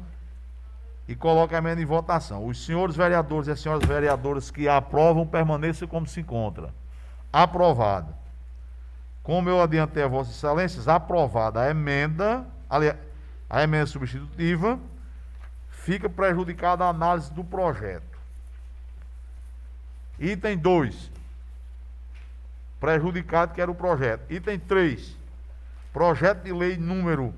e 1.09 1.14
coloca 1.14 1.55
a 1.55 1.59
emenda 1.59 1.81
em 1.81 1.85
votação. 1.85 2.47
Os 2.47 2.64
senhores 2.64 2.97
vereadores 2.97 3.48
e 3.48 3.51
as 3.52 3.60
senhoras 3.60 3.86
vereadoras 3.86 4.51
que 4.51 4.68
aprovam 4.68 5.26
permaneçam 5.26 5.89
como 5.89 6.06
se 6.06 6.20
encontra. 6.20 6.72
Aprovado. 7.35 8.15
Como 9.24 9.51
eu 9.51 9.61
adiantei 9.61 10.05
a 10.05 10.06
Vossas 10.06 10.36
Excelências, 10.36 10.86
aprovada 10.86 11.62
a 11.62 11.69
emenda, 11.69 12.47
aliás, 12.70 12.97
a 13.51 13.61
emenda 13.61 13.86
substitutiva, 13.86 14.78
fica 15.69 16.09
prejudicada 16.09 16.85
a 16.85 16.90
análise 16.90 17.32
do 17.32 17.43
projeto. 17.43 18.16
Item 20.16 20.56
2. 20.59 21.11
Prejudicado 22.78 23.52
que 23.52 23.61
era 23.61 23.69
o 23.69 23.74
projeto. 23.74 24.32
Item 24.32 24.61
3. 24.61 25.16
Projeto 25.93 26.44
de 26.44 26.52
lei 26.52 26.77
número 26.77 27.35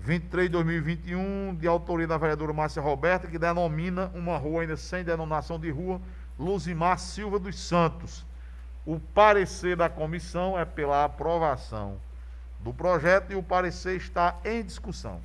23 0.00 0.48
de 0.48 0.52
2021, 0.52 1.54
de 1.54 1.66
autoria 1.66 2.06
da 2.06 2.18
vereadora 2.18 2.52
Márcia 2.52 2.82
Roberta, 2.82 3.26
que 3.26 3.38
denomina 3.38 4.10
uma 4.14 4.36
rua 4.36 4.60
ainda 4.60 4.76
sem 4.76 5.02
denominação 5.02 5.58
de 5.58 5.70
rua, 5.70 5.98
Luzimar 6.38 6.98
Silva 6.98 7.38
dos 7.38 7.58
Santos. 7.58 8.30
O 8.84 8.98
parecer 8.98 9.76
da 9.76 9.88
comissão 9.88 10.58
é 10.58 10.64
pela 10.64 11.04
aprovação 11.04 11.96
do 12.60 12.72
projeto 12.72 13.32
e 13.32 13.36
o 13.36 13.42
parecer 13.42 13.96
está 13.96 14.36
em 14.44 14.62
discussão. 14.62 15.20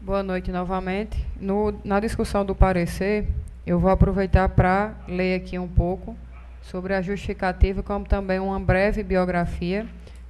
Boa 0.00 0.22
noite 0.22 0.52
novamente. 0.52 1.26
No, 1.40 1.78
na 1.84 2.00
discussão 2.00 2.44
do 2.44 2.54
parecer, 2.54 3.26
eu 3.66 3.78
vou 3.78 3.90
aproveitar 3.90 4.48
para 4.50 4.94
ler 5.08 5.36
aqui 5.36 5.58
um 5.58 5.68
pouco 5.68 6.16
sobre 6.62 6.94
a 6.94 7.00
justificativa, 7.00 7.82
como 7.82 8.06
também 8.06 8.38
uma 8.38 8.60
breve 8.60 9.02
biografia 9.02 9.86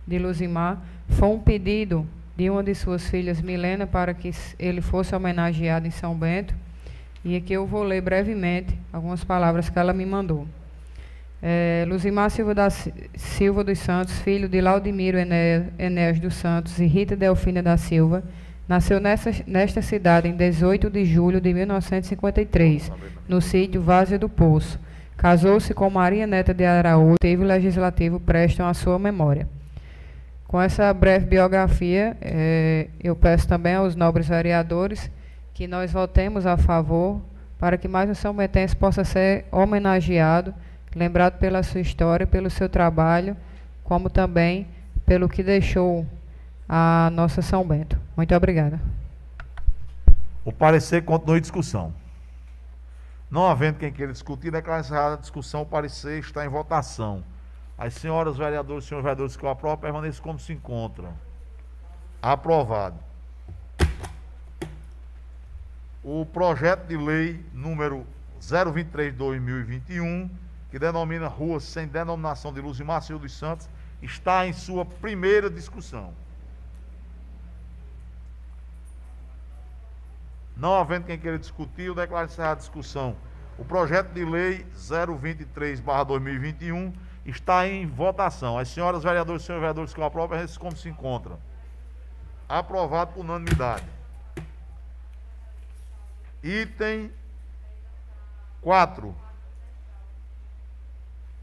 de 0.07 0.19
Luzimar 0.19 0.81
foi 1.09 1.29
um 1.29 1.39
pedido 1.39 2.07
de 2.37 2.51
uma 2.51 2.63
de 2.63 2.75
suas 2.75 3.09
filhas, 3.09 3.41
Milena, 3.41 3.87
para 3.87 4.13
que 4.13 4.31
ele 4.59 4.81
fosse 4.81 5.15
homenageado 5.15 5.87
em 5.87 5.91
São 5.91 6.15
Bento. 6.15 6.55
E 7.29 7.35
aqui 7.35 7.55
eu 7.55 7.67
vou 7.67 7.83
ler 7.83 8.01
brevemente 8.01 8.79
algumas 8.93 9.25
palavras 9.25 9.69
que 9.69 9.77
ela 9.77 9.93
me 9.93 10.07
mandou. 10.07 10.47
É, 11.43 11.85
Luzimar 11.89 12.31
Silva, 12.31 12.55
da, 12.55 12.71
Silva 12.71 13.65
dos 13.65 13.81
Santos, 13.81 14.21
filho 14.21 14.49
de 14.49 14.61
Laudimiro 14.61 15.19
Enéas 15.19 16.21
dos 16.21 16.35
Santos 16.35 16.79
e 16.79 16.87
Rita 16.87 17.17
Delfina 17.17 17.61
da 17.61 17.77
Silva, 17.77 18.23
nasceu 18.69 19.01
nessa, 19.01 19.33
nesta 19.45 19.83
cidade 19.83 20.29
em 20.29 20.37
18 20.37 20.89
de 20.89 21.05
julho 21.05 21.41
de 21.41 21.53
1953, 21.53 22.93
no 23.29 23.41
sítio 23.41 23.83
Várzea 23.83 24.21
do 24.21 24.29
Poço. 24.29 24.79
Casou-se 25.17 25.75
com 25.75 25.91
Maria 25.91 26.29
Neta 26.29 26.55
de 26.55 26.65
Araújo, 26.65 27.17
teve 27.21 27.43
legislativo 27.43 28.21
prestam 28.21 28.69
à 28.69 28.73
sua 28.73 29.01
memória. 29.01 29.49
Com 30.47 30.63
essa 30.63 30.95
breve 30.95 31.27
biografia, 31.27 32.17
eh, 32.21 32.87
eu 33.03 33.17
peço 33.17 33.49
também 33.49 33.75
aos 33.75 33.97
nobres 33.97 34.29
vereadores 34.29 35.11
que 35.57 35.67
nós 35.67 35.91
votemos 35.91 36.45
a 36.45 36.59
favor 36.59 37.19
para 37.59 37.79
que 37.79 37.89
mais 37.89 38.11
um 38.11 38.15
São 38.15 38.37
Bentense 38.37 38.77
possa 38.77 39.05
ser 39.05 39.47
homenageado, 39.51 40.55
lembrado 40.95 41.39
pela 41.39 41.63
sua 41.63 41.81
história, 41.81 42.27
pelo 42.27 42.51
seu 42.51 42.69
trabalho, 42.69 43.35
como 43.83 44.11
também 44.11 44.69
pelo 45.07 45.31
que 45.31 45.43
deixou 45.43 46.07
a 46.69 47.09
nossa 47.11 47.41
São 47.41 47.67
Bento. 47.67 47.99
Muito 48.15 48.35
obrigada. 48.35 48.79
O 50.45 50.53
parecer 50.53 51.03
continua 51.07 51.39
em 51.39 51.41
discussão. 51.41 51.91
Não 53.31 53.47
havendo 53.47 53.79
quem 53.79 53.91
queira 53.91 54.13
discutir, 54.13 54.51
declara 54.51 54.83
encerrada 54.83 55.15
a 55.15 55.19
discussão, 55.19 55.63
o 55.63 55.67
parecer 55.67 56.19
está 56.19 56.45
em 56.45 56.51
votação. 56.51 57.25
As 57.79 57.95
senhoras 57.95 58.37
vereadoras 58.37 58.85
e 58.85 58.89
senhores 58.89 59.05
vereadores 59.05 59.37
que 59.39 59.47
o 59.47 59.49
aprovam 59.49 59.79
permaneçam 59.79 60.23
como 60.23 60.39
se 60.39 60.53
encontram. 60.53 61.15
Aprovado. 62.21 63.06
O 66.09 66.25
projeto 66.25 66.87
de 66.87 66.97
lei 66.97 67.45
número 67.53 68.07
023 68.41 69.11
de 69.11 69.19
2021, 69.19 70.31
que 70.71 70.79
denomina 70.79 71.27
ruas 71.27 71.65
sem 71.65 71.89
denominação 71.89 72.53
de 72.53 72.61
Luz 72.61 72.79
e 72.79 72.85
Silva 73.03 73.23
dos 73.23 73.37
Santos, 73.37 73.69
está 74.01 74.47
em 74.47 74.53
sua 74.53 74.85
primeira 74.85 75.51
discussão. 75.51 76.15
Não 80.57 80.77
havendo 80.77 81.07
quem 81.07 81.19
queira 81.19 81.41
discutir, 81.41 81.87
eu 81.87 81.95
declaro 81.97 82.27
encerrada 82.27 82.53
a 82.53 82.59
discussão. 82.59 83.17
O 83.59 83.65
projeto 83.65 84.13
de 84.13 84.25
lei 84.25 84.65
023/2021 84.77 86.93
está 87.25 87.67
em 87.67 87.85
votação. 87.85 88.57
As 88.57 88.69
senhoras 88.69 89.03
vereadoras 89.03 89.43
e 89.43 89.45
senhores 89.45 89.61
vereadores 89.61 89.93
que 89.93 90.01
o 90.01 90.05
aprovam, 90.05 90.39
como 90.61 90.77
se 90.77 90.89
encontram. 90.89 91.37
Aprovado 92.49 93.15
por 93.15 93.25
unanimidade. 93.25 93.96
Item 96.47 97.11
4. 98.63 99.13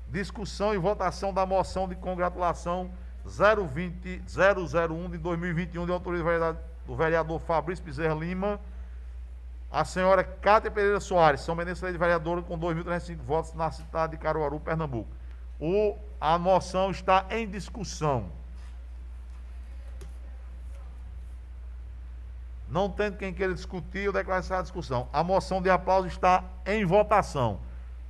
Discussão 0.07 0.73
e 0.73 0.77
votação 0.77 1.34
da 1.34 1.45
moção 1.45 1.89
de 1.89 1.95
congratulação 1.95 2.89
020 3.25 4.23
001 4.25 5.09
de 5.09 5.17
2021 5.17 5.85
de 5.85 5.91
autoria 5.91 6.57
do 6.85 6.95
vereador 6.95 7.39
Fabrício 7.41 7.84
Bezerra 7.84 8.15
Lima. 8.15 8.61
A 9.69 9.84
senhora 9.84 10.23
Cátia 10.23 10.71
Pereira 10.71 11.01
Soares, 11.01 11.41
São 11.41 11.55
Benedito 11.55 11.91
de 11.91 11.97
vereadora 11.97 12.41
com 12.41 12.57
2.305 12.57 13.17
votos 13.17 13.53
na 13.55 13.71
cidade 13.71 14.13
de 14.13 14.19
Caruaru, 14.19 14.59
Pernambuco. 14.59 15.09
O, 15.59 15.97
a 16.21 16.38
moção 16.38 16.91
está 16.91 17.25
em 17.30 17.45
discussão. 17.49 18.31
Não 22.74 22.90
tendo 22.90 23.18
quem 23.18 23.32
queira 23.32 23.54
discutir, 23.54 24.06
eu 24.06 24.12
declaro 24.12 24.40
essa 24.40 24.60
discussão. 24.60 25.08
A 25.14 25.24
moção 25.24 25.62
de 25.62 25.70
aplauso 25.70 26.08
está 26.08 26.44
em 26.66 26.84
votação. 26.84 27.60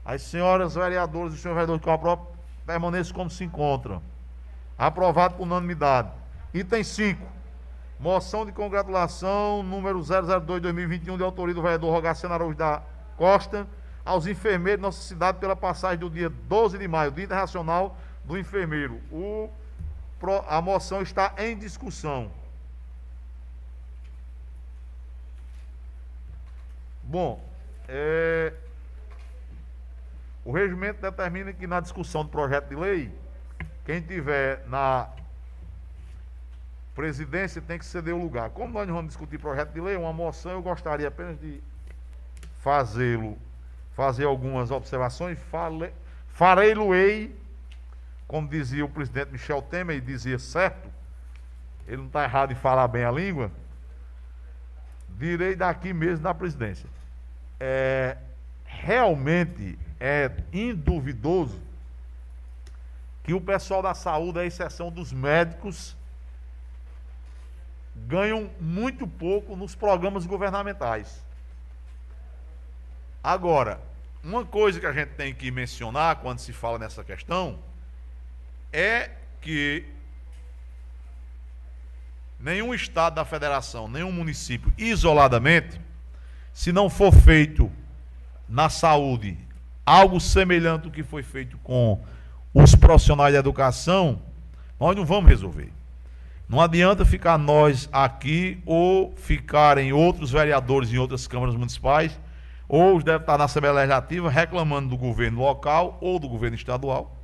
As 0.05 0.21
senhoras 0.21 0.75
vereadoras 0.75 1.33
e 1.33 1.35
os 1.35 1.41
senhores 1.41 1.67
vereadores 1.67 1.83
que 1.83 1.89
aprovam 1.89 2.25
permaneçam 2.65 3.13
como 3.13 3.29
se 3.29 3.43
encontram. 3.43 4.01
Aprovado 4.77 5.35
por 5.35 5.43
unanimidade. 5.43 6.11
Item 6.53 6.81
5. 6.81 7.21
Moção 7.99 8.45
de 8.45 8.53
congratulação 8.53 9.61
número 9.63 9.99
002-2021 9.99 11.17
de 11.17 11.23
autoria 11.23 11.53
do 11.53 11.61
vereador 11.61 11.91
Rogaceno 11.91 12.33
Araújo 12.33 12.55
da 12.55 12.81
Costa 13.17 13.67
aos 14.05 14.27
enfermeiros 14.27 14.81
da 14.81 14.87
nossa 14.87 15.01
cidade 15.01 15.39
pela 15.39 15.57
passagem 15.57 15.99
do 15.99 16.09
dia 16.09 16.29
12 16.29 16.77
de 16.77 16.87
maio, 16.87 17.11
Dia 17.11 17.25
Internacional 17.25 17.97
do 18.23 18.37
Enfermeiro. 18.37 19.01
O, 19.11 19.49
a 20.47 20.61
moção 20.61 21.01
está 21.01 21.33
em 21.37 21.57
discussão. 21.57 22.31
Bom, 27.03 27.43
é, 27.87 28.53
o 30.45 30.51
regimento 30.51 31.01
determina 31.01 31.53
que 31.53 31.67
na 31.67 31.79
discussão 31.79 32.23
do 32.23 32.29
projeto 32.29 32.69
de 32.69 32.75
lei, 32.75 33.13
quem 33.85 34.01
tiver 34.01 34.65
na 34.67 35.09
presidência 36.95 37.61
tem 37.61 37.77
que 37.77 37.85
ceder 37.85 38.13
o 38.13 38.21
lugar. 38.21 38.49
Como 38.51 38.73
nós 38.73 38.87
vamos 38.87 39.07
discutir 39.07 39.37
projeto 39.37 39.71
de 39.71 39.81
lei, 39.81 39.95
uma 39.95 40.13
moção, 40.13 40.51
eu 40.53 40.61
gostaria 40.61 41.07
apenas 41.07 41.39
de 41.39 41.61
fazê-lo, 42.61 43.37
fazer 43.93 44.25
algumas 44.25 44.71
observações, 44.71 45.37
farei-lo-ei, 46.29 47.35
como 48.27 48.47
dizia 48.47 48.85
o 48.85 48.89
presidente 48.89 49.31
Michel 49.31 49.61
Temer, 49.61 49.97
e 49.97 50.01
dizia 50.01 50.39
certo, 50.39 50.89
ele 51.87 51.97
não 51.97 52.07
está 52.07 52.23
errado 52.23 52.51
em 52.51 52.55
falar 52.55 52.87
bem 52.87 53.03
a 53.03 53.11
língua, 53.11 53.51
direi 55.17 55.55
daqui 55.55 55.93
mesmo 55.93 56.23
na 56.23 56.33
presidência. 56.33 56.87
É, 57.59 58.17
realmente 58.65 59.77
é 59.99 60.31
induvidoso 60.51 61.61
que 63.23 63.33
o 63.33 63.39
pessoal 63.39 63.81
da 63.81 63.93
saúde, 63.93 64.39
à 64.39 64.45
exceção 64.45 64.91
dos 64.91 65.13
médicos, 65.13 65.95
ganham 67.95 68.49
muito 68.59 69.07
pouco 69.07 69.55
nos 69.55 69.75
programas 69.75 70.25
governamentais. 70.25 71.23
Agora, 73.23 73.79
uma 74.23 74.45
coisa 74.45 74.79
que 74.79 74.85
a 74.85 74.91
gente 74.91 75.11
tem 75.11 75.33
que 75.33 75.49
mencionar 75.51 76.17
quando 76.17 76.39
se 76.39 76.51
fala 76.51 76.77
nessa 76.77 77.03
questão 77.03 77.59
é 78.71 79.11
que 79.39 79.85
nenhum 82.43 82.73
estado 82.73 83.15
da 83.15 83.23
federação, 83.23 83.87
nenhum 83.87 84.11
município, 84.11 84.73
isoladamente, 84.77 85.79
se 86.51 86.73
não 86.73 86.89
for 86.89 87.13
feito 87.13 87.71
na 88.49 88.67
saúde 88.67 89.37
algo 89.85 90.19
semelhante 90.19 90.85
ao 90.85 90.91
que 90.91 91.03
foi 91.03 91.23
feito 91.23 91.57
com 91.59 92.01
os 92.53 92.75
profissionais 92.75 93.33
da 93.33 93.39
educação, 93.39 94.21
nós 94.77 94.95
não 94.95 95.05
vamos 95.05 95.29
resolver. 95.29 95.71
Não 96.47 96.59
adianta 96.59 97.05
ficar 97.05 97.37
nós 97.37 97.87
aqui 97.91 98.61
ou 98.65 99.15
ficarem 99.15 99.93
outros 99.93 100.29
vereadores 100.29 100.91
em 100.91 100.97
outras 100.97 101.25
câmaras 101.25 101.55
municipais 101.55 102.19
ou 102.67 102.97
os 102.97 103.03
deputados 103.03 103.39
na 103.39 103.45
Assembleia 103.45 103.73
Legislativa 103.73 104.29
reclamando 104.29 104.89
do 104.89 104.97
governo 104.97 105.39
local 105.39 105.97
ou 106.01 106.19
do 106.19 106.27
governo 106.27 106.57
estadual, 106.57 107.17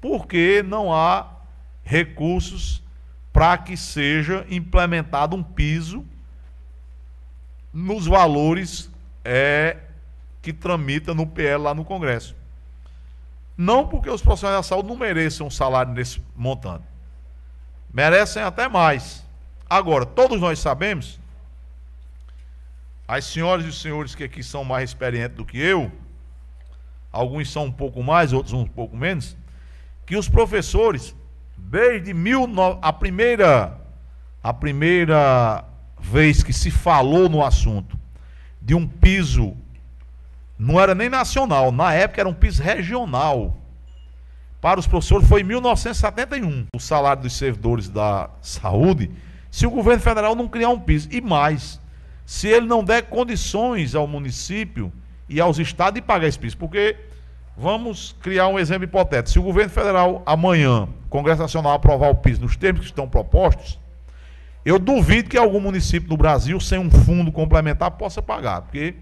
porque 0.00 0.62
não 0.66 0.92
há 0.92 1.26
recursos 1.84 2.82
para 3.38 3.56
que 3.56 3.76
seja 3.76 4.44
implementado 4.50 5.36
um 5.36 5.44
piso 5.44 6.04
nos 7.72 8.04
valores 8.04 8.90
é, 9.24 9.76
que 10.42 10.52
tramita 10.52 11.14
no 11.14 11.24
PL 11.24 11.62
lá 11.62 11.72
no 11.72 11.84
Congresso. 11.84 12.34
Não 13.56 13.86
porque 13.86 14.10
os 14.10 14.20
profissionais 14.20 14.58
da 14.58 14.62
saúde 14.64 14.88
não 14.88 14.96
mereçam 14.96 15.46
um 15.46 15.50
salário 15.50 15.92
nesse 15.92 16.20
montante. 16.34 16.82
Merecem 17.94 18.42
até 18.42 18.66
mais. 18.68 19.24
Agora, 19.70 20.04
todos 20.04 20.40
nós 20.40 20.58
sabemos, 20.58 21.20
as 23.06 23.24
senhoras 23.24 23.64
e 23.64 23.68
os 23.68 23.80
senhores 23.80 24.16
que 24.16 24.24
aqui 24.24 24.42
são 24.42 24.64
mais 24.64 24.90
experientes 24.90 25.36
do 25.36 25.44
que 25.44 25.58
eu, 25.58 25.92
alguns 27.12 27.52
são 27.52 27.66
um 27.66 27.72
pouco 27.72 28.02
mais, 28.02 28.32
outros 28.32 28.52
um 28.52 28.66
pouco 28.66 28.96
menos, 28.96 29.36
que 30.04 30.16
os 30.16 30.28
professores, 30.28 31.14
desde 31.58 32.14
mil 32.14 32.46
no... 32.46 32.78
a 32.80 32.92
primeira 32.92 33.78
a 34.42 34.52
primeira 34.52 35.64
vez 36.00 36.42
que 36.42 36.52
se 36.52 36.70
falou 36.70 37.28
no 37.28 37.44
assunto 37.44 37.98
de 38.62 38.74
um 38.74 38.86
piso 38.86 39.56
não 40.58 40.80
era 40.80 40.94
nem 40.94 41.08
nacional, 41.08 41.70
na 41.70 41.94
época 41.94 42.20
era 42.20 42.28
um 42.28 42.34
piso 42.34 42.62
regional. 42.62 43.56
Para 44.60 44.80
os 44.80 44.88
professores 44.88 45.28
foi 45.28 45.42
em 45.42 45.44
1971. 45.44 46.66
O 46.74 46.80
salário 46.80 47.22
dos 47.22 47.36
servidores 47.36 47.88
da 47.88 48.28
saúde, 48.42 49.10
se 49.50 49.66
o 49.66 49.70
governo 49.70 50.02
federal 50.02 50.34
não 50.34 50.48
criar 50.48 50.70
um 50.70 50.80
piso. 50.80 51.08
E 51.12 51.20
mais, 51.20 51.80
se 52.26 52.48
ele 52.48 52.66
não 52.66 52.82
der 52.82 53.02
condições 53.02 53.94
ao 53.94 54.06
município 54.08 54.92
e 55.28 55.40
aos 55.40 55.58
estados 55.58 55.94
de 55.94 56.02
pagar 56.02 56.26
esse 56.26 56.38
piso. 56.38 56.56
Porque, 56.56 56.96
vamos 57.58 58.14
criar 58.22 58.48
um 58.48 58.58
exemplo 58.58 58.84
hipotético. 58.84 59.30
Se 59.30 59.38
o 59.38 59.42
governo 59.42 59.70
federal 59.70 60.22
amanhã, 60.24 60.88
Congresso 61.10 61.42
Nacional, 61.42 61.72
aprovar 61.72 62.10
o 62.10 62.14
piso 62.14 62.40
nos 62.42 62.56
termos 62.56 62.82
que 62.82 62.86
estão 62.86 63.08
propostos, 63.08 63.78
eu 64.64 64.78
duvido 64.78 65.28
que 65.28 65.36
algum 65.36 65.60
município 65.60 66.08
do 66.08 66.16
Brasil, 66.16 66.60
sem 66.60 66.78
um 66.78 66.90
fundo 66.90 67.32
complementar, 67.32 67.90
possa 67.92 68.22
pagar. 68.22 68.62
Porque 68.62 68.94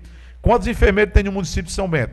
Quantos 0.46 0.68
enfermeiros 0.68 1.12
tem 1.12 1.24
no 1.24 1.32
município 1.32 1.64
de 1.64 1.72
São 1.72 1.88
Bento? 1.88 2.12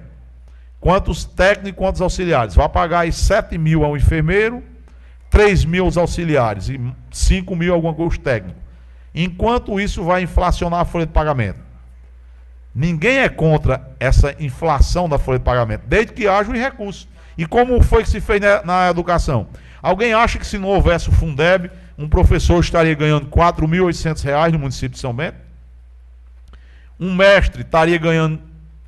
Quantos 0.79 1.23
técnicos 1.23 1.69
e 1.69 1.73
quantos 1.73 2.01
auxiliares? 2.01 2.55
Vai 2.55 2.67
pagar 2.67 3.01
aí 3.01 3.11
7 3.11 3.59
mil 3.59 3.85
ao 3.85 3.95
enfermeiro, 3.95 4.63
3 5.29 5.65
mil 5.65 5.85
aos 5.85 5.97
auxiliares 5.97 6.67
e 6.67 6.81
5 7.11 7.55
mil 7.55 7.71
alguma 7.71 7.93
coisa 7.93 8.17
técnico. 8.17 8.59
Enquanto 9.13 9.79
isso 9.79 10.03
vai 10.03 10.23
inflacionar 10.23 10.79
a 10.79 10.85
folha 10.85 11.05
de 11.05 11.11
pagamento. 11.11 11.59
Ninguém 12.75 13.19
é 13.19 13.29
contra 13.29 13.91
essa 13.99 14.35
inflação 14.39 15.07
da 15.07 15.19
folha 15.19 15.37
de 15.37 15.45
pagamento, 15.45 15.83
desde 15.87 16.13
que 16.13 16.27
haja 16.27 16.49
um 16.49 16.53
recurso. 16.53 17.07
E 17.37 17.45
como 17.45 17.81
foi 17.83 18.03
que 18.03 18.09
se 18.09 18.19
fez 18.19 18.41
na, 18.41 18.63
na 18.63 18.89
educação? 18.89 19.47
Alguém 19.81 20.13
acha 20.13 20.39
que 20.39 20.47
se 20.47 20.57
não 20.57 20.69
houvesse 20.69 21.09
o 21.09 21.11
Fundeb, 21.11 21.69
um 21.97 22.07
professor 22.07 22.59
estaria 22.59 22.95
ganhando 22.95 23.25
R$ 23.25 23.31
4.800 23.31 24.51
no 24.51 24.59
município 24.59 24.91
de 24.91 24.99
São 24.99 25.13
Bento? 25.13 25.37
Um 26.99 27.13
mestre 27.13 27.61
estaria 27.61 27.97
ganhando 27.97 28.39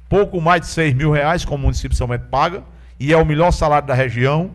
pouco 0.10 0.40
mais 0.42 0.62
de 0.62 0.68
6 0.68 0.94
mil 0.94 1.12
reais, 1.12 1.46
como 1.46 1.58
o 1.58 1.62
município 1.64 1.92
de 1.92 1.98
São 1.98 2.08
Bento 2.08 2.26
paga, 2.28 2.64
e 3.00 3.14
é 3.14 3.18
o 3.18 3.26
melhor 3.26 3.52
salário 3.52 3.88
da 3.88 3.94
região, 3.94 4.52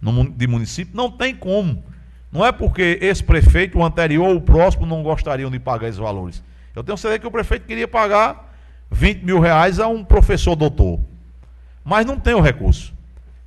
no, 0.00 0.30
de 0.30 0.46
município. 0.46 0.96
Não 0.96 1.10
tem 1.10 1.34
como. 1.34 1.82
Não 2.30 2.44
é 2.44 2.52
porque 2.52 2.98
esse 3.00 3.24
prefeito, 3.24 3.78
o 3.78 3.84
anterior 3.84 4.28
ou 4.28 4.36
o 4.36 4.40
próximo, 4.40 4.86
não 4.86 5.02
gostariam 5.02 5.50
de 5.50 5.58
pagar 5.58 5.88
esses 5.88 5.98
valores. 5.98 6.44
Eu 6.76 6.84
tenho 6.84 6.98
certeza 6.98 7.18
que 7.20 7.26
o 7.26 7.30
prefeito 7.30 7.66
queria 7.66 7.88
pagar 7.88 8.47
20 8.90 9.22
mil 9.22 9.40
reais 9.40 9.78
a 9.78 9.88
um 9.88 10.04
professor 10.04 10.56
doutor. 10.56 11.00
Mas 11.84 12.06
não 12.06 12.18
tem 12.18 12.34
o 12.34 12.40
recurso. 12.40 12.94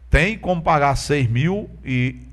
Tem 0.09 0.37
como 0.37 0.61
pagar 0.61 0.95
6 0.95 1.27
mil 1.27 1.69
e 1.85 2.27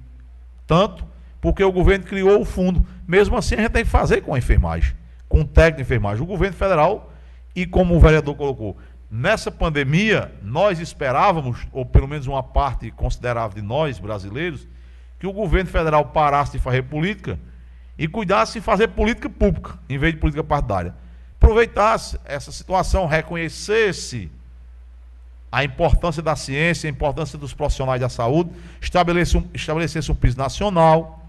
tanto, 0.67 1.05
porque 1.41 1.63
o 1.63 1.73
governo 1.73 2.05
criou 2.05 2.41
o 2.41 2.45
fundo. 2.45 2.85
Mesmo 3.07 3.37
assim, 3.37 3.55
a 3.55 3.61
gente 3.61 3.71
tem 3.71 3.85
que 3.85 3.91
fazer 3.91 4.21
com 4.21 4.35
a 4.35 4.39
enfermagem, 4.39 4.95
com 5.29 5.41
o 5.41 5.45
técnico 5.45 5.77
de 5.77 5.83
enfermagem. 5.83 6.23
O 6.23 6.27
governo 6.27 6.57
federal 6.57 7.13
e 7.55 7.67
como 7.67 7.97
o 7.97 8.01
vereador 8.01 8.35
colocou, 8.35 8.77
nessa 9.11 9.51
pandemia, 9.51 10.33
nós 10.43 10.79
esperávamos, 10.81 11.67
ou 11.73 11.85
pelo 11.85 12.07
menos 12.07 12.27
uma 12.27 12.43
parte 12.43 12.91
considerável 12.91 13.61
de 13.61 13.67
nós 13.67 13.99
brasileiros, 13.99 14.67
que 15.19 15.27
o 15.27 15.33
governo 15.33 15.71
federal 15.71 16.07
parasse 16.07 16.53
de 16.53 16.59
fazer 16.59 16.83
política 16.83 17.39
e 17.99 18.07
cuidasse 18.07 18.55
de 18.55 18.61
fazer 18.61 18.89
política 18.89 19.29
pública, 19.29 19.79
em 19.89 19.99
vez 19.99 20.15
de 20.15 20.21
política 20.21 20.45
partidária. 20.45 20.95
Aproveitasse 21.49 22.21
essa 22.27 22.53
situação, 22.53 23.07
reconhecesse 23.07 24.31
a 25.51 25.65
importância 25.65 26.23
da 26.23 26.37
ciência, 26.37 26.87
a 26.87 26.91
importância 26.91 27.39
dos 27.39 27.55
profissionais 27.55 27.99
da 27.99 28.11
saúde, 28.11 28.51
estabelecesse 28.83 29.39
um, 29.39 29.49
estabelecesse 29.55 30.13
um 30.13 30.15
piso 30.15 30.37
nacional, 30.37 31.27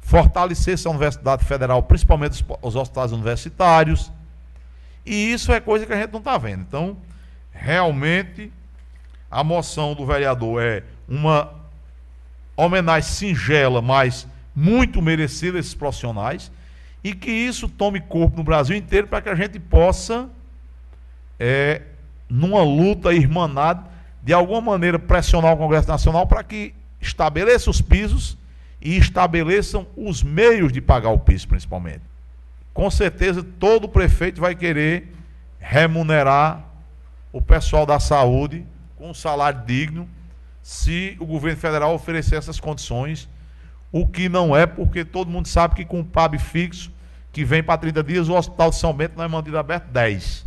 fortalecesse 0.00 0.86
a 0.86 0.90
Universidade 0.90 1.44
Federal, 1.44 1.82
principalmente 1.82 2.34
os, 2.34 2.44
os 2.62 2.76
hospitais 2.76 3.10
universitários, 3.10 4.12
e 5.04 5.32
isso 5.32 5.52
é 5.52 5.58
coisa 5.58 5.84
que 5.84 5.92
a 5.92 5.96
gente 5.96 6.12
não 6.12 6.20
está 6.20 6.38
vendo. 6.38 6.60
Então, 6.60 6.96
realmente, 7.50 8.52
a 9.28 9.42
moção 9.42 9.92
do 9.92 10.06
vereador 10.06 10.62
é 10.62 10.84
uma 11.08 11.52
homenagem 12.56 13.10
singela, 13.10 13.82
mas 13.82 14.24
muito 14.54 15.02
merecida 15.02 15.58
a 15.58 15.60
esses 15.60 15.74
profissionais, 15.74 16.48
e 17.02 17.14
que 17.14 17.30
isso 17.30 17.68
tome 17.68 18.00
corpo 18.00 18.36
no 18.36 18.44
Brasil 18.44 18.76
inteiro 18.76 19.06
para 19.06 19.22
que 19.22 19.28
a 19.28 19.34
gente 19.34 19.58
possa, 19.58 20.28
é, 21.38 21.82
numa 22.28 22.62
luta 22.62 23.12
irmanada, 23.12 23.84
de 24.22 24.32
alguma 24.32 24.60
maneira 24.60 24.98
pressionar 24.98 25.54
o 25.54 25.56
Congresso 25.56 25.88
Nacional 25.88 26.26
para 26.26 26.42
que 26.42 26.74
estabeleça 27.00 27.70
os 27.70 27.80
pisos 27.80 28.36
e 28.80 28.96
estabeleçam 28.96 29.86
os 29.96 30.22
meios 30.22 30.72
de 30.72 30.80
pagar 30.80 31.10
o 31.10 31.18
piso, 31.18 31.48
principalmente. 31.48 32.02
Com 32.74 32.90
certeza 32.90 33.42
todo 33.42 33.88
prefeito 33.88 34.40
vai 34.40 34.54
querer 34.54 35.12
remunerar 35.58 36.64
o 37.32 37.40
pessoal 37.40 37.84
da 37.84 37.98
saúde 37.98 38.64
com 38.96 39.10
um 39.10 39.14
salário 39.14 39.62
digno, 39.64 40.08
se 40.62 41.16
o 41.20 41.26
governo 41.26 41.58
federal 41.58 41.94
oferecer 41.94 42.36
essas 42.36 42.60
condições, 42.60 43.28
o 43.90 44.06
que 44.06 44.28
não 44.28 44.54
é, 44.54 44.66
porque 44.66 45.04
todo 45.04 45.30
mundo 45.30 45.48
sabe 45.48 45.74
que 45.74 45.84
com 45.84 46.00
o 46.00 46.04
PAB 46.04 46.38
fixo, 46.38 46.90
que 47.32 47.44
vem 47.44 47.62
para 47.62 47.78
30 47.78 48.02
dias, 48.02 48.28
o 48.28 48.34
Hospital 48.34 48.70
de 48.70 48.76
São 48.76 48.92
Bento 48.92 49.14
não 49.16 49.24
é 49.24 49.28
mantido 49.28 49.58
aberto 49.58 49.86
10. 49.86 50.46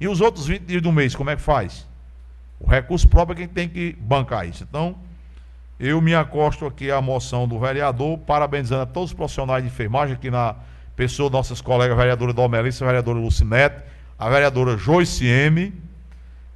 E 0.00 0.06
os 0.06 0.20
outros 0.20 0.46
20 0.46 0.62
dias 0.62 0.82
do 0.82 0.92
mês, 0.92 1.14
como 1.14 1.30
é 1.30 1.36
que 1.36 1.42
faz? 1.42 1.86
O 2.60 2.68
recurso 2.68 3.08
próprio 3.08 3.34
é 3.34 3.38
quem 3.38 3.48
tem 3.48 3.68
que 3.68 3.96
bancar 4.00 4.46
isso. 4.46 4.64
Então, 4.68 4.96
eu 5.78 6.00
me 6.00 6.14
acosto 6.14 6.66
aqui 6.66 6.90
à 6.90 7.00
moção 7.00 7.46
do 7.46 7.58
vereador, 7.58 8.18
parabenizando 8.18 8.82
a 8.82 8.86
todos 8.86 9.10
os 9.10 9.14
profissionais 9.14 9.62
de 9.62 9.70
enfermagem 9.70 10.14
aqui 10.14 10.30
na 10.30 10.56
pessoa, 10.96 11.30
nossas 11.30 11.60
colegas 11.60 11.96
vereadora 11.96 12.32
Domelissa, 12.32 12.84
a 12.84 12.88
vereadora 12.88 13.18
Lucinete, 13.18 13.82
a 14.18 14.28
vereadora 14.28 14.76
Joyce 14.76 15.24
M, 15.24 15.72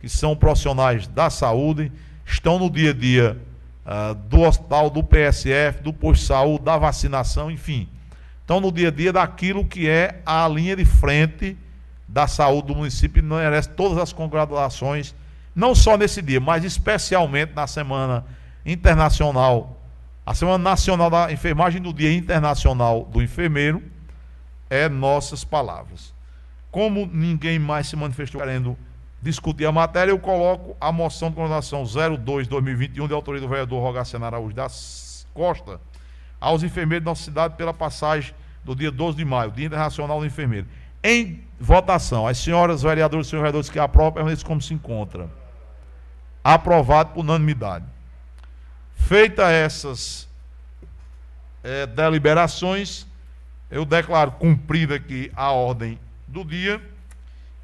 que 0.01 0.09
são 0.09 0.35
profissionais 0.35 1.07
da 1.07 1.31
saúde, 1.31 1.93
estão 2.27 2.59
no 2.59 2.69
dia 2.69 2.91
a 2.91 2.93
dia 2.93 3.39
uh, 3.87 4.15
do 4.15 4.41
hospital, 4.41 4.91
do 4.91 5.03
PSF, 5.03 5.83
do 5.83 5.93
posto 5.93 6.23
de 6.23 6.27
saúde, 6.27 6.65
da 6.65 6.77
vacinação, 6.77 7.51
enfim. 7.51 7.89
Estão 8.41 8.61
no 8.61 8.73
dia 8.73 8.89
a 8.89 8.91
dia 8.91 9.13
daquilo 9.13 9.65
que 9.65 9.89
é 9.89 10.21
a 10.27 10.47
linha 10.49 10.77
de 10.77 10.85
frente 10.85 11.57
da 12.07 12.27
saúde 12.27 12.69
do 12.69 12.75
município 12.75 13.23
merece 13.23 13.71
todas 13.71 13.97
as 13.97 14.13
congratulações, 14.13 15.15
não 15.55 15.75
só 15.75 15.97
nesse 15.97 16.21
dia, 16.21 16.41
mas 16.41 16.63
especialmente 16.63 17.53
na 17.55 17.67
Semana 17.67 18.25
Internacional, 18.67 19.81
a 20.25 20.35
Semana 20.35 20.59
Nacional 20.59 21.09
da 21.09 21.33
Enfermagem 21.33 21.81
do 21.81 21.93
Dia 21.93 22.13
Internacional 22.13 23.09
do 23.11 23.23
Enfermeiro, 23.23 23.83
é 24.69 24.89
nossas 24.89 25.43
palavras. 25.43 26.13
Como 26.71 27.07
ninguém 27.07 27.59
mais 27.59 27.87
se 27.87 27.97
manifestou 27.97 28.41
querendo 28.41 28.77
discutir 29.23 29.65
a 29.65 29.73
matéria, 29.73 30.11
eu 30.11 30.19
coloco 30.19 30.77
a 30.81 30.91
moção 30.91 31.31
de 31.31 31.37
condenação 31.37 31.85
02-2021 31.85 33.07
de 33.07 33.15
autoria 33.15 33.41
do 33.41 33.49
vereador 33.49 33.81
Rogaciano 33.81 34.25
Araújo 34.25 34.55
da 34.55 34.67
Costa 35.33 35.81
aos 36.41 36.65
enfermeiros 36.65 37.05
da 37.05 37.13
nossa 37.13 37.23
cidade 37.23 37.55
pela 37.55 37.73
passagem 37.73 38.35
do 38.65 38.75
dia 38.75 38.91
12 38.91 39.17
de 39.17 39.25
maio, 39.25 39.53
Dia 39.53 39.67
Internacional 39.67 40.19
do 40.19 40.27
Enfermeiro. 40.27 40.67
Em 41.03 41.45
votação, 41.59 42.27
as 42.27 42.37
senhoras 42.39 42.83
vereadoras 42.83 43.27
e 43.27 43.31
senhores 43.31 43.43
vereadores 43.43 43.71
que 43.71 43.79
aprovam, 43.79 44.13
permaneçam 44.13 44.47
como 44.47 44.61
se 44.61 44.75
encontra. 44.75 45.31
Aprovado 46.43 47.11
por 47.11 47.21
unanimidade. 47.21 47.85
Feita 48.97 49.51
essas 49.51 50.29
é, 51.63 51.87
deliberações, 51.87 53.07
eu 53.71 53.85
declaro 53.85 54.33
cumprida 54.33 54.97
aqui 54.97 55.31
a 55.37 55.53
ordem 55.53 55.99
do 56.27 56.45
dia 56.45 56.83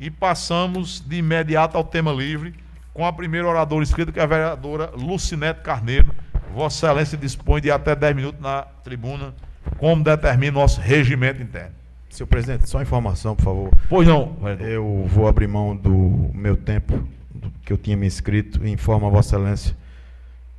e 0.01 0.11
passamos 0.11 1.01
de 1.01 1.16
imediato 1.16 1.77
ao 1.77 1.85
tema 1.85 2.12
livre 2.12 2.55
com 2.95 3.07
a 3.07 3.12
primeira 3.12 3.47
oradora 3.47 3.83
inscrita, 3.83 4.11
que 4.11 4.19
é 4.19 4.23
a 4.23 4.27
vereadora 4.27 4.91
Lucinete 4.97 5.61
Carneiro. 5.61 6.12
Vossa 6.53 6.87
Excelência 6.87 7.16
dispõe 7.16 7.61
de 7.61 7.70
até 7.70 7.95
10 7.95 8.16
minutos 8.16 8.41
na 8.41 8.62
tribuna, 8.62 9.35
como 9.77 10.03
determina 10.03 10.59
o 10.59 10.61
nosso 10.62 10.81
regimento 10.81 11.41
interno. 11.41 11.73
Senhor 12.11 12.27
presidente, 12.27 12.69
só 12.69 12.83
informação, 12.83 13.37
por 13.37 13.45
favor. 13.45 13.70
Pois 13.89 14.09
não, 14.09 14.33
vereador. 14.43 14.66
Eu 14.66 15.07
vou 15.09 15.29
abrir 15.29 15.47
mão 15.47 15.77
do 15.77 16.31
meu 16.35 16.57
tempo 16.57 17.07
do 17.33 17.51
que 17.65 17.73
eu 17.73 17.77
tinha 17.77 17.97
me 17.97 18.07
inscrito 18.07 18.66
e 18.66 18.70
informo 18.70 19.07
a 19.07 19.11
Vossa 19.11 19.37
Excelência 19.37 19.77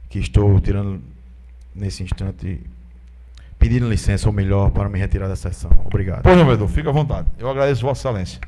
que 0.10 0.20
estou 0.20 0.60
tirando 0.62 1.02
nesse 1.76 2.04
instante 2.04 2.62
pedindo 3.60 3.90
licença, 3.90 4.30
ou 4.30 4.34
melhor, 4.34 4.72
para 4.72 4.88
me 4.88 4.98
retirar 4.98 5.28
da 5.28 5.36
sessão. 5.36 5.70
Obrigado. 5.86 6.24
Pois 6.24 6.38
não, 6.38 6.46
vereador, 6.46 6.70
fica 6.70 6.90
à 6.90 6.94
vontade. 6.94 7.28
Eu 7.38 7.50
agradeço 7.50 7.82
Vossa 7.82 8.08
Excelência. 8.08 8.40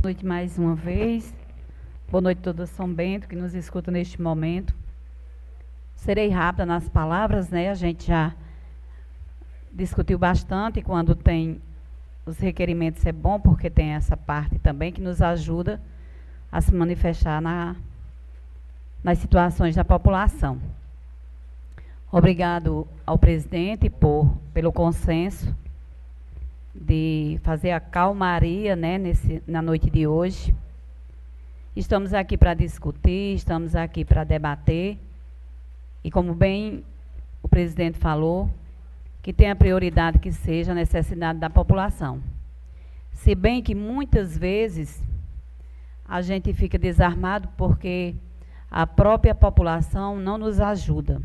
Boa 0.00 0.12
noite 0.12 0.24
mais 0.24 0.58
uma 0.58 0.74
vez. 0.74 1.30
Boa 2.10 2.22
noite 2.22 2.38
a 2.38 2.42
todo 2.44 2.66
São 2.66 2.90
Bento 2.90 3.28
que 3.28 3.36
nos 3.36 3.54
escuta 3.54 3.90
neste 3.90 4.18
momento. 4.22 4.74
Serei 5.94 6.30
rápida 6.30 6.64
nas 6.64 6.88
palavras, 6.88 7.50
né? 7.50 7.68
A 7.68 7.74
gente 7.74 8.06
já 8.06 8.34
discutiu 9.70 10.18
bastante 10.18 10.80
quando 10.80 11.14
tem 11.14 11.60
os 12.24 12.38
requerimentos 12.38 13.04
é 13.04 13.12
bom 13.12 13.38
porque 13.38 13.68
tem 13.68 13.90
essa 13.90 14.16
parte 14.16 14.58
também 14.58 14.90
que 14.90 15.02
nos 15.02 15.20
ajuda 15.20 15.78
a 16.50 16.62
se 16.62 16.74
manifestar 16.74 17.42
na, 17.42 17.76
nas 19.04 19.18
situações 19.18 19.76
da 19.76 19.84
população. 19.84 20.58
Obrigado 22.10 22.88
ao 23.04 23.18
presidente 23.18 23.90
por, 23.90 24.34
pelo 24.54 24.72
consenso 24.72 25.54
de 26.74 27.38
fazer 27.42 27.72
a 27.72 27.80
calmaria 27.80 28.76
né, 28.76 28.98
nesse, 28.98 29.42
na 29.46 29.60
noite 29.60 29.90
de 29.90 30.06
hoje. 30.06 30.54
Estamos 31.74 32.14
aqui 32.14 32.36
para 32.36 32.54
discutir, 32.54 33.34
estamos 33.34 33.74
aqui 33.74 34.04
para 34.04 34.24
debater. 34.24 34.98
E 36.02 36.10
como 36.10 36.34
bem 36.34 36.84
o 37.42 37.48
presidente 37.48 37.98
falou, 37.98 38.50
que 39.22 39.32
tem 39.32 39.50
a 39.50 39.56
prioridade 39.56 40.18
que 40.18 40.32
seja 40.32 40.72
a 40.72 40.74
necessidade 40.74 41.38
da 41.38 41.50
população. 41.50 42.22
Se 43.12 43.34
bem 43.34 43.62
que 43.62 43.74
muitas 43.74 44.36
vezes 44.36 45.02
a 46.08 46.22
gente 46.22 46.52
fica 46.52 46.78
desarmado 46.78 47.48
porque 47.56 48.14
a 48.70 48.86
própria 48.86 49.34
população 49.34 50.16
não 50.18 50.38
nos 50.38 50.60
ajuda. 50.60 51.20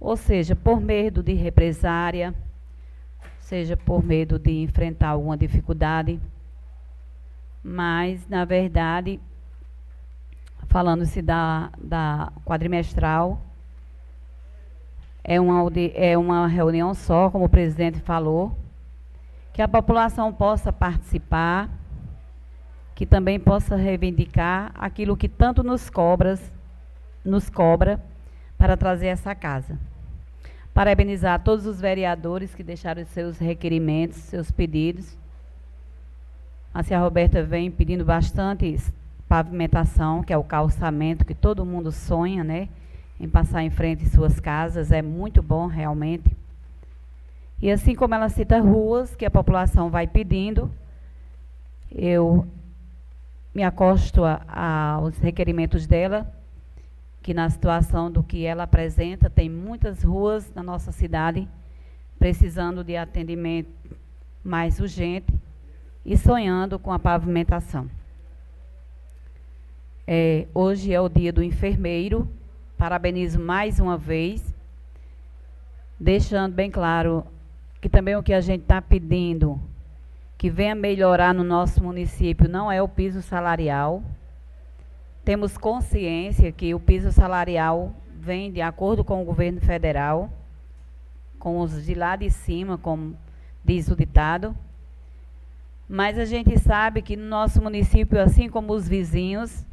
Ou 0.00 0.16
seja, 0.16 0.56
por 0.56 0.80
medo 0.80 1.22
de 1.22 1.32
represária, 1.32 2.34
seja 3.44 3.76
por 3.76 4.02
medo 4.02 4.38
de 4.38 4.62
enfrentar 4.62 5.08
alguma 5.08 5.36
dificuldade. 5.36 6.18
Mas, 7.62 8.26
na 8.26 8.44
verdade, 8.44 9.20
falando-se 10.66 11.20
da, 11.20 11.70
da 11.78 12.32
quadrimestral, 12.44 13.40
é 15.22 15.38
uma, 15.38 15.70
é 15.94 16.16
uma 16.16 16.46
reunião 16.46 16.94
só, 16.94 17.30
como 17.30 17.44
o 17.44 17.48
presidente 17.48 18.00
falou, 18.00 18.56
que 19.52 19.60
a 19.60 19.68
população 19.68 20.32
possa 20.32 20.72
participar 20.72 21.70
que 22.94 23.04
também 23.04 23.40
possa 23.40 23.74
reivindicar 23.74 24.70
aquilo 24.74 25.16
que 25.16 25.28
tanto 25.28 25.64
nos 25.64 25.90
cobras, 25.90 26.52
nos 27.24 27.50
cobra 27.50 28.00
para 28.56 28.76
trazer 28.76 29.08
essa 29.08 29.34
casa. 29.34 29.76
Parabenizar 30.74 31.40
todos 31.44 31.66
os 31.66 31.80
vereadores 31.80 32.52
que 32.52 32.64
deixaram 32.64 33.04
seus 33.04 33.38
requerimentos, 33.38 34.16
seus 34.16 34.50
pedidos. 34.50 35.16
A 36.74 36.82
senhora 36.82 37.04
Roberta 37.04 37.44
vem 37.44 37.70
pedindo 37.70 38.04
bastante 38.04 38.76
pavimentação, 39.28 40.24
que 40.24 40.32
é 40.32 40.36
o 40.36 40.42
calçamento 40.42 41.24
que 41.24 41.34
todo 41.34 41.64
mundo 41.64 41.92
sonha, 41.92 42.42
né? 42.42 42.68
Em 43.20 43.28
passar 43.28 43.62
em 43.62 43.70
frente 43.70 44.04
em 44.04 44.08
suas 44.08 44.40
casas, 44.40 44.90
é 44.90 45.00
muito 45.00 45.40
bom 45.40 45.68
realmente. 45.68 46.36
E 47.62 47.70
assim 47.70 47.94
como 47.94 48.16
ela 48.16 48.28
cita 48.28 48.60
ruas 48.60 49.14
que 49.14 49.24
a 49.24 49.30
população 49.30 49.88
vai 49.88 50.08
pedindo, 50.08 50.68
eu 51.90 52.46
me 53.54 53.62
acosto 53.62 54.22
aos 54.48 55.16
requerimentos 55.18 55.86
dela, 55.86 56.30
que 57.24 57.32
na 57.32 57.48
situação 57.48 58.10
do 58.10 58.22
que 58.22 58.44
ela 58.44 58.64
apresenta, 58.64 59.30
tem 59.30 59.48
muitas 59.48 60.02
ruas 60.02 60.52
na 60.54 60.62
nossa 60.62 60.92
cidade 60.92 61.48
precisando 62.18 62.84
de 62.84 62.98
atendimento 62.98 63.70
mais 64.44 64.78
urgente 64.78 65.32
e 66.04 66.18
sonhando 66.18 66.78
com 66.78 66.92
a 66.92 66.98
pavimentação. 66.98 67.88
É, 70.06 70.46
hoje 70.52 70.92
é 70.92 71.00
o 71.00 71.08
dia 71.08 71.32
do 71.32 71.42
enfermeiro, 71.42 72.28
parabenizo 72.76 73.40
mais 73.40 73.80
uma 73.80 73.96
vez, 73.96 74.54
deixando 75.98 76.52
bem 76.52 76.70
claro 76.70 77.26
que 77.80 77.88
também 77.88 78.16
o 78.16 78.22
que 78.22 78.34
a 78.34 78.40
gente 78.42 78.64
está 78.64 78.82
pedindo 78.82 79.58
que 80.36 80.50
venha 80.50 80.74
melhorar 80.74 81.32
no 81.32 81.42
nosso 81.42 81.82
município 81.82 82.50
não 82.50 82.70
é 82.70 82.82
o 82.82 82.88
piso 82.88 83.22
salarial. 83.22 84.02
Temos 85.24 85.56
consciência 85.56 86.52
que 86.52 86.74
o 86.74 86.80
piso 86.80 87.10
salarial 87.10 87.94
vem 88.20 88.52
de 88.52 88.60
acordo 88.60 89.02
com 89.02 89.22
o 89.22 89.24
governo 89.24 89.60
federal, 89.60 90.30
com 91.38 91.60
os 91.60 91.84
de 91.84 91.94
lá 91.94 92.14
de 92.14 92.30
cima, 92.30 92.76
como 92.76 93.16
diz 93.64 93.88
o 93.88 93.96
ditado. 93.96 94.54
Mas 95.88 96.18
a 96.18 96.24
gente 96.24 96.58
sabe 96.58 97.02
que 97.02 97.16
no 97.16 97.26
nosso 97.26 97.62
município, 97.62 98.20
assim 98.20 98.48
como 98.48 98.72
os 98.72 98.86
vizinhos, 98.86 99.64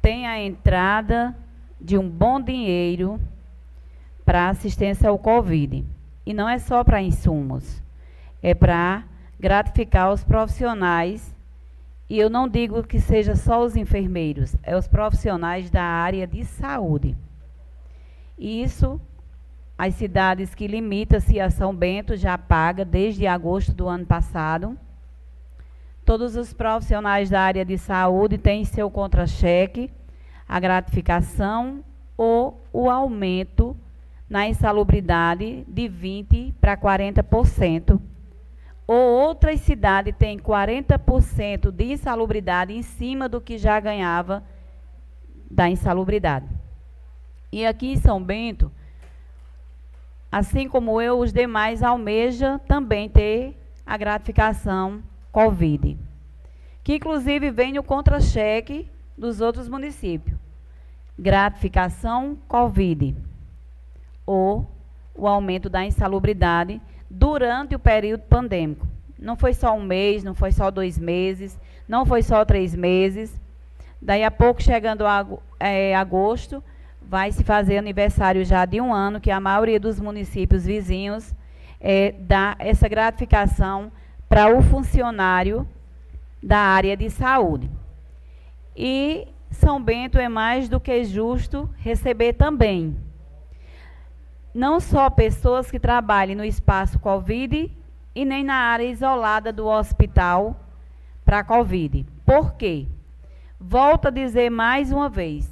tem 0.00 0.26
a 0.26 0.40
entrada 0.40 1.36
de 1.80 1.96
um 1.96 2.08
bom 2.08 2.40
dinheiro 2.40 3.20
para 4.24 4.48
assistência 4.48 5.08
ao 5.08 5.18
Covid. 5.18 5.84
E 6.24 6.32
não 6.34 6.48
é 6.48 6.58
só 6.58 6.82
para 6.82 7.02
insumos, 7.02 7.82
é 8.42 8.54
para 8.54 9.04
gratificar 9.38 10.12
os 10.12 10.22
profissionais, 10.22 11.34
e 12.12 12.18
eu 12.18 12.28
não 12.28 12.46
digo 12.46 12.82
que 12.82 13.00
seja 13.00 13.34
só 13.34 13.64
os 13.64 13.74
enfermeiros, 13.74 14.54
é 14.62 14.76
os 14.76 14.86
profissionais 14.86 15.70
da 15.70 15.82
área 15.82 16.26
de 16.26 16.44
saúde. 16.44 17.16
Isso, 18.38 19.00
as 19.78 19.94
cidades 19.94 20.54
que 20.54 20.66
limitam-se 20.66 21.40
a 21.40 21.48
São 21.48 21.74
Bento 21.74 22.14
já 22.14 22.36
paga 22.36 22.84
desde 22.84 23.26
agosto 23.26 23.72
do 23.72 23.88
ano 23.88 24.04
passado. 24.04 24.78
Todos 26.04 26.36
os 26.36 26.52
profissionais 26.52 27.30
da 27.30 27.40
área 27.40 27.64
de 27.64 27.78
saúde 27.78 28.36
têm 28.36 28.62
seu 28.66 28.90
contra-cheque, 28.90 29.90
a 30.46 30.60
gratificação 30.60 31.82
ou 32.14 32.62
o 32.74 32.90
aumento 32.90 33.74
na 34.28 34.46
insalubridade 34.46 35.64
de 35.66 35.88
20% 35.88 36.52
para 36.60 36.76
40% 36.76 37.98
ou 38.92 39.26
outras 39.26 39.60
cidades 39.60 40.14
têm 40.18 40.38
40% 40.38 41.70
de 41.70 41.92
insalubridade 41.92 42.74
em 42.74 42.82
cima 42.82 43.26
do 43.26 43.40
que 43.40 43.56
já 43.56 43.80
ganhava 43.80 44.44
da 45.50 45.66
insalubridade. 45.66 46.46
E 47.50 47.64
aqui 47.64 47.92
em 47.92 47.96
São 47.96 48.22
Bento, 48.22 48.70
assim 50.30 50.68
como 50.68 51.00
eu, 51.00 51.18
os 51.18 51.32
demais 51.32 51.82
almejam 51.82 52.58
também 52.58 53.08
ter 53.08 53.56
a 53.86 53.96
gratificação 53.96 55.02
Covid, 55.30 55.98
que 56.84 56.96
inclusive 56.96 57.50
vem 57.50 57.72
no 57.72 57.82
contra-cheque 57.82 58.90
dos 59.16 59.40
outros 59.40 59.68
municípios. 59.68 60.36
Gratificação 61.18 62.36
Covid. 62.46 63.16
ou 64.26 64.66
o 65.14 65.26
aumento 65.26 65.68
da 65.68 65.84
insalubridade 65.84 66.80
durante 67.12 67.74
o 67.74 67.78
período 67.78 68.22
pandêmico. 68.22 68.88
Não 69.18 69.36
foi 69.36 69.52
só 69.52 69.76
um 69.76 69.82
mês, 69.82 70.24
não 70.24 70.34
foi 70.34 70.50
só 70.50 70.70
dois 70.70 70.98
meses, 70.98 71.58
não 71.86 72.06
foi 72.06 72.22
só 72.22 72.42
três 72.44 72.74
meses. 72.74 73.38
Daí 74.00 74.24
a 74.24 74.30
pouco, 74.30 74.62
chegando 74.62 75.06
a 75.06 75.24
é, 75.60 75.94
agosto, 75.94 76.64
vai 77.00 77.30
se 77.30 77.44
fazer 77.44 77.76
aniversário 77.76 78.44
já 78.44 78.64
de 78.64 78.80
um 78.80 78.92
ano, 78.92 79.20
que 79.20 79.30
a 79.30 79.38
maioria 79.38 79.78
dos 79.78 80.00
municípios 80.00 80.64
vizinhos 80.64 81.34
é, 81.78 82.14
dá 82.18 82.56
essa 82.58 82.88
gratificação 82.88 83.92
para 84.28 84.48
o 84.56 84.62
funcionário 84.62 85.68
da 86.42 86.58
área 86.58 86.96
de 86.96 87.10
saúde. 87.10 87.70
E 88.74 89.28
São 89.50 89.80
Bento 89.80 90.18
é 90.18 90.30
mais 90.30 90.66
do 90.66 90.80
que 90.80 91.04
justo 91.04 91.68
receber 91.76 92.32
também 92.32 92.96
não 94.54 94.80
só 94.80 95.08
pessoas 95.08 95.70
que 95.70 95.78
trabalhem 95.78 96.36
no 96.36 96.44
espaço 96.44 96.98
Covid 96.98 97.70
e 98.14 98.24
nem 98.24 98.44
na 98.44 98.54
área 98.54 98.84
isolada 98.84 99.52
do 99.52 99.66
hospital 99.66 100.56
para 101.24 101.42
Covid. 101.42 102.06
Por 102.24 102.54
quê? 102.54 102.86
Volto 103.58 104.08
a 104.08 104.10
dizer 104.10 104.50
mais 104.50 104.92
uma 104.92 105.08
vez: 105.08 105.50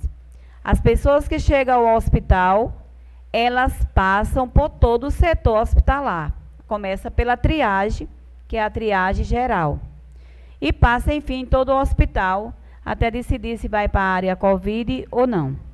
as 0.62 0.80
pessoas 0.80 1.26
que 1.26 1.38
chegam 1.38 1.88
ao 1.88 1.96
hospital, 1.96 2.74
elas 3.32 3.86
passam 3.94 4.48
por 4.48 4.68
todo 4.68 5.04
o 5.04 5.10
setor 5.10 5.58
hospitalar. 5.58 6.34
Começa 6.66 7.10
pela 7.10 7.36
triagem, 7.36 8.08
que 8.46 8.56
é 8.56 8.62
a 8.62 8.70
triagem 8.70 9.24
geral. 9.24 9.80
E 10.60 10.72
passa, 10.72 11.14
enfim, 11.14 11.46
todo 11.46 11.70
o 11.70 11.80
hospital, 11.80 12.52
até 12.84 13.10
decidir 13.10 13.56
se 13.56 13.66
vai 13.66 13.88
para 13.88 14.02
a 14.02 14.14
área 14.14 14.36
Covid 14.36 15.06
ou 15.10 15.26
não. 15.26 15.69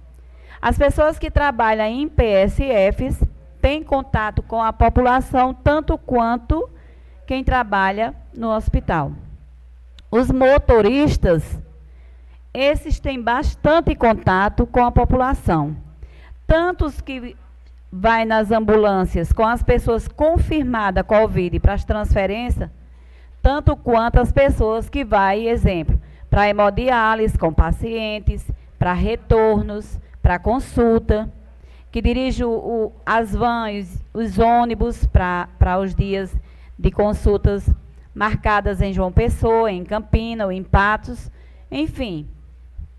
As 0.61 0.79
pessoas 0.79 1.19
que 1.19 1.31
trabalham 1.31 1.87
em 1.87 2.09
PSFs 2.09 3.23
têm 3.61 3.83
contato 3.83 4.43
com 4.43 4.63
a 4.63 4.73
população 4.73 5.53
tanto 5.53 5.99
quanto 5.99 6.69
quem 7.27 7.43
trabalha 7.43 8.15
no 8.35 8.51
hospital. 8.51 9.13
Os 10.11 10.31
motoristas, 10.31 11.59
esses 12.55 13.01
têm 13.01 13.21
bastante 13.21 13.95
contato 13.95 14.67
com 14.67 14.85
a 14.85 14.93
população. 14.93 15.77
Tanto 16.47 16.87
os 16.87 17.01
que 17.01 17.37
vai 17.91 18.25
nas 18.25 18.51
ambulâncias 18.51 19.33
com 19.33 19.45
as 19.45 19.63
pessoas 19.63 20.07
confirmadas 20.07 21.05
Covid 21.07 21.59
para 21.61 21.75
as 21.75 21.85
transferências, 21.85 22.71
tanto 23.43 23.77
quanto 23.77 24.21
as 24.21 24.31
pessoas 24.31 24.89
que 24.89 25.05
vai, 25.05 25.49
exemplo, 25.49 26.01
para 26.31 26.49
hemodiálise 26.49 27.39
com 27.39 27.53
pacientes, 27.53 28.51
para 28.79 28.93
retornos, 28.93 29.99
para 30.27 30.41
consulta, 30.41 31.33
que 31.89 32.03
dirige 32.03 32.43
o, 32.43 32.51
o, 32.51 32.93
as 33.07 33.33
vans, 33.33 34.05
os 34.13 34.41
ônibus 34.41 35.07
para 35.07 35.79
os 35.79 35.95
dias 35.95 36.37
de 36.77 36.91
consultas 36.91 37.73
marcadas 38.13 38.83
em 38.83 38.93
João 38.93 39.13
Pessoa, 39.13 39.71
em 39.71 39.85
Campina 39.85 40.45
ou 40.45 40.51
em 40.51 40.65
Patos. 40.65 41.31
Enfim, 41.71 42.27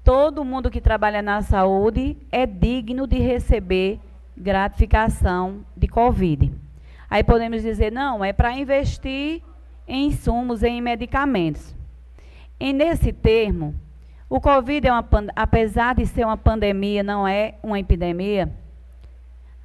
todo 0.06 0.46
mundo 0.46 0.72
que 0.72 0.80
trabalha 0.80 1.22
na 1.22 1.42
saúde 1.42 2.16
é 2.32 2.46
digno 2.46 3.06
de 3.06 3.18
receber 3.18 4.00
gratificação 4.38 5.66
de 5.76 5.90
Covid. 5.90 6.50
Aí 7.10 7.26
podemos 7.26 7.62
dizer, 7.62 7.92
não, 7.92 8.24
é 8.24 8.32
para 8.32 8.58
investir 8.58 9.42
em 9.86 10.08
insumos, 10.08 10.64
em 10.64 10.80
medicamentos. 10.80 11.76
E 12.58 12.72
nesse 12.72 13.12
termo, 13.12 13.76
o 14.30 14.42
Covid, 14.42 14.88
é 14.88 14.92
uma, 14.92 15.08
apesar 15.36 15.96
de 15.96 16.06
ser 16.06 16.26
uma 16.26 16.38
pandemia, 16.38 17.02
não 17.02 17.28
é 17.28 17.56
uma 17.64 17.80
epidemia. 17.80 18.52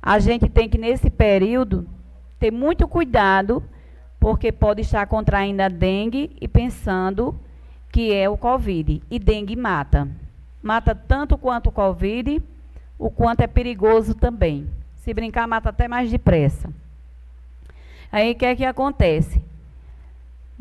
A 0.01 0.19
gente 0.19 0.49
tem 0.49 0.69
que, 0.69 0.79
nesse 0.79 1.11
período, 1.11 1.87
ter 2.39 2.53
muito 2.53 2.87
cuidado, 2.87 3.63
porque 4.21 4.53
pode 4.53 4.83
estar 4.83 5.07
contraindo 5.07 5.63
a 5.63 5.69
dengue 5.69 6.37
e 6.41 6.47
pensando 6.47 7.39
que 7.91 8.13
é 8.13 8.29
o 8.29 8.37
Covid. 8.37 9.03
E 9.11 9.19
dengue 9.19 9.57
mata. 9.57 10.09
Mata 10.63 10.95
tanto 10.95 11.37
quanto 11.37 11.69
o 11.69 11.73
Covid, 11.73 12.41
o 12.99 13.11
quanto 13.11 13.41
é 13.41 13.49
perigoso 13.49 14.15
também. 14.15 14.69
Se 14.97 15.13
brincar, 15.13 15.49
mata 15.49 15.71
até 15.71 15.89
mais 15.89 16.09
depressa. 16.09 16.73
Aí 18.13 18.31
o 18.31 18.35
que 18.37 18.47
é 18.47 18.55
que 18.55 18.65
acontece? 18.65 19.43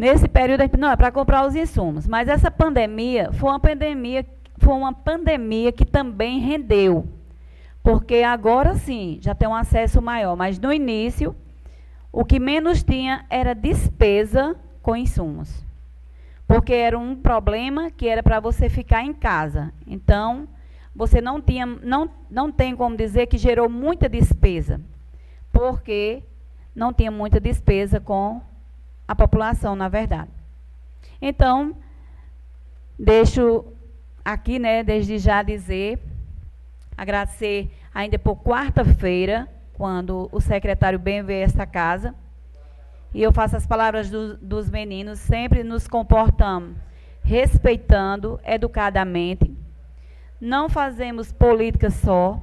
Nesse 0.02 0.28
período, 0.28 0.64
não, 0.80 0.90
é 0.90 0.96
para 0.96 1.12
comprar 1.12 1.46
os 1.46 1.56
insumos. 1.56 2.08
Mas 2.08 2.28
essa 2.28 2.50
pandemia 2.50 3.32
foi 3.34 3.52
uma 3.52 3.60
pandemia, 3.60 4.26
foi 4.58 4.74
uma 4.74 4.92
pandemia 4.92 5.72
que 5.72 5.86
também 5.86 6.40
rendeu. 6.40 7.08
Porque 7.84 8.24
agora 8.24 8.74
sim, 8.74 9.20
já 9.22 9.36
tem 9.36 9.48
um 9.48 9.54
acesso 9.54 10.02
maior. 10.02 10.36
Mas 10.36 10.58
no 10.58 10.74
início, 10.74 11.36
o 12.12 12.26
que 12.26 12.40
menos 12.40 12.82
tinha 12.82 13.28
era 13.30 13.54
despesa 13.54 14.56
com 14.82 14.96
insumos. 14.96 15.64
Porque 16.48 16.74
era 16.74 16.98
um 16.98 17.16
problema 17.16 17.92
que 17.92 18.08
era 18.08 18.24
para 18.24 18.40
você 18.40 18.70
ficar 18.70 19.04
em 19.04 19.14
casa. 19.14 19.72
Então, 19.86 20.48
você 20.96 21.22
não 21.22 21.40
tinha, 21.40 21.68
não, 21.68 22.10
não 22.28 22.52
tem 22.52 22.76
como 22.76 22.98
dizer 22.98 23.28
que 23.28 23.38
gerou 23.38 23.70
muita 23.70 24.10
despesa. 24.10 24.82
Porque 25.54 26.24
não 26.76 26.92
tinha 26.92 27.12
muita 27.12 27.40
despesa 27.40 28.00
com 28.00 28.42
a 29.08 29.16
população, 29.16 29.76
na 29.76 29.88
verdade. 29.88 30.32
Então, 31.22 31.76
deixo 32.98 33.66
aqui, 34.24 34.60
né, 34.60 34.84
desde 34.84 35.18
já 35.18 35.44
dizer, 35.44 36.00
agradecer 36.98 37.72
ainda 37.94 38.18
por 38.18 38.38
quarta-feira, 38.38 39.48
quando 39.74 40.30
o 40.32 40.40
secretário 40.40 41.00
bem 41.00 41.24
veio 41.24 41.42
a 41.42 41.46
esta 41.46 41.66
casa, 41.66 42.16
e 43.14 43.22
eu 43.22 43.32
faço 43.32 43.58
as 43.58 43.66
palavras 43.66 44.10
do, 44.10 44.38
dos 44.38 44.70
meninos, 44.70 45.20
sempre 45.20 45.64
nos 45.64 45.88
comportamos 45.88 46.76
respeitando, 47.24 48.40
educadamente, 48.44 49.56
não 50.40 50.68
fazemos 50.68 51.32
política 51.32 51.90
só, 51.90 52.42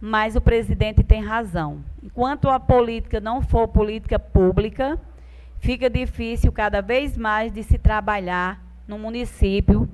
mas 0.00 0.36
o 0.36 0.40
presidente 0.40 1.02
tem 1.02 1.24
razão. 1.24 1.82
Enquanto 2.02 2.48
a 2.48 2.58
política 2.58 3.20
não 3.20 3.40
for 3.40 3.68
política 3.68 4.18
pública, 4.18 4.98
fica 5.64 5.88
difícil 5.88 6.52
cada 6.52 6.82
vez 6.82 7.16
mais 7.16 7.50
de 7.50 7.62
se 7.62 7.78
trabalhar 7.78 8.60
num 8.86 8.98
município 8.98 9.88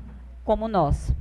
como 0.45 0.65
o 0.65 0.69
nosso. 0.69 1.15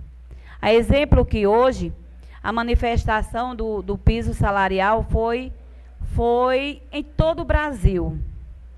A 0.59 0.73
exemplo 0.73 1.23
que 1.23 1.45
hoje 1.45 1.93
a 2.41 2.51
manifestação 2.51 3.55
do, 3.55 3.83
do 3.83 3.95
piso 3.95 4.33
salarial 4.33 5.03
foi, 5.03 5.53
foi 6.15 6.81
em 6.91 7.03
todo 7.03 7.41
o 7.41 7.45
Brasil. 7.45 8.17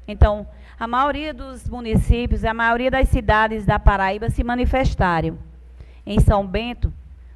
Então, 0.05 0.45
a 0.77 0.85
maioria 0.85 1.33
dos 1.33 1.69
municípios, 1.69 2.43
a 2.43 2.53
maioria 2.53 2.91
das 2.91 3.07
cidades 3.07 3.65
da 3.65 3.79
Paraíba 3.79 4.29
se 4.29 4.43
manifestaram. 4.43 5.37
Em 6.05 6.19
São 6.19 6.45
Bento, 6.45 6.91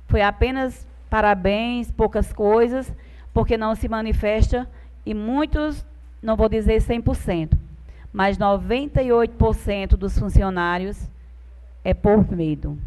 foi 0.09 0.21
apenas 0.21 0.85
parabéns, 1.09 1.89
poucas 1.89 2.33
coisas, 2.33 2.91
porque 3.33 3.55
não 3.55 3.75
se 3.75 3.87
manifesta 3.87 4.69
e 5.05 5.13
muitos, 5.13 5.85
não 6.21 6.35
vou 6.35 6.49
dizer 6.49 6.81
100%, 6.81 7.64
mas 8.15 8.37
98% 8.37 9.97
dos 9.97 10.17
funcionários 10.17 11.11
é 11.83 11.93
por 11.93 12.25
medo. 12.31 12.79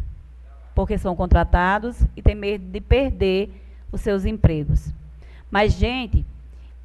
Porque 0.73 0.97
são 0.97 1.15
contratados 1.15 2.03
e 2.17 2.21
têm 2.23 2.33
medo 2.33 2.65
de 2.65 2.81
perder 2.81 3.51
os 3.91 4.01
seus 4.01 4.25
empregos. 4.25 4.91
Mas, 5.51 5.73
gente, 5.73 6.25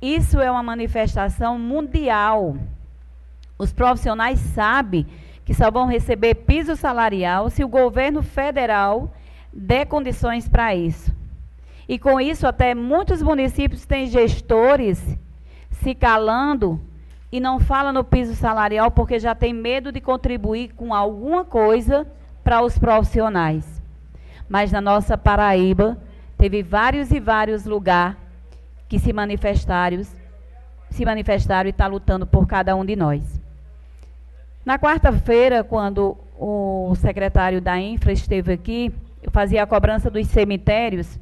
isso 0.02 0.38
é 0.42 0.50
uma 0.50 0.62
manifestação 0.62 1.58
mundial. 1.58 2.58
Os 3.56 3.72
profissionais 3.72 4.38
sabem 4.40 5.06
que 5.46 5.54
só 5.54 5.70
vão 5.70 5.86
receber 5.86 6.34
piso 6.34 6.76
salarial 6.76 7.48
se 7.48 7.64
o 7.64 7.68
governo 7.68 8.22
federal 8.22 9.10
der 9.50 9.86
condições 9.86 10.46
para 10.50 10.74
isso. 10.74 11.10
E 11.88 11.98
com 11.98 12.20
isso, 12.20 12.46
até 12.46 12.74
muitos 12.74 13.22
municípios 13.22 13.86
têm 13.86 14.06
gestores 14.06 15.02
se 15.70 15.94
calando 15.94 16.78
e 17.34 17.40
não 17.40 17.58
fala 17.58 17.92
no 17.92 18.04
piso 18.04 18.36
salarial 18.36 18.92
porque 18.92 19.18
já 19.18 19.34
tem 19.34 19.52
medo 19.52 19.90
de 19.90 20.00
contribuir 20.00 20.72
com 20.74 20.94
alguma 20.94 21.44
coisa 21.44 22.06
para 22.44 22.62
os 22.62 22.78
profissionais. 22.78 23.82
Mas 24.48 24.70
na 24.70 24.80
nossa 24.80 25.18
Paraíba, 25.18 25.98
teve 26.38 26.62
vários 26.62 27.10
e 27.10 27.18
vários 27.18 27.64
lugares 27.64 28.16
que 28.88 29.00
se 29.00 29.12
manifestaram, 29.12 30.00
se 30.90 31.04
manifestaram 31.04 31.66
e 31.66 31.70
está 31.70 31.88
lutando 31.88 32.24
por 32.24 32.46
cada 32.46 32.76
um 32.76 32.84
de 32.84 32.94
nós. 32.94 33.42
Na 34.64 34.78
quarta-feira, 34.78 35.64
quando 35.64 36.16
o 36.38 36.94
secretário 36.94 37.60
da 37.60 37.76
Infra 37.80 38.12
esteve 38.12 38.52
aqui, 38.52 38.94
eu 39.20 39.32
fazia 39.32 39.64
a 39.64 39.66
cobrança 39.66 40.08
dos 40.08 40.28
cemitérios. 40.28 41.18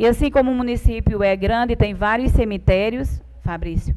E 0.00 0.04
assim 0.04 0.32
como 0.32 0.50
o 0.50 0.54
município 0.56 1.22
é 1.22 1.36
grande, 1.36 1.76
tem 1.76 1.94
vários 1.94 2.32
cemitérios, 2.32 3.22
Fabrício, 3.40 3.94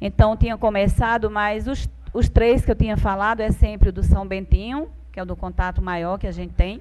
então, 0.00 0.36
tinha 0.36 0.56
começado, 0.56 1.30
mas 1.30 1.66
os, 1.66 1.88
os 2.12 2.28
três 2.28 2.64
que 2.64 2.70
eu 2.70 2.76
tinha 2.76 2.96
falado 2.96 3.40
é 3.40 3.50
sempre 3.50 3.88
o 3.88 3.92
do 3.92 4.02
São 4.02 4.26
Bentinho, 4.26 4.88
que 5.12 5.18
é 5.18 5.22
o 5.22 5.26
do 5.26 5.34
contato 5.34 5.82
maior 5.82 6.18
que 6.18 6.26
a 6.26 6.32
gente 6.32 6.54
tem, 6.54 6.80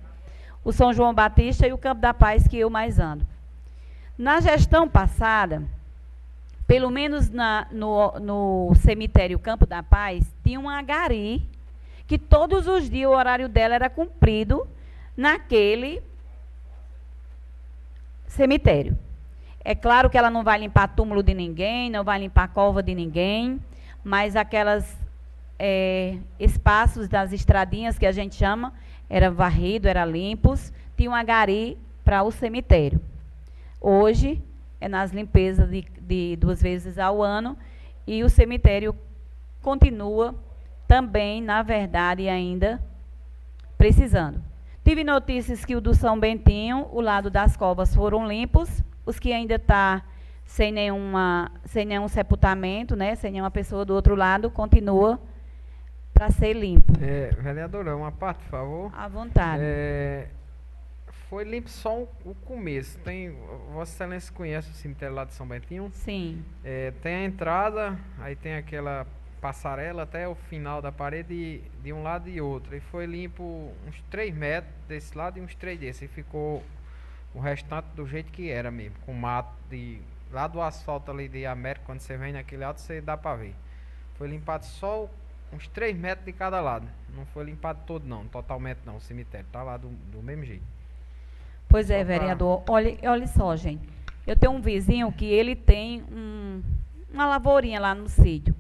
o 0.64 0.72
São 0.72 0.94
João 0.94 1.14
Batista 1.14 1.68
e 1.68 1.74
o 1.74 1.78
Campo 1.78 2.02
da 2.02 2.14
Paz, 2.14 2.48
que 2.48 2.58
eu 2.58 2.70
mais 2.70 3.00
ando. 3.00 3.26
Na 4.18 4.40
gestão 4.40 4.88
passada, 4.88 5.64
pelo 6.68 6.92
menos 6.92 7.30
na, 7.30 7.68
no, 7.72 8.20
no 8.20 8.76
cemitério 8.76 9.40
Campo 9.40 9.66
da 9.66 9.82
Paz, 9.82 10.24
tinha 10.44 10.60
uma 10.60 10.82
gari 10.82 11.48
que 12.06 12.18
todos 12.18 12.68
os 12.68 12.90
dias 12.90 13.10
o 13.10 13.14
horário 13.14 13.50
dela 13.50 13.76
era 13.76 13.90
cumprido 13.90 14.68
naquele 15.16 16.02
cemitério. 18.28 18.98
É 19.68 19.76
claro 19.76 20.10
que 20.10 20.18
ela 20.18 20.30
não 20.30 20.46
vai 20.46 20.58
limpar 20.58 20.88
túmulo 20.96 21.22
de 21.22 21.34
ninguém, 21.34 21.90
não 21.90 22.02
vai 22.02 22.18
limpar 22.18 22.48
cova 22.48 22.82
de 22.82 22.96
ninguém, 22.96 23.60
mas 24.02 24.38
aquelas 24.38 24.98
é, 25.60 26.20
espaços 26.40 27.10
das 27.10 27.34
estradinhas 27.34 28.00
que 28.00 28.06
a 28.06 28.14
gente 28.14 28.36
chama, 28.36 28.72
era 29.10 29.30
varrido, 29.30 29.90
era 29.90 30.06
limpos, 30.06 30.72
tinha 30.96 31.10
uma 31.10 31.22
gari 31.22 31.78
para 32.02 32.24
o 32.24 32.32
cemitério. 32.32 33.02
Hoje 33.82 34.42
é 34.80 34.88
nas 34.88 35.12
limpezas 35.12 35.70
de, 35.70 35.86
de 36.00 36.38
duas 36.38 36.62
vezes 36.62 36.98
ao 36.98 37.22
ano 37.22 37.58
e 38.08 38.24
o 38.24 38.30
cemitério 38.30 38.96
continua 39.62 40.34
também, 40.88 41.42
na 41.42 41.62
verdade, 41.62 42.30
ainda 42.30 42.82
precisando. 43.78 44.42
Tive 44.82 45.04
notícias 45.04 45.66
que 45.66 45.76
o 45.76 45.82
do 45.82 45.94
São 45.94 46.18
Bentinho, 46.18 46.88
o 46.94 47.02
lado 47.02 47.30
das 47.30 47.58
covas 47.58 47.94
foram 47.94 48.26
limpos, 48.26 48.82
os 49.08 49.18
que 49.18 49.32
ainda 49.32 49.56
está 49.56 50.04
sem 50.46 50.72
nenhuma, 50.72 51.52
sem 51.66 51.86
nenhum 51.86 52.08
sepultamento, 52.08 52.96
né, 52.96 53.16
sem 53.16 53.32
nenhuma 53.32 53.50
pessoa 53.50 53.84
do 53.84 53.94
outro 53.94 54.16
lado, 54.16 54.52
continua 54.52 55.20
para 56.14 56.30
ser 56.30 56.54
limpo. 56.54 56.94
É, 57.02 57.30
vereadora, 57.40 57.96
uma 57.96 58.12
parte, 58.12 58.44
por 58.44 58.50
favor. 58.50 58.92
À 58.96 59.08
vontade. 59.08 59.62
É, 59.64 60.28
foi 61.30 61.44
limpo 61.44 61.70
só 61.70 62.02
o 62.26 62.36
começo. 62.46 62.98
Tem, 63.00 63.36
Vossa 63.74 63.94
Excelência 63.94 64.34
conhece 64.34 64.72
o 64.72 64.74
cemitério 64.74 65.16
lá 65.16 65.26
de 65.26 65.34
São 65.34 65.48
Bentinho? 65.48 65.90
Sim. 65.94 66.44
É, 66.64 66.92
tem 67.02 67.16
a 67.16 67.24
entrada, 67.24 67.98
aí 68.20 68.36
tem 68.36 68.56
aquela 68.56 69.06
passarela 69.40 70.04
até 70.04 70.28
o 70.28 70.34
final 70.34 70.82
da 70.82 70.92
parede 70.92 71.62
de 71.84 71.94
um 71.94 72.02
lado 72.04 72.30
e 72.30 72.42
outro. 72.42 72.76
E 72.76 72.80
foi 72.80 73.06
limpo 73.06 73.72
uns 73.88 74.02
3 74.10 74.34
metros 74.36 74.74
desse 74.88 75.18
lado 75.18 75.38
e 75.38 75.42
uns 75.42 75.54
3 75.56 75.80
desse. 75.80 76.06
E 76.06 76.08
ficou 76.08 76.64
o 77.34 77.40
restante 77.40 77.88
do 77.96 78.08
jeito 78.08 78.32
que 78.32 78.50
era 78.50 78.72
mesmo, 78.72 78.96
com 79.06 79.14
mato 79.14 79.54
de 79.70 80.00
lá 80.32 80.48
do 80.48 80.62
asfalto 80.62 81.12
ali 81.12 81.28
de 81.28 81.46
América, 81.46 81.86
quando 81.86 82.00
você 82.00 82.18
vem 82.18 82.34
naquele 82.34 82.64
lado, 82.64 82.80
você 82.80 83.00
dá 83.00 83.16
para 83.16 83.36
ver. 83.38 83.56
Foi 84.16 84.28
limpado 84.28 84.66
só 84.66 85.10
uns 85.54 85.68
3 85.68 85.96
metros 85.98 86.26
de 86.26 86.34
cada 86.34 86.60
lado. 86.60 86.88
Não 87.16 87.26
foi 87.28 87.46
limpado 87.46 87.80
todo 87.86 88.06
não, 88.06 88.26
totalmente 88.28 88.80
não, 88.86 88.98
o 88.98 89.02
cemitério 89.02 89.48
tá 89.52 89.64
lá 89.64 89.78
do, 89.78 89.90
do 89.90 90.22
mesmo 90.22 90.44
jeito. 90.44 90.64
Pois 91.70 91.90
é, 91.90 92.04
vereador. 92.04 92.64
Olha, 92.68 92.98
olha 93.04 93.28
só, 93.28 93.56
gente. 93.56 93.88
Eu 94.26 94.36
tenho 94.36 94.54
um 94.54 94.62
vizinho 94.62 95.12
que 95.12 95.26
ele 95.26 95.56
tem 95.56 96.04
um, 96.12 96.62
uma 97.14 97.26
lavourinha 97.26 97.80
lá 97.80 97.94
no 97.94 98.08
sítio. 98.08 98.56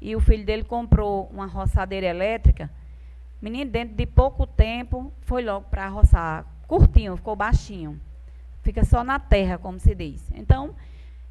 E 0.00 0.14
o 0.14 0.20
filho 0.20 0.44
dele 0.44 0.64
comprou 0.64 1.26
uma 1.32 1.46
roçadeira 1.46 2.06
elétrica. 2.06 2.70
Menino, 3.40 3.70
dentro 3.70 3.94
de 3.94 4.06
pouco 4.06 4.46
tempo, 4.46 5.12
foi 5.22 5.42
logo 5.42 5.66
para 5.68 5.88
roçar. 5.88 6.46
Curtinho, 6.66 7.16
ficou 7.16 7.36
baixinho. 7.36 8.00
Fica 8.62 8.84
só 8.84 9.04
na 9.04 9.18
terra, 9.18 9.58
como 9.58 9.78
se 9.78 9.94
diz. 9.94 10.28
Então, 10.34 10.74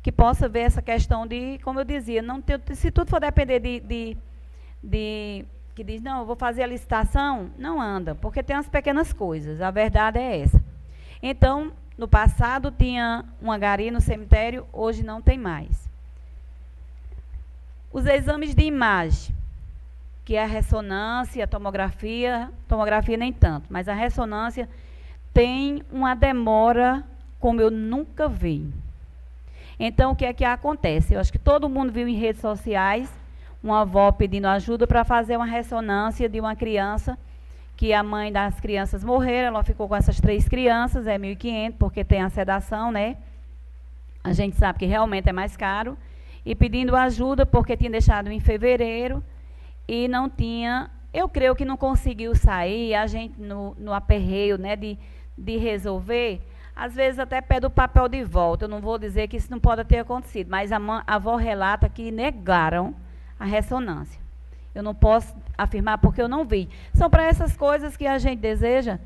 que 0.02 0.12
possa 0.12 0.48
ver 0.48 0.62
essa 0.62 0.82
questão 0.82 1.26
de, 1.26 1.60
como 1.64 1.80
eu 1.80 1.84
dizia, 1.84 2.22
não 2.22 2.42
ter, 2.42 2.62
se 2.76 2.92
tudo 2.92 3.10
for 3.10 3.20
depender 3.20 3.60
de, 3.60 3.80
de, 3.80 4.18
de 4.84 5.46
que 5.74 5.84
diz, 5.84 6.02
não, 6.02 6.20
eu 6.20 6.26
vou 6.26 6.36
fazer 6.36 6.64
a 6.64 6.68
licitação, 6.68 7.50
não 7.58 7.82
anda, 7.82 8.16
porque 8.16 8.42
tem 8.42 8.56
umas 8.56 8.70
pequenas 8.70 9.12
coisas. 9.12 9.60
A 9.62 9.72
verdade 9.72 10.20
é 10.20 10.42
essa. 10.42 10.64
Então, 11.22 11.74
no 11.98 12.08
passado 12.08 12.72
tinha 12.72 13.26
uma 13.42 13.58
gari 13.58 13.90
no 13.90 14.00
cemitério, 14.00 14.66
hoje 14.72 15.04
não 15.04 15.22
tem 15.22 15.38
mais. 15.38 15.90
Os 17.92 18.06
exames 18.06 18.54
de 18.54 18.64
imagem, 18.64 19.36
que 20.24 20.36
é 20.36 20.44
a 20.44 20.48
ressonância, 20.48 21.44
a 21.44 21.48
tomografia, 21.48 22.52
tomografia 22.68 23.18
nem 23.18 23.34
tanto, 23.34 23.68
mas 23.70 23.88
a 23.88 23.94
ressonância 23.94 24.70
tem 25.36 25.84
uma 25.92 26.16
demora 26.16 27.04
como 27.42 27.60
eu 27.60 27.70
nunca 27.70 28.30
vi. 28.30 28.74
Então, 29.78 30.14
o 30.14 30.16
que 30.16 30.24
é 30.24 30.32
que 30.32 30.46
acontece? 30.46 31.14
Eu 31.14 31.20
acho 31.20 31.30
que 31.30 31.38
todo 31.38 31.68
mundo 31.68 31.92
viu 31.92 32.08
em 32.08 32.16
redes 32.16 32.40
sociais 32.40 33.12
uma 33.62 33.82
avó 33.82 34.14
pedindo 34.14 34.48
ajuda 34.48 34.88
para 34.88 35.04
fazer 35.04 35.36
uma 35.36 35.46
ressonância 35.46 36.30
de 36.30 36.40
uma 36.40 36.56
criança 36.56 37.18
que 37.76 37.92
a 37.92 38.02
mãe 38.02 38.32
das 38.32 38.62
crianças 38.62 39.04
morreram, 39.04 39.50
ela 39.50 39.64
ficou 39.64 39.90
com 39.90 39.96
essas 39.98 40.22
três 40.22 40.48
crianças, 40.48 41.06
é 41.06 41.20
1.500, 41.20 41.74
porque 41.78 42.06
tem 42.06 42.22
a 42.22 42.30
sedação, 42.30 42.90
né? 42.90 43.18
A 44.24 44.32
gente 44.32 44.56
sabe 44.56 44.80
que 44.80 44.86
realmente 44.86 45.28
é 45.28 45.34
mais 45.34 45.58
caro 45.58 45.98
e 46.46 46.56
pedindo 46.56 46.96
ajuda 46.96 47.46
porque 47.46 47.76
tinha 47.76 47.92
deixado 47.92 48.32
em 48.32 48.40
fevereiro 48.40 49.22
e 49.86 50.08
não 50.08 50.30
tinha, 50.30 50.90
eu 51.14 51.28
creio 51.28 51.54
que 51.54 51.66
não 51.66 51.76
conseguiu 51.76 52.34
sair, 52.34 52.96
a 52.96 53.06
gente 53.06 53.38
no, 53.38 53.76
no 53.78 53.94
aperreio 53.94 54.58
né, 54.58 54.78
de, 54.78 54.98
de 55.38 55.58
resolver, 55.58 56.42
às 56.76 56.94
vezes 56.94 57.20
até 57.20 57.42
pede 57.42 57.66
o 57.66 57.70
papel 57.70 58.08
de 58.10 58.24
volta. 58.24 58.66
Eu 58.66 58.70
não 58.70 58.82
vou 58.82 58.98
dizer 58.98 59.28
que 59.28 59.38
isso 59.38 59.50
não 59.50 59.60
pode 59.60 59.84
ter 59.86 60.00
acontecido, 60.00 60.50
mas 60.50 60.72
a, 60.72 60.78
a 60.78 61.16
avó 61.16 61.36
relata 61.36 61.88
que 61.88 62.12
negaram 62.12 62.94
a 63.40 63.46
ressonância. 63.46 64.20
Eu 64.74 64.84
não 64.84 64.94
posso 64.94 65.34
afirmar 65.58 65.98
porque 66.00 66.22
eu 66.22 66.28
não 66.28 66.44
vi. 66.44 66.70
São 66.94 67.10
para 67.10 67.24
essas 67.24 67.56
coisas 67.56 67.96
que 67.96 68.06
a 68.06 68.18
gente 68.18 68.40
deseja, 68.40 69.00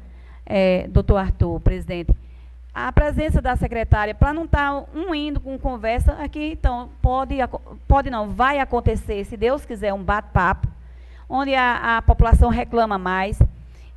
é, 0.46 0.88
doutor 0.88 1.18
Arthur, 1.18 1.60
presidente, 1.60 2.16
a 2.74 2.92
presença 2.92 3.42
da 3.42 3.56
secretária, 3.56 4.16
para 4.16 4.34
não 4.34 4.46
estar 4.46 4.72
tá 4.72 4.86
um 4.96 5.14
indo 5.14 5.40
com 5.40 5.58
conversa 5.60 6.14
aqui, 6.14 6.54
então, 6.54 6.90
pode, 7.02 7.36
pode 7.88 8.10
não, 8.10 8.30
vai 8.30 8.60
acontecer, 8.60 9.26
se 9.26 9.36
Deus 9.36 9.66
quiser, 9.66 9.94
um 9.94 10.04
bate-papo, 10.04 10.68
onde 11.28 11.54
a, 11.54 11.98
a 11.98 12.02
população 12.02 12.50
reclama 12.50 12.98
mais 12.98 13.40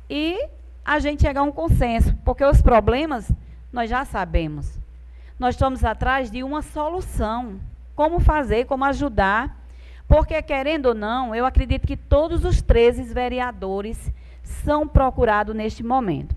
e 0.09 0.47
a 0.85 0.99
gente 0.99 1.21
chegar 1.21 1.41
a 1.41 1.43
um 1.43 1.51
consenso, 1.51 2.15
porque 2.25 2.43
os 2.43 2.61
problemas 2.61 3.31
nós 3.71 3.89
já 3.89 4.05
sabemos. 4.05 4.79
Nós 5.39 5.55
estamos 5.55 5.83
atrás 5.83 6.29
de 6.29 6.43
uma 6.43 6.61
solução. 6.61 7.59
Como 7.95 8.19
fazer, 8.19 8.65
como 8.65 8.85
ajudar. 8.85 9.59
Porque, 10.07 10.41
querendo 10.41 10.87
ou 10.87 10.93
não, 10.93 11.33
eu 11.33 11.45
acredito 11.45 11.87
que 11.87 11.97
todos 11.97 12.45
os 12.45 12.61
13 12.61 13.13
vereadores 13.13 14.11
são 14.43 14.87
procurados 14.87 15.55
neste 15.55 15.83
momento. 15.83 16.35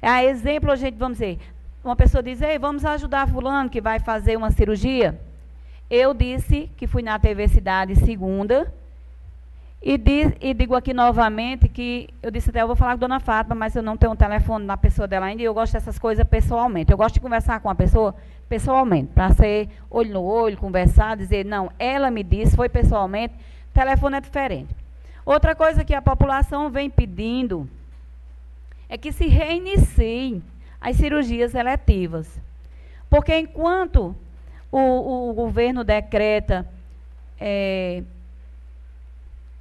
A 0.00 0.24
exemplo, 0.24 0.70
a 0.70 0.76
gente, 0.76 0.96
vamos 0.96 1.18
dizer, 1.18 1.38
uma 1.84 1.96
pessoa 1.96 2.22
diz, 2.22 2.40
ei, 2.40 2.58
vamos 2.58 2.84
ajudar 2.84 3.28
fulano 3.28 3.68
que 3.68 3.80
vai 3.80 3.98
fazer 3.98 4.36
uma 4.36 4.50
cirurgia. 4.50 5.20
Eu 5.90 6.14
disse 6.14 6.70
que 6.76 6.86
fui 6.86 7.02
na 7.02 7.18
TV 7.18 7.48
Cidade 7.48 7.94
segunda, 7.96 8.72
e, 9.82 9.96
diz, 9.98 10.32
e, 10.40 10.52
digo 10.52 10.74
aqui 10.74 10.92
novamente 10.92 11.68
que 11.68 12.08
eu 12.22 12.30
disse 12.30 12.50
até, 12.50 12.62
eu 12.62 12.66
vou 12.66 12.74
falar 12.74 12.92
com 12.92 13.04
a 13.04 13.06
dona 13.06 13.20
Fátima, 13.20 13.54
mas 13.54 13.76
eu 13.76 13.82
não 13.82 13.96
tenho 13.96 14.12
um 14.12 14.16
telefone 14.16 14.64
na 14.64 14.76
pessoa 14.76 15.06
dela 15.06 15.26
ainda, 15.26 15.42
e 15.42 15.44
eu 15.44 15.54
gosto 15.54 15.74
dessas 15.74 15.98
coisas 15.98 16.26
pessoalmente. 16.26 16.90
Eu 16.90 16.96
gosto 16.96 17.14
de 17.14 17.20
conversar 17.20 17.60
com 17.60 17.70
a 17.70 17.74
pessoa 17.74 18.14
pessoalmente, 18.48 19.12
para 19.14 19.32
ser 19.32 19.68
olho 19.90 20.12
no 20.12 20.22
olho, 20.22 20.56
conversar, 20.56 21.16
dizer, 21.16 21.44
não, 21.44 21.70
ela 21.78 22.10
me 22.10 22.22
disse, 22.22 22.56
foi 22.56 22.68
pessoalmente, 22.68 23.34
telefone 23.72 24.16
é 24.16 24.20
diferente. 24.20 24.74
Outra 25.24 25.54
coisa 25.54 25.84
que 25.84 25.94
a 25.94 26.02
população 26.02 26.70
vem 26.70 26.88
pedindo 26.88 27.68
é 28.88 28.96
que 28.96 29.12
se 29.12 29.26
reiniciem 29.26 30.42
as 30.80 30.96
cirurgias 30.96 31.54
eletivas. 31.54 32.40
Porque 33.10 33.36
enquanto 33.36 34.14
o, 34.70 35.30
o 35.30 35.34
governo 35.34 35.82
decreta 35.82 36.66
é, 37.40 38.02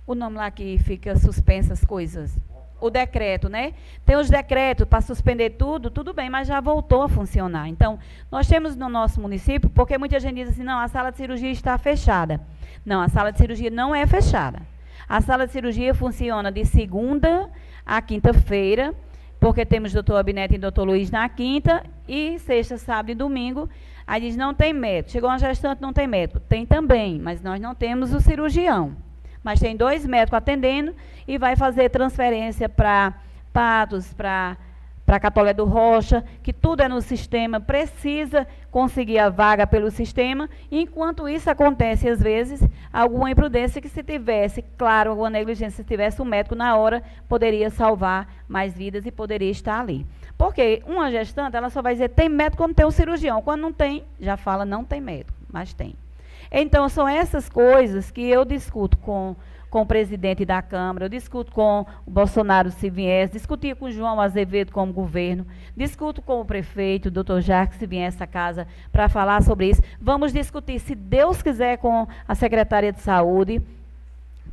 o 0.08 0.14
nome 0.14 0.38
lá 0.38 0.52
que 0.52 0.78
fica 0.80 1.16
suspensas 1.16 1.84
coisas, 1.84 2.38
o 2.80 2.90
decreto, 2.90 3.50
né? 3.50 3.74
Tem 4.06 4.16
os 4.16 4.30
decretos 4.30 4.88
para 4.88 5.02
suspender 5.02 5.52
tudo, 5.52 5.90
tudo 5.90 6.14
bem, 6.14 6.30
mas 6.30 6.48
já 6.48 6.60
voltou 6.60 7.02
a 7.04 7.10
funcionar. 7.10 7.68
Então, 7.68 7.98
nós 8.32 8.48
temos 8.48 8.76
no 8.76 8.90
nosso 8.90 9.20
município, 9.20 9.70
porque 9.70 9.98
muita 9.98 10.20
gente 10.20 10.36
diz 10.36 10.50
assim, 10.50 10.64
não, 10.64 10.80
a 10.80 10.88
sala 10.88 11.12
de 11.12 11.18
cirurgia 11.18 11.52
está 11.52 11.78
fechada. 11.78 12.40
Não, 12.86 13.02
a 13.02 13.10
sala 13.10 13.32
de 13.32 13.40
cirurgia 13.40 13.72
não 13.72 13.96
é 13.96 14.06
fechada. 14.06 14.62
A 15.08 15.22
sala 15.22 15.48
de 15.48 15.54
cirurgia 15.54 15.94
funciona 15.94 16.52
de 16.52 16.66
segunda 16.66 17.50
a 17.86 18.02
quinta-feira, 18.02 18.94
porque 19.40 19.66
temos 19.66 19.94
doutor 19.94 20.18
Abinete 20.18 20.56
e 20.56 20.58
doutor 20.58 20.86
Luiz 20.86 21.10
na 21.10 21.28
quinta, 21.30 21.84
e 22.08 22.38
sexta, 22.40 22.78
sábado 22.78 23.12
e 23.12 23.16
domingo. 23.16 23.70
Aí 24.06 24.22
diz, 24.22 24.36
não 24.36 24.54
tem 24.54 24.74
médico. 24.74 25.12
Chegou 25.12 25.30
uma 25.30 25.40
gestante, 25.40 25.82
não 25.82 25.94
tem 25.94 26.08
médico. 26.08 26.40
Tem 26.40 26.66
também, 26.66 27.20
mas 27.20 27.42
nós 27.42 27.60
não 27.60 27.74
temos 27.74 28.14
o 28.14 28.20
cirurgião. 28.20 28.96
Mas 29.46 29.60
tem 29.60 29.78
dois 29.78 30.04
médicos 30.08 30.40
atendendo 30.40 30.96
e 31.28 31.38
vai 31.38 31.56
fazer 31.56 31.90
transferência 31.90 32.68
para 32.68 33.14
Patos, 33.54 34.12
para 34.12 34.58
para 35.06 35.20
Catolé 35.20 35.54
do 35.54 35.66
Rocha, 35.66 36.26
que 36.42 36.52
tudo 36.52 36.82
é 36.82 36.88
no 36.88 37.00
sistema, 37.00 37.60
precisa 37.60 38.48
conseguir 38.72 39.20
a 39.20 39.30
vaga 39.30 39.68
pelo 39.68 39.92
sistema. 39.92 40.50
Enquanto 40.72 41.30
isso 41.30 41.48
acontece, 41.48 42.10
às 42.10 42.20
vezes, 42.20 42.60
alguma 42.92 43.30
imprudência 43.30 43.80
que 43.80 43.88
se 43.88 44.02
tivesse, 44.02 44.64
claro, 44.76 45.12
alguma 45.12 45.30
negligência, 45.30 45.84
se 45.84 45.88
tivesse 45.88 46.20
um 46.20 46.26
médico 46.26 46.56
na 46.56 46.76
hora, 46.76 47.04
poderia 47.30 47.70
salvar 47.70 48.28
mais 48.48 48.74
vidas 48.76 49.06
e 49.06 49.12
poderia 49.12 49.52
estar 49.52 49.80
ali. 49.80 50.08
Porque 50.36 50.82
uma 50.88 51.12
gestante, 51.12 51.56
ela 51.56 51.70
só 51.70 51.84
vai 51.84 51.94
dizer 51.94 52.10
tem 52.10 52.28
médico 52.28 52.64
quando 52.64 52.74
tem 52.74 52.88
um 52.88 52.90
cirurgião. 52.90 53.44
Quando 53.44 53.62
não 53.62 53.72
tem, 53.72 54.04
já 54.20 54.36
fala 54.36 54.66
não 54.66 54.84
tem 54.84 55.00
médico, 55.00 55.38
mas 55.54 55.72
tem. 55.72 55.96
Então, 56.52 56.88
são 56.90 57.08
essas 57.08 57.50
coisas 57.50 58.12
que 58.12 58.22
eu 58.22 58.46
discuto 58.46 58.98
com, 58.98 59.36
com 59.70 59.82
o 59.82 59.86
presidente 59.86 60.46
da 60.46 60.62
Câmara, 60.62 61.06
eu 61.06 61.10
discuto 61.10 61.52
com 61.52 61.86
o 62.06 62.12
Bolsonaro 62.12 62.72
se 62.72 62.90
viesse, 62.90 63.34
discutia 63.34 63.76
com 63.76 63.86
o 63.86 63.92
João 63.92 64.22
Azevedo 64.22 64.72
como 64.72 64.94
governo, 64.94 65.46
discuto 65.76 66.22
com 66.22 66.42
o 66.42 66.46
prefeito, 66.46 67.08
o 67.08 67.12
doutor 67.12 67.42
Jacques, 67.42 67.78
se 67.78 67.86
vier 67.86 68.08
essa 68.08 68.26
casa, 68.26 68.68
para 68.92 69.10
falar 69.10 69.42
sobre 69.44 69.70
isso. 69.70 69.82
Vamos 70.00 70.32
discutir, 70.32 70.80
se 70.80 70.96
Deus 70.96 71.42
quiser, 71.42 71.78
com 71.78 72.08
a 72.28 72.36
secretária 72.36 72.92
de 72.92 73.02
saúde, 73.02 73.62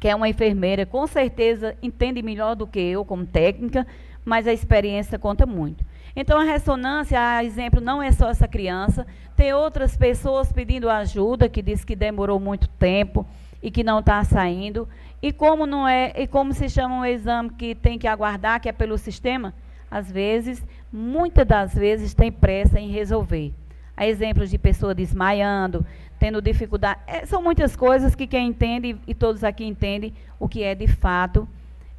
que 0.01 0.09
é 0.09 0.15
uma 0.15 0.29
enfermeira, 0.29 0.85
com 0.85 1.07
certeza 1.07 1.77
entende 1.81 2.23
melhor 2.23 2.57
do 2.57 2.67
que 2.67 2.81
eu 2.81 3.05
como 3.05 3.25
técnica, 3.25 3.87
mas 4.25 4.49
a 4.49 4.53
experiência 4.53 5.19
conta 5.19 5.47
muito. 5.47 5.85
Então, 6.15 6.39
a 6.39 6.45
ressonância, 6.45 7.19
a 7.19 7.43
exemplo, 7.43 7.81
não 7.81 8.03
é 8.03 8.13
só 8.13 8.29
essa 8.29 8.47
criança, 8.47 9.07
tem 9.35 9.53
outras 9.53 9.97
pessoas 9.97 10.53
pedindo 10.53 10.91
ajuda, 10.91 11.49
que 11.49 11.63
diz 11.63 11.85
que 11.85 11.97
demorou 11.97 12.39
muito 12.39 12.69
tempo 12.69 13.27
e 13.63 13.71
que 13.71 13.83
não 13.83 14.01
está 14.01 14.23
saindo. 14.25 14.89
E 15.23 15.33
como 15.33 15.67
não 15.67 15.89
é, 15.89 16.13
e 16.17 16.27
como 16.27 16.53
se 16.53 16.69
chama 16.69 16.97
um 16.97 17.05
exame 17.05 17.51
que 17.51 17.75
tem 17.75 17.99
que 17.99 18.07
aguardar, 18.07 18.61
que 18.61 18.69
é 18.69 18.73
pelo 18.73 18.99
sistema, 18.99 19.55
às 19.91 20.11
vezes, 20.11 20.67
muitas 20.93 21.47
das 21.47 21.75
vezes 21.75 22.13
tem 22.13 22.31
pressa 22.31 22.79
em 22.79 22.91
resolver. 22.91 23.53
Há 23.97 24.07
exemplos 24.07 24.51
de 24.51 24.59
pessoa 24.59 24.95
desmaiando, 24.95 25.85
tendo 26.19 26.43
dificuldade. 26.43 27.01
É, 27.07 27.25
são 27.25 27.43
muitas 27.43 27.77
coisas 27.77 28.15
que 28.15 28.27
quem 28.27 28.49
entende, 28.49 28.97
e 29.07 29.15
todos 29.15 29.45
aqui 29.45 29.65
entendem, 29.65 30.13
o 30.39 30.49
que 30.49 30.63
é 30.63 30.75
de 30.75 30.87
fato 30.87 31.49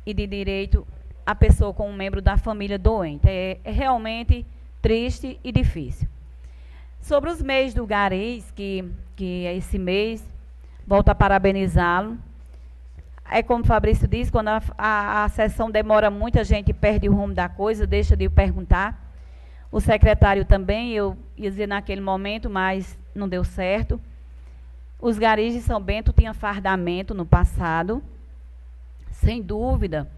e 0.05 0.13
de 0.13 0.27
direito 0.27 0.85
a 1.25 1.33
pessoa 1.33 1.73
com 1.73 1.89
um 1.89 1.93
membro 1.93 2.21
da 2.21 2.37
família 2.37 2.77
doente. 2.77 3.27
É, 3.27 3.59
é 3.63 3.71
realmente 3.71 4.45
triste 4.81 5.39
e 5.43 5.51
difícil. 5.51 6.07
Sobre 7.01 7.29
os 7.29 7.41
mês 7.41 7.73
do 7.73 7.85
Garis, 7.85 8.49
que, 8.51 8.85
que 9.15 9.45
é 9.45 9.55
esse 9.55 9.77
mês, 9.77 10.23
volto 10.85 11.09
a 11.09 11.15
parabenizá-lo. 11.15 12.17
É 13.29 13.41
como 13.41 13.63
o 13.63 13.67
Fabrício 13.67 14.07
disse, 14.07 14.31
quando 14.31 14.49
a, 14.49 14.61
a, 14.77 15.23
a 15.23 15.29
sessão 15.29 15.71
demora 15.71 16.11
muito, 16.11 16.39
a 16.39 16.43
gente 16.43 16.73
perde 16.73 17.09
o 17.09 17.13
rumo 17.13 17.33
da 17.33 17.49
coisa, 17.49 17.87
deixa 17.87 18.15
de 18.15 18.29
perguntar. 18.29 19.01
O 19.71 19.79
secretário 19.81 20.45
também, 20.45 20.91
eu 20.91 21.17
ia 21.35 21.49
dizer 21.49 21.67
naquele 21.67 22.01
momento, 22.01 22.49
mas 22.49 22.97
não 23.15 23.27
deu 23.27 23.43
certo. 23.43 23.99
Os 24.99 25.17
garis 25.17 25.53
de 25.53 25.61
São 25.61 25.81
Bento 25.81 26.13
tinham 26.13 26.33
fardamento 26.33 27.13
no 27.13 27.25
passado, 27.25 28.03
sem 29.11 29.41
dúvida. 29.41 30.09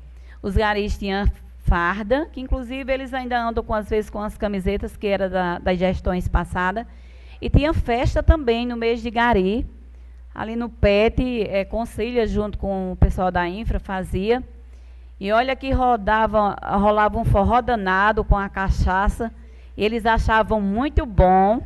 Os 0.46 0.56
garis 0.56 0.96
tinham 0.96 1.26
farda, 1.64 2.28
que 2.32 2.40
inclusive 2.40 2.94
eles 2.94 3.16
ainda 3.16 3.36
andam 3.36 3.64
com 3.64 3.74
às 3.74 3.90
vezes 3.90 4.12
com 4.12 4.22
as 4.22 4.38
camisetas 4.38 4.96
que 4.96 5.08
era 5.08 5.28
da, 5.28 5.58
das 5.58 5.80
gestões 5.80 6.28
passadas. 6.28 6.86
E 7.42 7.50
tinha 7.50 7.74
festa 7.74 8.22
também 8.22 8.64
no 8.64 8.78
mês 8.78 9.02
de 9.02 9.10
gari. 9.10 9.68
Ali 10.36 10.56
no 10.56 10.70
PET, 10.70 11.48
é, 11.50 11.66
Concília, 11.66 12.28
junto 12.28 12.60
com 12.60 12.92
o 12.92 12.96
pessoal 12.96 13.32
da 13.32 13.50
Infra, 13.50 13.80
fazia. 13.80 14.44
E 15.20 15.32
olha 15.32 15.56
que 15.56 15.72
rodava, 15.72 16.56
rolava 16.78 17.18
um 17.18 17.26
forró 17.26 17.60
danado 17.60 18.24
com 18.24 18.38
a 18.38 18.48
cachaça. 18.48 19.34
Eles 19.76 20.06
achavam 20.06 20.62
muito 20.62 21.08
bom. 21.08 21.60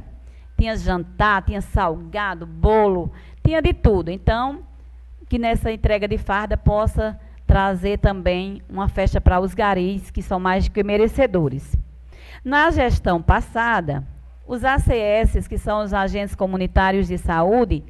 Tinha 0.58 0.78
jantar, 0.78 1.42
tinha 1.42 1.60
salgado, 1.60 2.46
bolo, 2.46 3.12
tinha 3.44 3.62
de 3.62 3.74
tudo. 3.74 4.10
Então, 4.10 4.60
que 5.28 5.38
nessa 5.38 5.70
entrega 5.70 6.08
de 6.08 6.18
farda 6.18 6.56
possa 6.56 7.20
trazer 7.50 7.98
também 7.98 8.62
uma 8.70 8.88
festa 8.88 9.20
para 9.20 9.40
os 9.40 9.56
garis, 9.56 10.12
que 10.12 10.22
são 10.22 10.40
mais 10.40 10.68
que 10.68 10.84
merecedores. 10.84 11.76
Na 12.46 12.70
gestão 12.70 13.24
passada, 13.24 14.08
os 14.46 14.64
ACS, 14.64 15.48
que 15.48 15.58
são 15.58 15.82
os 15.82 15.92
agentes 15.92 16.36
comunitários 16.36 17.08
de 17.08 17.18
saúde, 17.18 17.84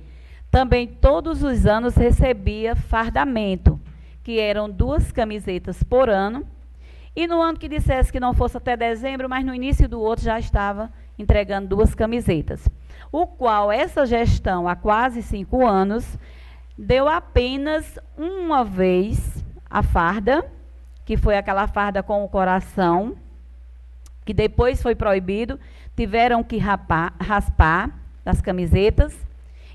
também 0.49 0.87
todos 0.87 1.43
os 1.43 1.65
anos 1.65 1.93
recebia 1.97 2.73
fardamento, 2.73 3.77
que 4.23 4.39
eram 4.39 4.69
duas 4.69 5.11
camisetas 5.11 5.83
por 5.83 6.07
ano. 6.07 6.47
E 7.13 7.27
no 7.27 7.41
ano 7.41 7.59
que 7.59 7.67
dissesse 7.67 8.13
que 8.13 8.19
não 8.19 8.33
fosse 8.33 8.55
até 8.55 8.77
dezembro, 8.77 9.27
mas 9.27 9.43
no 9.45 9.53
início 9.53 9.89
do 9.89 9.99
outro 9.99 10.23
já 10.23 10.39
estava 10.39 10.89
entregando 11.17 11.67
duas 11.67 11.93
camisetas. 11.93 12.65
O 13.11 13.27
qual 13.27 13.69
essa 13.73 14.05
gestão, 14.05 14.69
há 14.69 14.75
quase 14.77 15.21
cinco 15.21 15.67
anos, 15.67 16.17
deu 16.77 17.09
apenas 17.09 17.99
uma 18.17 18.63
vez 18.63 19.43
a 19.69 19.83
farda, 19.83 20.45
que 21.05 21.15
foi 21.17 21.37
aquela 21.37 21.67
farda 21.67 22.01
com 22.01 22.23
o 22.23 22.29
coração, 22.29 23.15
que 24.25 24.33
depois 24.33 24.81
foi 24.81 24.95
proibido, 24.95 25.59
tiveram 25.95 26.43
que 26.43 26.57
rapar, 26.57 27.13
raspar 27.19 27.89
as 28.25 28.41
camisetas 28.41 29.17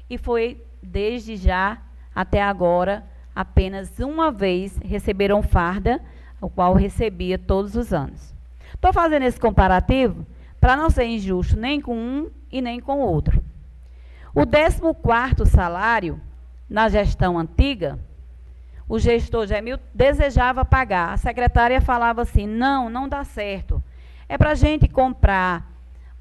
e 0.09 0.17
foi 0.17 0.63
desde 0.83 1.37
já 1.37 1.79
até 2.15 2.43
agora 2.43 3.05
apenas 3.35 3.99
uma 3.99 4.31
vez 4.31 4.79
receberam 4.85 5.43
farda, 5.43 6.01
o 6.41 6.49
qual 6.49 6.75
recebia 6.75 7.39
todos 7.39 7.75
os 7.75 7.93
anos. 7.93 8.35
Estou 8.73 8.93
fazendo 8.93 9.25
esse 9.25 9.41
comparativo 9.41 10.27
para 10.61 10.77
não 10.77 10.89
ser 10.89 11.05
injusto 11.05 11.59
nem 11.59 11.81
com 11.81 11.97
um 11.97 12.31
e 12.51 12.61
nem 12.63 12.81
com 12.81 13.01
o 13.01 13.07
outro. 13.07 13.43
O 14.35 14.47
14 14.47 15.51
salário 15.51 16.21
na 16.69 16.89
gestão 16.89 17.39
antiga 17.39 17.99
o 18.89 18.99
gestor 18.99 19.47
Gemil 19.47 19.79
desejava 19.93 20.65
pagar. 20.65 21.13
A 21.13 21.17
secretária 21.17 21.81
falava 21.81 22.23
assim: 22.23 22.47
não, 22.47 22.91
não 22.91 23.09
dá 23.09 23.25
certo. 23.25 23.83
É 24.29 24.37
para 24.37 24.51
a 24.51 24.55
gente 24.55 24.89
comprar 24.89 25.71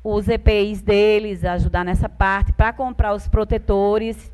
os 0.03 0.27
EPIs 0.27 0.81
deles, 0.81 1.45
ajudar 1.45 1.85
nessa 1.85 2.09
parte, 2.09 2.51
para 2.51 2.73
comprar 2.73 3.13
os 3.13 3.27
protetores 3.27 4.31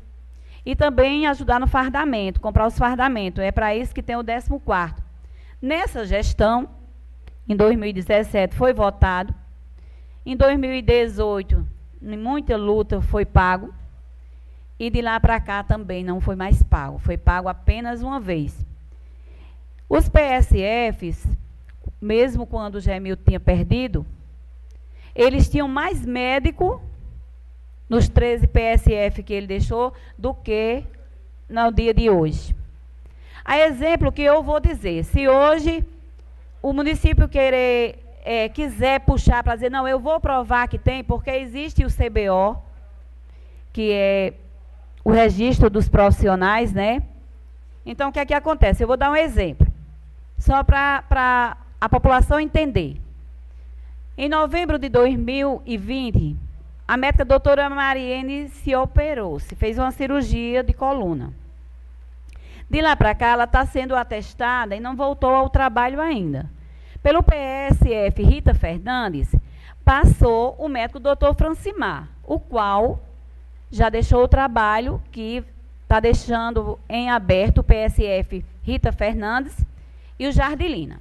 e 0.66 0.74
também 0.74 1.26
ajudar 1.26 1.60
no 1.60 1.66
fardamento, 1.66 2.40
comprar 2.40 2.66
os 2.66 2.76
fardamentos. 2.76 3.42
É 3.42 3.52
para 3.52 3.74
isso 3.74 3.94
que 3.94 4.02
tem 4.02 4.16
o 4.16 4.24
14. 4.24 4.94
Nessa 5.62 6.04
gestão, 6.04 6.68
em 7.48 7.56
2017, 7.56 8.54
foi 8.54 8.72
votado. 8.72 9.34
Em 10.24 10.36
2018, 10.36 11.66
em 12.02 12.16
muita 12.16 12.56
luta, 12.56 13.00
foi 13.00 13.24
pago. 13.24 13.72
E 14.80 14.88
de 14.88 15.02
lá 15.02 15.20
para 15.20 15.38
cá 15.38 15.62
também 15.62 16.02
não 16.02 16.22
foi 16.22 16.34
mais 16.34 16.62
pago, 16.62 16.98
foi 16.98 17.18
pago 17.18 17.50
apenas 17.50 18.00
uma 18.00 18.18
vez. 18.18 18.64
Os 19.86 20.08
PSFs, 20.08 21.28
mesmo 22.00 22.46
quando 22.46 22.76
o 22.76 22.80
Gemil 22.80 23.14
tinha 23.14 23.38
perdido, 23.38 24.06
eles 25.14 25.50
tinham 25.50 25.68
mais 25.68 26.06
médico 26.06 26.82
nos 27.90 28.08
13 28.08 28.46
PSF 28.46 29.22
que 29.22 29.34
ele 29.34 29.46
deixou 29.46 29.92
do 30.16 30.32
que 30.32 30.82
no 31.46 31.70
dia 31.70 31.92
de 31.92 32.08
hoje. 32.08 32.56
A 33.44 33.58
exemplo 33.58 34.10
que 34.10 34.22
eu 34.22 34.42
vou 34.42 34.60
dizer, 34.60 35.04
se 35.04 35.28
hoje 35.28 35.84
o 36.62 36.72
município 36.72 37.28
querer, 37.28 37.98
é, 38.24 38.48
quiser 38.48 39.00
puxar 39.00 39.44
para 39.44 39.56
dizer, 39.56 39.70
não, 39.70 39.86
eu 39.86 40.00
vou 40.00 40.18
provar 40.20 40.68
que 40.68 40.78
tem, 40.78 41.04
porque 41.04 41.30
existe 41.30 41.84
o 41.84 41.90
CBO, 41.90 42.62
que 43.74 43.92
é 43.92 44.32
o 45.04 45.10
registro 45.10 45.70
dos 45.70 45.88
profissionais, 45.88 46.72
né? 46.72 47.02
Então, 47.84 48.10
o 48.10 48.12
que 48.12 48.18
é 48.18 48.26
que 48.26 48.34
acontece? 48.34 48.82
Eu 48.82 48.88
vou 48.88 48.96
dar 48.96 49.10
um 49.10 49.16
exemplo, 49.16 49.66
só 50.38 50.62
para 50.62 51.56
a 51.80 51.88
população 51.88 52.38
entender. 52.38 53.00
Em 54.16 54.28
novembro 54.28 54.78
de 54.78 54.88
2020, 54.88 56.36
a 56.86 56.96
médica 56.96 57.24
doutora 57.24 57.70
Mariene 57.70 58.48
se 58.48 58.74
operou, 58.74 59.38
se 59.38 59.54
fez 59.54 59.78
uma 59.78 59.90
cirurgia 59.90 60.62
de 60.62 60.72
coluna. 60.74 61.32
De 62.68 62.80
lá 62.82 62.94
para 62.94 63.14
cá, 63.14 63.28
ela 63.28 63.44
está 63.44 63.64
sendo 63.64 63.96
atestada 63.96 64.76
e 64.76 64.80
não 64.80 64.94
voltou 64.94 65.34
ao 65.34 65.48
trabalho 65.48 66.00
ainda. 66.00 66.50
Pelo 67.02 67.22
PSF 67.22 68.22
Rita 68.22 68.52
Fernandes, 68.52 69.34
passou 69.84 70.54
o 70.58 70.68
médico 70.68 71.00
doutor 71.00 71.34
Francimar, 71.34 72.08
o 72.22 72.38
qual 72.38 73.00
já 73.70 73.88
deixou 73.88 74.24
o 74.24 74.28
trabalho 74.28 75.02
que 75.12 75.44
está 75.82 76.00
deixando 76.00 76.78
em 76.88 77.10
aberto 77.10 77.58
o 77.58 77.64
PSF 77.64 78.44
Rita 78.62 78.92
Fernandes 78.92 79.64
e 80.18 80.26
o 80.26 80.32
Jardilina. 80.32 81.00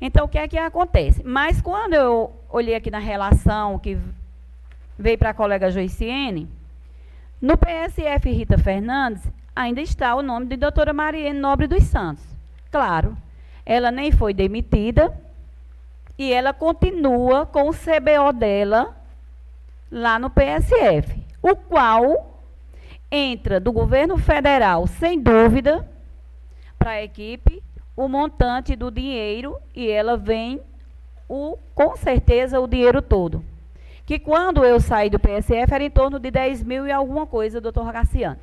Então, 0.00 0.26
o 0.26 0.28
que 0.28 0.38
é 0.38 0.46
que 0.46 0.56
acontece? 0.56 1.22
Mas 1.24 1.60
quando 1.60 1.94
eu 1.94 2.32
olhei 2.48 2.74
aqui 2.74 2.90
na 2.90 2.98
relação 2.98 3.78
que 3.78 3.98
veio 4.98 5.18
para 5.18 5.30
a 5.30 5.34
colega 5.34 5.70
Joiciene, 5.70 6.48
no 7.40 7.56
PSF 7.56 8.30
Rita 8.30 8.58
Fernandes 8.58 9.22
ainda 9.54 9.80
está 9.80 10.14
o 10.14 10.22
nome 10.22 10.46
de 10.46 10.56
doutora 10.56 10.92
Mariene 10.92 11.38
Nobre 11.38 11.66
dos 11.66 11.84
Santos. 11.84 12.24
Claro, 12.70 13.16
ela 13.66 13.90
nem 13.90 14.12
foi 14.12 14.32
demitida 14.32 15.12
e 16.16 16.32
ela 16.32 16.52
continua 16.52 17.46
com 17.46 17.68
o 17.68 17.72
CBO 17.72 18.32
dela 18.32 18.96
lá 19.90 20.18
no 20.18 20.30
PSF, 20.30 21.24
o 21.42 21.56
qual 21.56 22.42
entra 23.10 23.58
do 23.58 23.72
governo 23.72 24.16
federal, 24.18 24.86
sem 24.86 25.20
dúvida, 25.20 25.88
para 26.78 26.92
a 26.92 27.02
equipe, 27.02 27.62
o 27.96 28.08
montante 28.08 28.76
do 28.76 28.90
dinheiro 28.90 29.58
e 29.74 29.90
ela 29.90 30.16
vem 30.16 30.60
o, 31.28 31.58
com 31.74 31.96
certeza 31.96 32.60
o 32.60 32.66
dinheiro 32.66 33.02
todo. 33.02 33.44
que 34.06 34.18
quando 34.18 34.64
eu 34.64 34.80
saí 34.80 35.10
do 35.10 35.18
PSF 35.18 35.74
era 35.74 35.84
em 35.84 35.90
torno 35.90 36.18
de 36.18 36.30
10 36.30 36.62
mil 36.62 36.86
e 36.86 36.92
alguma 36.92 37.26
coisa, 37.26 37.60
doutor 37.60 37.84
Rogaciano. 37.84 38.38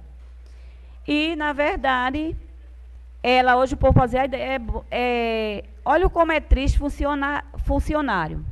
E, 1.08 1.36
na 1.36 1.54
verdade, 1.54 2.36
ela 3.24 3.58
hoje, 3.58 3.76
por 3.76 3.92
fazer 3.92 4.20
a 4.20 4.26
ideia, 4.26 4.44
é, 4.44 4.62
é, 4.92 5.64
olha 5.84 6.08
como 6.08 6.32
é 6.32 6.40
triste 6.40 6.78
funcionar, 6.78 7.46
funcionário. 7.66 8.46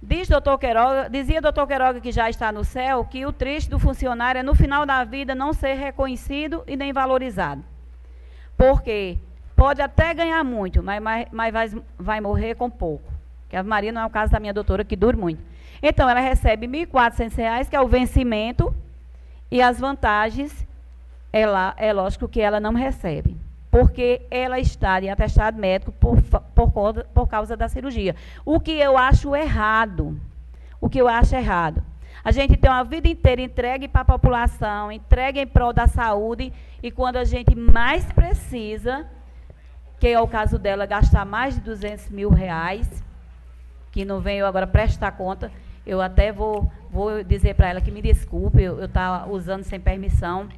Diz 0.00 0.28
doutor 0.28 0.58
Queiroga, 0.58 1.10
dizia 1.10 1.40
doutor 1.40 1.66
Queiroga 1.66 2.00
que 2.00 2.12
já 2.12 2.30
está 2.30 2.52
no 2.52 2.62
céu, 2.62 3.04
que 3.04 3.26
o 3.26 3.32
triste 3.32 3.68
do 3.68 3.80
funcionário 3.80 4.38
é 4.38 4.42
no 4.42 4.54
final 4.54 4.86
da 4.86 5.02
vida 5.02 5.34
não 5.34 5.52
ser 5.52 5.74
reconhecido 5.74 6.62
e 6.68 6.76
nem 6.76 6.92
valorizado. 6.92 7.64
Porque 8.56 9.18
pode 9.56 9.82
até 9.82 10.14
ganhar 10.14 10.44
muito, 10.44 10.82
mas, 10.82 11.02
mas, 11.02 11.26
mas 11.32 11.52
vai, 11.52 11.82
vai 11.98 12.20
morrer 12.20 12.54
com 12.54 12.70
pouco. 12.70 13.12
Que 13.48 13.56
a 13.56 13.62
Maria 13.62 13.90
não 13.90 14.02
é 14.02 14.06
o 14.06 14.10
caso 14.10 14.30
da 14.30 14.38
minha 14.38 14.54
doutora, 14.54 14.84
que 14.84 14.94
dura 14.94 15.16
muito. 15.16 15.42
Então, 15.82 16.08
ela 16.08 16.20
recebe 16.20 16.66
R$ 16.66 16.86
1.400, 16.86 17.68
que 17.68 17.74
é 17.74 17.80
o 17.80 17.88
vencimento, 17.88 18.74
e 19.50 19.60
as 19.62 19.80
vantagens, 19.80 20.66
ela, 21.32 21.74
é 21.76 21.92
lógico 21.92 22.28
que 22.28 22.40
ela 22.40 22.60
não 22.60 22.72
recebe 22.72 23.36
porque 23.70 24.26
ela 24.30 24.58
está 24.58 25.00
em 25.00 25.10
atestado 25.10 25.58
médico 25.58 25.92
por, 25.92 26.22
por, 26.22 27.04
por 27.04 27.28
causa 27.28 27.56
da 27.56 27.68
cirurgia. 27.68 28.16
O 28.44 28.58
que 28.58 28.72
eu 28.72 28.96
acho 28.96 29.36
errado. 29.36 30.18
O 30.80 30.88
que 30.88 31.00
eu 31.00 31.08
acho 31.08 31.34
errado. 31.34 31.82
A 32.24 32.32
gente 32.32 32.56
tem 32.56 32.70
uma 32.70 32.84
vida 32.84 33.08
inteira 33.08 33.40
entregue 33.40 33.88
para 33.88 34.02
a 34.02 34.04
população, 34.04 34.90
entregue 34.90 35.40
em 35.40 35.46
prol 35.46 35.72
da 35.72 35.86
saúde, 35.86 36.52
e 36.82 36.90
quando 36.90 37.16
a 37.16 37.24
gente 37.24 37.54
mais 37.54 38.04
precisa, 38.12 39.06
que 39.98 40.08
é 40.08 40.20
o 40.20 40.26
caso 40.26 40.58
dela, 40.58 40.86
gastar 40.86 41.24
mais 41.24 41.54
de 41.54 41.60
200 41.60 42.10
mil 42.10 42.30
reais, 42.30 43.02
que 43.92 44.04
não 44.04 44.20
venho 44.20 44.46
agora 44.46 44.66
prestar 44.66 45.12
conta, 45.12 45.50
eu 45.86 46.00
até 46.00 46.30
vou, 46.32 46.70
vou 46.90 47.22
dizer 47.24 47.54
para 47.54 47.70
ela 47.70 47.80
que 47.80 47.90
me 47.90 48.02
desculpe, 48.02 48.62
eu 48.62 48.84
estava 48.84 49.30
usando 49.30 49.62
sem 49.62 49.80
permissão 49.80 50.48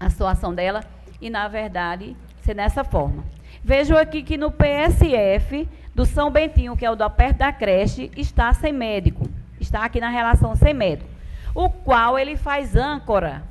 a 0.00 0.08
situação 0.08 0.54
dela, 0.54 0.82
e, 1.20 1.30
na 1.30 1.48
verdade, 1.48 2.16
ser 2.42 2.54
dessa 2.54 2.84
forma. 2.84 3.24
Vejo 3.62 3.96
aqui 3.96 4.22
que 4.22 4.36
no 4.36 4.50
PSF 4.50 5.68
do 5.94 6.06
São 6.06 6.30
Bentinho, 6.30 6.76
que 6.76 6.86
é 6.86 6.90
o 6.90 6.96
do 6.96 7.10
perto 7.10 7.38
da 7.38 7.52
creche, 7.52 8.10
está 8.16 8.52
sem 8.52 8.72
médico. 8.72 9.28
Está 9.60 9.84
aqui 9.84 10.00
na 10.00 10.08
relação 10.08 10.54
sem 10.54 10.72
médico. 10.72 11.10
O 11.54 11.68
qual 11.68 12.18
ele 12.18 12.36
faz 12.36 12.76
âncora 12.76 13.42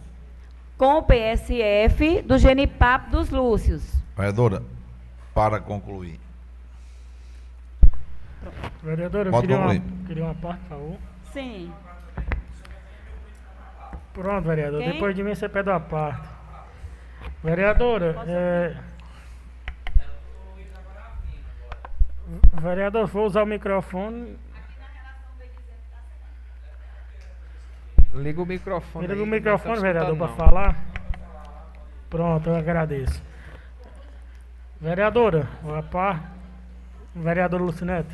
com 0.77 0.99
o 0.99 1.03
PSF 1.03 2.21
do 2.21 2.37
Genipap 2.37 3.09
dos 3.09 3.29
Lúcios. 3.29 3.83
Vereadora, 4.15 4.63
para 5.33 5.59
concluir. 5.59 6.19
Vereadora, 8.81 9.29
eu 9.29 9.41
queria 9.41 9.57
uma, 9.57 9.79
queria 10.07 10.23
uma 10.23 10.35
parte, 10.35 10.59
por 10.61 10.69
favor. 10.69 10.97
Sim. 11.33 11.71
Pronto, 14.13 14.47
vereador. 14.47 14.81
Quem? 14.81 14.93
Depois 14.93 15.15
de 15.15 15.23
mim 15.23 15.35
você 15.35 15.49
pede 15.49 15.69
uma 15.69 15.79
parte. 15.79 16.36
Vereadora, 17.43 18.15
é... 18.27 18.75
Vereador, 22.61 23.07
vou 23.07 23.25
usar 23.25 23.43
o 23.43 23.45
microfone. 23.45 24.37
Liga 28.13 28.41
o 28.41 28.45
microfone. 28.45 29.07
Liga 29.07 29.23
o 29.23 29.25
microfone, 29.25 29.75
tá 29.75 29.81
vereador, 29.81 30.17
para 30.17 30.27
falar. 30.29 30.75
Pronto, 32.09 32.49
eu 32.49 32.55
agradeço. 32.55 33.21
Vereadora, 34.81 35.47
a 35.77 35.83
par. 35.83 36.33
Vereadora 37.15 37.63
Lucinete. 37.63 38.13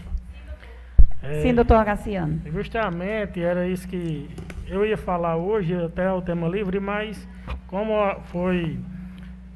É, 1.22 1.42
Sim, 1.42 1.54
doutor 1.54 1.78
Agaciano. 1.78 2.42
Justamente, 2.46 3.42
era 3.42 3.68
isso 3.68 3.88
que 3.88 4.30
eu 4.68 4.86
ia 4.86 4.98
falar 4.98 5.36
hoje, 5.36 5.74
até 5.76 6.12
o 6.12 6.22
tema 6.22 6.48
livre, 6.48 6.80
mas 6.80 7.28
como 7.68 7.94
foi 8.26 8.80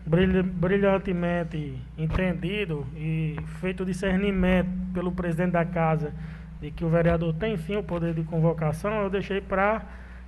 brilhantemente 0.06 1.78
entendido 1.98 2.88
e 2.96 3.36
feito 3.60 3.86
discernimento 3.86 4.70
pelo 4.94 5.12
presidente 5.12 5.52
da 5.52 5.66
casa 5.66 6.14
de 6.62 6.72
que 6.72 6.86
o 6.86 6.90
vereador 6.90 7.34
tem 7.34 7.58
sim 7.58 7.76
o 7.76 7.84
poder 7.84 8.14
de 8.14 8.24
convocação, 8.24 9.02
eu 9.02 9.10
deixei 9.10 9.42
para 9.42 9.82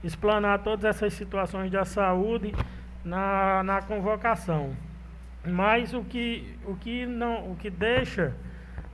explanar 0.04 0.60
todas 0.60 0.86
essas 0.86 1.14
situações 1.14 1.72
da 1.72 1.86
saúde 1.86 2.54
na, 3.04 3.64
na 3.64 3.82
convocação. 3.82 4.72
Mas 5.46 5.94
o 5.94 6.04
que, 6.04 6.58
o 6.66 6.76
que 6.76 7.06
não 7.06 7.52
o 7.52 7.56
que 7.56 7.70
deixa 7.70 8.34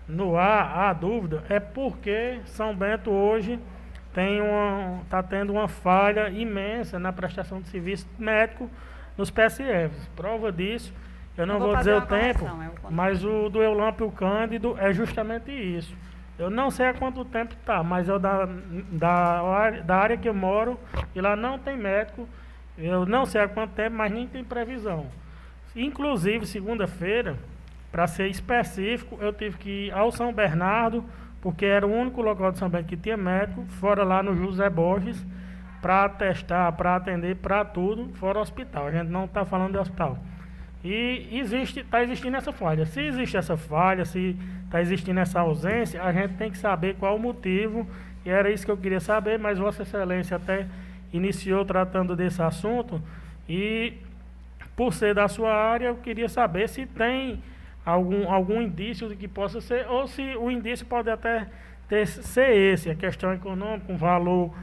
no 0.08 0.38
ar 0.38 0.90
a 0.90 0.94
dúvida 0.94 1.44
é 1.50 1.60
porque 1.60 2.40
São 2.46 2.76
Bento 2.76 3.10
hoje 3.10 3.60
tem 4.16 4.42
uma 4.42 5.02
está 5.04 5.22
tendo 5.22 5.52
uma 5.52 5.68
falha 5.68 6.30
imensa 6.30 6.98
na 6.98 7.12
prestação 7.12 7.60
de 7.60 7.68
serviço 7.68 8.08
médico 8.18 8.70
nos 9.18 9.30
PSFs. 9.30 10.08
Prova 10.16 10.54
disso, 10.54 10.94
eu 11.38 11.46
não 11.46 11.56
eu 11.56 11.60
vou, 11.60 11.70
vou 11.70 11.78
dizer 11.78 11.96
o 11.96 12.02
tempo, 12.02 12.46
mas 12.90 13.24
o 13.26 13.50
do 13.50 13.62
Eulâmpio 13.62 14.10
Cândido 14.10 14.76
é 14.80 14.94
justamente 14.94 15.52
isso. 15.52 15.94
Eu 16.40 16.50
não 16.50 16.72
sei 16.72 16.88
há 16.88 16.94
quanto 16.94 17.26
tempo 17.26 17.54
está, 17.54 17.84
mas 17.84 18.08
eu 18.08 18.18
da, 18.18 18.48
da, 18.92 19.72
da 19.84 19.96
área 19.98 20.18
que 20.18 20.28
eu 20.28 20.34
moro, 20.34 20.80
e 21.14 21.20
lá 21.20 21.36
não 21.36 21.60
tem 21.60 21.78
médico, 21.78 22.28
eu 22.78 23.06
não 23.06 23.26
sei 23.26 23.42
há 23.42 23.48
quanto 23.48 23.72
tempo, 23.72 23.98
mas 23.98 24.12
nem 24.12 24.28
tem 24.28 24.44
previsão. 24.44 25.08
Inclusive, 25.76 26.46
segunda-feira, 26.46 27.38
para 27.92 28.08
ser 28.08 28.28
específico, 28.28 29.18
eu 29.22 29.34
tive 29.34 29.58
que 29.58 29.70
ir 29.88 29.94
ao 29.94 30.12
São 30.12 30.34
Bernardo, 30.34 31.04
porque 31.46 31.64
era 31.64 31.86
o 31.86 31.94
único 31.94 32.24
local 32.24 32.52
de 32.52 32.58
São 32.58 32.68
Bernardo 32.68 32.90
que 32.90 32.98
tinha 32.98 33.16
médico, 33.16 33.64
fora 33.80 34.04
lá 34.04 34.24
no 34.24 34.36
José 34.36 34.68
Borges, 34.68 35.24
para 35.80 36.10
testar, 36.10 36.72
para 36.72 36.96
atender, 36.96 37.36
para 37.36 37.64
tudo, 37.64 38.12
fora 38.16 38.40
hospital. 38.40 38.88
A 38.88 38.92
gente 38.92 39.10
não 39.10 39.26
está 39.26 39.46
falando 39.46 39.74
de 39.74 39.78
hospital. 39.78 40.18
E 40.84 41.30
existe, 41.32 41.82
está 41.82 42.02
existindo 42.02 42.36
essa 42.36 42.52
falha. 42.52 42.88
Se 42.88 43.00
existe 43.00 43.38
essa 43.38 43.56
falha, 43.56 44.06
se 44.06 44.36
está 44.64 44.82
existindo 44.82 45.20
essa 45.20 45.40
ausência, 45.40 46.02
a 46.02 46.12
gente 46.12 46.34
tem 46.34 46.50
que 46.50 46.58
saber 46.58 46.96
qual 46.96 47.16
o 47.16 47.20
motivo. 47.20 47.86
E 48.26 48.30
era 48.32 48.50
isso 48.50 48.66
que 48.66 48.72
eu 48.72 48.78
queria 48.78 49.00
saber, 49.00 49.38
mas 49.38 49.60
Vossa 49.60 49.84
Excelência 49.84 50.38
até 50.38 50.66
iniciou 51.14 51.64
tratando 51.64 52.16
desse 52.16 52.42
assunto. 52.42 53.00
E 53.48 53.94
por 54.76 54.92
ser 54.96 55.14
da 55.14 55.28
sua 55.28 55.54
área, 55.54 55.90
eu 55.90 55.96
queria 55.98 56.28
saber 56.28 56.68
se 56.68 56.88
tem 56.88 57.40
algum, 57.86 58.32
algum 58.32 58.62
indício 58.62 59.08
de 59.08 59.16
que 59.16 59.28
possa 59.28 59.62
ser, 59.62 59.88
ou 59.88 60.08
se 60.08 60.36
o 60.38 60.50
indício 60.50 60.86
pode 60.86 61.10
até 61.10 61.48
ter, 61.88 62.08
ser 62.08 62.56
esse, 62.56 62.90
a 62.90 62.96
questão 62.96 63.34
econômica, 63.34 63.92
um 63.92 63.98
valor 63.98 64.54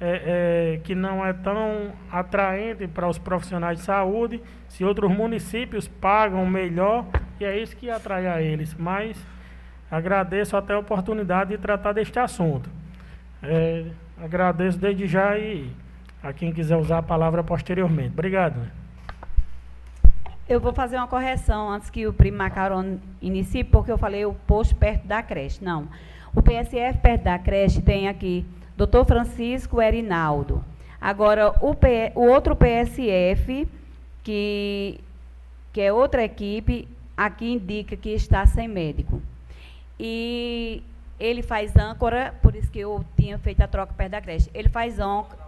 é, 0.00 0.76
é, 0.76 0.80
que 0.82 0.94
não 0.94 1.24
é 1.24 1.32
tão 1.32 1.92
atraente 2.10 2.88
para 2.88 3.06
os 3.06 3.18
profissionais 3.18 3.78
de 3.78 3.84
saúde, 3.84 4.42
se 4.68 4.82
outros 4.84 5.10
municípios 5.10 5.86
pagam 5.86 6.46
melhor, 6.46 7.04
e 7.38 7.44
é 7.44 7.58
isso 7.58 7.76
que 7.76 7.90
atrai 7.90 8.26
a 8.26 8.40
eles. 8.40 8.74
Mas 8.74 9.22
agradeço 9.90 10.56
até 10.56 10.72
a 10.72 10.78
oportunidade 10.78 11.50
de 11.50 11.58
tratar 11.58 11.92
deste 11.92 12.18
assunto. 12.18 12.70
É, 13.42 13.86
agradeço 14.22 14.78
desde 14.78 15.06
já 15.06 15.36
e 15.36 15.70
a 16.22 16.32
quem 16.32 16.52
quiser 16.52 16.76
usar 16.76 16.98
a 16.98 17.02
palavra 17.02 17.42
posteriormente. 17.42 18.12
Obrigado. 18.12 18.79
Eu 20.50 20.58
vou 20.58 20.72
fazer 20.72 20.96
uma 20.96 21.06
correção 21.06 21.70
antes 21.70 21.90
que 21.90 22.08
o 22.08 22.12
primo 22.12 22.38
Macaron 22.38 22.98
inicie, 23.22 23.62
porque 23.62 23.92
eu 23.92 23.96
falei 23.96 24.26
o 24.26 24.34
posto 24.34 24.74
perto 24.74 25.06
da 25.06 25.22
creche. 25.22 25.62
Não. 25.64 25.86
O 26.34 26.42
PSF 26.42 26.98
perto 26.98 27.22
da 27.22 27.38
creche 27.38 27.80
tem 27.80 28.08
aqui 28.08 28.44
Dr. 28.76 29.04
Francisco 29.06 29.80
Erinaldo. 29.80 30.64
Agora, 31.00 31.54
o, 31.60 31.72
P, 31.72 32.10
o 32.16 32.22
outro 32.22 32.56
PSF, 32.56 33.68
que, 34.24 34.98
que 35.72 35.80
é 35.82 35.92
outra 35.92 36.24
equipe, 36.24 36.88
aqui 37.16 37.52
indica 37.52 37.96
que 37.96 38.10
está 38.10 38.44
sem 38.44 38.66
médico. 38.66 39.22
E 40.00 40.82
ele 41.20 41.42
faz 41.42 41.76
âncora, 41.76 42.34
por 42.42 42.56
isso 42.56 42.72
que 42.72 42.80
eu 42.80 43.04
tinha 43.16 43.38
feito 43.38 43.60
a 43.60 43.68
troca 43.68 43.94
perto 43.94 44.10
da 44.10 44.20
creche. 44.20 44.50
Ele 44.52 44.68
faz 44.68 44.98
âncora, 44.98 45.38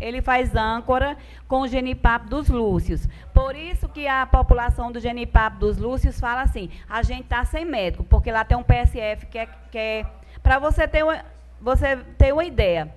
ele 0.00 0.22
faz 0.22 0.56
âncora 0.56 1.16
com 1.46 1.60
o 1.60 1.68
genipapo 1.68 2.28
dos 2.28 2.48
Lúcios. 2.48 3.06
Por 3.34 3.54
isso 3.54 3.88
que 3.88 4.06
a 4.08 4.26
população 4.26 4.90
do 4.90 4.98
genipapo 4.98 5.58
dos 5.58 5.78
Lúcios 5.78 6.18
fala 6.18 6.42
assim, 6.42 6.70
a 6.88 7.02
gente 7.02 7.22
está 7.22 7.44
sem 7.44 7.64
médico, 7.64 8.04
porque 8.04 8.32
lá 8.32 8.44
tem 8.44 8.56
um 8.56 8.62
PSF 8.62 9.26
que 9.26 9.38
é... 9.38 9.46
Que 9.70 9.78
é 9.78 10.06
para 10.42 10.58
você 10.58 10.88
ter 10.88 11.04
uma 11.04 11.22
você 11.60 11.98
ter 12.16 12.32
uma 12.32 12.44
ideia, 12.44 12.90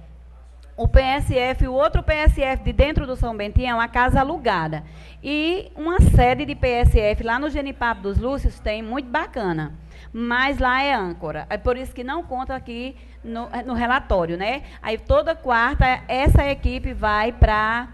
o 0.76 0.88
PSF, 0.88 1.68
o 1.68 1.74
outro 1.74 2.02
PSF 2.02 2.64
de 2.64 2.74
dentro 2.74 3.06
do 3.06 3.16
São 3.16 3.36
Bentinho 3.36 3.70
é 3.70 3.74
uma 3.74 3.88
casa 3.88 4.20
alugada. 4.20 4.84
E 5.24 5.72
uma 5.76 6.02
sede 6.02 6.46
de 6.46 6.56
PSF 6.56 7.24
lá 7.24 7.38
no 7.38 7.50
Genipapo 7.50 8.02
dos 8.02 8.18
Lúcios 8.18 8.60
tem 8.60 8.82
muito 8.82 9.08
bacana. 9.08 9.74
Mas 10.12 10.58
lá 10.58 10.82
é 10.82 10.94
âncora. 10.94 11.46
É 11.50 11.58
por 11.58 11.78
isso 11.78 11.94
que 11.94 12.04
não 12.04 12.24
conta 12.24 12.56
aqui 12.56 12.96
no, 13.24 13.50
no 13.66 13.74
relatório, 13.74 14.36
né? 14.36 14.64
Aí 14.82 14.98
toda 14.98 15.36
quarta 15.36 16.02
essa 16.08 16.46
equipe 16.46 16.94
vai 16.94 17.32
para 17.32 17.90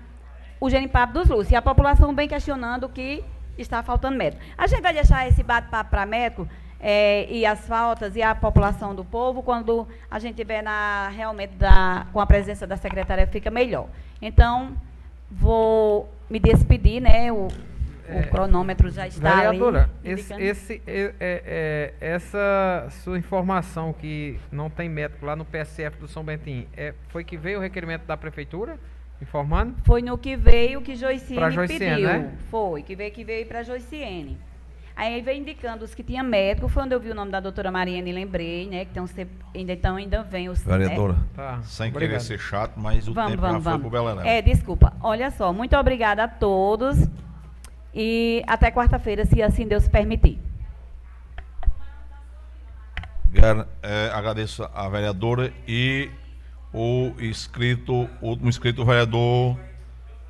o 0.59 0.69
Genipapo 0.69 1.13
dos 1.13 1.27
Lúcios. 1.27 1.51
E 1.51 1.55
a 1.55 1.61
população 1.61 2.13
bem 2.13 2.27
questionando 2.27 2.87
que 2.87 3.23
está 3.57 3.83
faltando 3.83 4.17
médico. 4.17 4.41
A 4.57 4.67
gente 4.67 4.81
vai 4.81 4.93
deixar 4.93 5.27
esse 5.27 5.43
bate-papo 5.43 5.89
para 5.89 6.05
médico 6.05 6.47
é, 6.79 7.29
e 7.29 7.45
as 7.45 7.67
faltas 7.67 8.15
e 8.15 8.21
a 8.21 8.33
população 8.33 8.95
do 8.95 9.03
povo, 9.03 9.43
quando 9.43 9.87
a 10.09 10.17
gente 10.19 10.35
tiver 10.35 10.61
na, 10.61 11.09
realmente 11.09 11.55
da, 11.55 12.07
com 12.13 12.19
a 12.19 12.25
presença 12.25 12.65
da 12.65 12.77
secretária, 12.77 13.27
fica 13.27 13.51
melhor. 13.51 13.87
Então, 14.21 14.77
vou 15.29 16.09
me 16.29 16.39
despedir, 16.39 17.01
né? 17.01 17.31
O, 17.31 17.47
É, 18.07 18.21
o 18.21 18.29
cronômetro 18.29 18.89
já 18.89 19.05
está 19.07 19.35
Vereadora, 19.35 19.89
ali. 20.03 20.13
esse, 20.13 20.33
indicando. 20.33 20.41
esse, 20.41 20.81
é, 20.87 21.01
é, 21.01 21.13
é, 21.19 21.93
essa 21.99 22.87
sua 23.03 23.19
informação 23.19 23.93
que 23.93 24.39
não 24.51 24.67
tem 24.67 24.89
médico 24.89 25.25
lá 25.27 25.35
no 25.35 25.45
PSF 25.45 25.99
do 25.99 26.07
São 26.07 26.23
Bentinho, 26.23 26.65
é, 26.75 26.95
foi 27.09 27.23
que 27.23 27.37
veio 27.37 27.59
o 27.59 27.61
requerimento 27.61 28.05
da 28.05 28.17
prefeitura 28.17 28.79
informando? 29.21 29.75
Foi 29.83 30.01
no 30.01 30.17
que 30.17 30.35
veio 30.35 30.81
que 30.81 30.95
Joiciene 30.95 31.51
Joiciene, 31.51 31.95
pediu. 31.95 32.07
né? 32.07 32.31
Foi, 32.49 32.81
que 32.81 32.95
veio 32.95 33.11
que 33.11 33.23
veio 33.23 33.45
para 33.45 33.61
Joiciene. 33.61 34.39
Aí 34.99 35.21
veio 35.21 35.39
indicando 35.39 35.85
os 35.85 35.95
que 35.95 36.03
tinham 36.03 36.25
médico, 36.25 36.67
foi 36.67 36.83
onde 36.83 36.93
eu 36.93 36.99
vi 36.99 37.09
o 37.09 37.15
nome 37.15 37.31
da 37.31 37.39
doutora 37.39 37.71
Mariane 37.71 38.09
e 38.09 38.13
lembrei, 38.13 38.67
né? 38.67 38.83
Que 38.83 38.91
tem 38.91 39.01
uns, 39.01 39.15
ainda, 39.55 39.71
então 39.71 39.95
ainda 39.95 40.23
vem 40.23 40.49
os. 40.49 40.61
Vereadora, 40.61 41.13
né? 41.13 41.19
Tá, 41.33 41.61
sem 41.63 41.87
obrigado. 41.87 42.09
querer 42.09 42.19
ser 42.19 42.37
chato, 42.37 42.73
mas 42.75 43.07
o 43.07 43.13
Vamos, 43.13 43.31
tempo 43.31 43.41
vamos, 43.41 43.63
já 43.63 43.71
foi 43.71 43.79
vamos. 43.79 43.89
pro 43.89 44.03
Beleléu. 44.03 44.25
É, 44.25 44.41
desculpa. 44.41 44.91
Olha 45.01 45.31
só, 45.31 45.53
muito 45.53 45.73
obrigada 45.77 46.25
a 46.25 46.27
todos. 46.27 46.97
E 47.95 48.43
até 48.45 48.69
quarta-feira, 48.71 49.25
se 49.25 49.41
assim 49.41 49.65
Deus 49.65 49.87
permitir. 49.87 50.37
É, 53.81 54.11
agradeço 54.13 54.69
a 54.73 54.89
vereadora 54.89 55.53
e 55.65 56.11
o 56.73 57.13
inscrito, 57.21 58.09
o 58.19 58.27
último 58.27 58.49
inscrito, 58.49 58.81
o 58.81 58.85
vereador 58.85 59.57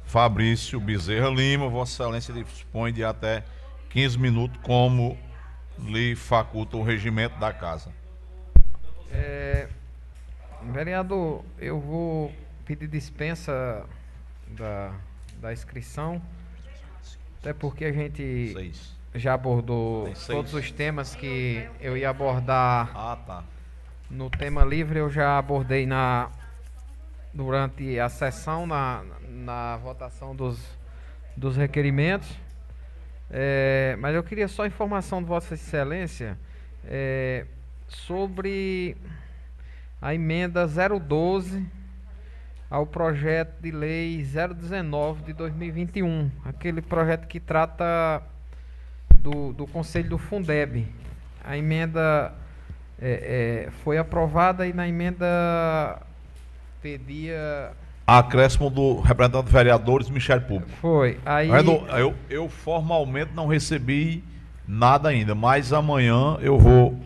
Fabrício 0.05 0.79
Bezerra 0.79 1.29
Lima. 1.29 1.67
Vossa 1.69 2.03
Excelência 2.03 2.31
dispõe 2.35 2.93
de 2.93 3.03
até 3.03 3.43
15 3.89 4.17
minutos, 4.19 4.59
como 4.63 5.17
lhe 5.79 6.15
faculta 6.15 6.77
o 6.77 6.83
regimento 6.83 7.37
da 7.39 7.51
casa. 7.53 7.91
É, 9.11 9.67
vereador, 10.71 11.43
eu 11.57 11.79
vou 11.79 12.31
pedir 12.65 12.87
dispensa 12.87 13.85
da, 14.47 14.93
da 15.41 15.51
inscrição, 15.53 16.21
até 17.39 17.53
porque 17.53 17.85
a 17.85 17.91
gente 17.91 18.51
Seis. 18.53 18.95
já 19.15 19.33
abordou 19.33 20.13
todos 20.27 20.53
os 20.53 20.69
temas 20.71 21.15
que 21.15 21.67
eu 21.79 21.97
ia 21.97 22.09
abordar 22.09 22.91
Ah, 22.93 23.17
tá. 23.25 23.43
no 24.09 24.29
tema 24.29 24.63
livre, 24.63 24.99
eu 24.99 25.09
já 25.09 25.37
abordei 25.37 25.85
na 25.87 26.29
durante 27.33 27.99
a 27.99 28.09
sessão, 28.09 28.67
na, 28.67 29.03
na 29.27 29.77
votação 29.77 30.35
dos, 30.35 30.59
dos 31.37 31.55
requerimentos. 31.55 32.27
É, 33.31 33.95
mas 33.99 34.15
eu 34.15 34.23
queria 34.23 34.47
só 34.47 34.65
informação 34.65 35.21
de 35.21 35.27
Vossa 35.27 35.53
Excelência 35.53 36.37
é, 36.85 37.45
sobre 37.87 38.97
a 40.01 40.13
emenda 40.13 40.67
012 40.67 41.65
ao 42.69 42.85
projeto 42.85 43.59
de 43.61 43.71
lei 43.71 44.23
019 44.23 45.23
de 45.23 45.33
2021, 45.33 46.29
aquele 46.45 46.81
projeto 46.81 47.27
que 47.27 47.39
trata 47.39 48.21
do, 49.15 49.53
do 49.53 49.65
Conselho 49.67 50.09
do 50.09 50.17
Fundeb. 50.17 50.87
A 51.43 51.57
emenda 51.57 52.33
é, 53.01 53.65
é, 53.67 53.71
foi 53.83 53.97
aprovada 53.97 54.67
e 54.67 54.73
na 54.73 54.87
emenda 54.87 56.01
pedia. 56.81 57.71
Acréscimo 58.17 58.69
do 58.69 58.99
representante 59.01 59.45
de 59.45 59.51
vereadores, 59.51 60.09
Michel 60.09 60.41
Público. 60.41 60.71
Foi. 60.81 61.19
Aí. 61.25 61.49
Eu, 61.99 62.15
eu 62.29 62.49
formalmente 62.49 63.31
não 63.35 63.45
recebi 63.47 64.23
nada 64.67 65.09
ainda, 65.09 65.35
mas 65.35 65.71
amanhã 65.71 66.37
eu 66.41 66.57
vou 66.57 66.99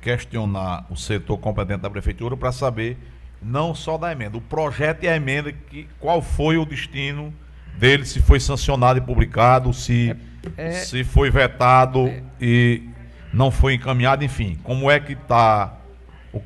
questionar 0.00 0.86
o 0.88 0.96
setor 0.96 1.38
competente 1.38 1.80
da 1.80 1.90
prefeitura 1.90 2.36
para 2.36 2.52
saber 2.52 2.96
não 3.42 3.74
só 3.74 3.96
da 3.98 4.10
emenda, 4.10 4.36
o 4.36 4.40
projeto 4.40 5.04
e 5.04 5.08
a 5.08 5.14
emenda, 5.16 5.52
que, 5.52 5.86
qual 6.00 6.20
foi 6.20 6.56
o 6.56 6.64
destino 6.64 7.32
dele, 7.78 8.04
se 8.04 8.20
foi 8.20 8.40
sancionado 8.40 8.98
e 8.98 9.02
publicado, 9.02 9.72
se, 9.72 10.14
É- 10.56 10.72
se 10.72 11.04
foi 11.04 11.30
vetado 11.30 12.10
e 12.40 12.82
não 13.32 13.50
foi 13.50 13.74
encaminhado, 13.74 14.24
enfim, 14.24 14.58
como 14.64 14.90
é 14.90 14.98
que 14.98 15.12
está, 15.12 15.77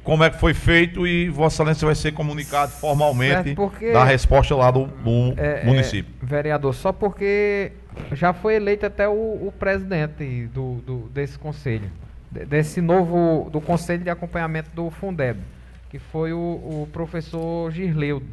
como 0.05 0.23
é 0.25 0.31
que 0.31 0.39
foi 0.39 0.55
feito 0.55 1.07
e 1.07 1.29
Vossa 1.29 1.57
Excelência 1.63 1.87
vai 1.87 1.95
ser 1.95 2.13
comunicado 2.13 2.71
formalmente 2.73 3.55
porque- 3.55 3.93
da 3.93 4.05
resposta 4.05 4.55
lá 4.55 4.71
do, 4.71 4.87
do 4.87 5.35
é, 5.37 5.65
município. 5.65 6.13
é, 6.23 6.25
vereador, 6.27 6.73
só 6.75 6.93
porque 6.93 7.73
já 8.13 8.33
foi 8.33 8.55
eleito 8.55 8.87
até 8.87 9.09
o, 9.09 9.13
o 9.13 9.53
presidente 9.59 10.47
do, 10.47 10.75
do- 10.87 11.09
desse 11.09 11.39
conselho, 11.39 11.91
de- 12.31 12.45
desse 12.47 12.81
novo, 12.81 13.51
do 13.51 13.61
conselho 13.61 14.03
de 14.05 14.11
acompanhamento 14.11 14.71
do 14.75 14.89
Fundeb, 14.91 15.41
que 15.91 15.99
foi 15.99 16.33
o, 16.33 16.39
o 16.39 16.89
professor 16.93 17.71
Girleudo. 17.73 18.27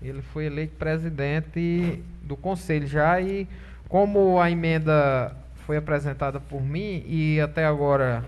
Ele 0.00 0.22
foi 0.22 0.46
eleito 0.46 0.76
presidente 0.76 2.02
do 2.22 2.36
conselho 2.36 2.86
já 2.86 3.20
e 3.20 3.46
como 3.88 4.40
a 4.40 4.50
emenda 4.50 5.36
foi 5.66 5.76
apresentada 5.76 6.38
por 6.40 6.62
mim 6.62 7.02
e 7.06 7.40
até 7.40 7.64
agora 7.66 8.24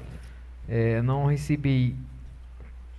eh, 0.68 1.00
não 1.02 1.26
recebi, 1.26 1.94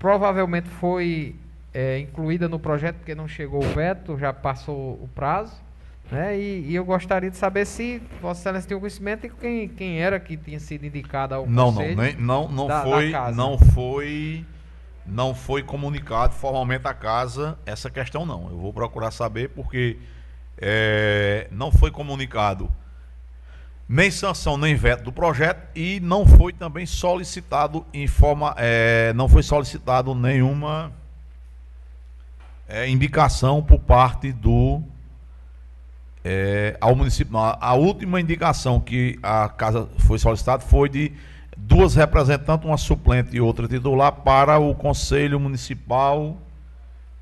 provavelmente 0.01 0.67
foi 0.67 1.35
eh, 1.71 1.99
incluída 1.99 2.49
no 2.49 2.59
projeto 2.59 2.95
porque 2.97 3.13
não 3.13 3.27
chegou 3.27 3.63
o 3.63 3.69
veto, 3.69 4.17
já 4.17 4.33
passou 4.33 4.93
o 4.93 5.07
prazo. 5.13 5.53
Né? 6.11 6.37
E, 6.37 6.65
e 6.71 6.75
eu 6.75 6.83
gostaria 6.83 7.29
de 7.29 7.37
saber 7.37 7.65
se 7.65 8.01
Vossa 8.19 8.41
Excelência 8.41 8.67
tem 8.67 8.75
o 8.75 8.79
conhecimento 8.81 9.27
e 9.27 9.29
quem, 9.29 9.67
quem 9.69 9.99
era 10.01 10.19
que 10.19 10.35
tinha 10.35 10.59
sido 10.59 10.85
indicado 10.85 11.35
ao 11.35 11.45
Não, 11.45 11.67
não, 11.67 11.73
conselho. 11.75 11.95
nem, 12.01 12.15
não, 12.15 12.49
não 12.49 12.67
da- 12.67 12.83
da 12.83 12.89
foi, 12.89 13.11
casa. 13.11 13.37
não 13.37 13.57
foi, 13.59 14.45
não 15.05 15.35
foi 15.35 15.61
comunicado 15.63 16.33
formalmente 16.33 16.85
à 16.87 16.93
casa 16.95 17.57
essa 17.65 17.89
questão 17.91 18.25
não. 18.25 18.49
Eu 18.49 18.57
vou 18.57 18.73
procurar 18.73 19.11
saber 19.11 19.49
porque 19.49 19.99
eh, 20.57 21.47
não 21.51 21.71
foi 21.71 21.91
comunicado 21.91 22.69
nem 23.91 24.09
sanção 24.09 24.55
nem 24.55 24.73
veto 24.73 25.03
do 25.03 25.11
projeto 25.11 25.67
e 25.75 25.99
não 25.99 26.25
foi 26.25 26.53
também 26.53 26.85
solicitado 26.85 27.85
em 27.93 28.07
forma, 28.07 28.55
eh, 28.57 29.11
não 29.17 29.27
foi 29.27 29.43
solicitado 29.43 30.15
nenhuma 30.15 30.93
eh, 32.69 32.87
indicação 32.87 33.61
por 33.61 33.79
parte 33.79 34.31
do 34.31 34.81
é, 36.23 36.77
ao 36.79 36.95
município. 36.95 37.37
A, 37.37 37.73
última 37.73 38.21
indicação 38.21 38.79
que 38.79 39.19
a 39.21 39.49
casa 39.49 39.89
foi 39.97 40.17
solicitada 40.17 40.61
foi 40.61 40.87
de 40.87 41.11
duas 41.57 41.95
representantes, 41.95 42.65
uma 42.65 42.77
suplente 42.77 43.35
e 43.35 43.41
outra 43.41 43.67
titular, 43.67 44.13
para 44.13 44.57
o 44.57 44.73
Conselho 44.73 45.37
Municipal 45.37 46.37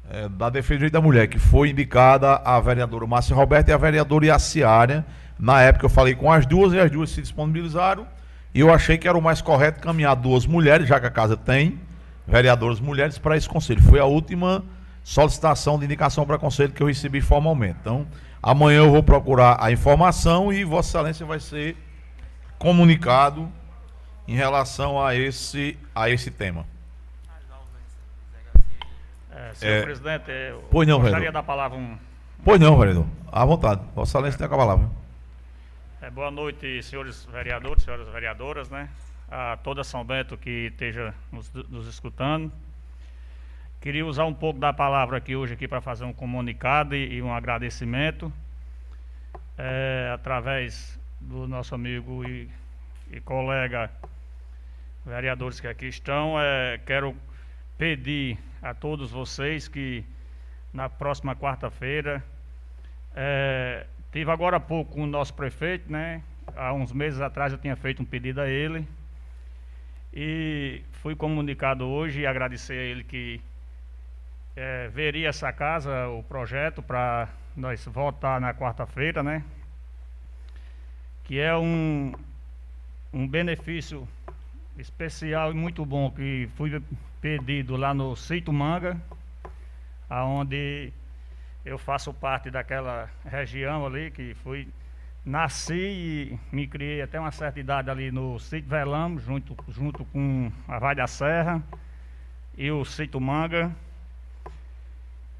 é, 0.07 0.29
da 0.29 0.51
Defesa 0.51 0.87
da 0.91 1.01
Mulher, 1.01 1.27
que 1.27 1.39
foi 1.39 1.69
indicada 1.69 2.35
a 2.35 2.59
vereadora 2.59 3.07
Márcia 3.07 3.35
Roberta 3.35 3.71
e 3.71 3.73
a 3.73 3.77
vereadora 3.77 4.27
Iaciária. 4.27 5.03
Na 5.39 5.61
época 5.61 5.85
eu 5.85 5.89
falei 5.89 6.13
com 6.13 6.31
as 6.31 6.45
duas 6.45 6.73
e 6.73 6.79
as 6.79 6.91
duas 6.91 7.09
se 7.11 7.21
disponibilizaram. 7.21 8.05
E 8.53 8.59
eu 8.59 8.73
achei 8.73 8.97
que 8.97 9.07
era 9.07 9.17
o 9.17 9.21
mais 9.21 9.41
correto 9.41 9.79
caminhar 9.79 10.15
duas 10.15 10.45
mulheres, 10.45 10.87
já 10.87 10.99
que 10.99 11.05
a 11.05 11.11
casa 11.11 11.37
tem 11.37 11.79
vereadoras 12.27 12.79
mulheres, 12.79 13.17
para 13.17 13.37
esse 13.37 13.47
conselho. 13.47 13.81
Foi 13.81 13.99
a 13.99 14.05
última 14.05 14.63
solicitação 15.03 15.79
de 15.79 15.85
indicação 15.85 16.25
para 16.25 16.37
conselho 16.37 16.73
que 16.73 16.83
eu 16.83 16.87
recebi 16.87 17.21
formalmente. 17.21 17.77
Então, 17.81 18.05
amanhã 18.43 18.79
eu 18.79 18.91
vou 18.91 19.01
procurar 19.01 19.57
a 19.59 19.71
informação 19.71 20.51
e 20.51 20.63
Vossa 20.63 20.89
Excelência 20.97 21.25
vai 21.25 21.39
ser 21.39 21.77
comunicado 22.57 23.49
em 24.27 24.35
relação 24.35 25.03
a 25.03 25.15
esse, 25.15 25.77
a 25.95 26.09
esse 26.09 26.29
tema. 26.29 26.65
É, 29.31 29.53
senhor 29.55 29.73
É, 29.73 29.81
presidente, 29.83 30.29
eu 30.29 30.63
pois 30.69 30.87
não, 30.87 30.97
gostaria 30.99 31.19
vereador. 31.19 31.41
da 31.41 31.43
palavra 31.43 31.77
um. 31.77 31.97
Pois 32.43 32.59
não, 32.59 32.77
vereador. 32.77 33.05
À 33.31 33.45
vontade. 33.45 33.81
Vossa 33.95 34.17
Excelência 34.17 34.37
tem 34.37 34.45
a 34.45 34.49
palavra. 34.49 34.89
É, 36.09 36.11
boa 36.11 36.31
noite, 36.31 36.81
senhores 36.81 37.23
vereadores, 37.25 37.83
senhoras 37.83 38.07
vereadoras, 38.09 38.67
né? 38.67 38.89
A 39.29 39.57
toda 39.57 39.83
São 39.83 40.03
Bento 40.03 40.35
que 40.35 40.71
esteja 40.71 41.13
nos, 41.31 41.53
nos 41.53 41.87
escutando. 41.87 42.51
Queria 43.79 44.03
usar 44.03 44.25
um 44.25 44.33
pouco 44.33 44.59
da 44.59 44.73
palavra 44.73 45.17
aqui 45.17 45.35
hoje 45.35 45.53
aqui 45.53 45.67
para 45.67 45.79
fazer 45.81 46.05
um 46.05 46.13
comunicado 46.13 46.95
e, 46.95 47.13
e 47.13 47.21
um 47.21 47.31
agradecimento 47.31 48.33
é, 49.55 50.11
através 50.11 50.99
do 51.21 51.47
nosso 51.47 51.75
amigo 51.75 52.27
e, 52.27 52.49
e 53.11 53.21
colega 53.21 53.91
vereadores 55.05 55.59
que 55.59 55.67
aqui 55.67 55.85
estão. 55.85 56.41
é, 56.41 56.79
quero 56.87 57.15
pedir 57.77 58.35
a 58.63 58.73
todos 58.73 59.11
vocês 59.11 59.67
que 59.67 60.03
na 60.73 60.89
próxima 60.89 61.35
quarta-feira 61.35 62.23
é, 63.15 63.85
tive 64.11 64.31
agora 64.31 64.57
há 64.57 64.59
pouco 64.59 64.93
com 64.93 65.03
o 65.03 65.07
nosso 65.07 65.33
prefeito, 65.33 65.91
né? 65.91 66.23
Há 66.55 66.73
uns 66.73 66.91
meses 66.91 67.21
atrás 67.21 67.53
eu 67.53 67.59
tinha 67.59 67.75
feito 67.75 68.01
um 68.01 68.05
pedido 68.05 68.41
a 68.41 68.47
ele 68.47 68.87
e 70.13 70.81
fui 70.93 71.15
comunicado 71.15 71.85
hoje 71.85 72.21
e 72.21 72.27
agradecer 72.27 72.73
a 72.73 72.83
ele 72.83 73.03
que 73.03 73.41
é, 74.55 74.87
veria 74.89 75.29
essa 75.29 75.51
casa, 75.53 76.07
o 76.09 76.23
projeto, 76.23 76.81
para 76.81 77.29
nós 77.55 77.85
votar 77.85 78.41
na 78.41 78.53
quarta-feira, 78.53 79.21
né? 79.21 79.43
Que 81.23 81.39
é 81.39 81.55
um, 81.55 82.13
um 83.13 83.27
benefício 83.27 84.07
especial 84.77 85.51
e 85.51 85.53
muito 85.53 85.85
bom 85.85 86.09
que 86.09 86.49
fui 86.55 86.81
pedido 87.21 87.75
lá 87.75 87.93
no 87.93 88.15
Sítio 88.15 88.51
Manga, 88.51 88.99
aonde 90.09 90.91
eu 91.65 91.77
faço 91.77 92.13
parte 92.13 92.49
daquela 92.49 93.09
região 93.25 93.85
ali 93.85 94.11
que 94.11 94.33
fui 94.35 94.67
nasci 95.25 95.73
e 95.73 96.39
me 96.51 96.67
criei 96.67 97.01
até 97.01 97.19
uma 97.19 97.31
certa 97.31 97.59
idade 97.59 97.89
ali 97.89 98.11
no 98.11 98.39
Sítio 98.39 98.69
Velamo, 98.69 99.19
junto, 99.19 99.55
junto 99.67 100.05
com 100.05 100.51
a 100.67 100.79
Vale 100.79 100.95
da 100.95 101.07
Serra 101.07 101.61
e 102.57 102.71
o 102.71 102.83
Sítio 102.83 103.19
Manga, 103.19 103.71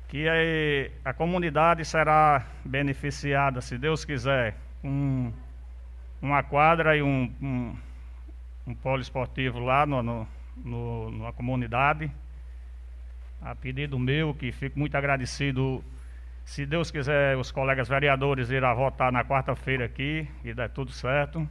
que 0.08 0.28
a, 0.28 1.10
a 1.10 1.14
comunidade 1.14 1.84
será 1.86 2.46
beneficiada, 2.64 3.62
se 3.62 3.78
Deus 3.78 4.06
quiser, 4.06 4.56
com 4.82 5.32
uma 6.22 6.44
quadra 6.44 6.96
e 6.96 7.02
um, 7.02 7.34
um, 7.42 7.76
um 8.68 8.76
polo 8.76 9.02
esportivo 9.02 9.60
lá 9.60 9.86
no, 9.86 10.04
no, 10.04 10.28
no, 10.58 11.12
na 11.24 11.32
comunidade. 11.32 12.12
A 13.42 13.56
pedido 13.56 13.98
meu, 13.98 14.34
que 14.34 14.52
fico 14.52 14.78
muito 14.78 14.96
agradecido 14.96 15.84
se 16.50 16.66
Deus 16.66 16.90
quiser, 16.90 17.38
os 17.38 17.52
colegas 17.52 17.88
vereadores 17.88 18.50
irão 18.50 18.76
votar 18.76 19.12
na 19.12 19.24
quarta-feira 19.24 19.86
aqui 19.86 20.28
e 20.44 20.52
der 20.52 20.68
tudo 20.72 20.92
certo, 20.92 21.48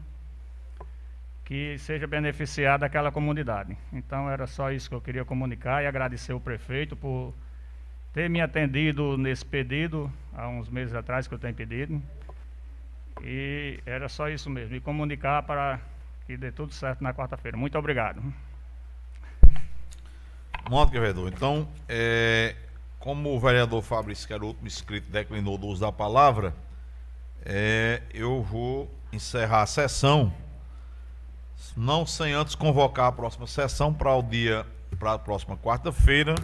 que 1.44 1.78
seja 1.78 2.04
beneficiada 2.04 2.84
aquela 2.84 3.12
comunidade. 3.12 3.78
Então 3.92 4.28
era 4.28 4.44
só 4.48 4.72
isso 4.72 4.88
que 4.88 4.96
eu 4.96 5.00
queria 5.00 5.24
comunicar 5.24 5.84
e 5.84 5.86
agradecer 5.86 6.32
o 6.32 6.40
prefeito 6.40 6.96
por 6.96 7.32
ter 8.12 8.28
me 8.28 8.40
atendido 8.40 9.16
nesse 9.16 9.46
pedido, 9.46 10.12
há 10.34 10.48
uns 10.48 10.68
meses 10.68 10.92
atrás 10.92 11.28
que 11.28 11.34
eu 11.34 11.38
tenho 11.38 11.54
pedido. 11.54 12.02
E 13.22 13.78
era 13.86 14.08
só 14.08 14.28
isso 14.28 14.50
mesmo, 14.50 14.74
e 14.74 14.80
comunicar 14.80 15.44
para 15.44 15.78
que 16.26 16.36
dê 16.36 16.50
tudo 16.50 16.74
certo 16.74 17.04
na 17.04 17.14
quarta-feira. 17.14 17.56
Muito 17.56 17.78
obrigado. 17.78 18.20
Moto, 20.68 20.90
vereador. 20.90 21.32
Então, 21.32 21.68
é, 21.88 22.56
como 22.98 23.34
o 23.34 23.40
vereador 23.40 23.82
Fabrício, 23.82 24.26
que 24.26 24.32
era 24.32 24.44
o 24.44 24.48
último 24.48 24.66
inscrito, 24.66 25.10
declinou 25.10 25.56
do 25.56 25.66
uso 25.66 25.80
da 25.80 25.92
palavra, 25.92 26.54
é, 27.44 28.02
eu 28.12 28.42
vou 28.42 28.92
encerrar 29.12 29.62
a 29.62 29.66
sessão, 29.66 30.32
não 31.76 32.04
sem 32.04 32.32
antes 32.32 32.54
convocar 32.54 33.06
a 33.06 33.12
próxima 33.12 33.46
sessão 33.46 33.94
para 33.94 34.14
o 34.14 34.22
dia, 34.22 34.66
para 34.98 35.14
a 35.14 35.18
próxima 35.18 35.56
quarta-feira, 35.56 36.34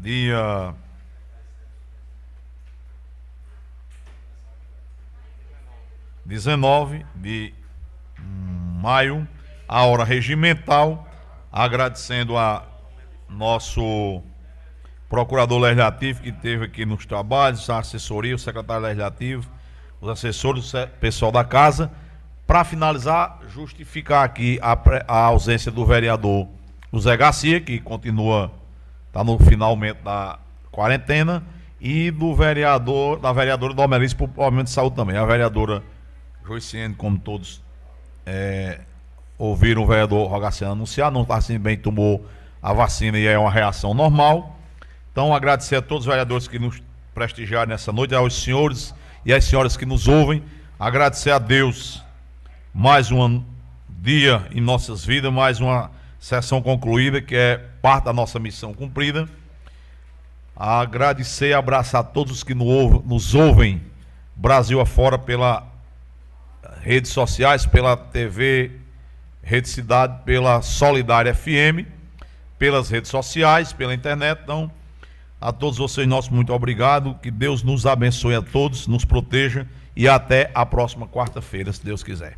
dia. 0.00 0.74
Dezenove 6.24 7.06
de 7.14 7.54
maio, 8.18 9.26
a 9.66 9.84
hora 9.84 10.04
regimental, 10.04 11.08
agradecendo 11.50 12.36
a 12.36 12.77
nosso 13.28 14.22
procurador 15.08 15.58
legislativo 15.58 16.22
que 16.22 16.28
esteve 16.28 16.64
aqui 16.64 16.84
nos 16.84 17.06
trabalhos, 17.06 17.68
a 17.70 17.78
assessoria, 17.78 18.34
o 18.34 18.38
secretário 18.38 18.82
legislativo, 18.82 19.48
os 20.00 20.08
assessores, 20.08 20.72
o 20.74 20.86
pessoal 21.00 21.32
da 21.32 21.44
casa. 21.44 21.90
Para 22.46 22.64
finalizar, 22.64 23.40
justificar 23.48 24.24
aqui 24.24 24.58
a, 24.62 24.78
a, 25.06 25.24
ausência 25.24 25.70
do 25.70 25.84
vereador 25.84 26.48
José 26.92 27.16
Garcia, 27.16 27.60
que 27.60 27.78
continua, 27.78 28.50
está 29.08 29.22
no 29.22 29.38
finalmente 29.38 30.00
da 30.02 30.38
quarentena, 30.70 31.42
e 31.80 32.10
do 32.10 32.34
vereador, 32.34 33.20
da 33.20 33.32
vereadora 33.32 33.74
Domelice, 33.74 34.14
por 34.14 34.28
problema 34.28 34.64
de 34.64 34.70
saúde 34.70 34.96
também. 34.96 35.16
A 35.16 35.24
vereadora 35.24 35.82
Joiciene, 36.46 36.94
como 36.94 37.18
todos 37.18 37.62
é, 38.24 38.80
ouviram 39.38 39.82
o 39.82 39.86
vereador 39.86 40.28
Rogaciano 40.28 40.72
anunciar, 40.72 41.10
não 41.10 41.22
está 41.22 41.36
assim 41.36 41.58
bem, 41.58 41.76
tomou 41.76 42.26
a 42.62 42.72
vacina 42.72 43.18
é 43.18 43.38
uma 43.38 43.50
reação 43.50 43.94
normal. 43.94 44.58
Então, 45.12 45.34
agradecer 45.34 45.76
a 45.76 45.82
todos 45.82 46.04
os 46.04 46.10
vereadores 46.10 46.48
que 46.48 46.58
nos 46.58 46.82
prestigiaram 47.14 47.70
nessa 47.70 47.92
noite, 47.92 48.14
aos 48.14 48.34
senhores 48.42 48.94
e 49.24 49.32
às 49.32 49.44
senhoras 49.44 49.76
que 49.76 49.86
nos 49.86 50.08
ouvem. 50.08 50.42
Agradecer 50.78 51.30
a 51.30 51.38
Deus 51.38 52.02
mais 52.72 53.10
um 53.10 53.42
dia 53.88 54.46
em 54.52 54.60
nossas 54.60 55.04
vidas, 55.04 55.32
mais 55.32 55.60
uma 55.60 55.90
sessão 56.18 56.60
concluída, 56.60 57.20
que 57.20 57.34
é 57.34 57.58
parte 57.80 58.04
da 58.04 58.12
nossa 58.12 58.38
missão 58.38 58.74
cumprida. 58.74 59.28
Agradecer 60.56 61.48
e 61.48 61.54
abraçar 61.54 62.00
a 62.00 62.04
todos 62.04 62.42
que 62.42 62.54
nos 62.54 63.34
ouvem 63.34 63.82
Brasil 64.34 64.80
afora 64.80 65.18
pela 65.18 65.66
redes 66.80 67.10
sociais, 67.10 67.66
pela 67.66 67.96
TV 67.96 68.72
Rede 69.42 69.68
Cidade, 69.68 70.22
pela 70.24 70.62
Solidária 70.62 71.34
FM 71.34 71.97
pelas 72.58 72.90
redes 72.90 73.10
sociais, 73.10 73.72
pela 73.72 73.94
internet. 73.94 74.40
Então, 74.42 74.70
a 75.40 75.52
todos 75.52 75.78
vocês, 75.78 76.06
nosso 76.06 76.34
muito 76.34 76.52
obrigado. 76.52 77.14
Que 77.22 77.30
Deus 77.30 77.62
nos 77.62 77.86
abençoe 77.86 78.34
a 78.34 78.42
todos, 78.42 78.86
nos 78.86 79.04
proteja 79.04 79.66
e 79.94 80.08
até 80.08 80.50
a 80.54 80.66
próxima 80.66 81.06
quarta-feira, 81.06 81.72
se 81.72 81.84
Deus 81.84 82.02
quiser. 82.02 82.36